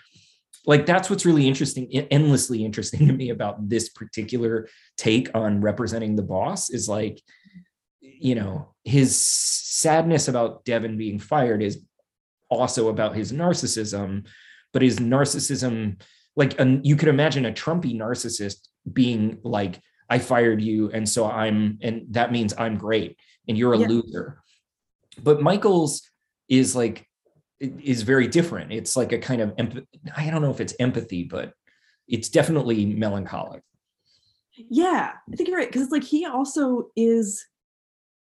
like 0.64 0.84
that's 0.84 1.08
what's 1.08 1.26
really 1.26 1.46
interesting 1.46 1.90
endlessly 2.10 2.64
interesting 2.64 3.06
to 3.06 3.12
me 3.12 3.30
about 3.30 3.68
this 3.68 3.88
particular 3.90 4.68
take 4.96 5.30
on 5.34 5.60
representing 5.60 6.16
the 6.16 6.22
boss 6.22 6.70
is 6.70 6.88
like 6.88 7.22
you 8.00 8.34
know 8.34 8.74
his 8.82 9.16
sadness 9.16 10.26
about 10.26 10.64
devon 10.64 10.96
being 10.96 11.20
fired 11.20 11.62
is 11.62 11.84
also 12.48 12.88
about 12.88 13.14
his 13.16 13.32
narcissism 13.32 14.26
but 14.72 14.82
his 14.82 14.98
narcissism 14.98 16.00
like 16.36 16.58
an, 16.60 16.82
you 16.84 16.96
could 16.96 17.08
imagine 17.08 17.46
a 17.46 17.52
trumpy 17.52 17.94
narcissist 17.94 18.68
being 18.92 19.38
like 19.42 19.80
i 20.10 20.18
fired 20.18 20.60
you 20.60 20.90
and 20.92 21.08
so 21.08 21.26
i'm 21.28 21.78
and 21.82 22.02
that 22.10 22.30
means 22.32 22.54
i'm 22.58 22.76
great 22.76 23.16
and 23.48 23.56
you're 23.56 23.74
a 23.74 23.78
Yeah. 23.78 23.88
loser. 23.88 24.42
But 25.22 25.40
michael's 25.42 26.02
is 26.48 26.76
like 26.76 27.06
is 27.58 28.02
very 28.02 28.28
different. 28.28 28.70
It's 28.70 28.96
like 28.96 29.12
a 29.12 29.18
kind 29.18 29.40
of 29.40 29.54
i 30.16 30.28
don't 30.30 30.42
know 30.42 30.50
if 30.50 30.60
it's 30.60 30.74
empathy 30.78 31.24
but 31.24 31.52
it's 32.06 32.28
definitely 32.28 32.86
melancholic. 32.86 33.62
Yeah, 34.56 35.12
I 35.32 35.36
think 35.36 35.48
you're 35.48 35.58
right 35.58 35.68
because 35.68 35.82
it's 35.82 35.90
like 35.92 36.04
he 36.04 36.24
also 36.26 36.88
is 36.96 37.44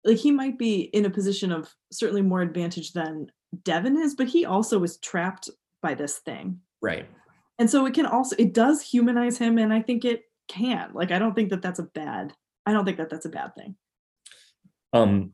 like 0.03 0.17
he 0.17 0.31
might 0.31 0.57
be 0.57 0.81
in 0.81 1.05
a 1.05 1.09
position 1.09 1.51
of 1.51 1.69
certainly 1.91 2.21
more 2.21 2.41
advantage 2.41 2.93
than 2.93 3.27
Devon 3.63 3.97
is, 3.97 4.15
but 4.15 4.27
he 4.27 4.45
also 4.45 4.79
was 4.79 4.97
trapped 4.97 5.49
by 5.81 5.93
this 5.93 6.17
thing. 6.19 6.59
right 6.81 7.07
And 7.59 7.69
so 7.69 7.85
it 7.85 7.93
can 7.93 8.05
also 8.05 8.35
it 8.39 8.53
does 8.53 8.81
humanize 8.81 9.37
him 9.37 9.57
and 9.57 9.73
I 9.73 9.81
think 9.81 10.03
it 10.05 10.23
can. 10.47 10.91
Like 10.93 11.11
I 11.11 11.19
don't 11.19 11.33
think 11.35 11.49
that 11.51 11.61
that's 11.61 11.79
a 11.79 11.83
bad 11.83 12.33
I 12.65 12.73
don't 12.73 12.85
think 12.85 12.97
that 12.97 13.09
that's 13.09 13.25
a 13.25 13.29
bad 13.29 13.53
thing. 13.55 13.75
um 14.93 15.31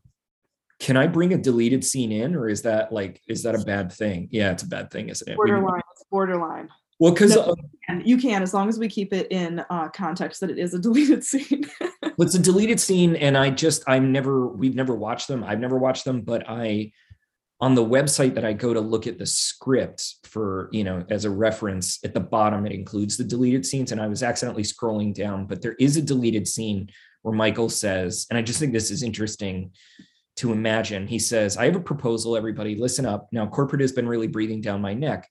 can 0.79 0.97
i 0.97 1.05
bring 1.05 1.31
a 1.33 1.37
deleted 1.37 1.83
scene 1.83 2.11
in 2.11 2.35
or 2.35 2.49
is 2.49 2.63
that 2.63 2.91
like 2.91 3.21
is 3.27 3.43
that 3.43 3.53
a 3.55 3.59
bad 3.65 3.91
thing 3.91 4.27
yeah 4.31 4.51
it's 4.51 4.63
a 4.63 4.67
bad 4.67 4.89
thing 4.89 5.09
isn't 5.09 5.27
it 5.29 5.35
Borderline, 5.35 5.81
it's 5.91 6.03
borderline. 6.09 6.69
well 6.99 7.11
because 7.11 7.35
No. 7.35 7.55
And 7.87 8.07
you 8.07 8.17
can 8.17 8.41
as 8.41 8.53
long 8.53 8.67
as 8.69 8.79
we 8.79 8.87
keep 8.87 9.13
it 9.13 9.27
in 9.31 9.63
uh 9.69 9.89
context 9.89 10.41
that 10.41 10.49
it 10.49 10.57
is 10.57 10.73
a 10.73 10.79
deleted 10.87 11.23
scene. 11.23 11.65
it's 12.01 12.35
a 12.35 12.39
deleted 12.39 12.79
scene 12.79 13.15
and 13.15 13.37
i 13.37 13.49
just 13.49 13.83
i've 13.87 14.01
never 14.03 14.47
we've 14.47 14.75
never 14.75 14.95
watched 14.95 15.27
them 15.27 15.43
i've 15.43 15.59
never 15.59 15.77
watched 15.77 16.05
them 16.05 16.21
but 16.21 16.43
i 16.49 16.91
on 17.61 17.75
the 17.75 17.85
website 17.85 18.35
that 18.35 18.45
i 18.45 18.51
go 18.51 18.73
to 18.73 18.81
look 18.81 19.07
at 19.07 19.17
the 19.17 19.25
script 19.25 20.15
for 20.23 20.69
you 20.71 20.83
know 20.83 21.05
as 21.09 21.25
a 21.25 21.29
reference 21.29 21.99
at 22.03 22.13
the 22.13 22.19
bottom 22.19 22.65
it 22.65 22.71
includes 22.71 23.15
the 23.15 23.23
deleted 23.23 23.65
scenes 23.65 23.91
and 23.91 24.01
i 24.01 24.07
was 24.07 24.23
accidentally 24.23 24.63
scrolling 24.63 25.13
down 25.13 25.45
but 25.45 25.61
there 25.61 25.75
is 25.79 25.95
a 25.95 26.01
deleted 26.01 26.47
scene 26.47 26.89
where 27.21 27.35
michael 27.35 27.69
says 27.69 28.25
and 28.29 28.37
i 28.37 28.41
just 28.41 28.59
think 28.59 28.73
this 28.73 28.91
is 28.91 29.03
interesting 29.03 29.71
to 30.37 30.51
imagine. 30.51 31.07
He 31.07 31.19
says 31.19 31.57
i 31.57 31.65
have 31.65 31.75
a 31.75 31.81
proposal 31.81 32.35
everybody. 32.35 32.75
Listen 32.75 33.05
up. 33.05 33.27
Now 33.31 33.47
corporate 33.47 33.81
has 33.81 33.91
been 33.91 34.07
really 34.07 34.27
breathing 34.27 34.61
down 34.61 34.81
my 34.81 34.93
neck 34.93 35.29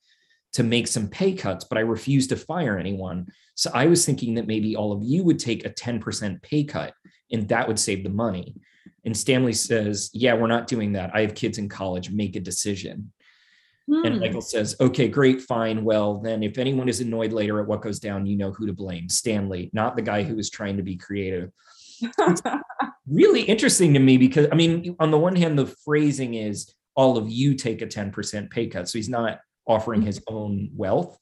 to 0.52 0.62
make 0.62 0.88
some 0.88 1.08
pay 1.08 1.32
cuts 1.32 1.64
but 1.64 1.78
i 1.78 1.82
refuse 1.82 2.26
to 2.28 2.36
fire 2.36 2.78
anyone. 2.78 3.26
So 3.54 3.70
I 3.74 3.86
was 3.86 4.04
thinking 4.06 4.34
that 4.34 4.46
maybe 4.46 4.76
all 4.76 4.92
of 4.92 5.02
you 5.02 5.22
would 5.24 5.38
take 5.38 5.64
a 5.64 5.70
10% 5.70 6.42
pay 6.42 6.64
cut 6.64 6.94
and 7.30 7.48
that 7.48 7.68
would 7.68 7.78
save 7.78 8.04
the 8.04 8.10
money. 8.10 8.54
And 9.04 9.16
Stanley 9.16 9.52
says, 9.52 10.10
Yeah, 10.12 10.34
we're 10.34 10.46
not 10.46 10.66
doing 10.66 10.92
that. 10.92 11.10
I 11.14 11.20
have 11.22 11.34
kids 11.34 11.58
in 11.58 11.68
college. 11.68 12.10
Make 12.10 12.36
a 12.36 12.40
decision. 12.40 13.12
And 13.88 14.14
Hmm. 14.14 14.20
Michael 14.20 14.40
says, 14.40 14.76
Okay, 14.80 15.08
great, 15.08 15.40
fine. 15.42 15.84
Well, 15.84 16.18
then 16.18 16.42
if 16.42 16.58
anyone 16.58 16.88
is 16.88 17.00
annoyed 17.00 17.32
later 17.32 17.60
at 17.60 17.66
what 17.66 17.82
goes 17.82 17.98
down, 17.98 18.26
you 18.26 18.36
know 18.36 18.52
who 18.52 18.66
to 18.66 18.72
blame 18.72 19.08
Stanley, 19.08 19.70
not 19.72 19.96
the 19.96 20.02
guy 20.02 20.22
who 20.22 20.38
is 20.38 20.50
trying 20.50 20.76
to 20.76 20.82
be 20.82 20.96
creative. 20.96 21.50
Really 23.08 23.42
interesting 23.42 23.92
to 23.94 23.98
me 23.98 24.18
because, 24.18 24.46
I 24.52 24.54
mean, 24.54 24.94
on 25.00 25.10
the 25.10 25.18
one 25.18 25.34
hand, 25.34 25.58
the 25.58 25.66
phrasing 25.66 26.34
is 26.34 26.72
all 26.94 27.18
of 27.18 27.28
you 27.28 27.54
take 27.54 27.82
a 27.82 27.86
10% 27.86 28.50
pay 28.50 28.68
cut. 28.68 28.88
So 28.88 28.98
he's 28.98 29.08
not 29.08 29.40
offering 29.66 30.02
his 30.02 30.22
own 30.28 30.70
wealth. 30.76 31.18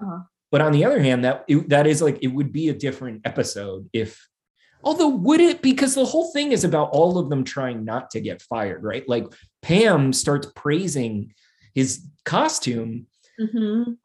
Uh-huh. 0.00 0.20
But 0.52 0.60
on 0.60 0.70
the 0.70 0.84
other 0.84 1.00
hand, 1.02 1.24
that 1.24 1.44
it, 1.48 1.68
that 1.70 1.88
is 1.88 2.00
like 2.00 2.18
it 2.22 2.28
would 2.28 2.52
be 2.52 2.68
a 2.68 2.74
different 2.74 3.22
episode 3.24 3.88
if, 3.92 4.24
although 4.82 5.08
would 5.08 5.40
it? 5.40 5.62
Because 5.62 5.94
the 5.94 6.04
whole 6.04 6.32
thing 6.32 6.52
is 6.52 6.64
about 6.64 6.90
all 6.90 7.18
of 7.18 7.28
them 7.30 7.44
trying 7.44 7.84
not 7.84 8.10
to 8.10 8.20
get 8.20 8.42
fired, 8.42 8.82
right? 8.82 9.08
Like 9.08 9.26
Pam 9.62 10.12
starts 10.12 10.50
praising 10.56 11.34
his 11.74 12.06
costume, 12.24 13.06
Mhm. 13.40 13.96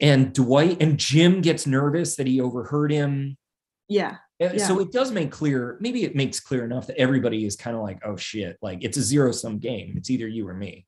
and 0.00 0.32
Dwight 0.32 0.82
and 0.82 0.98
Jim 0.98 1.40
gets 1.40 1.66
nervous 1.66 2.16
that 2.16 2.26
he 2.26 2.40
overheard 2.40 2.90
him. 2.90 3.36
Yeah. 3.88 4.16
Uh, 4.42 4.58
So 4.58 4.80
it 4.80 4.90
does 4.90 5.12
make 5.12 5.30
clear, 5.30 5.78
maybe 5.80 6.02
it 6.04 6.16
makes 6.16 6.40
clear 6.40 6.64
enough 6.64 6.86
that 6.88 6.98
everybody 6.98 7.44
is 7.46 7.54
kind 7.56 7.76
of 7.76 7.82
like, 7.82 8.00
oh 8.04 8.16
shit, 8.16 8.58
like 8.62 8.82
it's 8.82 8.96
a 8.96 9.02
zero 9.02 9.30
sum 9.30 9.58
game. 9.58 9.94
It's 9.96 10.10
either 10.10 10.26
you 10.26 10.48
or 10.48 10.54
me. 10.54 10.86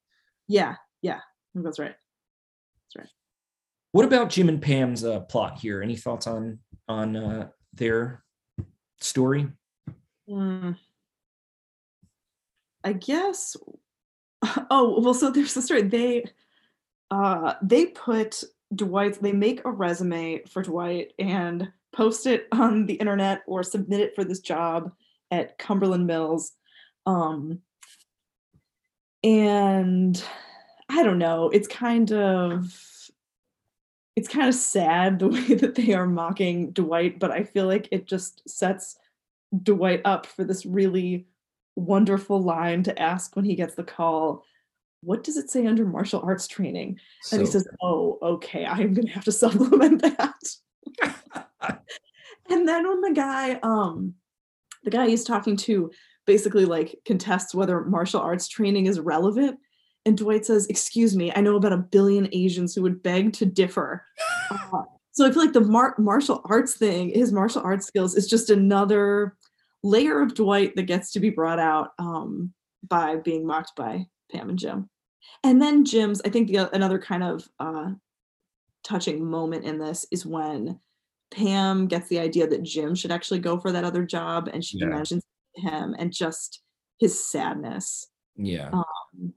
Yeah. 0.49 0.77
Yeah. 1.03 1.17
I 1.19 1.23
think 1.55 1.65
That's 1.65 1.79
right. 1.79 1.95
What 3.93 4.05
about 4.05 4.29
Jim 4.29 4.51
and 4.51 4.61
Pam's 4.61 5.05
uh, 5.05 5.21
plot 5.21 5.59
here? 5.59 5.81
Any 5.83 5.97
thoughts 5.97 6.27
on 6.27 6.59
on 6.87 7.17
uh, 7.17 7.49
their 7.73 8.23
story? 9.01 9.49
Mm. 10.29 10.77
I 12.85 12.93
guess. 12.93 13.57
Oh 14.71 15.01
well, 15.01 15.15
so 15.15 15.31
there's 15.31 15.55
the 15.55 15.63
story. 15.63 15.83
They, 15.83 16.25
uh, 17.11 17.55
they 17.63 17.87
put 17.87 18.45
Dwight. 18.73 19.21
They 19.21 19.33
make 19.33 19.65
a 19.65 19.71
resume 19.71 20.43
for 20.45 20.63
Dwight 20.63 21.13
and 21.19 21.73
post 21.93 22.27
it 22.27 22.47
on 22.53 22.87
the 22.87 22.95
internet 22.95 23.43
or 23.47 23.63
submit 23.63 24.01
it 24.01 24.15
for 24.15 24.23
this 24.23 24.41
job 24.41 24.93
at 25.33 25.59
Cumberland 25.59 26.07
Mills. 26.07 26.53
Um, 27.07 27.61
and 29.25 30.23
I 30.89 31.03
don't 31.03 31.19
know. 31.19 31.49
It's 31.49 31.69
kind 31.69 32.13
of. 32.13 32.73
It's 34.17 34.29
kind 34.29 34.49
of 34.49 34.55
sad 34.55 35.19
the 35.21 35.29
way 35.29 35.55
that 35.55 35.75
they 35.75 35.93
are 35.93 36.07
mocking 36.07 36.73
Dwight, 36.73 37.19
but 37.19 37.31
I 37.31 37.45
feel 37.45 37.67
like 37.67 37.89
it 37.91 38.07
just 38.07 38.49
sets 38.49 38.97
Dwight 39.63 40.01
up 40.05 40.27
for 40.27 40.43
this 40.45 40.67
really 40.67 41.27
wonderful 41.77 42.43
line 42.43 42.83
to 42.85 42.99
ask 43.01 43.37
when 43.37 43.45
he 43.45 43.55
gets 43.55 43.75
the 43.75 43.85
call. 43.85 44.45
what 45.03 45.23
does 45.23 45.37
it 45.37 45.51
say 45.51 45.67
under 45.67 45.85
martial 45.85 46.23
arts 46.25 46.49
training? 46.49 46.99
So, 47.23 47.37
And 47.37 47.47
he 47.47 47.53
says, 47.53 47.69
Oh, 47.83 48.19
okay, 48.23 48.65
I'm 48.65 48.95
gonna 48.95 49.11
have 49.11 49.25
to 49.25 49.33
supplement 49.45 50.03
that. 50.03 50.35
and 52.51 52.67
then 52.67 52.89
when 52.89 53.01
the 53.03 53.13
guy, 53.15 53.61
um, 53.63 54.15
the 54.85 54.91
guy 54.91 55.07
he's 55.09 55.25
talking 55.25 55.57
to 55.59 55.91
basically 56.27 56.65
like 56.65 56.99
contests 57.07 57.55
whether 57.55 57.85
martial 57.85 58.21
arts 58.21 58.49
training 58.49 58.87
is 58.87 58.99
relevant. 58.99 59.59
And 60.07 60.17
Dwight 60.17 60.47
says, 60.47 60.67
Excuse 60.69 61.15
me, 61.17 61.33
I 61.37 61.41
know 61.43 61.57
about 61.57 61.73
a 61.73 61.77
billion 61.79 62.29
Asians 62.33 62.75
who 62.75 62.81
would 62.83 63.03
beg 63.03 63.33
to 63.35 63.45
differ. 63.47 64.05
Uh, 64.73 64.83
so 65.11 65.27
I 65.27 65.33
feel 65.33 65.43
like 65.43 65.53
the 65.55 65.61
mar- 65.61 65.97
martial 65.99 66.41
arts 66.45 66.77
thing, 66.77 67.09
his 67.13 67.33
martial 67.33 67.63
arts 67.63 67.85
skills, 67.87 68.15
is 68.15 68.29
just 68.29 68.49
another 68.49 69.37
layer 69.83 70.21
of 70.23 70.35
Dwight 70.35 70.77
that 70.77 70.85
gets 70.85 71.11
to 71.13 71.21
be 71.21 71.31
brought 71.31 71.59
out 71.59 71.89
um, 71.99 72.53
by 72.89 73.17
being 73.17 73.45
mocked 73.45 73.73
by 73.77 74.07
Pam 74.31 74.49
and 74.51 74.59
Jim. 74.59 74.89
And 75.43 75.61
then 75.61 75.85
Jim's, 75.85 76.21
I 76.25 76.29
think 76.29 76.47
the, 76.49 76.73
another 76.73 76.99
kind 77.01 77.25
of 77.25 77.49
uh, 77.59 77.91
touching 78.85 79.25
moment 79.29 79.65
in 79.65 79.79
this 79.79 80.07
is 80.13 80.25
when 80.25 80.79
Pam 81.35 81.89
gets 81.89 82.09
the 82.09 82.21
idea 82.21 82.47
that 82.47 82.63
Jim 82.63 82.95
should 82.95 83.11
actually 83.11 83.41
go 83.41 83.59
for 83.59 83.73
that 83.73 83.83
other 83.85 84.05
job 84.05 84.49
and 84.53 84.65
she 84.65 84.79
Yeah. 84.79 84.87
mentions 84.87 85.25
him 85.57 85.97
and 85.99 86.13
just 86.13 86.63
his 87.01 87.29
sadness. 87.29 88.07
yeah. 88.37 88.71
Um, 88.73 89.35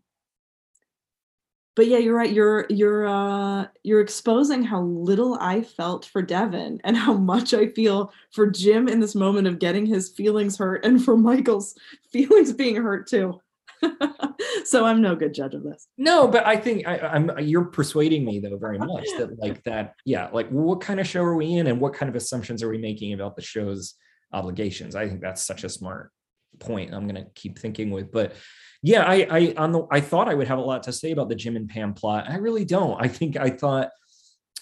but 1.79 1.87
yeah, 1.87 1.97
you're 1.97 2.13
right. 2.13 2.33
You're 2.33 2.65
you're 2.69 3.07
uh 3.07 3.67
you're 3.83 4.01
exposing 4.01 4.65
how 4.65 4.81
little 4.81 5.37
I 5.39 5.61
felt 5.61 6.03
for 6.03 6.21
Devon 6.21 6.81
and 6.83 6.97
how 6.97 7.13
much 7.13 7.53
I 7.53 7.67
feel 7.67 8.11
for 8.33 8.47
Jim 8.47 8.89
in 8.89 8.99
this 8.99 9.15
moment 9.15 9.47
of 9.47 9.59
getting 9.59 9.85
his 9.85 10.09
feelings 10.09 10.57
hurt 10.57 10.83
and 10.83 11.01
for 11.01 11.15
Michael's 11.15 11.75
feelings 12.11 12.51
being 12.51 12.75
hurt 12.75 13.07
too. 13.07 13.39
so 14.65 14.83
I'm 14.83 15.01
no 15.01 15.15
good 15.15 15.33
judge 15.33 15.53
of 15.53 15.63
this. 15.63 15.87
No, 15.97 16.27
but 16.27 16.45
I 16.45 16.57
think 16.57 16.85
I, 16.85 16.97
I'm 16.97 17.31
you're 17.39 17.63
persuading 17.63 18.25
me 18.25 18.39
though 18.39 18.57
very 18.57 18.77
much 18.77 19.05
that 19.17 19.39
like 19.39 19.63
that, 19.63 19.93
yeah, 20.03 20.27
like 20.33 20.49
what 20.49 20.81
kind 20.81 20.99
of 20.99 21.07
show 21.07 21.23
are 21.23 21.35
we 21.35 21.53
in 21.53 21.67
and 21.67 21.79
what 21.79 21.93
kind 21.93 22.09
of 22.09 22.17
assumptions 22.17 22.61
are 22.61 22.67
we 22.67 22.77
making 22.77 23.13
about 23.13 23.37
the 23.37 23.41
show's 23.41 23.95
obligations? 24.33 24.97
I 24.97 25.07
think 25.07 25.21
that's 25.21 25.43
such 25.43 25.63
a 25.63 25.69
smart 25.69 26.11
point. 26.59 26.93
I'm 26.93 27.07
gonna 27.07 27.25
keep 27.35 27.59
thinking 27.59 27.89
with, 27.91 28.11
but 28.11 28.33
yeah, 28.81 29.03
I 29.03 29.27
I 29.29 29.53
on 29.57 29.71
the 29.71 29.87
I 29.91 30.01
thought 30.01 30.27
I 30.29 30.33
would 30.35 30.47
have 30.47 30.59
a 30.59 30.61
lot 30.63 30.83
to 30.83 30.93
say 30.93 31.11
about 31.11 31.29
the 31.29 31.35
Jim 31.35 31.55
and 31.55 31.69
Pam 31.69 31.93
plot. 31.93 32.25
I 32.29 32.35
really 32.37 32.65
don't. 32.65 33.01
I 33.03 33.07
think 33.07 33.37
I 33.37 33.49
thought 33.49 33.89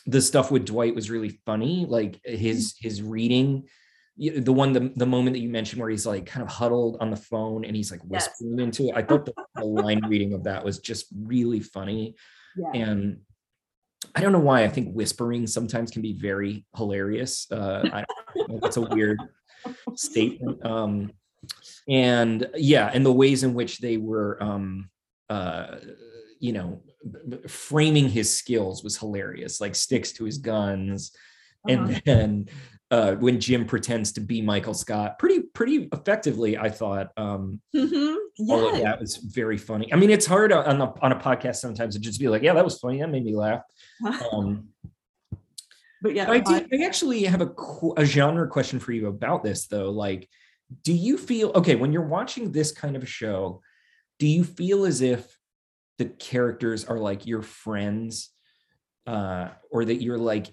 the 0.06 0.22
stuff 0.22 0.52
with 0.52 0.66
Dwight 0.66 0.96
was 0.96 1.10
really 1.10 1.40
funny, 1.46 1.86
like 1.88 2.20
his 2.24 2.76
his 2.80 3.02
reading. 3.02 3.68
The 4.20 4.52
one, 4.52 4.74
the, 4.74 4.92
the 4.96 5.06
moment 5.06 5.36
that 5.36 5.42
you 5.42 5.50
mentioned 5.50 5.80
where 5.80 5.92
he's 5.92 6.08
like 6.08 6.26
kind 6.26 6.42
of 6.42 6.52
huddled 6.52 6.98
on 7.00 7.12
the 7.12 7.16
phone 7.16 7.64
and 7.64 7.76
he's 7.76 7.92
like 7.92 8.00
Yes. 8.10 8.28
whispering 8.28 8.60
into 8.60 8.88
it. 8.88 8.96
I 8.96 9.04
thought 9.04 9.26
the, 9.26 9.34
the 9.56 9.64
line 9.64 10.04
reading 10.08 10.34
of 10.34 10.46
that 10.46 10.66
was 10.66 10.80
just 10.80 11.06
really 11.16 11.60
funny. 11.60 12.16
Yeah. 12.58 12.72
And 12.82 13.20
I 14.16 14.22
don't 14.22 14.32
know 14.32 14.40
why 14.40 14.64
I 14.64 14.70
think 14.70 14.96
whispering 14.96 15.46
sometimes 15.46 15.92
can 15.92 16.02
be 16.02 16.14
very 16.14 16.66
hilarious. 16.76 17.46
Uh, 17.52 17.88
I 17.94 18.06
that's 18.62 18.78
a 18.78 18.82
weird 18.82 19.20
statement. 19.96 20.66
Um, 20.66 21.12
and 21.88 22.48
yeah, 22.56 22.90
and 22.94 23.06
the 23.06 23.14
ways 23.14 23.44
in 23.44 23.54
which 23.54 23.80
they 23.80 23.98
were, 23.98 24.42
um, 24.42 24.90
uh, 25.30 25.78
you 26.40 26.54
know, 26.54 26.82
framing 27.48 28.10
his 28.10 28.36
skills 28.36 28.84
was 28.84 28.98
hilarious. 28.98 29.60
Like 29.62 29.76
sticks 29.76 30.12
to 30.14 30.24
his 30.26 30.38
guns, 30.38 31.12
Uh-huh. 31.68 31.74
and 31.74 32.02
then 32.06 32.50
uh, 32.90 33.16
when 33.16 33.40
Jim 33.40 33.66
pretends 33.66 34.14
to 34.14 34.22
be 34.22 34.42
Michael 34.42 34.74
Scott, 34.74 35.20
pretty 35.20 35.42
pretty 35.42 35.90
effectively, 35.92 36.58
I 36.58 36.70
thought. 36.70 37.10
Um, 37.18 37.60
Mhm. 37.76 38.16
all 38.50 38.70
of 38.70 38.76
Yeah. 38.78 38.84
that 38.84 39.00
was 39.02 39.18
very 39.18 39.58
funny. 39.58 39.92
I 39.92 39.98
mean, 39.98 40.10
it's 40.10 40.26
hard 40.26 40.54
on 40.54 40.80
a, 40.82 40.94
on 41.02 41.12
a 41.12 41.20
podcast 41.20 41.58
sometimes 41.58 41.96
to 41.96 42.00
just 42.02 42.20
be 42.20 42.30
like, 42.30 42.44
yeah, 42.44 42.54
that 42.54 42.64
was 42.64 42.80
funny. 42.80 43.00
That 43.02 43.10
made 43.10 43.26
me 43.26 43.36
laugh. 43.36 43.62
Um, 44.32 44.70
But 46.02 46.14
yeah, 46.14 46.30
I, 46.30 46.36
I- 46.36 46.40
do, 46.40 46.68
I 46.74 46.86
actually 46.86 47.24
have 47.24 47.42
a, 47.42 47.52
a 47.98 48.06
genre 48.06 48.48
question 48.48 48.80
for 48.80 48.92
you 48.92 49.08
about 49.08 49.44
this, 49.44 49.66
though. 49.68 49.90
Like, 49.90 50.30
do 50.84 50.94
you 50.94 51.18
feel 51.18 51.52
okay 51.56 51.76
when 51.76 51.94
you're 51.94 52.02
watching 52.02 52.52
this 52.52 52.72
kind 52.72 52.96
of 52.96 53.08
show? 53.08 53.62
Do 54.20 54.28
you 54.28 54.44
feel 54.44 54.86
as 54.86 55.02
if 55.02 55.38
the 55.98 56.06
characters 56.06 56.86
are 56.86 56.98
like 56.98 57.26
your 57.26 57.42
friends, 57.42 58.30
uh, 59.06 59.50
or 59.72 59.86
that 59.86 60.02
you're 60.02 60.18
like 60.18 60.48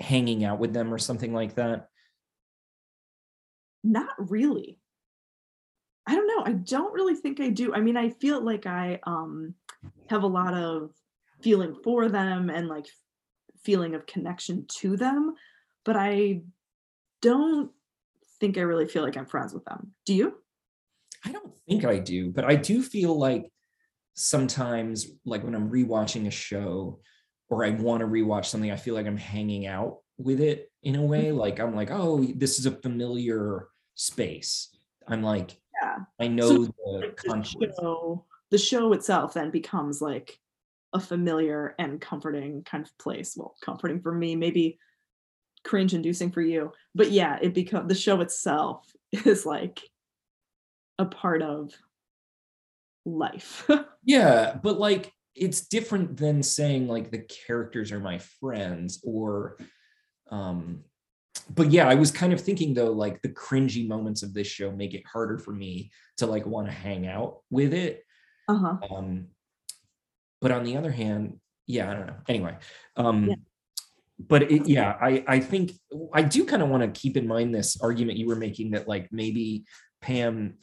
hanging 0.00 0.44
out 0.44 0.58
with 0.58 0.72
them 0.72 0.92
or 0.92 0.98
something 0.98 1.32
like 1.32 1.54
that? 1.54 1.88
not 3.84 4.30
really. 4.30 4.78
I 6.06 6.14
don't 6.14 6.26
know. 6.26 6.42
I 6.44 6.52
don't 6.52 6.92
really 6.92 7.14
think 7.14 7.40
I 7.40 7.50
do. 7.50 7.74
I 7.74 7.80
mean, 7.80 7.96
I 7.96 8.08
feel 8.08 8.40
like 8.40 8.66
I 8.66 8.98
um 9.04 9.54
have 10.08 10.22
a 10.22 10.28
lot 10.28 10.54
of 10.54 10.90
feeling 11.42 11.76
for 11.84 12.08
them 12.08 12.50
and 12.50 12.68
like 12.68 12.86
feeling 13.62 13.94
of 13.94 14.06
connection 14.06 14.66
to 14.80 14.96
them, 14.96 15.34
but 15.84 15.96
I 15.96 16.42
don't 17.22 17.70
think 18.40 18.58
I 18.58 18.62
really 18.62 18.86
feel 18.86 19.02
like 19.02 19.16
I'm 19.16 19.26
friends 19.26 19.54
with 19.54 19.64
them. 19.64 19.92
Do 20.06 20.14
you? 20.14 20.34
I 21.24 21.32
don't 21.32 21.52
think 21.66 21.84
I 21.84 21.98
do, 21.98 22.30
but 22.30 22.44
I 22.44 22.56
do 22.56 22.82
feel 22.82 23.18
like 23.18 23.50
sometimes, 24.14 25.06
like 25.24 25.42
when 25.42 25.54
I'm 25.54 25.70
rewatching 25.70 26.26
a 26.26 26.30
show 26.30 27.00
or 27.48 27.64
I 27.64 27.70
want 27.70 28.00
to 28.00 28.06
rewatch 28.06 28.46
something, 28.46 28.70
I 28.70 28.76
feel 28.76 28.94
like 28.94 29.06
I'm 29.06 29.16
hanging 29.16 29.66
out 29.66 29.98
with 30.18 30.40
it 30.40 30.70
in 30.82 30.96
a 30.96 31.02
way. 31.02 31.26
Mm-hmm. 31.26 31.38
Like 31.38 31.60
I'm 31.60 31.74
like, 31.74 31.90
oh, 31.90 32.24
this 32.36 32.58
is 32.58 32.66
a 32.66 32.70
familiar 32.70 33.68
space. 33.94 34.76
I'm 35.08 35.22
like, 35.22 35.56
Yeah. 35.82 35.98
I 36.20 36.28
know 36.28 36.48
So, 36.48 36.64
the 36.64 37.14
the 37.24 37.42
show, 37.44 38.24
the 38.50 38.58
show 38.58 38.92
itself 38.92 39.34
then 39.34 39.50
becomes 39.50 40.00
like 40.00 40.38
a 40.92 41.00
familiar 41.00 41.74
and 41.78 42.00
comforting 42.00 42.62
kind 42.64 42.84
of 42.84 42.96
place. 42.98 43.34
Well, 43.36 43.56
comforting 43.62 44.00
for 44.00 44.12
me, 44.12 44.36
maybe 44.36 44.78
cringe 45.64 45.94
inducing 45.94 46.30
for 46.30 46.42
you. 46.42 46.72
But 46.94 47.10
yeah, 47.10 47.38
it 47.40 47.54
becomes 47.54 47.88
the 47.88 47.94
show 47.94 48.20
itself 48.20 48.86
is 49.12 49.44
like 49.46 49.80
a 50.98 51.04
part 51.06 51.42
of 51.42 51.72
life. 53.04 53.68
Yeah, 54.06 54.58
but 54.62 54.78
like 54.78 55.10
it's 55.34 55.66
different 55.66 56.18
than 56.18 56.42
saying 56.42 56.88
like 56.88 57.10
the 57.10 57.20
characters 57.46 57.90
are 57.90 58.00
my 58.00 58.18
friends 58.18 59.00
or 59.02 59.56
um 60.30 60.84
but 61.54 61.70
yeah, 61.70 61.88
I 61.88 61.94
was 61.94 62.10
kind 62.10 62.34
of 62.34 62.40
thinking 62.40 62.74
though 62.74 62.92
like 62.92 63.22
the 63.22 63.30
cringy 63.30 63.88
moments 63.88 64.22
of 64.22 64.34
this 64.34 64.46
show 64.46 64.70
make 64.70 64.92
it 64.92 65.06
harder 65.10 65.38
for 65.38 65.52
me 65.52 65.90
to 66.18 66.26
like 66.26 66.44
want 66.46 66.66
to 66.66 66.72
hang 66.72 67.06
out 67.06 67.38
with 67.48 67.72
it. 67.72 68.04
uh-huh. 68.48 68.76
Um 68.94 69.28
but 70.42 70.52
on 70.52 70.64
the 70.64 70.76
other 70.76 70.90
hand, 70.92 71.38
yeah, 71.66 71.90
I 71.90 71.94
don't 71.94 72.06
know. 72.06 72.16
Anyway, 72.28 72.56
um 72.96 73.28
Yeah. 73.30 73.36
But 74.18 74.50
it, 74.50 74.66
yeah, 74.66 74.96
I 75.00 75.24
I 75.26 75.40
think 75.40 75.72
I 76.12 76.22
do 76.22 76.44
kind 76.44 76.62
of 76.62 76.68
want 76.68 76.82
to 76.82 77.00
keep 77.00 77.16
in 77.16 77.26
mind 77.26 77.54
this 77.54 77.80
argument 77.80 78.18
you 78.18 78.26
were 78.26 78.36
making 78.36 78.72
that 78.72 78.86
like 78.86 79.08
maybe 79.10 79.64
Pam 80.00 80.54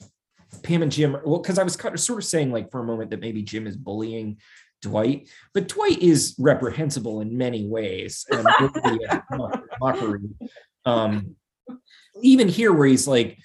Pam 0.63 0.83
and 0.83 0.91
Jim, 0.91 1.17
well, 1.25 1.39
because 1.39 1.57
I 1.57 1.63
was 1.63 1.75
kind 1.75 1.93
of 1.93 1.99
sort 1.99 2.19
of 2.19 2.25
saying 2.25 2.51
like 2.51 2.71
for 2.71 2.81
a 2.81 2.85
moment 2.85 3.09
that 3.11 3.21
maybe 3.21 3.41
Jim 3.41 3.67
is 3.67 3.77
bullying 3.77 4.37
Dwight, 4.81 5.29
but 5.53 5.67
Dwight 5.67 5.99
is 6.01 6.35
reprehensible 6.37 7.21
in 7.21 7.37
many 7.37 7.67
ways 7.67 8.25
and 8.29 8.45
really 8.85 9.07
mockery. 9.79 10.29
Um, 10.85 11.35
even 12.21 12.47
here, 12.47 12.73
where 12.73 12.87
he's 12.87 13.07
like, 13.07 13.37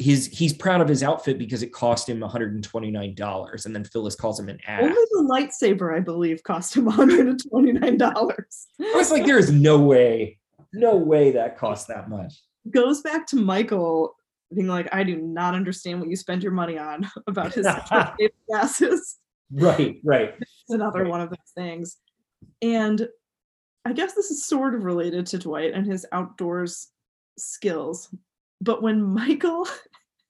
his 0.00 0.26
he's 0.26 0.52
proud 0.52 0.80
of 0.80 0.88
his 0.88 1.02
outfit 1.02 1.38
because 1.38 1.62
it 1.62 1.72
cost 1.72 2.08
him 2.08 2.20
$129, 2.20 3.66
and 3.66 3.74
then 3.76 3.84
Phyllis 3.84 4.14
calls 4.14 4.40
him 4.40 4.48
an 4.48 4.58
ass. 4.66 4.82
Only 4.82 4.94
the 4.94 5.28
lightsaber, 5.30 5.94
I 5.94 6.00
believe, 6.00 6.42
cost 6.42 6.76
him 6.76 6.86
$129. 6.86 8.02
I 8.02 8.96
was 8.96 9.10
like, 9.10 9.26
there 9.26 9.38
is 9.38 9.52
no 9.52 9.78
way, 9.78 10.38
no 10.72 10.96
way 10.96 11.30
that 11.32 11.58
cost 11.58 11.86
that 11.88 12.08
much. 12.08 12.34
Goes 12.70 13.02
back 13.02 13.26
to 13.28 13.36
Michael 13.36 14.16
being 14.54 14.66
like, 14.68 14.88
I 14.92 15.04
do 15.04 15.16
not 15.16 15.54
understand 15.54 16.00
what 16.00 16.08
you 16.08 16.16
spend 16.16 16.42
your 16.42 16.52
money 16.52 16.76
on 16.78 17.08
about 17.26 17.52
his 17.54 17.66
glasses. 18.48 19.18
Right, 19.52 20.00
right. 20.04 20.34
It's 20.38 20.50
another 20.68 21.02
Right. 21.02 21.10
one 21.10 21.20
of 21.20 21.28
those 21.30 21.38
things. 21.56 21.96
And 22.62 23.08
I 23.84 23.92
guess 23.92 24.12
this 24.12 24.30
is 24.30 24.46
sort 24.46 24.76
of 24.76 24.84
related 24.84 25.26
to 25.26 25.38
Dwight 25.38 25.72
and 25.74 25.84
his 25.84 26.06
outdoors 26.12 26.86
skills. 27.36 28.14
But 28.60 28.80
when 28.80 29.02
Michael 29.02 29.66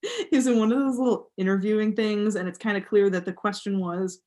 is 0.33 0.47
in 0.47 0.59
one 0.59 0.73
of 0.73 0.79
those 0.79 0.99
little 0.99 1.31
interviewing 1.37 1.95
things, 1.95 2.37
and 2.37 2.49
it's 2.49 2.59
kind 2.59 2.77
of 2.77 2.87
clear 2.87 3.11
that 3.11 3.25
the 3.25 3.33
question 3.33 3.79
was, 3.79 4.21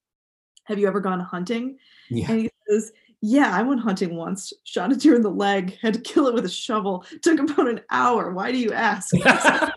Have 0.66 0.80
you 0.80 0.88
ever 0.88 1.00
gone 1.00 1.20
hunting? 1.20 1.78
Yeah. 2.10 2.32
And 2.32 2.42
he 2.42 2.50
says, 2.70 2.92
Yeah, 3.22 3.56
I 3.56 3.62
went 3.64 3.82
hunting 3.82 4.16
once, 4.16 4.54
shot 4.64 4.92
a 4.92 4.96
deer 4.96 5.16
in 5.16 5.22
the 5.22 5.30
leg, 5.30 5.78
had 5.82 5.94
to 5.94 6.02
kill 6.02 6.28
it 6.28 6.34
with 6.34 6.46
a 6.46 6.50
shovel. 6.50 7.06
Took 7.22 7.40
about 7.40 7.68
an 7.68 7.82
hour. 7.90 8.32
Why 8.32 8.52
do 8.52 8.58
you 8.58 8.74
ask? 8.74 9.14
I 9.26 9.72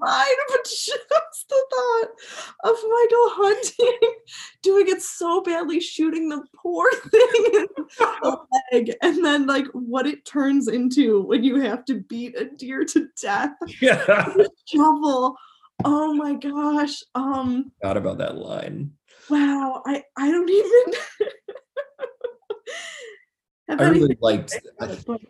didn't 0.00 0.06
deliver 0.06 0.06
that 0.06 0.06
line, 0.06 0.36
but 0.48 0.64
just 0.64 1.48
the 1.48 1.64
thought 1.70 2.08
of 2.64 2.76
Michael 2.76 3.30
hunting, 3.36 4.10
doing 4.62 4.88
it 4.88 5.02
so 5.02 5.40
badly, 5.42 5.80
shooting 5.80 6.28
the 6.28 6.42
poor 6.56 6.90
thing 7.10 7.44
in 7.54 7.66
the 7.98 8.38
leg, 8.72 8.94
and 9.02 9.24
then 9.24 9.46
like 9.46 9.66
what 9.72 10.06
it 10.06 10.24
turns 10.24 10.68
into 10.68 11.22
when 11.22 11.42
you 11.44 11.60
have 11.60 11.84
to 11.86 12.00
beat 12.08 12.38
a 12.38 12.44
deer 12.44 12.84
to 12.84 13.08
death 13.20 13.50
yeah. 13.80 14.34
shovel. 14.66 15.36
Oh 15.84 16.12
my 16.14 16.34
gosh. 16.34 17.02
Um 17.14 17.70
Forgot 17.80 17.96
about 17.96 18.18
that 18.18 18.36
line. 18.36 18.90
wow, 19.30 19.82
I 19.86 20.02
I 20.16 20.30
don't 20.30 20.50
even 20.50 21.00
have 23.68 23.80
I 23.80 23.88
really 23.90 24.16
liked. 24.20 24.48
to 24.50 24.60
I, 24.80 24.84
about 24.86 24.98
it, 24.98 25.04
but- 25.06 25.20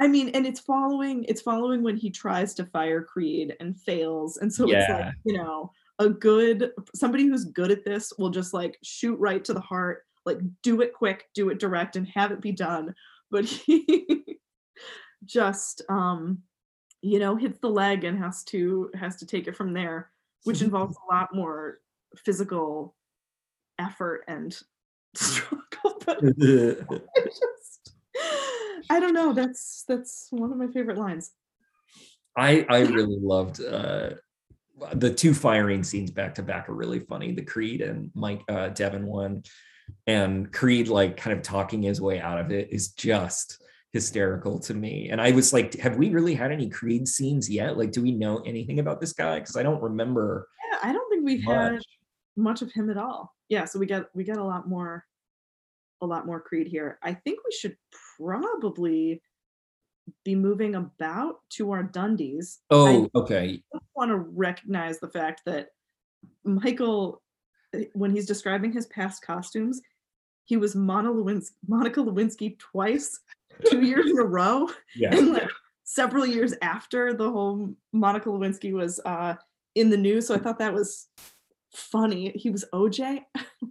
I 0.00 0.06
mean, 0.06 0.30
and 0.30 0.46
it's 0.46 0.60
following 0.60 1.24
it's 1.24 1.40
following 1.40 1.82
when 1.82 1.96
he 1.96 2.10
tries 2.10 2.54
to 2.54 2.66
fire 2.66 3.02
Creed 3.02 3.56
and 3.60 3.80
fails. 3.80 4.36
And 4.36 4.52
so 4.52 4.64
it's 4.70 4.88
like, 4.88 5.12
you 5.24 5.36
know, 5.36 5.72
a 5.98 6.08
good 6.08 6.70
somebody 6.94 7.26
who's 7.26 7.44
good 7.44 7.70
at 7.70 7.84
this 7.84 8.12
will 8.18 8.30
just 8.30 8.54
like 8.54 8.78
shoot 8.84 9.18
right 9.18 9.44
to 9.44 9.52
the 9.52 9.60
heart, 9.60 10.04
like 10.24 10.38
do 10.62 10.80
it 10.82 10.92
quick, 10.92 11.28
do 11.34 11.48
it 11.48 11.58
direct, 11.58 11.96
and 11.96 12.06
have 12.14 12.30
it 12.30 12.40
be 12.40 12.52
done. 12.52 12.94
But 13.30 13.44
he 13.44 14.38
just 15.24 15.82
um, 15.88 16.42
you 17.02 17.18
know, 17.18 17.36
hits 17.36 17.58
the 17.58 17.68
leg 17.68 18.04
and 18.04 18.18
has 18.18 18.44
to 18.44 18.90
has 18.94 19.16
to 19.16 19.26
take 19.26 19.46
it 19.46 19.56
from 19.56 19.72
there, 19.72 20.10
which 20.44 20.62
involves 20.62 20.96
a 20.96 21.14
lot 21.14 21.34
more 21.34 21.78
physical 22.16 22.94
effort 23.78 24.24
and 24.28 24.60
struggle. 25.14 26.00
But 26.04 26.18
I 26.24 27.20
just 27.24 27.94
I 28.90 29.00
don't 29.00 29.14
know. 29.14 29.32
That's 29.32 29.84
that's 29.86 30.28
one 30.30 30.50
of 30.52 30.58
my 30.58 30.68
favorite 30.68 30.98
lines. 30.98 31.32
I 32.36 32.64
I 32.68 32.80
really 32.80 33.18
loved 33.20 33.62
uh 33.62 34.10
the 34.94 35.12
two 35.12 35.34
firing 35.34 35.82
scenes 35.82 36.10
back 36.10 36.34
to 36.36 36.42
back 36.42 36.68
are 36.68 36.74
really 36.74 37.00
funny. 37.00 37.32
The 37.32 37.42
Creed 37.42 37.80
and 37.80 38.10
Mike 38.14 38.42
uh 38.48 38.68
Devon 38.68 39.06
one 39.06 39.42
and 40.06 40.52
Creed 40.52 40.88
like 40.88 41.16
kind 41.16 41.36
of 41.36 41.42
talking 41.42 41.82
his 41.82 42.00
way 42.00 42.20
out 42.20 42.38
of 42.38 42.50
it 42.52 42.68
is 42.70 42.92
just 42.92 43.62
hysterical 43.92 44.58
to 44.60 44.74
me. 44.74 45.08
And 45.10 45.20
I 45.20 45.32
was 45.32 45.52
like, 45.52 45.74
have 45.80 45.96
we 45.96 46.10
really 46.10 46.34
had 46.34 46.52
any 46.52 46.68
Creed 46.68 47.08
scenes 47.08 47.48
yet? 47.50 47.76
Like, 47.78 47.90
do 47.90 48.02
we 48.02 48.12
know 48.12 48.38
anything 48.40 48.78
about 48.78 49.00
this 49.00 49.14
guy? 49.14 49.40
Because 49.40 49.56
I 49.56 49.62
don't 49.62 49.82
remember 49.82 50.46
Yeah, 50.70 50.78
I 50.82 50.92
don't 50.92 51.08
think 51.10 51.24
we've 51.24 51.42
had 51.42 51.72
much. 51.72 51.86
much 52.36 52.62
of 52.62 52.70
him 52.70 52.90
at 52.90 52.98
all. 52.98 53.34
Yeah, 53.48 53.64
so 53.64 53.78
we 53.78 53.86
got 53.86 54.06
we 54.14 54.24
got 54.24 54.36
a 54.36 54.44
lot 54.44 54.68
more 54.68 55.04
a 56.00 56.06
lot 56.06 56.26
more 56.26 56.40
Creed 56.40 56.66
here. 56.68 56.98
I 57.02 57.14
think 57.14 57.40
we 57.44 57.52
should 57.52 57.76
probably 58.18 59.22
be 60.24 60.34
moving 60.34 60.74
about 60.74 61.40
to 61.50 61.70
our 61.72 61.84
Dundies. 61.84 62.58
Oh, 62.70 63.08
okay. 63.14 63.62
I 63.74 63.78
want 63.94 64.10
to 64.10 64.16
recognize 64.16 64.98
the 65.00 65.08
fact 65.08 65.42
that 65.46 65.68
Michael, 66.44 67.22
uh, 67.74 67.80
when 67.92 68.10
he's 68.14 68.26
describing 68.26 68.72
his 68.72 68.86
past 68.86 69.22
costumes, 69.22 69.80
he 70.44 70.56
was 70.56 70.74
Monica 70.74 71.10
Lewinsky 72.00 72.58
twice, 72.58 73.20
two 73.66 73.82
years 73.82 74.10
in 74.10 74.18
a 74.18 74.24
row, 74.24 74.66
Yeah. 74.96 75.14
and 75.14 75.34
like 75.34 75.50
several 75.84 76.24
years 76.24 76.54
after 76.62 77.12
the 77.12 77.30
whole 77.30 77.74
Monica 77.92 78.30
Lewinsky 78.30 78.72
was 78.72 78.98
uh, 79.04 79.34
in 79.74 79.90
the 79.90 79.96
news. 79.98 80.26
So 80.26 80.34
I 80.34 80.38
thought 80.38 80.58
that 80.60 80.72
was 80.72 81.08
funny. 81.74 82.30
He 82.34 82.48
was 82.48 82.64
OJ. 82.72 83.20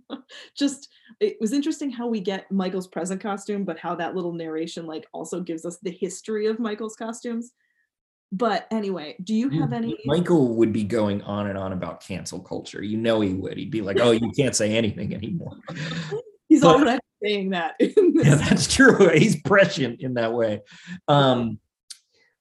Just 0.56 0.90
it 1.20 1.38
was 1.40 1.54
interesting 1.54 1.90
how 1.90 2.08
we 2.08 2.20
get 2.20 2.52
Michael's 2.52 2.88
present 2.88 3.22
costume, 3.22 3.64
but 3.64 3.80
how 3.80 3.96
that 3.96 4.16
little 4.16 4.34
narration 4.34 4.86
like 4.86 5.08
also 5.14 5.42
gives 5.42 5.66
us 5.66 5.78
the 5.82 5.92
history 5.92 6.48
of 6.48 6.60
Michael's 6.60 6.96
costumes. 6.96 7.52
But 8.32 8.68
anyway, 8.72 9.16
do 9.24 9.34
you 9.34 9.50
have 9.50 9.72
any? 9.72 9.98
Michael 10.06 10.56
would 10.56 10.74
be 10.74 10.84
going 10.84 11.22
on 11.22 11.48
and 11.48 11.58
on 11.58 11.72
about 11.72 12.02
cancel 12.02 12.40
culture. 12.42 12.84
You 12.84 12.98
know 12.98 13.22
he 13.22 13.34
would. 13.34 13.58
He'd 13.58 13.72
be 13.72 13.82
like, 13.82 14.00
"Oh, 14.02 14.12
you 14.12 14.32
can't 14.32 14.56
say 14.56 14.76
anything 14.76 15.14
anymore." 15.14 15.58
He's 16.50 16.62
but- 16.62 16.76
already 16.76 17.00
saying 17.24 17.52
that. 17.52 17.76
yeah, 17.80 18.36
that's 18.36 18.74
true. 18.74 19.10
He's 19.10 19.42
prescient 19.42 20.02
in 20.02 20.16
that 20.16 20.34
way. 20.34 20.62
Um, 21.08 21.60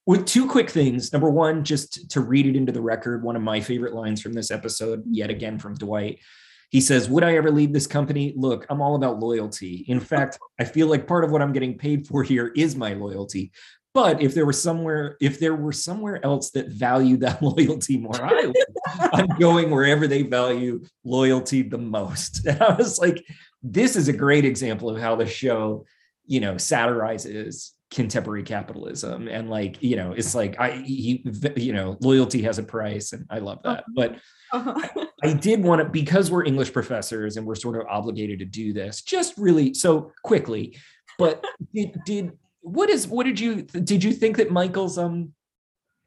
with 0.07 0.27
two 0.27 0.49
quick 0.49 0.71
things. 0.71 1.13
Number 1.13 1.31
one, 1.31 1.65
just 1.65 2.11
to 2.11 2.21
read 2.21 2.47
it 2.47 2.57
into 2.57 2.73
the 2.73 2.81
record, 2.81 3.23
one 3.23 3.37
of 3.37 3.43
my 3.43 3.61
favorite 3.61 3.95
lines 3.95 4.23
from 4.23 4.33
this 4.33 4.51
episode, 4.51 5.03
yet 5.11 5.31
again 5.31 5.59
from 5.59 5.75
Dwight. 5.75 6.21
He 6.71 6.81
says, 6.81 7.09
Would 7.09 7.25
I 7.25 7.37
ever 7.37 7.51
leave 7.51 7.73
this 7.73 7.87
company? 7.87 8.35
Look, 8.37 8.67
I'm 8.69 8.81
all 8.81 8.97
about 8.97 9.21
loyalty. 9.21 9.85
In 9.89 10.01
fact, 10.13 10.39
I 10.59 10.65
feel 10.65 10.89
like 10.89 11.07
part 11.07 11.25
of 11.25 11.31
what 11.31 11.43
I'm 11.43 11.53
getting 11.53 11.79
paid 11.79 12.07
for 12.07 12.23
here 12.23 12.53
is 12.57 12.77
my 12.77 12.95
loyalty. 12.95 13.53
But 13.97 14.21
if 14.21 14.35
there 14.35 14.45
were 14.45 14.53
somewhere, 14.53 15.17
if 15.23 15.41
there 15.41 15.55
were 15.55 15.73
somewhere 15.73 16.23
else 16.23 16.51
that 16.51 16.69
valued 16.69 17.21
that 17.21 17.43
loyalty 17.43 17.97
more 17.97 18.15
highly, 18.15 18.53
I'm 19.15 19.39
going 19.39 19.71
wherever 19.71 20.07
they 20.07 20.21
value 20.21 20.85
loyalty 21.03 21.63
the 21.63 21.79
most. 21.79 22.47
And 22.47 22.63
I 22.63 22.75
was 22.75 22.99
like, 22.99 23.25
this 23.63 23.97
is 23.97 24.09
a 24.09 24.13
great 24.13 24.45
example 24.45 24.91
of 24.91 25.01
how 25.01 25.17
the 25.17 25.25
show, 25.25 25.87
you 26.27 26.41
know, 26.41 26.59
satirizes 26.59 27.73
contemporary 27.91 28.43
capitalism 28.43 29.29
and 29.29 29.49
like, 29.49 29.83
you 29.83 29.97
know, 29.97 30.13
it's 30.13 30.35
like 30.35 30.61
I 30.61 30.73
he 30.73 31.25
you 31.57 31.73
know, 31.73 31.97
loyalty 32.03 32.43
has 32.43 32.59
a 32.59 32.63
price 32.63 33.15
and 33.15 33.25
I 33.31 33.39
love 33.39 33.61
that. 33.65 33.85
But 33.95 34.17
Uh-huh. 34.53 35.06
I 35.29 35.33
did 35.33 35.63
want 35.63 35.81
to 35.81 35.89
because 35.89 36.31
we're 36.31 36.45
English 36.45 36.73
professors 36.73 37.37
and 37.37 37.47
we're 37.47 37.55
sort 37.55 37.77
of 37.77 37.87
obligated 37.89 38.39
to 38.41 38.45
do 38.45 38.73
this 38.73 39.03
just 39.03 39.37
really 39.37 39.75
so 39.75 40.13
quickly. 40.23 40.77
But 41.19 41.45
did, 41.75 41.99
did 42.05 42.33
what 42.61 42.91
is 42.91 43.07
what 43.07 43.27
did 43.27 43.39
you 43.39 43.63
did 43.63 44.03
you 44.03 44.13
think 44.13 44.37
that 44.39 44.51
Michael's 44.51 44.99
um 44.99 45.33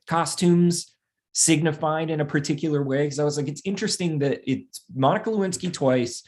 costumes 0.08 0.96
signified 1.34 2.10
in 2.10 2.22
a 2.22 2.26
particular 2.26 2.84
way? 2.84 3.06
Because 3.06 3.20
I 3.20 3.24
was 3.24 3.38
like, 3.38 3.48
it's 3.48 3.62
interesting 3.64 4.20
that 4.20 4.42
it's 4.50 4.84
Monica 4.94 5.30
Lewinsky 5.30 5.72
twice. 5.72 6.24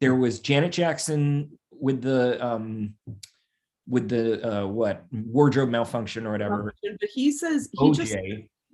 There 0.00 0.14
was 0.14 0.40
Janet 0.40 0.72
Jackson 0.72 1.58
with 1.70 2.02
the 2.02 2.44
um 2.44 2.94
with 3.88 4.08
the 4.08 4.46
uh 4.46 4.66
what 4.66 5.04
wardrobe 5.10 5.70
malfunction 5.70 6.26
or 6.26 6.32
whatever. 6.32 6.74
but 6.82 7.08
he 7.12 7.32
says 7.32 7.68
he 7.72 7.90
just 7.92 8.14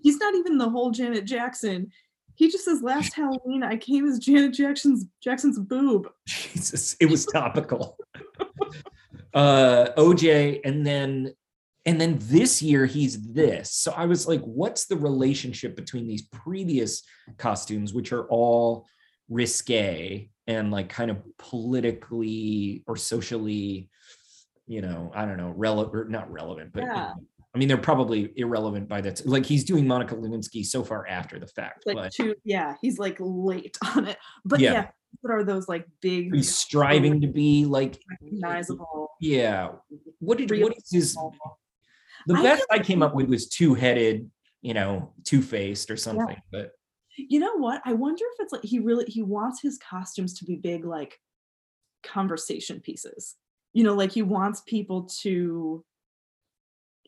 he's 0.03 0.19
not 0.19 0.35
even 0.35 0.59
the 0.59 0.69
whole 0.69 0.91
Janet 0.91 1.25
Jackson. 1.25 1.91
He 2.39 2.49
just 2.49 2.65
says 2.65 2.83
last 2.83 3.15
Halloween 3.15 3.65
I 3.65 3.77
came 3.77 4.07
as 4.07 4.21
Janet 4.21 4.55
Jackson's 4.55 5.07
Jackson's 5.21 5.59
boob. 5.59 6.09
Jesus, 6.29 6.95
it 7.01 7.11
was 7.11 7.27
topical. 7.27 7.99
uh 9.35 9.89
OJ, 9.99 10.61
and 10.65 10.87
then 10.87 11.35
and 11.85 12.01
then 12.01 12.17
this 12.21 12.63
year 12.63 12.87
he's 12.87 13.33
this. 13.33 13.73
So 13.73 13.93
I 13.97 14.07
was 14.07 14.29
like, 14.29 14.41
what's 14.43 14.87
the 14.87 14.97
relationship 14.97 15.75
between 15.75 16.07
these 16.07 16.23
previous 16.23 17.03
costumes, 17.39 17.93
which 17.93 18.13
are 18.13 18.29
all 18.29 18.87
risque 19.29 20.31
and 20.47 20.71
like 20.71 20.89
kind 20.89 21.11
of 21.11 21.19
politically 21.39 22.85
or 22.87 22.97
socially, 22.97 23.91
you 24.69 24.81
know, 24.81 25.11
I 25.13 25.25
don't 25.25 25.39
know, 25.39 25.53
relevant 25.57 26.09
not 26.09 26.31
relevant, 26.31 26.73
but 26.73 26.85
Yeah. 26.85 27.15
I 27.55 27.59
mean, 27.59 27.69
they're 27.69 27.79
probably 27.79 28.33
irrelevant 28.37 28.89
by 28.89 29.01
that. 29.01 29.27
Like 29.27 29.47
he's 29.47 29.65
doing 29.65 29.87
Monica 29.87 30.15
Lewinsky 30.15 30.65
so 30.65 30.85
far 30.85 31.07
after 31.07 31.39
the 31.39 31.47
fact, 31.47 31.85
Like 31.87 31.97
but 31.97 32.13
two, 32.13 32.35
yeah, 32.45 32.75
he's 32.83 32.99
like 32.99 33.17
late 33.21 33.77
on 33.97 34.07
it. 34.07 34.19
But 34.45 34.61
Yeah. 34.61 34.73
yeah, 34.73 34.87
what 35.23 35.33
are 35.33 35.45
those 35.45 35.69
like 35.69 35.87
big 36.01 36.35
he's 36.35 36.55
striving 36.55 37.21
to 37.23 37.27
be 37.27 37.65
like 37.65 37.99
recognizable? 38.11 39.11
Yeah. 39.21 39.71
What 40.19 40.39
did 40.39 40.51
what 40.51 40.77
is 40.77 40.91
his 40.91 41.17
the 42.27 42.35
I 42.35 42.43
best 42.43 42.67
I 42.71 42.79
came 42.81 43.03
up 43.03 43.15
with 43.15 43.29
was 43.29 43.49
two-headed, 43.49 44.31
you 44.61 44.75
know, 44.75 45.15
two-faced 45.25 45.91
or 45.91 45.97
something. 45.97 46.37
But 46.53 46.73
You 47.17 47.41
know 47.41 47.57
what? 47.57 47.81
I 47.85 47.95
wonder 47.95 48.25
if 48.35 48.41
it's 48.41 48.53
like 48.53 48.65
he 48.65 48.79
really 48.79 49.07
he 49.07 49.23
wants 49.23 49.63
his 49.63 49.79
costumes 49.79 50.39
to 50.39 50.45
be 50.45 50.57
big 50.57 50.85
like 50.85 51.19
conversation 52.03 52.81
pieces. 52.81 53.37
You 53.73 53.85
know, 53.85 53.95
like 53.95 54.13
he 54.13 54.23
wants 54.23 54.63
people 54.67 55.09
to 55.23 55.85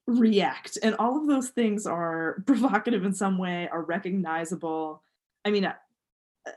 react 0.07 0.79
and 0.83 0.97
all 0.97 1.19
of 1.19 1.27
those 1.29 1.51
things 1.51 1.87
are 1.87 2.43
provocative 2.47 3.05
in 3.05 3.15
some 3.15 3.39
way 3.39 3.69
are 3.71 3.83
recognizable. 3.83 5.03
I 5.45 5.51
mean, 5.51 5.67
I, 5.67 5.75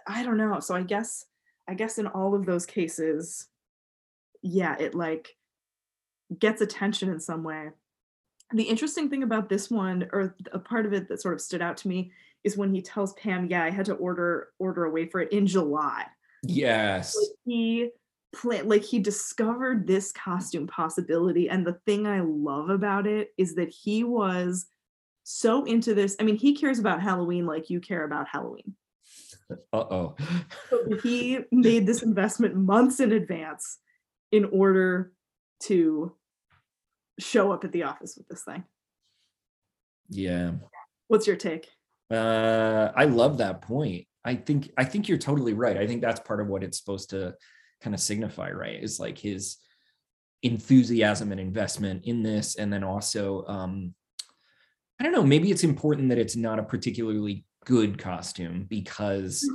I 0.07 0.23
don't 0.23 0.37
know. 0.37 0.59
So 0.59 0.75
I 0.75 0.83
guess 0.83 1.25
I 1.67 1.73
guess 1.73 1.97
in 1.97 2.07
all 2.07 2.35
of 2.35 2.45
those 2.45 2.65
cases 2.65 3.47
yeah, 4.43 4.75
it 4.77 4.93
like 4.93 5.35
gets 6.37 6.61
attention 6.61 7.09
in 7.09 7.19
some 7.19 7.43
way. 7.43 7.69
The 8.53 8.63
interesting 8.63 9.09
thing 9.09 9.23
about 9.23 9.49
this 9.49 9.71
one 9.71 10.07
or 10.11 10.35
a 10.51 10.59
part 10.59 10.85
of 10.85 10.93
it 10.93 11.07
that 11.07 11.21
sort 11.21 11.33
of 11.33 11.41
stood 11.41 11.61
out 11.61 11.77
to 11.77 11.87
me 11.87 12.11
is 12.43 12.57
when 12.57 12.73
he 12.73 12.81
tells 12.81 13.13
Pam, 13.13 13.47
"Yeah, 13.49 13.63
I 13.63 13.71
had 13.71 13.85
to 13.85 13.93
order 13.95 14.49
order 14.59 14.83
away 14.85 15.07
for 15.07 15.21
it 15.21 15.31
in 15.31 15.47
July." 15.47 16.05
yes. 16.43 17.17
He 17.45 17.89
plan 18.33 18.67
like 18.67 18.83
he 18.83 18.99
discovered 18.99 19.87
this 19.87 20.11
costume 20.11 20.67
possibility 20.67 21.49
and 21.49 21.65
the 21.65 21.79
thing 21.85 22.07
I 22.07 22.21
love 22.21 22.69
about 22.69 23.07
it 23.07 23.29
is 23.37 23.55
that 23.55 23.69
he 23.69 24.03
was 24.03 24.65
so 25.23 25.63
into 25.63 25.93
this. 25.93 26.15
I 26.19 26.23
mean, 26.23 26.35
he 26.35 26.53
cares 26.53 26.79
about 26.79 27.01
Halloween 27.01 27.45
like 27.45 27.69
you 27.69 27.79
care 27.79 28.03
about 28.03 28.27
Halloween. 28.27 28.75
Uh-oh. 29.71 30.15
So 30.69 30.97
he 31.03 31.39
made 31.51 31.85
this 31.85 32.03
investment 32.03 32.55
months 32.55 32.99
in 32.99 33.11
advance 33.11 33.79
in 34.31 34.45
order 34.45 35.13
to 35.61 36.13
show 37.19 37.51
up 37.51 37.63
at 37.63 37.71
the 37.71 37.83
office 37.83 38.17
with 38.17 38.27
this 38.27 38.43
thing. 38.43 38.63
Yeah. 40.09 40.53
What's 41.07 41.27
your 41.27 41.35
take? 41.35 41.69
Uh 42.11 42.91
I 42.95 43.05
love 43.05 43.37
that 43.37 43.61
point. 43.61 44.07
I 44.25 44.35
think 44.35 44.71
I 44.77 44.83
think 44.83 45.07
you're 45.07 45.17
totally 45.17 45.53
right. 45.53 45.77
I 45.77 45.87
think 45.87 46.01
that's 46.01 46.19
part 46.19 46.41
of 46.41 46.47
what 46.47 46.63
it's 46.63 46.77
supposed 46.77 47.11
to 47.11 47.35
kind 47.83 47.93
of 47.93 47.99
signify, 47.99 48.49
right? 48.51 48.81
Is 48.81 48.99
like 48.99 49.17
his 49.17 49.57
enthusiasm 50.41 51.31
and 51.31 51.39
investment 51.39 52.03
in 52.05 52.21
this 52.23 52.55
and 52.55 52.71
then 52.71 52.83
also 52.83 53.45
um 53.47 53.93
I 54.99 55.03
don't 55.03 55.13
know, 55.13 55.23
maybe 55.23 55.51
it's 55.51 55.63
important 55.63 56.09
that 56.09 56.17
it's 56.17 56.35
not 56.35 56.59
a 56.59 56.63
particularly 56.63 57.45
good 57.65 57.97
costume 57.97 58.65
because 58.69 59.47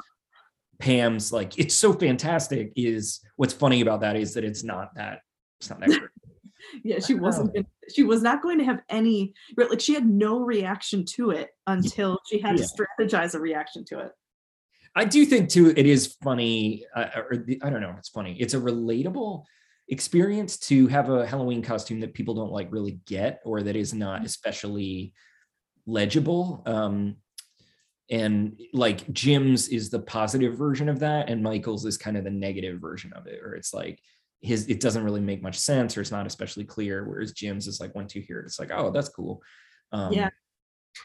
Pam's 0.78 1.32
like 1.32 1.58
it's 1.58 1.74
so 1.74 1.92
fantastic. 1.92 2.72
Is 2.76 3.20
what's 3.36 3.54
funny 3.54 3.80
about 3.80 4.00
that 4.00 4.16
is 4.16 4.34
that 4.34 4.44
it's 4.44 4.62
not 4.64 4.94
that 4.96 5.20
it's 5.60 5.70
not 5.70 5.80
that 5.80 5.88
great. 5.88 6.02
yeah, 6.84 6.98
she 6.98 7.14
wasn't. 7.14 7.54
gonna- 7.54 7.66
She 7.94 8.02
was 8.02 8.22
not 8.22 8.42
going 8.42 8.58
to 8.58 8.64
have 8.64 8.80
any. 8.88 9.32
right, 9.56 9.70
Like 9.70 9.80
she 9.80 9.94
had 9.94 10.06
no 10.08 10.40
reaction 10.40 11.04
to 11.16 11.30
it 11.30 11.50
until 11.66 12.18
she 12.30 12.38
had 12.40 12.56
to 12.58 12.62
strategize 12.64 13.34
a 13.34 13.40
reaction 13.40 13.84
to 13.86 14.00
it. 14.00 14.12
I 14.98 15.04
do 15.04 15.24
think 15.24 15.48
too 15.48 15.72
it 15.76 15.86
is 15.86 16.16
funny, 16.24 16.84
uh, 16.94 17.08
or 17.30 17.36
the- 17.36 17.60
I 17.62 17.70
don't 17.70 17.80
know, 17.80 17.94
it's 17.96 18.08
funny. 18.08 18.36
It's 18.40 18.54
a 18.54 18.60
relatable 18.60 19.44
experience 19.88 20.58
to 20.58 20.86
have 20.88 21.08
a 21.08 21.24
Halloween 21.26 21.62
costume 21.62 22.00
that 22.00 22.14
people 22.14 22.34
don't 22.34 22.50
like 22.52 22.70
really 22.72 23.00
get, 23.06 23.40
or 23.44 23.62
that 23.62 23.76
is 23.76 23.94
not 23.94 24.24
especially 24.24 25.14
legible. 25.86 26.62
Um, 26.66 27.16
and 28.10 28.58
like 28.72 29.10
Jim's 29.12 29.68
is 29.68 29.88
the 29.90 30.00
positive 30.00 30.56
version 30.58 30.88
of 30.88 30.98
that, 31.00 31.30
and 31.30 31.42
Michael's 31.42 31.84
is 31.86 31.96
kind 31.96 32.16
of 32.16 32.24
the 32.24 32.30
negative 32.30 32.80
version 32.80 33.12
of 33.12 33.26
it, 33.26 33.40
or 33.42 33.54
it's 33.54 33.72
like 33.72 34.00
his 34.40 34.66
it 34.68 34.80
doesn't 34.80 35.04
really 35.04 35.20
make 35.20 35.42
much 35.42 35.58
sense, 35.58 35.96
or 35.96 36.00
it's 36.00 36.10
not 36.10 36.26
especially 36.26 36.64
clear. 36.64 37.08
Whereas 37.08 37.32
Jim's 37.32 37.66
is 37.68 37.80
like 37.80 37.94
once 37.94 38.14
you 38.16 38.22
hear 38.22 38.40
it, 38.40 38.46
it's 38.46 38.58
like, 38.58 38.70
oh, 38.72 38.90
that's 38.90 39.10
cool. 39.10 39.42
Um, 39.92 40.12
Yeah. 40.12 40.30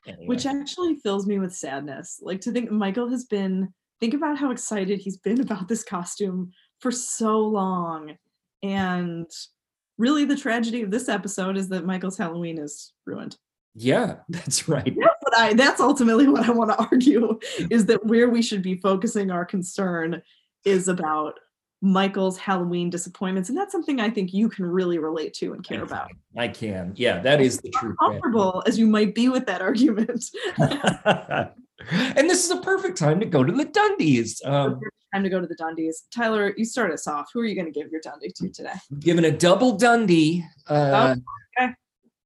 anyway. 0.07 0.25
which 0.25 0.45
actually 0.45 0.95
fills 0.95 1.27
me 1.27 1.37
with 1.39 1.53
sadness. 1.53 2.19
Like 2.21 2.41
to 2.41 2.51
think 2.51 2.71
Michael 2.71 3.09
has 3.09 3.25
been 3.25 3.73
think 3.99 4.13
about 4.13 4.37
how 4.37 4.51
excited 4.51 4.99
he's 4.99 5.17
been 5.17 5.41
about 5.41 5.67
this 5.67 5.83
costume 5.83 6.51
for 6.79 6.91
so 6.91 7.39
long. 7.39 8.17
And 8.61 9.29
really 9.97 10.25
the 10.25 10.35
tragedy 10.35 10.81
of 10.81 10.91
this 10.91 11.09
episode 11.09 11.57
is 11.57 11.69
that 11.69 11.85
Michael's 11.85 12.17
Halloween 12.17 12.57
is 12.57 12.93
ruined. 13.05 13.37
yeah, 13.75 14.15
that's 14.29 14.67
right. 14.67 14.83
That's 14.85 15.21
what 15.21 15.37
I 15.37 15.53
that's 15.53 15.81
ultimately 15.81 16.27
what 16.27 16.47
I 16.47 16.51
want 16.51 16.71
to 16.71 16.77
argue 16.91 17.39
is 17.69 17.85
that 17.87 18.05
where 18.05 18.29
we 18.29 18.41
should 18.41 18.61
be 18.61 18.75
focusing 18.75 19.31
our 19.31 19.45
concern 19.45 20.21
is 20.65 20.87
about 20.87 21.39
Michael's 21.83 22.37
Halloween 22.37 22.89
disappointments. 22.89 23.49
And 23.49 23.57
that's 23.57 23.73
something 23.73 23.99
I 23.99 24.09
think 24.09 24.33
you 24.33 24.47
can 24.47 24.65
really 24.65 24.99
relate 24.99 25.33
to 25.35 25.51
and 25.51 25.61
care 25.63 25.83
about. 25.83 26.11
I 26.37 26.47
can. 26.47 26.93
Yeah, 26.95 27.19
that 27.19 27.41
is 27.41 27.59
the 27.59 27.71
truth. 27.71 27.97
Comfortable 27.99 28.63
as 28.65 28.79
you 28.79 28.87
might 28.87 29.13
be 29.13 29.27
with 29.27 29.45
that 29.47 29.61
argument. 29.61 30.23
and 31.91 32.29
this 32.29 32.45
is 32.45 32.51
a 32.51 32.61
perfect 32.61 32.97
time 32.97 33.19
to 33.19 33.25
go 33.25 33.43
to 33.43 33.51
the 33.51 33.65
Dundies. 33.65 34.45
Um, 34.45 34.79
time 35.13 35.23
to 35.23 35.29
go 35.29 35.39
to 35.39 35.47
the 35.47 35.55
Dundies. 35.55 36.03
Tyler, 36.13 36.53
you 36.57 36.65
start 36.65 36.91
us 36.91 37.07
off. 37.07 37.29
Who 37.33 37.39
are 37.41 37.45
you 37.45 37.55
going 37.55 37.71
to 37.71 37.77
give 37.79 37.91
your 37.91 38.01
Dundie 38.01 38.33
to 38.35 38.49
today? 38.49 38.73
giving 38.99 39.25
a 39.25 39.31
double 39.31 39.77
Dundie 39.77 40.43
uh, 40.69 41.15
Oh, 41.15 41.63
okay. 41.63 41.73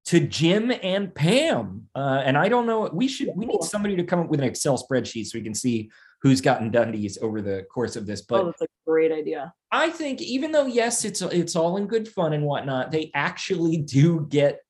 to 0.06 0.20
Jim 0.20 0.72
and 0.82 1.14
Pam. 1.14 1.88
Uh, 1.94 2.22
and 2.24 2.36
I 2.38 2.48
don't 2.48 2.66
know. 2.66 2.88
We 2.92 3.08
should. 3.08 3.30
We 3.34 3.46
need 3.46 3.62
somebody 3.62 3.96
to 3.96 4.04
come 4.04 4.20
up 4.20 4.28
with 4.28 4.40
an 4.40 4.46
Excel 4.46 4.82
spreadsheet 4.82 5.26
so 5.26 5.38
we 5.38 5.42
can 5.44 5.54
see 5.54 5.90
who's 6.22 6.40
gotten 6.40 6.70
Dundies 6.70 7.20
over 7.22 7.40
the 7.40 7.64
course 7.72 7.94
of 7.96 8.06
this. 8.06 8.22
But 8.22 8.40
oh, 8.40 8.46
that's 8.46 8.62
a 8.62 8.66
great 8.86 9.12
idea. 9.12 9.52
I 9.70 9.90
think 9.90 10.22
even 10.22 10.50
though 10.52 10.66
yes, 10.66 11.04
it's 11.04 11.20
it's 11.22 11.56
all 11.56 11.76
in 11.76 11.86
good 11.86 12.08
fun 12.08 12.32
and 12.32 12.44
whatnot, 12.44 12.90
they 12.90 13.10
actually 13.14 13.76
do 13.78 14.26
get 14.28 14.60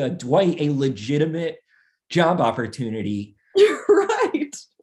uh, 0.00 0.08
Dwight 0.10 0.60
a 0.60 0.70
legitimate 0.70 1.58
job 2.08 2.40
opportunity. 2.40 3.36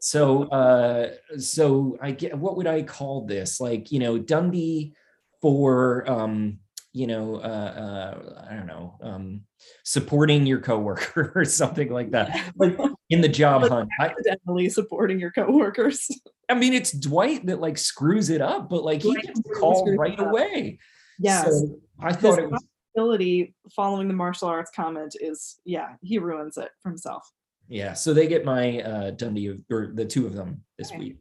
So 0.05 0.43
uh 0.49 1.13
so 1.39 1.97
i 1.99 2.11
get 2.11 2.37
what 2.37 2.57
would 2.57 2.67
i 2.67 2.83
call 2.83 3.25
this? 3.25 3.59
Like 3.59 3.91
you 3.91 3.97
know 3.97 4.19
dundie 4.19 4.93
for 5.41 6.07
um 6.07 6.59
you 6.93 7.07
know 7.07 7.37
uh, 7.37 7.39
uh 7.39 8.45
i 8.47 8.53
don't 8.53 8.67
know 8.67 8.97
um 9.01 9.41
supporting 9.83 10.45
your 10.45 10.59
coworker 10.59 11.31
or 11.35 11.43
something 11.43 11.91
like 11.91 12.11
that. 12.11 12.53
Like 12.55 12.77
in 13.09 13.21
the 13.21 13.27
job 13.27 13.63
Like 13.63 13.71
hunt 13.71 13.89
I, 13.99 14.67
supporting 14.67 15.19
your 15.19 15.31
coworkers. 15.31 16.07
I 16.49 16.53
mean 16.53 16.75
it's 16.75 16.91
dwight 16.91 17.47
that 17.47 17.59
like 17.59 17.79
screws 17.79 18.29
it 18.29 18.41
up 18.41 18.69
but 18.69 18.83
like 18.83 19.01
he 19.01 19.11
Dwight 19.11 19.25
gets 19.25 19.41
really 19.43 19.59
called 19.59 19.89
right 19.97 20.19
away. 20.19 20.77
Yeah, 21.17 21.45
so 21.45 21.79
i 21.99 22.13
thought 22.13 22.37
it 22.37 22.51
was 22.51 22.63
ability 22.95 23.55
following 23.75 24.07
the 24.07 24.13
martial 24.13 24.49
arts 24.49 24.69
comment 24.69 25.15
is 25.19 25.59
yeah, 25.65 25.95
he 26.03 26.19
ruins 26.19 26.57
it 26.57 26.69
for 26.83 26.89
himself. 26.89 27.27
Yeah 27.67 27.93
so 27.93 28.13
they 28.13 28.27
get 28.27 28.45
my 28.45 28.79
uh 28.81 29.11
dundie 29.11 29.51
of- 29.51 29.61
or 29.71 29.91
the 29.93 30.05
two 30.05 30.25
of 30.25 30.33
them 30.33 30.63
this 30.77 30.89
Okay. 30.91 30.99
week 30.99 31.17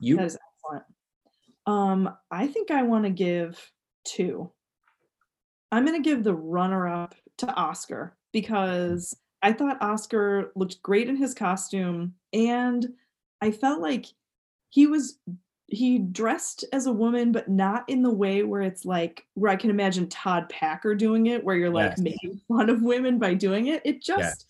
you 0.00 0.16
That 0.16 0.26
is 0.26 0.36
excellent. 0.36 0.84
Um, 1.66 2.16
I 2.30 2.48
think 2.48 2.72
I 2.72 2.82
want 2.82 3.04
to 3.04 3.10
give 3.10 3.70
two. 4.04 4.50
I'm 5.70 5.86
going 5.86 6.02
to 6.02 6.08
give 6.08 6.24
the 6.24 6.34
runner 6.34 6.88
up 6.88 7.14
to 7.38 7.46
Oscar 7.54 8.16
because 8.32 9.16
I 9.42 9.52
thought 9.52 9.80
Oscar 9.80 10.50
looked 10.56 10.82
great 10.82 11.08
in 11.08 11.14
his 11.16 11.34
costume 11.34 12.14
and 12.32 12.88
I 13.40 13.52
felt 13.52 13.80
like 13.80 14.06
he 14.70 14.88
was 14.88 15.18
he 15.68 15.98
dressed 16.00 16.64
as 16.72 16.86
a 16.86 16.92
woman 16.92 17.30
but 17.32 17.48
not 17.48 17.88
in 17.88 18.02
the 18.02 18.10
way 18.12 18.42
where 18.42 18.60
it's 18.62 18.84
like 18.84 19.24
where 19.34 19.50
I 19.52 19.56
can 19.56 19.70
imagine 19.70 20.08
Todd 20.08 20.48
Packer 20.48 20.94
doing 20.96 21.26
it 21.28 21.44
where 21.44 21.56
you're 21.56 21.70
like 21.70 21.92
Yes. 21.92 22.00
making 22.00 22.40
fun 22.48 22.68
of 22.70 22.82
women 22.82 23.18
by 23.20 23.34
doing 23.34 23.68
it. 23.68 23.80
It 23.84 24.02
just 24.02 24.18
Yes. 24.18 24.44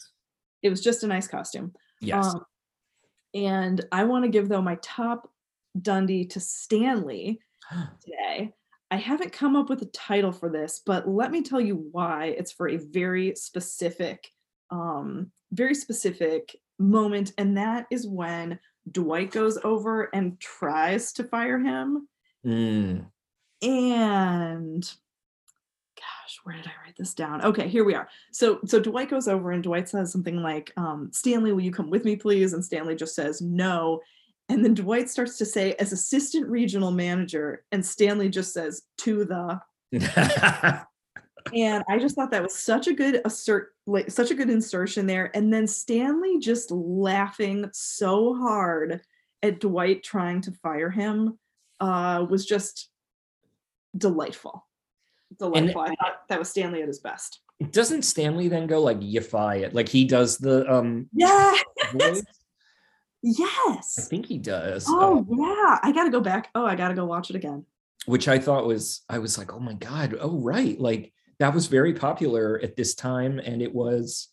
It 0.63 0.71
was 0.71 0.81
just 0.81 1.03
a 1.05 1.07
nice 1.07 1.27
costume. 1.29 1.73
yes 2.01 2.27
Um, 2.27 2.45
and 3.35 3.85
I 3.93 4.05
want 4.05 4.25
to 4.25 4.31
give 4.31 4.49
though 4.49 4.63
my 4.63 4.77
top 4.83 5.31
Dundie 5.81 6.27
to 6.31 6.41
Stanley 6.41 7.41
today. 8.05 8.53
I 8.91 8.97
haven't 8.97 9.33
come 9.33 9.57
up 9.57 9.71
with 9.71 9.81
a 9.81 9.87
title 9.87 10.33
for 10.33 10.51
this, 10.51 10.83
but 10.85 11.09
let 11.09 11.31
me 11.31 11.41
tell 11.43 11.61
you 11.61 11.89
why. 11.93 12.27
It's 12.39 12.53
for 12.53 12.69
a 12.69 12.77
very 12.77 13.35
specific, 13.37 14.31
um, 14.71 15.31
very 15.51 15.75
specific 15.75 16.55
moment, 16.79 17.33
and 17.39 17.57
that 17.57 17.87
is 17.91 18.07
when 18.07 18.59
Dwight 18.91 19.31
goes 19.31 19.57
over 19.65 20.11
and 20.15 20.39
tries 20.41 21.13
to 21.15 21.25
fire 21.25 21.59
him, 21.59 22.07
Mm. 22.45 23.07
and 23.63 24.95
gosh, 26.33 26.41
where 26.45 26.57
did 26.57 26.67
I 26.67 26.85
write 26.85 26.97
this 26.97 27.15
down? 27.15 27.43
Okay, 27.45 27.69
here 27.69 27.85
we 27.85 27.95
are. 27.95 28.09
So 28.31 28.61
so 28.65 28.81
Dwight 28.81 29.11
goes 29.11 29.29
over 29.29 29.53
and 29.53 29.63
Dwight 29.63 29.89
says 29.89 30.13
something 30.13 30.43
like, 30.43 30.73
um, 30.77 31.11
Stanley, 31.13 31.53
will 31.53 31.63
you 31.63 31.73
come 31.73 31.91
with 31.91 32.05
me, 32.05 32.17
please? 32.17 32.53
And 32.53 32.65
Stanley 32.65 32.97
just 32.97 33.15
says 33.15 33.41
no. 33.41 34.01
And 34.49 34.65
then 34.65 34.75
Dwight 34.75 35.09
starts 35.09 35.39
to 35.39 35.47
say, 35.47 35.75
as 35.75 35.93
assistant 35.93 36.49
regional 36.49 36.91
manager, 36.91 37.65
and 37.73 37.85
Stanley 37.85 38.29
just 38.29 38.53
says 38.53 38.83
to 38.99 39.25
the 39.25 39.61
and 41.55 41.85
I 41.89 41.99
just 41.99 42.17
thought 42.17 42.31
that 42.31 42.43
was 42.43 42.55
such 42.55 42.87
a 42.87 42.95
good 42.95 43.21
assert 43.25 43.75
like 43.87 44.11
such 44.11 44.31
a 44.31 44.35
good 44.35 44.51
insertion 44.51 45.07
there. 45.07 45.31
And 45.35 45.53
then 45.53 45.67
Stanley 45.67 46.39
just 46.39 46.71
laughing 46.71 47.69
so 47.73 48.35
hard 48.35 49.03
at 49.43 49.61
Dwight 49.61 50.03
trying 50.03 50.41
to 50.43 50.53
fire 50.53 50.91
him 50.91 51.39
uh 51.81 52.27
was 52.29 52.47
just 52.47 52.89
delightful. 53.97 54.67
Delightful. 55.39 55.81
I 55.81 55.95
thought 55.95 56.29
that 56.29 56.39
was 56.39 56.49
Stanley 56.51 56.83
at 56.83 56.89
his 56.89 57.01
best. 57.01 57.41
Doesn't 57.71 58.03
Stanley 58.03 58.49
then 58.49 58.67
go 58.67 58.81
like 58.83 59.01
yify 59.01 59.61
it? 59.61 59.75
Like 59.75 59.89
he 59.89 60.05
does 60.05 60.39
the 60.39 60.71
um 60.73 61.09
Yeah. 61.13 61.55
yes. 63.23 63.99
I 63.99 64.03
think 64.03 64.27
he 64.27 64.39
does. 64.39 64.87
Oh 64.89 65.21
uh, 65.21 65.35
yeah. 65.37 65.79
I 65.83 65.93
gotta 65.93 66.11
go 66.11 66.21
back. 66.21 66.49
Oh, 66.55 66.67
I 66.67 66.75
gotta 66.75 66.95
go 66.95 67.05
watch 67.05 67.31
it 67.31 67.37
again. 67.37 67.65
which 68.07 68.27
I 68.27 68.39
thought 68.39 68.67
was 68.67 69.03
I 69.09 69.19
was 69.19 69.39
like, 69.39 69.53
oh 69.53 69.61
my 69.61 69.75
God, 69.75 70.17
oh 70.21 70.39
right. 70.41 70.79
Like 70.81 71.13
that 71.39 71.55
was 71.55 71.67
very 71.67 71.95
popular 71.95 72.61
at 72.63 72.77
this 72.77 72.95
time. 72.95 73.39
And 73.39 73.63
it 73.63 73.73
was 73.75 74.29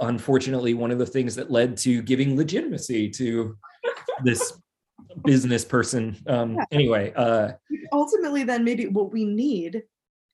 unfortunately 0.00 0.74
one 0.74 0.90
of 0.90 0.98
the 0.98 1.06
things 1.06 1.36
that 1.36 1.50
led 1.50 1.78
to 1.78 2.02
giving 2.02 2.36
legitimacy 2.36 3.08
to 3.10 3.56
this 4.22 4.52
business 5.24 5.64
person. 5.64 6.16
Um 6.26 6.56
Yeah. 6.56 6.64
anyway, 6.72 7.12
uh 7.16 7.52
Ultimately, 7.92 8.44
then 8.44 8.64
maybe 8.64 8.86
what 8.86 9.12
we 9.12 9.24
need 9.24 9.82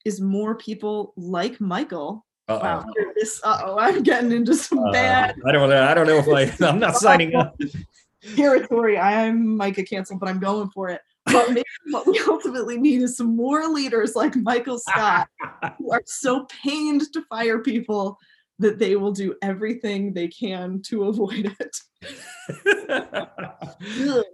is 0.04 0.20
more 0.20 0.54
people 0.56 1.12
like 1.16 1.60
Michael. 1.60 2.24
uh-oh. 2.48 2.60
Wow. 2.60 2.84
This 3.16 3.40
uh 3.44 3.60
oh, 3.64 3.78
I'm 3.78 4.02
getting 4.02 4.32
into 4.32 4.54
some 4.54 4.78
Uh, 4.80 4.92
bad 4.92 5.34
I 5.46 5.52
don't 5.52 5.68
know. 5.68 5.82
I 5.84 5.94
don't 5.94 6.06
know 6.06 6.18
if 6.18 6.28
I 6.60 6.66
I'm 6.68 6.78
not 6.80 6.96
signing 6.96 7.34
up. 7.34 7.56
territory. 8.36 8.98
I'm 8.98 9.56
Micah 9.56 9.82
cancel, 9.82 10.18
but 10.18 10.28
I'm 10.28 10.38
going 10.38 10.70
for 10.70 10.88
it. 10.90 11.00
But 11.26 11.48
maybe 11.50 11.64
what 11.90 12.06
we 12.06 12.20
ultimately 12.26 12.78
need 12.78 13.02
is 13.02 13.16
some 13.16 13.36
more 13.36 13.66
leaders 13.68 14.14
like 14.16 14.34
Michael 14.36 14.78
Scott 14.78 15.28
who 15.78 15.92
are 15.92 16.02
so 16.06 16.46
pained 16.64 17.02
to 17.12 17.22
fire 17.28 17.60
people 17.60 18.18
that 18.62 18.78
they 18.78 18.96
will 18.96 19.12
do 19.12 19.34
everything 19.42 20.12
they 20.12 20.28
can 20.28 20.80
to 20.86 21.04
avoid 21.04 21.54
it. 21.60 21.76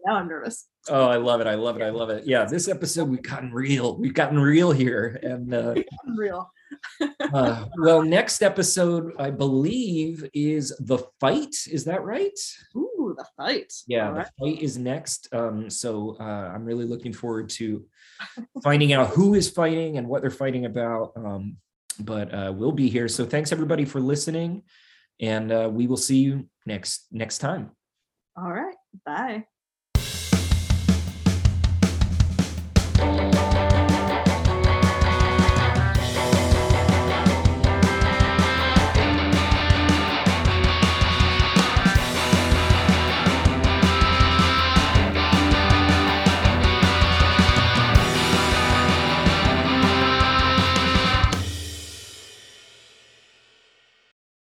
Now 0.07 0.17
I'm 0.17 0.29
nervous. 0.29 0.67
oh, 0.89 1.07
I 1.07 1.17
love 1.17 1.41
it. 1.41 1.47
I 1.47 1.55
love 1.55 1.77
it. 1.77 1.83
I 1.83 1.91
love 1.91 2.11
it. 2.11 2.27
Yeah, 2.27 2.45
this 2.45 2.69
episode 2.69 3.09
we've 3.09 3.23
gotten 3.23 3.53
real. 3.53 3.99
We've 3.99 4.15
gotten 4.15 4.39
real 4.39 4.73
here. 4.73 5.19
And 5.23 5.53
uh 5.53 5.75
Unreal. 6.05 6.51
Uh, 7.33 7.65
well, 7.79 8.03
next 8.03 8.43
episode, 8.43 9.13
I 9.19 9.31
believe, 9.31 10.29
is 10.33 10.75
the 10.81 10.99
fight. 11.21 11.55
Is 11.71 11.85
that 11.87 12.03
right? 12.05 12.39
Ooh, 12.77 13.15
the 13.19 13.27
fight. 13.37 13.73
Yeah, 13.87 14.07
All 14.09 14.13
the 14.13 14.19
right. 14.21 14.29
fight 14.39 14.63
is 14.63 14.79
next. 14.79 15.29
Um, 15.33 15.69
so 15.71 16.17
uh, 16.21 16.23
I'm 16.55 16.65
really 16.65 16.85
looking 16.85 17.13
forward 17.13 17.49
to 17.51 17.85
finding 18.63 18.93
out 18.93 19.09
who 19.09 19.35
is 19.35 19.51
fighting 19.51 19.99
and 19.99 20.09
what 20.09 20.21
they're 20.23 20.31
fighting 20.31 20.65
about. 20.67 21.13
Um, 21.17 21.57
but 21.99 22.33
uh, 22.33 22.53
we'll 22.55 22.73
be 22.73 22.89
here. 22.89 23.09
So 23.09 23.25
thanks 23.25 23.53
everybody 23.53 23.85
for 23.85 24.01
listening. 24.01 24.63
and 25.21 25.51
uh, 25.51 25.69
we 25.73 25.87
will 25.87 25.97
see 25.97 26.19
you 26.19 26.49
next 26.65 27.07
next 27.11 27.39
time. 27.39 27.71
All 28.37 28.53
right. 28.53 28.77
Bye. 29.05 29.45